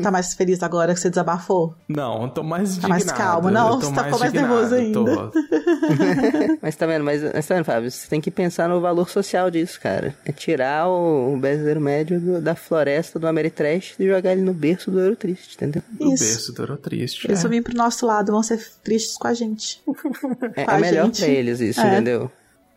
Tá 0.01 0.11
mais 0.13 0.33
feliz 0.35 0.63
agora 0.63 0.95
que 0.95 1.01
você 1.01 1.11
desabafou? 1.11 1.75
Não, 1.89 2.23
eu 2.23 2.29
tô 2.29 2.43
mais 2.45 2.69
Tá 2.71 2.87
indignado. 2.89 2.91
mais 2.91 3.05
calmo, 3.13 3.51
não? 3.51 3.81
Você 3.81 3.93
tá- 3.93 4.05
ficou 4.05 4.21
mais 4.21 4.33
nervoso 4.33 4.75
tô. 4.77 5.05
Mas 6.63 6.77
tá 6.77 6.87
vendo, 6.87 7.05
mas, 7.05 7.23
mas 7.35 7.47
tá 7.47 7.55
vendo, 7.57 7.65
Fábio? 7.65 7.91
Você 7.91 8.09
tem 8.09 8.21
que 8.21 8.31
pensar 8.31 8.69
no 8.69 8.81
valor 8.81 9.09
social 9.09 9.51
disso, 9.51 9.81
cara. 9.81 10.15
É 10.25 10.31
tirar 10.33 10.89
o, 10.89 11.35
o 11.35 11.37
brasileiro 11.39 11.81
médio 11.81 12.21
do- 12.21 12.41
da 12.41 12.55
floresta 12.55 13.19
do 13.19 13.27
Ameritrash 13.27 13.95
e 13.99 14.07
jogar 14.07 14.33
ele 14.33 14.43
no 14.43 14.55
berço 14.55 14.91
do 14.91 15.01
Euro 15.01 15.17
Triste, 15.17 15.55
entendeu? 15.57 15.83
Isso. 16.01 16.25
berço 16.25 16.53
do 16.53 16.63
triste. 16.77 17.27
Eles 17.27 17.41
é. 17.41 17.43
vão 17.43 17.51
vir 17.51 17.63
pro 17.63 17.77
nosso 17.77 18.07
lado, 18.07 18.31
vão 18.33 18.43
ser 18.43 18.65
tristes 18.85 19.17
com 19.17 19.27
a 19.29 19.35
gente. 19.35 19.83
É, 20.55 20.65
Com 20.65 20.71
é 20.71 20.75
a 20.77 20.79
melhor 20.79 21.05
gente. 21.07 21.21
pra 21.23 21.29
eles 21.29 21.61
isso, 21.61 21.81
É. 21.81 21.87
entendeu? 21.93 22.31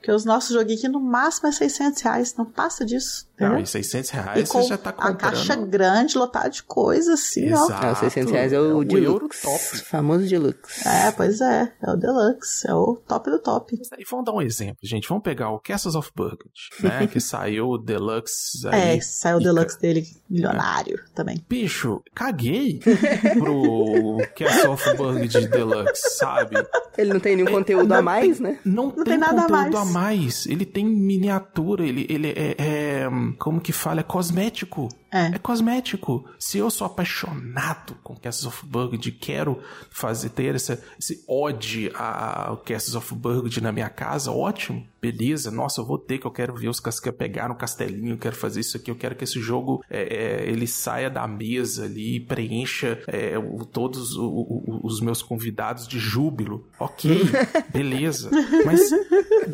Porque 0.05 0.11
os 0.11 0.23
nossos 0.23 0.53
joguinhos 0.53 0.81
aqui 0.83 0.87
no 0.87 0.99
máximo 0.99 1.49
é 1.49 1.51
600 1.51 1.99
reais. 2.03 2.35
Não 2.37 2.45
passa 2.45 2.85
disso. 2.85 3.27
Não, 3.39 3.57
e 3.59 3.65
600 3.65 4.11
E 4.11 4.13
reais 4.13 4.49
com 4.49 4.61
você 4.61 4.69
já 4.69 4.77
tá 4.77 4.91
a 4.91 4.93
comprando. 4.93 5.17
caixa 5.17 5.55
grande, 5.55 6.15
lotada 6.15 6.47
de 6.49 6.61
coisa, 6.61 7.15
assim, 7.15 7.51
ó. 7.51 7.65
Exato. 7.65 7.85
Ah, 7.87 7.91
os 7.91 7.97
600 7.97 8.31
reais 8.31 8.53
é 8.53 8.59
o, 8.59 8.65
Euro 8.65 8.85
Deluxe. 8.85 9.41
top. 9.41 9.77
Famoso 9.83 10.27
Deluxe. 10.27 10.87
É, 10.87 11.11
pois 11.11 11.41
é. 11.41 11.73
É 11.81 11.91
o 11.91 11.95
Deluxe. 11.97 12.69
É 12.69 12.73
o 12.75 12.95
top 13.07 13.31
do 13.31 13.39
top. 13.39 13.75
E 13.97 14.05
vamos 14.09 14.25
dar 14.25 14.33
um 14.33 14.41
exemplo, 14.43 14.77
gente. 14.83 15.09
Vamos 15.09 15.23
pegar 15.23 15.49
o 15.49 15.59
Castles 15.59 15.95
of 15.95 16.11
Burgundy, 16.15 16.69
né? 16.81 17.07
que 17.11 17.19
saiu 17.19 17.69
o 17.69 17.77
Deluxe 17.79 18.65
aí. 18.67 18.97
É, 18.97 19.01
saiu 19.01 19.37
o 19.37 19.41
E, 19.41 19.43
Deluxe 19.43 19.79
dele 19.81 20.07
milionário 20.29 21.03
também. 21.15 21.43
Bicho, 21.49 22.01
caguei 22.13 22.79
pro 23.39 24.17
Castle 24.37 24.71
of 24.71 24.95
Burgundy 24.95 25.47
Deluxe, 25.47 26.15
sabe? 26.17 26.55
Ele 26.95 27.11
não 27.13 27.19
tem 27.19 27.35
nenhum 27.35 27.51
conteúdo 27.51 27.91
a 27.91 28.01
mais, 28.03 28.39
né? 28.39 28.59
Não, 28.63 28.91
tem 28.91 29.03
tem, 29.03 29.17
nada 29.17 29.41
a 29.41 29.47
conteúdo 29.47 29.71
mais. 29.77 29.94
Mais. 29.95 30.45
Ele 30.45 30.65
tem 30.65 30.85
miniatura, 30.85 31.85
ele, 31.85 32.05
ele 32.09 32.27
é, 32.35 32.55
é, 32.57 33.07
Como 33.39 33.61
que 33.61 33.71
fala? 33.71 34.01
É 34.01 34.03
cosmético. 34.03 34.89
É. 35.11 35.27
É 35.35 35.39
cosmético. 35.39 36.25
Se 36.37 36.57
eu 36.57 36.69
sou 36.69 36.85
apaixonado 36.85 37.95
com 38.03 38.15
Castles 38.15 38.45
of 38.47 38.65
Burgundy, 38.65 39.11
quero 39.11 39.61
fazer 39.89 40.29
ter 40.29 40.53
essa, 40.55 40.83
esse 40.99 41.23
ode 41.27 41.89
a- 41.95 42.49
ao 42.49 42.57
Castles 42.57 42.95
of 42.95 43.15
Burgundy 43.15 43.61
na 43.61 43.71
minha 43.71 43.89
casa, 43.89 44.31
ótimo. 44.31 44.85
Beleza, 45.11 45.51
nossa, 45.51 45.81
eu 45.81 45.85
vou 45.85 45.97
ter 45.97 46.17
que 46.17 46.25
eu 46.25 46.31
quero 46.31 46.55
ver 46.55 46.67
os 46.69 46.79
que 46.79 47.11
pegar 47.11 47.47
no 47.49 47.55
castelinho, 47.55 48.13
eu 48.13 48.17
quero 48.17 48.35
fazer 48.35 48.59
isso 48.61 48.77
aqui, 48.77 48.89
eu 48.89 48.95
quero 48.95 49.15
que 49.15 49.23
esse 49.23 49.39
jogo 49.39 49.83
é, 49.89 50.01
é, 50.43 50.49
ele 50.49 50.65
saia 50.67 51.09
da 51.09 51.27
mesa 51.27 51.85
ali, 51.85 52.19
preencha 52.19 53.01
é, 53.07 53.37
o- 53.37 53.65
todos 53.65 54.15
o- 54.15 54.25
o- 54.27 54.79
os 54.83 54.99
meus 55.01 55.21
convidados 55.21 55.87
de 55.87 55.99
júbilo. 55.99 56.67
Ok, 56.79 57.11
beleza. 57.71 58.29
Mas 58.65 58.89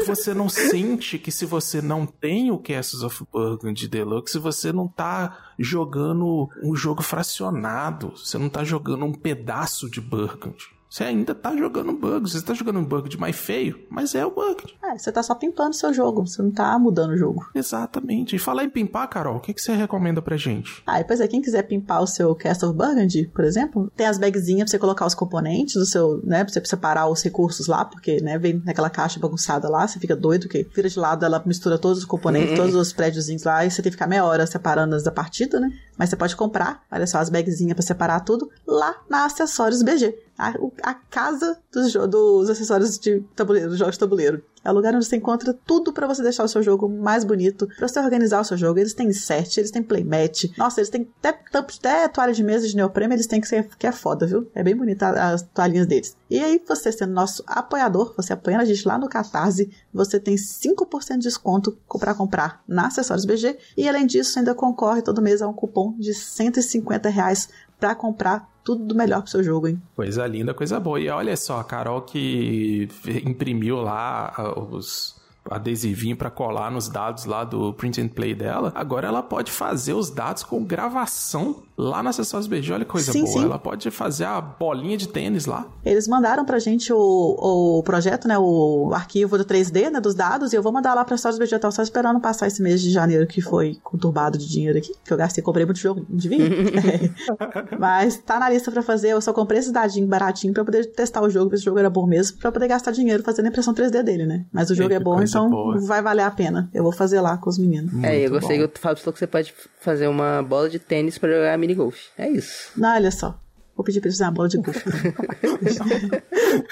você 0.06 0.34
não 0.34 0.48
sente 0.50 1.18
que 1.20 1.32
se 1.32 1.46
você 1.46 1.82
não 1.82 2.06
tem 2.06 2.52
o 2.52 2.58
Castles 2.58 3.04
of 3.04 3.24
Burgundy 3.32 3.88
Deluxe, 3.88 4.38
você 4.40 4.72
não 4.72 4.88
tá 4.88 5.52
jogando 5.60 6.50
um 6.64 6.76
jogo 6.76 7.02
fracionado. 7.02 8.12
Você 8.16 8.38
não 8.38 8.50
tá 8.50 8.64
jogando 8.64 9.06
um 9.06 9.14
pedaço 9.14 9.90
de 9.90 10.00
Burgundy. 10.02 10.66
Você 10.92 11.06
ainda 11.06 11.34
tá 11.34 11.56
jogando 11.56 11.94
bug. 11.94 12.30
Você 12.30 12.42
tá 12.42 12.54
jogando 12.54 12.80
um 12.80 12.84
bug 12.84 13.08
de 13.08 13.18
mais 13.18 13.38
feio, 13.38 13.80
mas 13.90 14.14
é 14.14 14.26
o 14.26 14.32
bug. 14.32 14.76
É, 14.84 14.98
você 14.98 15.10
tá 15.10 15.24
só 15.24 15.34
pimpando 15.34 15.74
seu 15.74 15.94
jogo, 15.94 16.28
você 16.28 16.42
não 16.42 16.52
tá 16.52 16.78
mudando 16.78 17.12
o 17.12 17.18
jogo. 17.18 17.50
Exatamente. 17.56 18.36
E 18.36 18.40
falar 18.40 18.66
em 18.66 18.70
pimpar, 18.70 19.08
Carol, 19.08 19.38
o 19.38 19.40
que, 19.40 19.54
que 19.54 19.62
você 19.62 19.74
recomenda 19.74 20.22
pra 20.22 20.36
gente? 20.36 20.84
Ah, 20.86 21.00
e 21.00 21.06
pois 21.06 21.22
é, 21.22 21.28
quem 21.30 21.42
quiser 21.42 21.64
pimpar 21.64 22.04
o 22.04 22.08
seu 22.08 22.36
Castle 22.36 22.72
of 22.72 22.78
Burgundy, 22.78 23.32
por 23.34 23.46
exemplo, 23.46 23.90
tem 23.96 24.06
as 24.06 24.18
bagzinhas 24.18 24.66
pra 24.66 24.72
você 24.72 24.80
colocar 24.80 25.06
os 25.06 25.16
componentes 25.16 25.76
do 25.76 25.86
seu, 25.86 26.20
né, 26.26 26.44
pra 26.44 26.52
você 26.52 26.62
separar 26.66 27.08
os 27.08 27.24
recursos 27.24 27.68
lá, 27.68 27.86
porque, 27.86 28.20
né, 28.20 28.38
vem 28.38 28.62
naquela 28.66 28.90
caixa 28.90 29.18
bagunçada 29.18 29.70
lá, 29.70 29.88
você 29.88 29.98
fica 29.98 30.14
doido, 30.16 30.50
que 30.50 30.68
vira 30.76 30.90
de 30.90 31.00
lado, 31.00 31.26
ela 31.26 31.42
mistura 31.46 31.78
todos 31.78 32.00
os 32.00 32.06
componentes, 32.06 32.58
todos 32.58 32.76
os 32.76 32.92
prédiozinhos 32.92 33.46
lá, 33.46 33.66
e 33.66 33.72
você 33.72 33.82
tem 33.82 33.90
que 33.90 33.96
ficar 33.96 34.08
meia 34.08 34.26
hora 34.26 34.46
separando 34.46 34.94
as 34.94 35.04
da 35.04 35.12
partida, 35.12 35.58
né? 35.58 35.72
Mas 35.98 36.10
você 36.10 36.18
pode 36.18 36.36
comprar, 36.36 36.84
olha 36.92 37.08
só, 37.08 37.20
as 37.20 37.30
bagzinhas 37.30 37.76
pra 37.76 37.82
separar 37.82 38.20
tudo, 38.22 38.50
lá 38.68 38.94
na 39.10 39.24
Acessórios 39.24 39.82
BG. 39.82 40.14
A, 40.42 40.56
a 40.84 40.94
casa 40.96 41.60
dos, 41.72 41.94
dos 41.94 42.50
acessórios 42.50 42.98
de 42.98 43.20
tabuleiro, 43.36 43.70
dos 43.70 43.78
jogos 43.78 43.94
de 43.94 44.00
tabuleiro. 44.00 44.44
É 44.64 44.70
o 44.70 44.74
lugar 44.74 44.96
onde 44.96 45.06
você 45.06 45.16
encontra 45.16 45.54
tudo 45.66 45.92
pra 45.92 46.08
você 46.08 46.22
deixar 46.22 46.44
o 46.44 46.48
seu 46.48 46.62
jogo 46.62 46.88
mais 46.88 47.24
bonito, 47.24 47.68
pra 47.78 47.88
você 47.88 48.00
organizar 48.00 48.42
o 48.42 48.44
seu 48.44 48.56
jogo. 48.56 48.80
Eles 48.80 48.94
têm 48.94 49.12
set, 49.12 49.60
eles 49.60 49.72
têm 49.72 49.82
playmat. 49.82 50.52
Nossa, 50.58 50.80
eles 50.80 50.90
têm 50.90 51.08
até, 51.20 51.30
até 51.54 52.08
toalha 52.08 52.34
de 52.34 52.44
mesa 52.44 52.68
de 52.68 52.76
neoprene, 52.76 53.16
eles 53.16 53.26
têm 53.26 53.42
que 53.42 53.48
ser 53.48 53.68
que 53.78 53.88
é 53.88 53.92
foda, 53.92 54.28
viu? 54.28 54.48
É 54.54 54.64
bem 54.64 54.76
bonita 54.76 55.10
as 55.10 55.42
toalhinhas 55.42 55.88
deles. 55.88 56.16
E 56.30 56.40
aí, 56.40 56.62
você 56.68 56.92
sendo 56.92 57.14
nosso 57.14 57.44
apoiador, 57.48 58.14
você 58.16 58.34
apoiando 58.34 58.62
a 58.62 58.66
gente 58.66 58.88
lá 58.88 58.98
no 58.98 59.10
Catarse, 59.10 59.70
você 59.92 60.20
tem 60.20 60.36
5% 60.36 61.18
de 61.18 61.24
desconto 61.24 61.78
pra 62.00 62.14
comprar 62.14 62.64
na 62.68 62.88
Acessórios 62.88 63.26
BG. 63.26 63.58
E 63.76 63.90
além 63.90 64.06
disso, 64.06 64.38
ainda 64.38 64.54
concorre 64.54 65.02
todo 65.02 65.22
mês 65.22 65.42
a 65.42 65.48
um 65.48 65.54
cupom 65.54 65.96
de 65.98 66.14
150 66.14 67.10
reais 67.10 67.50
pra 67.80 67.96
comprar 67.96 68.51
tudo 68.64 68.86
do 68.86 68.96
melhor 68.96 69.22
pro 69.22 69.32
seu 69.32 69.44
jogo, 69.44 69.68
hein? 69.68 69.82
Coisa 69.96 70.26
linda, 70.28 70.54
coisa 70.54 70.80
boa. 70.80 71.00
E 71.00 71.10
olha 71.10 71.36
só, 71.36 71.60
a 71.60 71.64
Carol 71.64 72.02
que 72.02 72.88
imprimiu 73.26 73.78
lá 73.78 74.34
ah, 74.38 74.60
os 74.60 75.21
adesivinho 75.50 76.16
pra 76.16 76.30
colar 76.30 76.72
nos 76.72 76.88
dados 76.88 77.26
lá 77.26 77.44
do 77.44 77.74
print 77.74 78.00
and 78.02 78.08
play 78.10 78.34
dela, 78.36 78.72
agora 78.76 79.08
ela 79.08 79.24
pode 79.24 79.52
fazer 79.52 79.94
os 79.94 80.10
dados 80.10 80.44
com 80.44 80.64
gravação 80.64 81.64
lá 81.78 82.04
na 82.04 82.12
Acessórios 82.12 82.48
BG. 82.48 82.74
Olha 82.74 82.86
que 82.86 82.92
coisa 82.92 83.12
Sim, 83.12 83.24
boa. 83.24 83.32
sim. 83.34 83.44
Ela 83.44 83.58
pode 83.60 83.90
fazer 83.90 84.26
a 84.26 84.40
bolinha 84.40 84.96
de 84.96 85.08
tênis 85.08 85.46
lá. 85.48 85.66
Eles 85.84 86.08
mandaram 86.08 86.46
pra 86.46 86.60
gente 86.60 86.94
o, 86.94 86.98
o 87.00 87.84
projeto, 87.84 88.28
né, 88.28 88.38
o 88.38 88.92
arquivo 88.94 89.38
do 89.38 89.44
3D, 89.44 89.90
né, 89.90 90.00
dos 90.00 90.14
dados, 90.14 90.54
e 90.54 90.56
eu 90.56 90.62
vou 90.62 90.72
mandar 90.72 90.94
lá 90.94 91.04
pra 91.04 91.16
Histórias 91.16 91.40
Vegetal, 91.40 91.72
só 91.72 91.82
esperando 91.82 92.20
passar 92.20 92.48
esse 92.48 92.62
mês 92.62 92.82
de 92.82 92.92
janeiro 92.92 93.26
que 93.26 93.42
foi 93.42 93.78
conturbado 93.84 94.38
de 94.38 94.48
dinheiro 94.48 94.78
aqui, 94.78 94.94
que 95.04 95.12
eu 95.12 95.18
gastei, 95.18 95.44
comprei 95.44 95.66
muito 95.66 95.80
jogo, 95.80 96.06
devia? 96.10 96.42
É. 96.82 97.12
Mas 97.80 98.18
tá 98.18 98.40
na 98.40 98.50
lista 98.50 98.72
pra 98.72 98.82
fazer, 98.82 99.10
eu 99.10 99.22
só 99.22 99.34
comprei 99.34 99.60
esse 99.60 99.72
dadinho 99.72 100.08
baratinho 100.08 100.54
pra 100.54 100.64
poder 100.64 100.86
testar 100.92 101.22
o 101.22 101.30
jogo, 101.30 101.56
se 101.56 101.64
o 101.64 101.66
jogo 101.66 101.80
era 101.80 101.90
bom 101.90 102.06
mesmo, 102.06 102.38
pra 102.38 102.52
poder 102.52 102.68
gastar 102.68 102.92
dinheiro 102.92 103.24
fazendo 103.24 103.46
a 103.46 103.50
impressão 103.50 103.74
3D 103.74 104.04
dele, 104.04 104.26
né? 104.26 104.46
Mas 104.52 104.70
o 104.70 104.76
jogo 104.76 104.90
Que 104.90 104.96
é 104.96 105.00
bom, 105.00 105.22
então 105.38 105.50
boa. 105.50 105.80
vai 105.82 106.02
valer 106.02 106.24
a 106.24 106.32
pena. 106.32 106.70
Eu 106.74 106.84
vou 106.84 106.92
fazer 106.92 107.20
lá 107.22 107.38
com 107.38 107.50
os 107.50 107.58
meninos. 107.58 107.92
É, 108.04 108.16
eu 108.18 108.30
Muito 108.30 108.42
gostei 108.42 108.60
bom. 108.60 108.68
que 108.68 108.78
o 108.78 108.82
Fábio 108.82 109.02
falou 109.04 109.14
que 109.14 109.20
você 109.20 109.28
pode 109.28 109.54
fazer 109.80 110.08
uma 110.08 110.42
bola 110.44 110.70
de 110.70 110.80
tênis 110.80 111.18
pra 111.18 111.30
jogar 111.32 111.58
mini 111.58 111.74
golf. 111.76 111.98
É 112.18 112.30
isso. 112.30 112.72
Não, 112.78 112.94
olha 112.96 113.12
só. 113.12 113.38
Vou 113.76 113.84
pedir 113.86 114.00
pra 114.02 114.10
eles 114.10 114.20
uma 114.20 114.32
bola 114.32 114.48
de 114.50 114.58
golfe. 114.58 114.84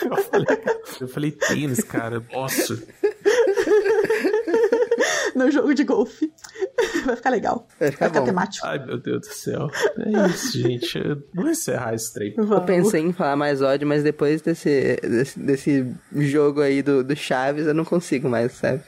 Eu 0.01 0.17
falei, 0.23 0.47
eu 1.01 1.07
falei 1.07 1.31
tênis, 1.31 1.83
cara. 1.83 2.19
Posso. 2.21 2.81
No 5.45 5.51
jogo 5.51 5.73
de 5.73 5.83
golfe. 5.83 6.31
Vai 7.05 7.15
ficar 7.15 7.29
legal. 7.29 7.67
Vai 7.79 7.91
ficar 7.91 8.09
bom. 8.09 8.23
temático. 8.23 8.65
Ai, 8.65 8.83
meu 8.85 8.97
Deus 8.99 9.21
do 9.21 9.33
céu. 9.33 9.69
É 9.97 10.27
isso, 10.27 10.57
gente. 10.57 10.97
Eu 10.97 11.23
vou 11.33 11.49
encerrar 11.49 11.93
esse 11.93 12.13
trem. 12.13 12.33
Eu 12.37 12.45
Vamos. 12.45 12.65
pensei 12.65 13.01
em 13.01 13.13
falar 13.13 13.35
mais 13.35 13.61
ódio, 13.61 13.87
mas 13.87 14.03
depois 14.03 14.41
desse, 14.41 14.97
desse, 15.01 15.39
desse 15.39 15.93
jogo 16.15 16.61
aí 16.61 16.81
do, 16.81 17.03
do 17.03 17.15
Chaves, 17.15 17.65
eu 17.67 17.73
não 17.73 17.85
consigo 17.85 18.29
mais, 18.29 18.51
sabe? 18.53 18.81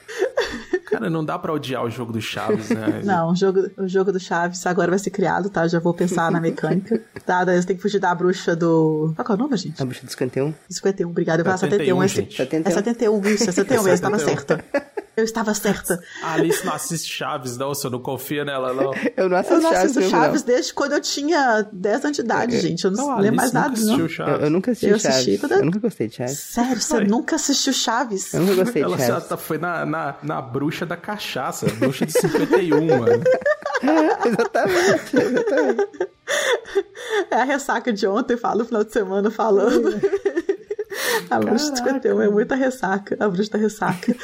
Cara, 0.86 1.10
não 1.10 1.24
dá 1.24 1.40
pra 1.40 1.54
odiar 1.54 1.84
o 1.86 1.90
jogo 1.90 2.12
do 2.12 2.22
Chaves, 2.22 2.70
né? 2.70 3.02
Não, 3.06 3.32
o 3.32 3.36
jogo, 3.36 3.62
o 3.78 3.88
jogo 3.88 4.12
do 4.12 4.20
Chaves 4.20 4.66
agora 4.68 4.90
vai 4.90 5.00
ser 5.00 5.10
criado, 5.10 5.50
tá? 5.50 5.66
Já 5.66 5.80
vou 5.80 5.94
pensar 5.94 6.30
na 6.32 6.40
mecânica. 6.40 7.02
Tá, 7.26 7.44
daí 7.46 7.62
você 7.62 7.68
tem 7.68 7.76
que 7.76 7.82
fugir 7.84 8.00
da 8.00 8.14
bruxa 8.16 8.56
do. 8.56 9.14
Qual 9.16 9.28
é 9.30 9.34
o 9.34 9.38
nome, 9.38 9.56
gente? 9.56 9.82
A 9.82 9.86
bruxa 9.86 10.04
do 10.06 10.10
51. 10.12 10.54
51, 10.70 11.10
obrigado. 11.10 11.40
Eu 11.40 11.46
falo 11.46 11.58
71, 11.60 12.02
71, 12.02 12.08
gente. 12.08 12.34
esse- 12.34 12.42
É 12.68 12.72
71, 12.72 13.22
isso, 13.28 13.44
é 13.44 13.52
71 13.52 13.84
mesmo, 13.84 13.94
estava 13.94 14.20
71. 14.20 14.36
certa. 14.36 14.91
Eu 15.22 15.26
estava 15.26 15.54
certa. 15.54 16.02
A 16.24 16.34
Alice 16.34 16.66
não 16.66 16.74
assiste 16.74 17.08
Chaves, 17.12 17.56
não. 17.58 17.70
Você 17.70 17.90
não 17.90 18.00
confia 18.00 18.44
nela, 18.44 18.74
não. 18.74 18.92
Eu 19.16 19.30
não 19.30 19.38
assisto 19.38 19.54
Eu 19.56 19.62
não 19.62 19.70
Chaves 19.70 19.84
assisto 19.84 20.00
mesmo, 20.00 20.12
Chaves 20.18 20.42
não. 20.42 20.48
desde 20.48 20.74
quando 20.74 20.92
eu 20.94 21.02
tinha 21.02 21.68
10 21.72 22.06
anos 22.06 22.18
de 22.18 22.22
idade, 22.24 22.60
gente. 22.60 22.86
Eu 22.86 22.92
não, 22.92 23.08
Não, 23.08 23.20
lembro 23.20 23.38
mais 23.38 23.52
nada, 23.52 23.70
nunca 23.70 23.82
não. 23.82 23.88
assistiu 23.96 24.10
Chaves. 24.10 24.34
Eu, 24.36 24.42
eu 24.42 24.50
nunca 24.50 24.72
assisti 24.72 24.88
Eu 24.90 24.96
assisti 24.96 25.24
Chaves. 25.24 25.40
quando- 25.40 25.52
Eu 25.54 25.66
nunca 25.66 25.80
gostei 25.80 26.08
de 26.08 26.16
Chaves. 26.16 26.38
Sério, 26.40 26.82
você 26.82 27.00
nunca 27.02 27.36
assistiu 27.36 27.74
Chaves? 27.74 28.34
Eu 28.34 28.40
nunca 28.42 28.56
gostei 28.56 28.82
de 28.84 28.88
Ela 28.88 28.98
Chaves. 28.98 29.30
já 29.30 29.38
foi 29.38 29.58
na, 29.58 29.86
na, 29.86 30.16
na 30.24 30.42
bruxa 30.42 30.86
da 30.86 30.98
cachaça, 30.98 31.68
bruxa 31.78 32.06
de 32.06 32.14
51, 32.14 32.86
mano. 33.00 33.24
exatamente, 34.26 35.18
exatamente. 35.18 35.88
É 37.30 37.36
a 37.36 37.44
ressaca 37.44 37.92
de 37.92 38.08
ontem, 38.08 38.38
fala 38.38 38.60
no 38.60 38.66
final 38.66 38.84
de 38.84 38.92
semana 38.94 39.30
falando. 39.30 40.00
A 41.30 41.40
bruxa 41.40 41.72
de 41.72 41.78
51 41.80 42.22
é 42.22 42.30
muita 42.30 42.56
ressaca. 42.56 43.18
A 43.20 43.28
bruxa 43.30 43.52
da 43.52 43.58
ressaca. 43.58 44.16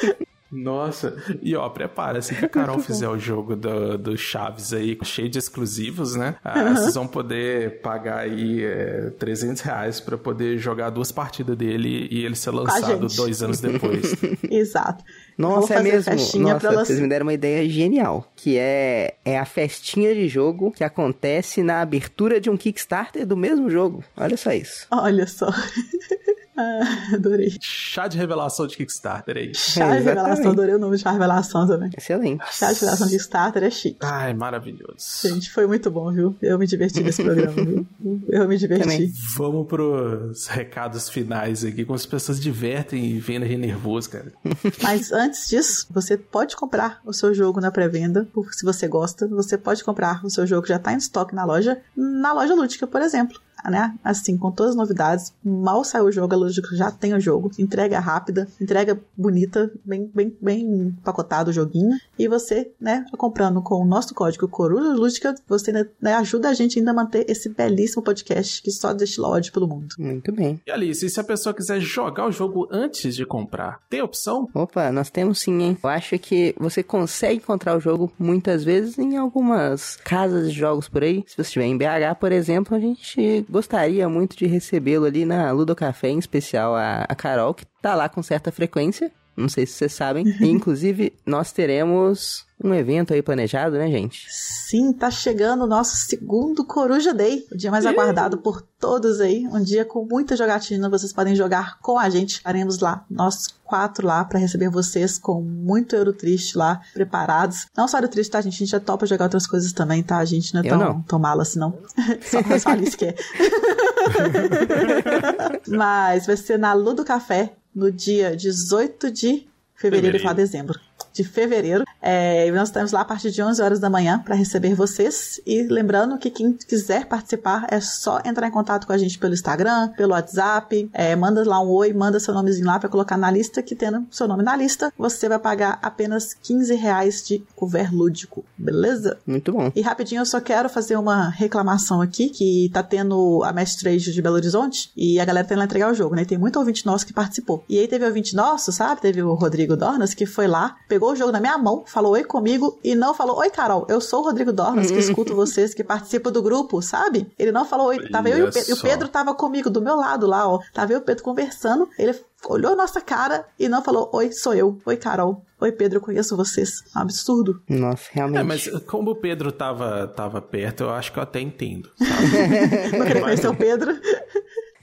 Nossa, 0.50 1.16
e 1.42 1.54
ó, 1.54 1.68
prepara, 1.68 2.18
assim 2.18 2.34
que 2.34 2.44
a 2.44 2.48
Carol 2.48 2.78
fizer 2.80 3.08
o 3.08 3.18
jogo 3.18 3.54
do, 3.54 3.98
do 3.98 4.16
Chaves 4.16 4.72
aí, 4.72 4.98
cheio 5.04 5.28
de 5.28 5.38
exclusivos, 5.38 6.14
né? 6.14 6.36
Ah, 6.42 6.74
Vocês 6.74 6.94
vão 6.94 7.06
poder 7.06 7.80
pagar 7.80 8.20
aí 8.20 8.64
é, 8.64 9.10
300 9.18 9.62
reais 9.62 10.00
pra 10.00 10.16
poder 10.16 10.58
jogar 10.58 10.90
duas 10.90 11.12
partidas 11.12 11.56
dele 11.56 12.08
e 12.10 12.24
ele 12.24 12.34
ser 12.34 12.50
lançado 12.50 13.06
dois 13.08 13.42
anos 13.42 13.60
depois. 13.60 14.14
Exato. 14.50 15.04
Vou 15.38 15.50
Nossa, 15.50 15.74
é 15.74 15.82
mesmo. 15.82 16.02
festinha 16.02 16.54
Nossa, 16.54 16.72
vocês 16.72 16.98
me 16.98 17.08
deram 17.08 17.26
uma 17.26 17.34
ideia 17.34 17.68
genial. 17.68 18.32
Que 18.34 18.58
é, 18.58 19.14
é 19.24 19.38
a 19.38 19.44
festinha 19.44 20.14
de 20.14 20.28
jogo 20.28 20.72
que 20.72 20.82
acontece 20.82 21.62
na 21.62 21.80
abertura 21.80 22.40
de 22.40 22.50
um 22.50 22.56
Kickstarter 22.56 23.24
do 23.26 23.36
mesmo 23.36 23.70
jogo. 23.70 24.02
Olha 24.16 24.36
só 24.36 24.52
isso. 24.52 24.86
Olha 24.90 25.26
só. 25.26 25.48
Ah, 26.58 27.14
adorei. 27.14 27.56
Chá 27.60 28.08
de 28.08 28.18
revelação 28.18 28.66
de 28.66 28.76
Kickstarter 28.76 29.36
aí. 29.36 29.54
Chá 29.54 29.90
de 29.92 29.98
Exatamente. 29.98 30.04
revelação, 30.04 30.50
adorei 30.50 30.74
o 30.74 30.78
nome 30.78 30.96
de 30.96 31.02
chá 31.02 31.10
de 31.10 31.14
revelação 31.14 31.66
também. 31.68 31.90
Excelente. 31.96 32.42
Chá 32.50 32.72
de 32.72 32.80
revelação 32.80 33.06
de 33.06 33.12
Kickstarter 33.12 33.62
é 33.62 33.70
chique. 33.70 33.98
Ai, 34.02 34.34
maravilhoso. 34.34 34.96
Gente, 35.22 35.52
foi 35.52 35.68
muito 35.68 35.88
bom, 35.88 36.10
viu? 36.12 36.36
Eu 36.42 36.58
me 36.58 36.66
diverti 36.66 37.00
nesse 37.00 37.22
programa, 37.22 37.52
viu? 37.52 37.86
Eu 38.28 38.48
me 38.48 38.58
diverti. 38.58 38.82
Também. 38.82 39.12
Vamos 39.36 39.68
pros 39.68 40.46
recados 40.48 41.08
finais 41.08 41.64
aqui, 41.64 41.84
como 41.84 41.94
as 41.94 42.04
pessoas 42.04 42.40
divertem 42.40 43.04
e 43.06 43.20
vendo 43.20 43.46
rir 43.46 43.56
nervoso, 43.56 44.10
cara. 44.10 44.32
Mas 44.82 45.12
antes 45.12 45.48
disso, 45.48 45.86
você 45.90 46.16
pode 46.16 46.56
comprar 46.56 47.00
o 47.04 47.12
seu 47.12 47.32
jogo 47.32 47.60
na 47.60 47.70
pré-venda, 47.70 48.26
se 48.50 48.64
você 48.64 48.88
gosta. 48.88 49.28
Você 49.28 49.56
pode 49.56 49.84
comprar 49.84 50.24
o 50.24 50.30
seu 50.30 50.46
jogo 50.46 50.62
que 50.62 50.68
já 50.70 50.76
está 50.76 50.92
em 50.92 50.96
estoque 50.96 51.34
na 51.34 51.44
loja, 51.44 51.80
na 51.96 52.32
loja 52.32 52.54
Lúdica, 52.54 52.86
por 52.86 53.00
exemplo. 53.00 53.38
Né? 53.64 53.94
Assim, 54.02 54.36
com 54.36 54.50
todas 54.50 54.72
as 54.72 54.76
novidades, 54.76 55.32
mal 55.44 55.84
saiu 55.84 56.06
o 56.06 56.12
jogo, 56.12 56.34
a 56.34 56.36
Lúdica 56.36 56.74
já 56.76 56.90
tem 56.90 57.14
o 57.14 57.20
jogo. 57.20 57.50
Entrega 57.58 57.98
rápida, 57.98 58.48
entrega 58.60 58.98
bonita, 59.16 59.70
bem, 59.84 60.10
bem, 60.14 60.36
bem 60.40 60.62
empacotado 60.62 61.50
o 61.50 61.52
joguinho. 61.52 61.96
E 62.18 62.28
você, 62.28 62.70
né, 62.80 63.04
comprando 63.16 63.62
com 63.62 63.76
o 63.76 63.84
nosso 63.84 64.14
código 64.14 64.48
Coruja 64.48 64.92
Lúdica, 64.94 65.34
você 65.46 65.72
né, 65.72 66.14
ajuda 66.14 66.48
a 66.48 66.54
gente 66.54 66.78
ainda 66.78 66.90
a 66.90 66.94
manter 66.94 67.28
esse 67.28 67.48
belíssimo 67.48 68.02
podcast 68.02 68.62
que 68.62 68.70
só 68.70 68.92
destila 68.92 69.28
ódio 69.28 69.52
pelo 69.52 69.68
mundo. 69.68 69.94
Muito 69.98 70.32
bem. 70.32 70.60
E 70.66 70.70
Alice, 70.70 71.04
e 71.04 71.10
se 71.10 71.20
a 71.20 71.24
pessoa 71.24 71.54
quiser 71.54 71.80
jogar 71.80 72.26
o 72.26 72.32
jogo 72.32 72.68
antes 72.70 73.14
de 73.14 73.24
comprar, 73.24 73.80
tem 73.88 74.02
opção? 74.02 74.48
Opa, 74.54 74.90
nós 74.92 75.10
temos 75.10 75.40
sim, 75.40 75.62
hein? 75.62 75.78
Eu 75.82 75.90
acho 75.90 76.18
que 76.18 76.54
você 76.58 76.82
consegue 76.82 77.36
encontrar 77.36 77.76
o 77.76 77.80
jogo 77.80 78.12
muitas 78.18 78.64
vezes 78.64 78.98
em 78.98 79.16
algumas 79.16 79.96
casas 79.96 80.52
de 80.52 80.58
jogos 80.58 80.88
por 80.88 81.02
aí. 81.02 81.24
Se 81.26 81.36
você 81.36 81.42
estiver 81.42 81.66
em 81.66 81.76
BH, 81.76 82.18
por 82.18 82.32
exemplo, 82.32 82.76
a 82.76 82.80
gente 82.80 83.46
gostaria 83.48 84.08
muito 84.08 84.36
de 84.36 84.46
recebê-lo 84.46 85.06
ali 85.06 85.24
na 85.24 85.50
Ludo 85.50 85.74
Café, 85.74 86.08
em 86.08 86.18
especial 86.18 86.74
a, 86.74 87.04
a 87.08 87.14
Carol, 87.14 87.54
que 87.54 87.64
tá 87.80 87.94
lá 87.94 88.08
com 88.08 88.22
certa 88.22 88.52
frequência. 88.52 89.10
Não 89.38 89.48
sei 89.48 89.66
se 89.66 89.74
vocês 89.74 89.92
sabem. 89.92 90.26
E, 90.40 90.46
inclusive, 90.50 91.14
nós 91.24 91.52
teremos 91.52 92.44
um 92.62 92.74
evento 92.74 93.14
aí 93.14 93.22
planejado, 93.22 93.76
né, 93.76 93.88
gente? 93.88 94.26
Sim, 94.28 94.92
tá 94.92 95.10
chegando 95.10 95.62
o 95.62 95.66
nosso 95.66 95.96
segundo 95.96 96.64
Coruja 96.64 97.14
Day, 97.14 97.46
o 97.52 97.56
dia 97.56 97.70
mais 97.70 97.86
aguardado 97.86 98.38
por 98.38 98.60
todos 98.60 99.20
aí. 99.20 99.46
Um 99.46 99.62
dia 99.62 99.84
com 99.84 100.04
muita 100.04 100.36
jogatina, 100.36 100.90
vocês 100.90 101.12
podem 101.12 101.36
jogar 101.36 101.78
com 101.78 101.98
a 101.98 102.10
gente. 102.10 102.36
Estaremos 102.36 102.80
lá, 102.80 103.04
nós 103.08 103.46
quatro 103.64 104.06
lá, 104.06 104.24
pra 104.24 104.40
receber 104.40 104.70
vocês 104.70 105.18
com 105.18 105.42
muito 105.42 105.94
Euro 105.94 106.12
Triste 106.12 106.56
lá, 106.56 106.80
preparados. 106.92 107.66
Não 107.76 107.86
só 107.86 107.98
Euro 107.98 108.08
Triste, 108.08 108.30
tá, 108.30 108.40
gente? 108.40 108.54
A 108.54 108.58
gente 108.58 108.70
já 108.70 108.80
topa 108.80 109.06
jogar 109.06 109.26
outras 109.26 109.46
coisas 109.46 109.72
também, 109.72 110.02
tá? 110.02 110.18
A 110.18 110.24
gente 110.24 110.52
não 110.54 110.62
é 110.62 110.66
Eu 110.66 110.78
tão, 110.78 111.02
tão 111.02 111.18
mala 111.18 111.42
assim, 111.42 111.60
não. 111.60 111.78
só, 112.22 112.42
só 112.58 112.70
a 112.70 112.72
Alice 112.72 112.96
quer. 112.96 113.14
Mas 115.68 116.26
vai 116.26 116.36
ser 116.36 116.58
na 116.58 116.72
Ludo 116.72 117.04
Café, 117.04 117.52
no 117.78 117.92
dia 117.92 118.34
18 118.34 119.10
de 119.10 119.46
fevereiro 119.74 120.18
Fevereiro. 120.18 120.22
para 120.22 120.32
dezembro. 120.32 120.80
De 121.18 121.24
fevereiro. 121.24 121.84
É, 122.00 122.46
e 122.46 122.52
nós 122.52 122.68
estamos 122.68 122.92
lá 122.92 123.00
a 123.00 123.04
partir 123.04 123.30
de 123.30 123.42
11 123.42 123.60
horas 123.60 123.80
da 123.80 123.90
manhã 123.90 124.20
para 124.24 124.36
receber 124.36 124.74
vocês. 124.74 125.40
E 125.44 125.62
lembrando 125.62 126.16
que 126.16 126.30
quem 126.30 126.52
quiser 126.52 127.06
participar 127.06 127.66
é 127.70 127.80
só 127.80 128.20
entrar 128.24 128.46
em 128.46 128.50
contato 128.50 128.86
com 128.86 128.92
a 128.92 128.98
gente 128.98 129.18
pelo 129.18 129.34
Instagram, 129.34 129.88
pelo 129.96 130.12
WhatsApp, 130.12 130.88
é, 130.92 131.16
manda 131.16 131.44
lá 131.44 131.60
um 131.60 131.68
oi, 131.68 131.92
manda 131.92 132.20
seu 132.20 132.32
nomezinho 132.32 132.66
lá 132.66 132.78
para 132.78 132.88
colocar 132.88 133.16
na 133.16 133.30
lista, 133.30 133.62
que 133.62 133.74
tendo 133.74 134.06
seu 134.10 134.28
nome 134.28 134.44
na 134.44 134.56
lista, 134.56 134.92
você 134.96 135.28
vai 135.28 135.38
pagar 135.38 135.78
apenas 135.82 136.34
15 136.34 136.74
reais 136.74 137.26
de 137.26 137.42
couvert 137.56 137.92
lúdico, 137.92 138.44
beleza? 138.56 139.18
Muito 139.26 139.52
bom. 139.52 139.72
E 139.74 139.80
rapidinho 139.80 140.20
eu 140.20 140.26
só 140.26 140.40
quero 140.40 140.68
fazer 140.68 140.96
uma 140.96 141.28
reclamação 141.28 142.00
aqui, 142.00 142.28
que 142.28 142.70
tá 142.72 142.82
tendo 142.82 143.42
a 143.44 143.52
Mestre 143.52 143.82
Trade 143.82 144.12
de 144.12 144.22
Belo 144.22 144.36
Horizonte 144.36 144.90
e 144.96 145.18
a 145.18 145.24
galera 145.24 145.46
tá 145.46 145.54
indo 145.54 145.58
lá 145.58 145.64
entregar 145.64 145.90
o 145.90 145.94
jogo, 145.94 146.14
né? 146.14 146.22
E 146.22 146.26
tem 146.26 146.38
muito 146.38 146.58
ouvinte 146.58 146.86
nosso 146.86 147.04
que 147.04 147.12
participou. 147.12 147.64
E 147.68 147.78
aí 147.78 147.88
teve 147.88 148.04
ouvinte 148.04 148.36
nosso, 148.36 148.70
sabe? 148.70 149.00
Teve 149.00 149.22
o 149.22 149.34
Rodrigo 149.34 149.76
Dornas 149.76 150.14
que 150.14 150.26
foi 150.26 150.46
lá, 150.46 150.76
pegou 150.88 151.07
o 151.12 151.16
jogo 151.16 151.32
na 151.32 151.40
minha 151.40 151.58
mão, 151.58 151.84
falou 151.86 152.12
oi 152.12 152.24
comigo 152.24 152.78
e 152.82 152.94
não 152.94 153.14
falou 153.14 153.38
oi 153.38 153.50
Carol, 153.50 153.86
eu 153.88 154.00
sou 154.00 154.20
o 154.20 154.24
Rodrigo 154.24 154.52
Dornas 154.52 154.90
que 154.90 154.98
escuto 154.98 155.34
vocês, 155.34 155.74
que 155.74 155.84
participa 155.84 156.30
do 156.30 156.42
grupo, 156.42 156.80
sabe? 156.82 157.30
Ele 157.38 157.52
não 157.52 157.64
falou 157.64 157.88
oi, 157.88 158.08
tava 158.08 158.28
eu 158.28 158.38
e 158.38 158.42
o 158.42 158.52
Pedro, 158.52 158.70
e 158.70 158.72
o. 158.72 158.80
Pedro 158.80 159.08
tava 159.08 159.34
comigo 159.34 159.70
do 159.70 159.80
meu 159.80 159.96
lado 159.96 160.26
lá, 160.26 160.48
ó. 160.48 160.60
Tava 160.72 160.92
eu 160.92 160.98
e 160.98 161.00
o 161.00 161.04
Pedro 161.04 161.24
conversando, 161.24 161.88
ele 161.98 162.18
olhou 162.48 162.72
a 162.72 162.76
nossa 162.76 163.00
cara 163.00 163.46
e 163.58 163.68
não 163.68 163.82
falou 163.82 164.08
oi, 164.12 164.32
sou 164.32 164.54
eu, 164.54 164.78
oi 164.84 164.96
Carol. 164.96 165.42
Oi, 165.60 165.72
Pedro, 165.72 165.96
eu 165.96 166.00
conheço 166.00 166.36
vocês. 166.36 166.84
Um 166.96 167.00
absurdo. 167.00 167.60
Nossa, 167.68 168.08
realmente. 168.12 168.38
É, 168.38 168.44
mas 168.44 168.68
como 168.84 169.10
o 169.10 169.16
Pedro 169.16 169.50
tava, 169.50 170.06
tava 170.06 170.40
perto, 170.40 170.84
eu 170.84 170.90
acho 170.90 171.12
que 171.12 171.18
eu 171.18 171.22
até 171.24 171.40
entendo. 171.40 171.90
sabe? 171.98 172.96
Não 172.96 173.04
queria 173.04 173.22
conhecer 173.22 173.48
o 173.48 173.56
Pedro. 173.56 173.98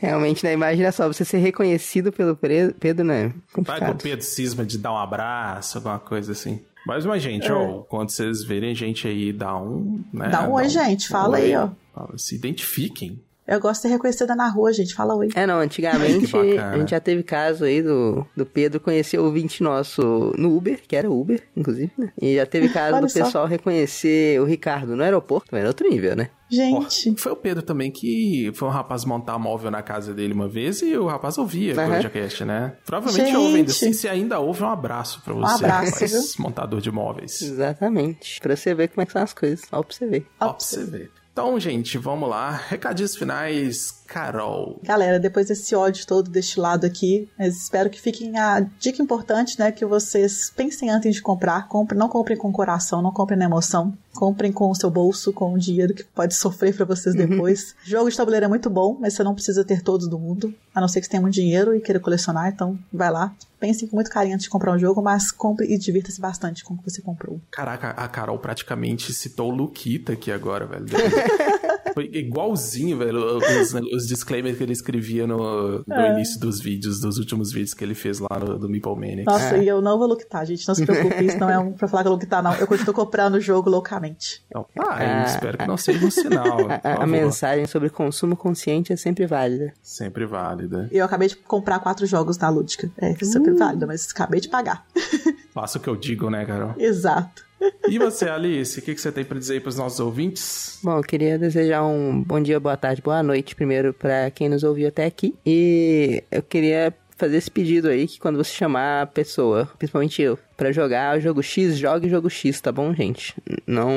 Realmente, 0.06 0.44
né? 0.44 0.54
Imagina 0.54 0.92
só, 0.92 1.08
você 1.08 1.26
ser 1.26 1.38
reconhecido 1.38 2.12
pelo 2.12 2.36
Pedro, 2.36 3.04
né? 3.04 3.24
Vai 3.24 3.32
que 3.32 3.38
o 3.38 3.54
Complicado. 3.54 4.02
Pedro 4.02 4.26
cisma 4.26 4.66
de 4.66 4.78
dar 4.78 4.94
um 4.94 4.98
abraço, 4.98 5.78
alguma 5.78 6.00
coisa 6.00 6.32
assim. 6.32 6.62
Mas, 6.86 7.06
mas 7.06 7.24
gente, 7.24 7.52
ó, 7.52 7.80
quando 7.80 8.12
vocês 8.12 8.44
verem 8.44 8.76
gente 8.76 9.08
aí, 9.08 9.34
dá 9.34 9.58
um... 9.58 10.04
Né, 10.14 10.28
É. 10.28 10.30
Dá 10.30 10.48
um 10.48 10.52
oi, 10.54 10.70
gente. 10.70 11.08
Fala 11.08 11.38
aí, 11.38 11.56
ó. 11.56 11.70
Se 12.16 12.36
identifiquem. 12.36 13.20
Eu 13.48 13.60
gosto 13.60 13.82
de 13.82 13.82
ser 13.84 13.88
reconhecida 13.90 14.36
na 14.36 14.50
rua, 14.50 14.74
gente. 14.74 14.96
Fala 14.96 15.16
oi. 15.16 15.30
É, 15.36 15.46
não, 15.46 15.60
antigamente 15.60 16.36
a 16.36 16.78
gente 16.78 16.92
já 16.92 17.00
teve 17.00 17.22
caso 17.22 17.64
aí 17.64 17.82
do, 17.82 18.26
do 18.36 18.46
Pedro 18.46 18.80
conhecer 18.80 19.20
o 19.20 19.26
ouvinte 19.26 19.62
nosso 19.62 20.34
no 20.38 20.56
Uber, 20.56 20.82
que 20.88 20.96
era 20.96 21.10
Uber, 21.10 21.42
inclusive, 21.56 21.92
né? 21.98 22.12
E 22.20 22.36
já 22.36 22.46
teve 22.46 22.70
caso 22.70 23.00
do 23.00 23.10
só. 23.10 23.24
pessoal 23.24 23.46
reconhecer 23.46 24.42
o 24.42 24.46
Ricardo 24.46 24.96
no 24.96 25.04
aeroporto, 25.04 25.56
era 25.56 25.68
outro 25.68 25.88
nível, 25.88 26.16
né? 26.16 26.30
Gente. 26.50 27.16
foi 27.18 27.32
o 27.32 27.36
Pedro 27.36 27.64
também 27.64 27.92
que 27.92 28.52
foi 28.54 28.68
um 28.68 28.72
rapaz 28.72 29.04
montar 29.04 29.38
móvel 29.40 29.72
na 29.72 29.82
casa 29.82 30.14
dele 30.14 30.32
uma 30.32 30.48
vez 30.48 30.82
e 30.82 30.96
o 30.96 31.08
rapaz 31.08 31.38
ouvia 31.38 31.74
Aham. 31.74 31.88
o 31.88 31.92
podcast, 31.94 32.46
né? 32.46 32.74
Provavelmente 32.86 33.28
Gente. 33.28 33.38
ouve 33.38 33.58
ainda. 33.58 33.72
Se, 33.72 33.94
se 33.94 34.08
ainda 34.08 34.40
ouve, 34.40 34.64
um 34.64 34.70
abraço 34.70 35.22
pra 35.24 35.34
você, 35.34 35.66
abraço, 35.66 35.92
rapaz, 35.92 36.36
montador 36.38 36.82
de 36.82 36.92
móveis. 36.92 37.42
Exatamente. 37.42 38.40
Pra 38.40 38.56
você 38.56 38.74
ver 38.76 38.90
como 38.90 39.02
é 39.02 39.06
que 39.06 39.12
são 39.12 39.24
as 39.24 39.34
coisas. 39.34 39.62
Ó, 39.72 39.82
pra 39.82 39.96
você 39.96 40.06
ver. 40.06 40.28
Ó, 40.40 40.54
pra 40.54 40.60
você 40.60 40.84
ver. 40.86 41.12
Então, 41.36 41.60
gente, 41.60 41.98
vamos 41.98 42.30
lá. 42.30 42.52
Recadinhos 42.52 43.18
finais, 43.18 44.05
Carol. 44.08 44.80
Galera, 44.84 45.20
depois 45.20 45.48
desse 45.48 45.76
ódio 45.76 46.06
todo 46.06 46.30
destilado 46.30 46.86
aqui, 46.86 47.30
mas 47.38 47.56
espero 47.58 47.90
que 47.90 48.00
fiquem 48.00 48.38
a 48.38 48.60
dica 48.80 49.02
importante, 49.02 49.60
né? 49.60 49.72
Que 49.72 49.86
vocês 49.86 50.52
pensem 50.56 50.90
antes 50.90 51.16
de 51.16 51.22
comprar. 51.22 51.68
Compre, 51.68 51.98
não 51.98 52.08
comprem 52.08 52.38
com 52.38 52.50
o 52.50 52.54
coração, 52.54 53.02
não 53.02 53.12
comprem 53.12 53.38
na 53.38 53.46
emoção. 53.46 53.94
Comprem 54.14 54.52
com 54.52 54.70
o 54.70 54.76
seu 54.76 54.90
bolso, 54.90 55.34
com 55.34 55.54
o 55.54 55.60
dinheiro 55.60 55.94
que 55.94 56.04
pode 56.04 56.36
sofrer 56.36 56.74
pra 56.74 56.86
vocês 56.86 57.14
depois. 57.14 57.76
Jogo 57.84 58.10
de 58.10 58.16
tabuleiro 58.16 58.46
é 58.46 58.48
muito 58.48 58.70
bom, 58.70 58.98
mas 58.98 59.14
você 59.14 59.24
não 59.24 59.34
precisa 59.34 59.66
ter 59.66 59.82
todos 59.82 60.08
do 60.08 60.18
mundo. 60.18 60.54
A 60.74 60.80
não 60.80 60.88
ser 60.88 61.02
que 61.02 61.06
você 61.06 61.12
tenha 61.12 61.22
muito 61.22 61.34
dinheiro 61.34 61.76
e 61.76 61.82
queira 61.82 62.00
colecionar, 62.00 62.48
então 62.48 62.80
vai 62.94 63.12
lá. 63.12 63.36
Pensem 63.60 63.88
com 63.88 63.98
muito 63.98 64.10
carinho 64.10 64.36
antes 64.36 64.46
de 64.46 64.50
comprar 64.50 64.72
um 64.72 64.80
jogo, 64.80 65.02
mas 65.02 65.32
compre 65.32 65.66
e 65.66 65.78
divirta-se 65.78 66.22
bastante 66.22 66.64
com 66.64 66.76
o 66.76 66.78
que 66.78 66.90
você 66.90 67.02
comprou. 67.02 67.42
Caraca, 67.52 67.90
a 67.90 68.08
Carol 68.08 68.40
praticamente 68.40 69.14
citou 69.14 69.52
o 69.52 69.56
Luquita 69.56 70.14
aqui 70.14 70.32
agora, 70.32 70.66
velho. 70.66 70.86
Foi 71.96 72.10
igualzinho, 72.14 72.98
velho, 72.98 73.38
os, 73.38 73.74
os 73.74 74.06
disclaimers 74.08 74.58
que 74.58 74.64
ele 74.64 74.74
escrevia 74.74 75.26
no, 75.26 75.84
no 75.88 75.94
É. 75.96 76.12
início 76.14 76.40
dos 76.40 76.60
vídeos, 76.60 77.00
dos 77.00 77.18
últimos 77.18 77.52
vídeos 77.52 77.74
que 77.74 77.84
ele 77.84 77.96
fez 77.96 78.20
lá 78.20 78.38
no, 78.40 78.60
do 78.60 78.70
Meeple 78.70 78.94
Maniacs. 78.96 79.26
Nossa, 79.26 79.58
e 79.58 79.68
eu 79.68 79.82
não 79.82 79.98
vou 79.98 80.08
luctar, 80.08 80.46
gente. 80.46 80.68
Não 80.68 80.76
se 80.76 80.86
preocupe, 80.86 81.24
isso 81.26 81.40
não 81.40 81.50
é 81.50 81.58
um 81.58 81.72
pra 81.72 81.88
falar 81.88 82.04
que 82.04 82.10
eu 82.10 82.12
luctar, 82.14 82.44
não. 82.44 82.54
Eu 82.56 82.68
continuo 82.68 82.94
comprando 82.94 83.36
o 83.36 83.40
jogo 83.42 83.70
loucamente. 83.70 84.44
Então, 84.48 84.66
ah, 84.78 85.04
eu 85.04 85.10
Ah, 85.10 85.24
espero 85.26 85.58
que 85.58 85.66
não 85.68 85.78
seja 85.78 86.06
um 86.06 86.12
sinal. 86.12 86.58
por 86.68 86.72
A, 86.72 87.04
a- 87.04 87.08
mensagem 87.08 87.66
sobre 87.66 87.90
consumo 87.90 88.36
consciente 88.36 88.92
é 88.92 88.96
sempre 88.98 89.26
válida. 89.26 89.74
Sempre 89.82 90.26
válida. 90.26 90.90
Eu 90.92 91.06
acabei 91.06 91.30
de 91.30 91.36
comprar 91.38 91.80
quatro 91.80 92.06
jogos 92.06 92.38
na 92.38 92.50
Lúdica. 92.50 92.92
É 92.98 93.14
super 93.24 93.56
válido, 93.56 93.88
mas 93.88 94.10
acabei 94.12 94.42
de 94.42 94.50
pagar. 94.50 94.86
Faça 95.54 95.78
o 95.78 95.82
que 95.82 95.88
eu 95.88 95.96
digo, 95.96 96.30
né, 96.30 96.46
Carol? 96.46 96.74
Exato. 96.78 97.44
E 97.88 98.00
você, 98.00 98.28
Alice, 98.28 98.80
o 98.80 98.82
que, 98.82 98.96
que 98.96 99.02
você 99.02 99.12
tem 99.12 99.24
pra 99.24 99.38
dizer 99.38 99.54
aí 99.54 99.60
pros 99.60 99.78
nossos 99.78 100.00
ouvintes? 100.00 100.80
Bom, 100.84 100.98
eu 100.98 101.04
queria 101.04 101.38
desejar 101.38 101.86
um 101.86 102.24
bom 102.24 102.42
dia, 102.42 102.60
boa 102.60 102.76
tarde, 102.76 103.02
boa 103.02 103.22
noite 103.22 103.56
primeiro 103.56 103.94
pra 103.94 104.32
quem 104.32 104.50
nos 104.50 104.64
ouviu 104.64 104.88
até 104.88 105.06
aqui. 105.06 105.36
E 105.46 106.24
eu 106.32 106.42
queria 106.42 106.94
fazer 107.16 107.38
esse 107.38 107.50
pedido 107.50 107.88
aí 107.88 108.08
que 108.08 108.20
quando 108.20 108.38
você 108.38 108.52
chamar 108.52 109.04
a 109.04 109.06
pessoa, 109.06 109.70
principalmente 109.78 110.22
eu, 110.22 110.38
pra 110.58 110.72
jogar 110.72 111.18
o 111.18 111.22
jogo 111.22 111.42
X, 111.42 111.78
jogue 111.78 112.08
o 112.08 112.10
jogo 112.10 112.30
X, 112.30 112.60
tá 112.60 112.72
bom, 112.72 112.94
gente? 112.94 113.36
Não, 113.66 113.92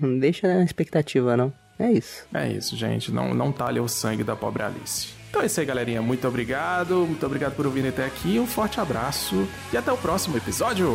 não 0.00 0.18
deixa 0.18 0.48
na 0.48 0.64
expectativa, 0.64 1.36
não. 1.36 1.52
É 1.78 1.90
isso. 1.92 2.26
É 2.34 2.48
isso, 2.48 2.76
gente. 2.76 3.10
Não, 3.10 3.32
não 3.32 3.52
talha 3.52 3.82
o 3.82 3.88
sangue 3.88 4.22
da 4.22 4.36
pobre 4.36 4.62
Alice. 4.62 5.19
Então 5.30 5.42
é 5.42 5.46
isso 5.46 5.60
aí, 5.60 5.66
galerinha. 5.66 6.02
Muito 6.02 6.26
obrigado. 6.26 7.06
Muito 7.06 7.24
obrigado 7.24 7.54
por 7.54 7.64
ouvir 7.64 7.86
até 7.86 8.04
aqui. 8.04 8.38
Um 8.38 8.46
forte 8.46 8.80
abraço. 8.80 9.48
E 9.72 9.76
até 9.76 9.92
o 9.92 9.96
próximo 9.96 10.36
episódio. 10.36 10.90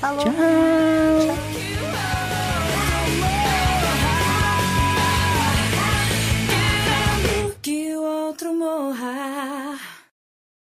Alô? 0.00 0.22
que 7.60 7.94
o 7.94 8.02
outro 8.02 8.54
morra. 8.54 9.99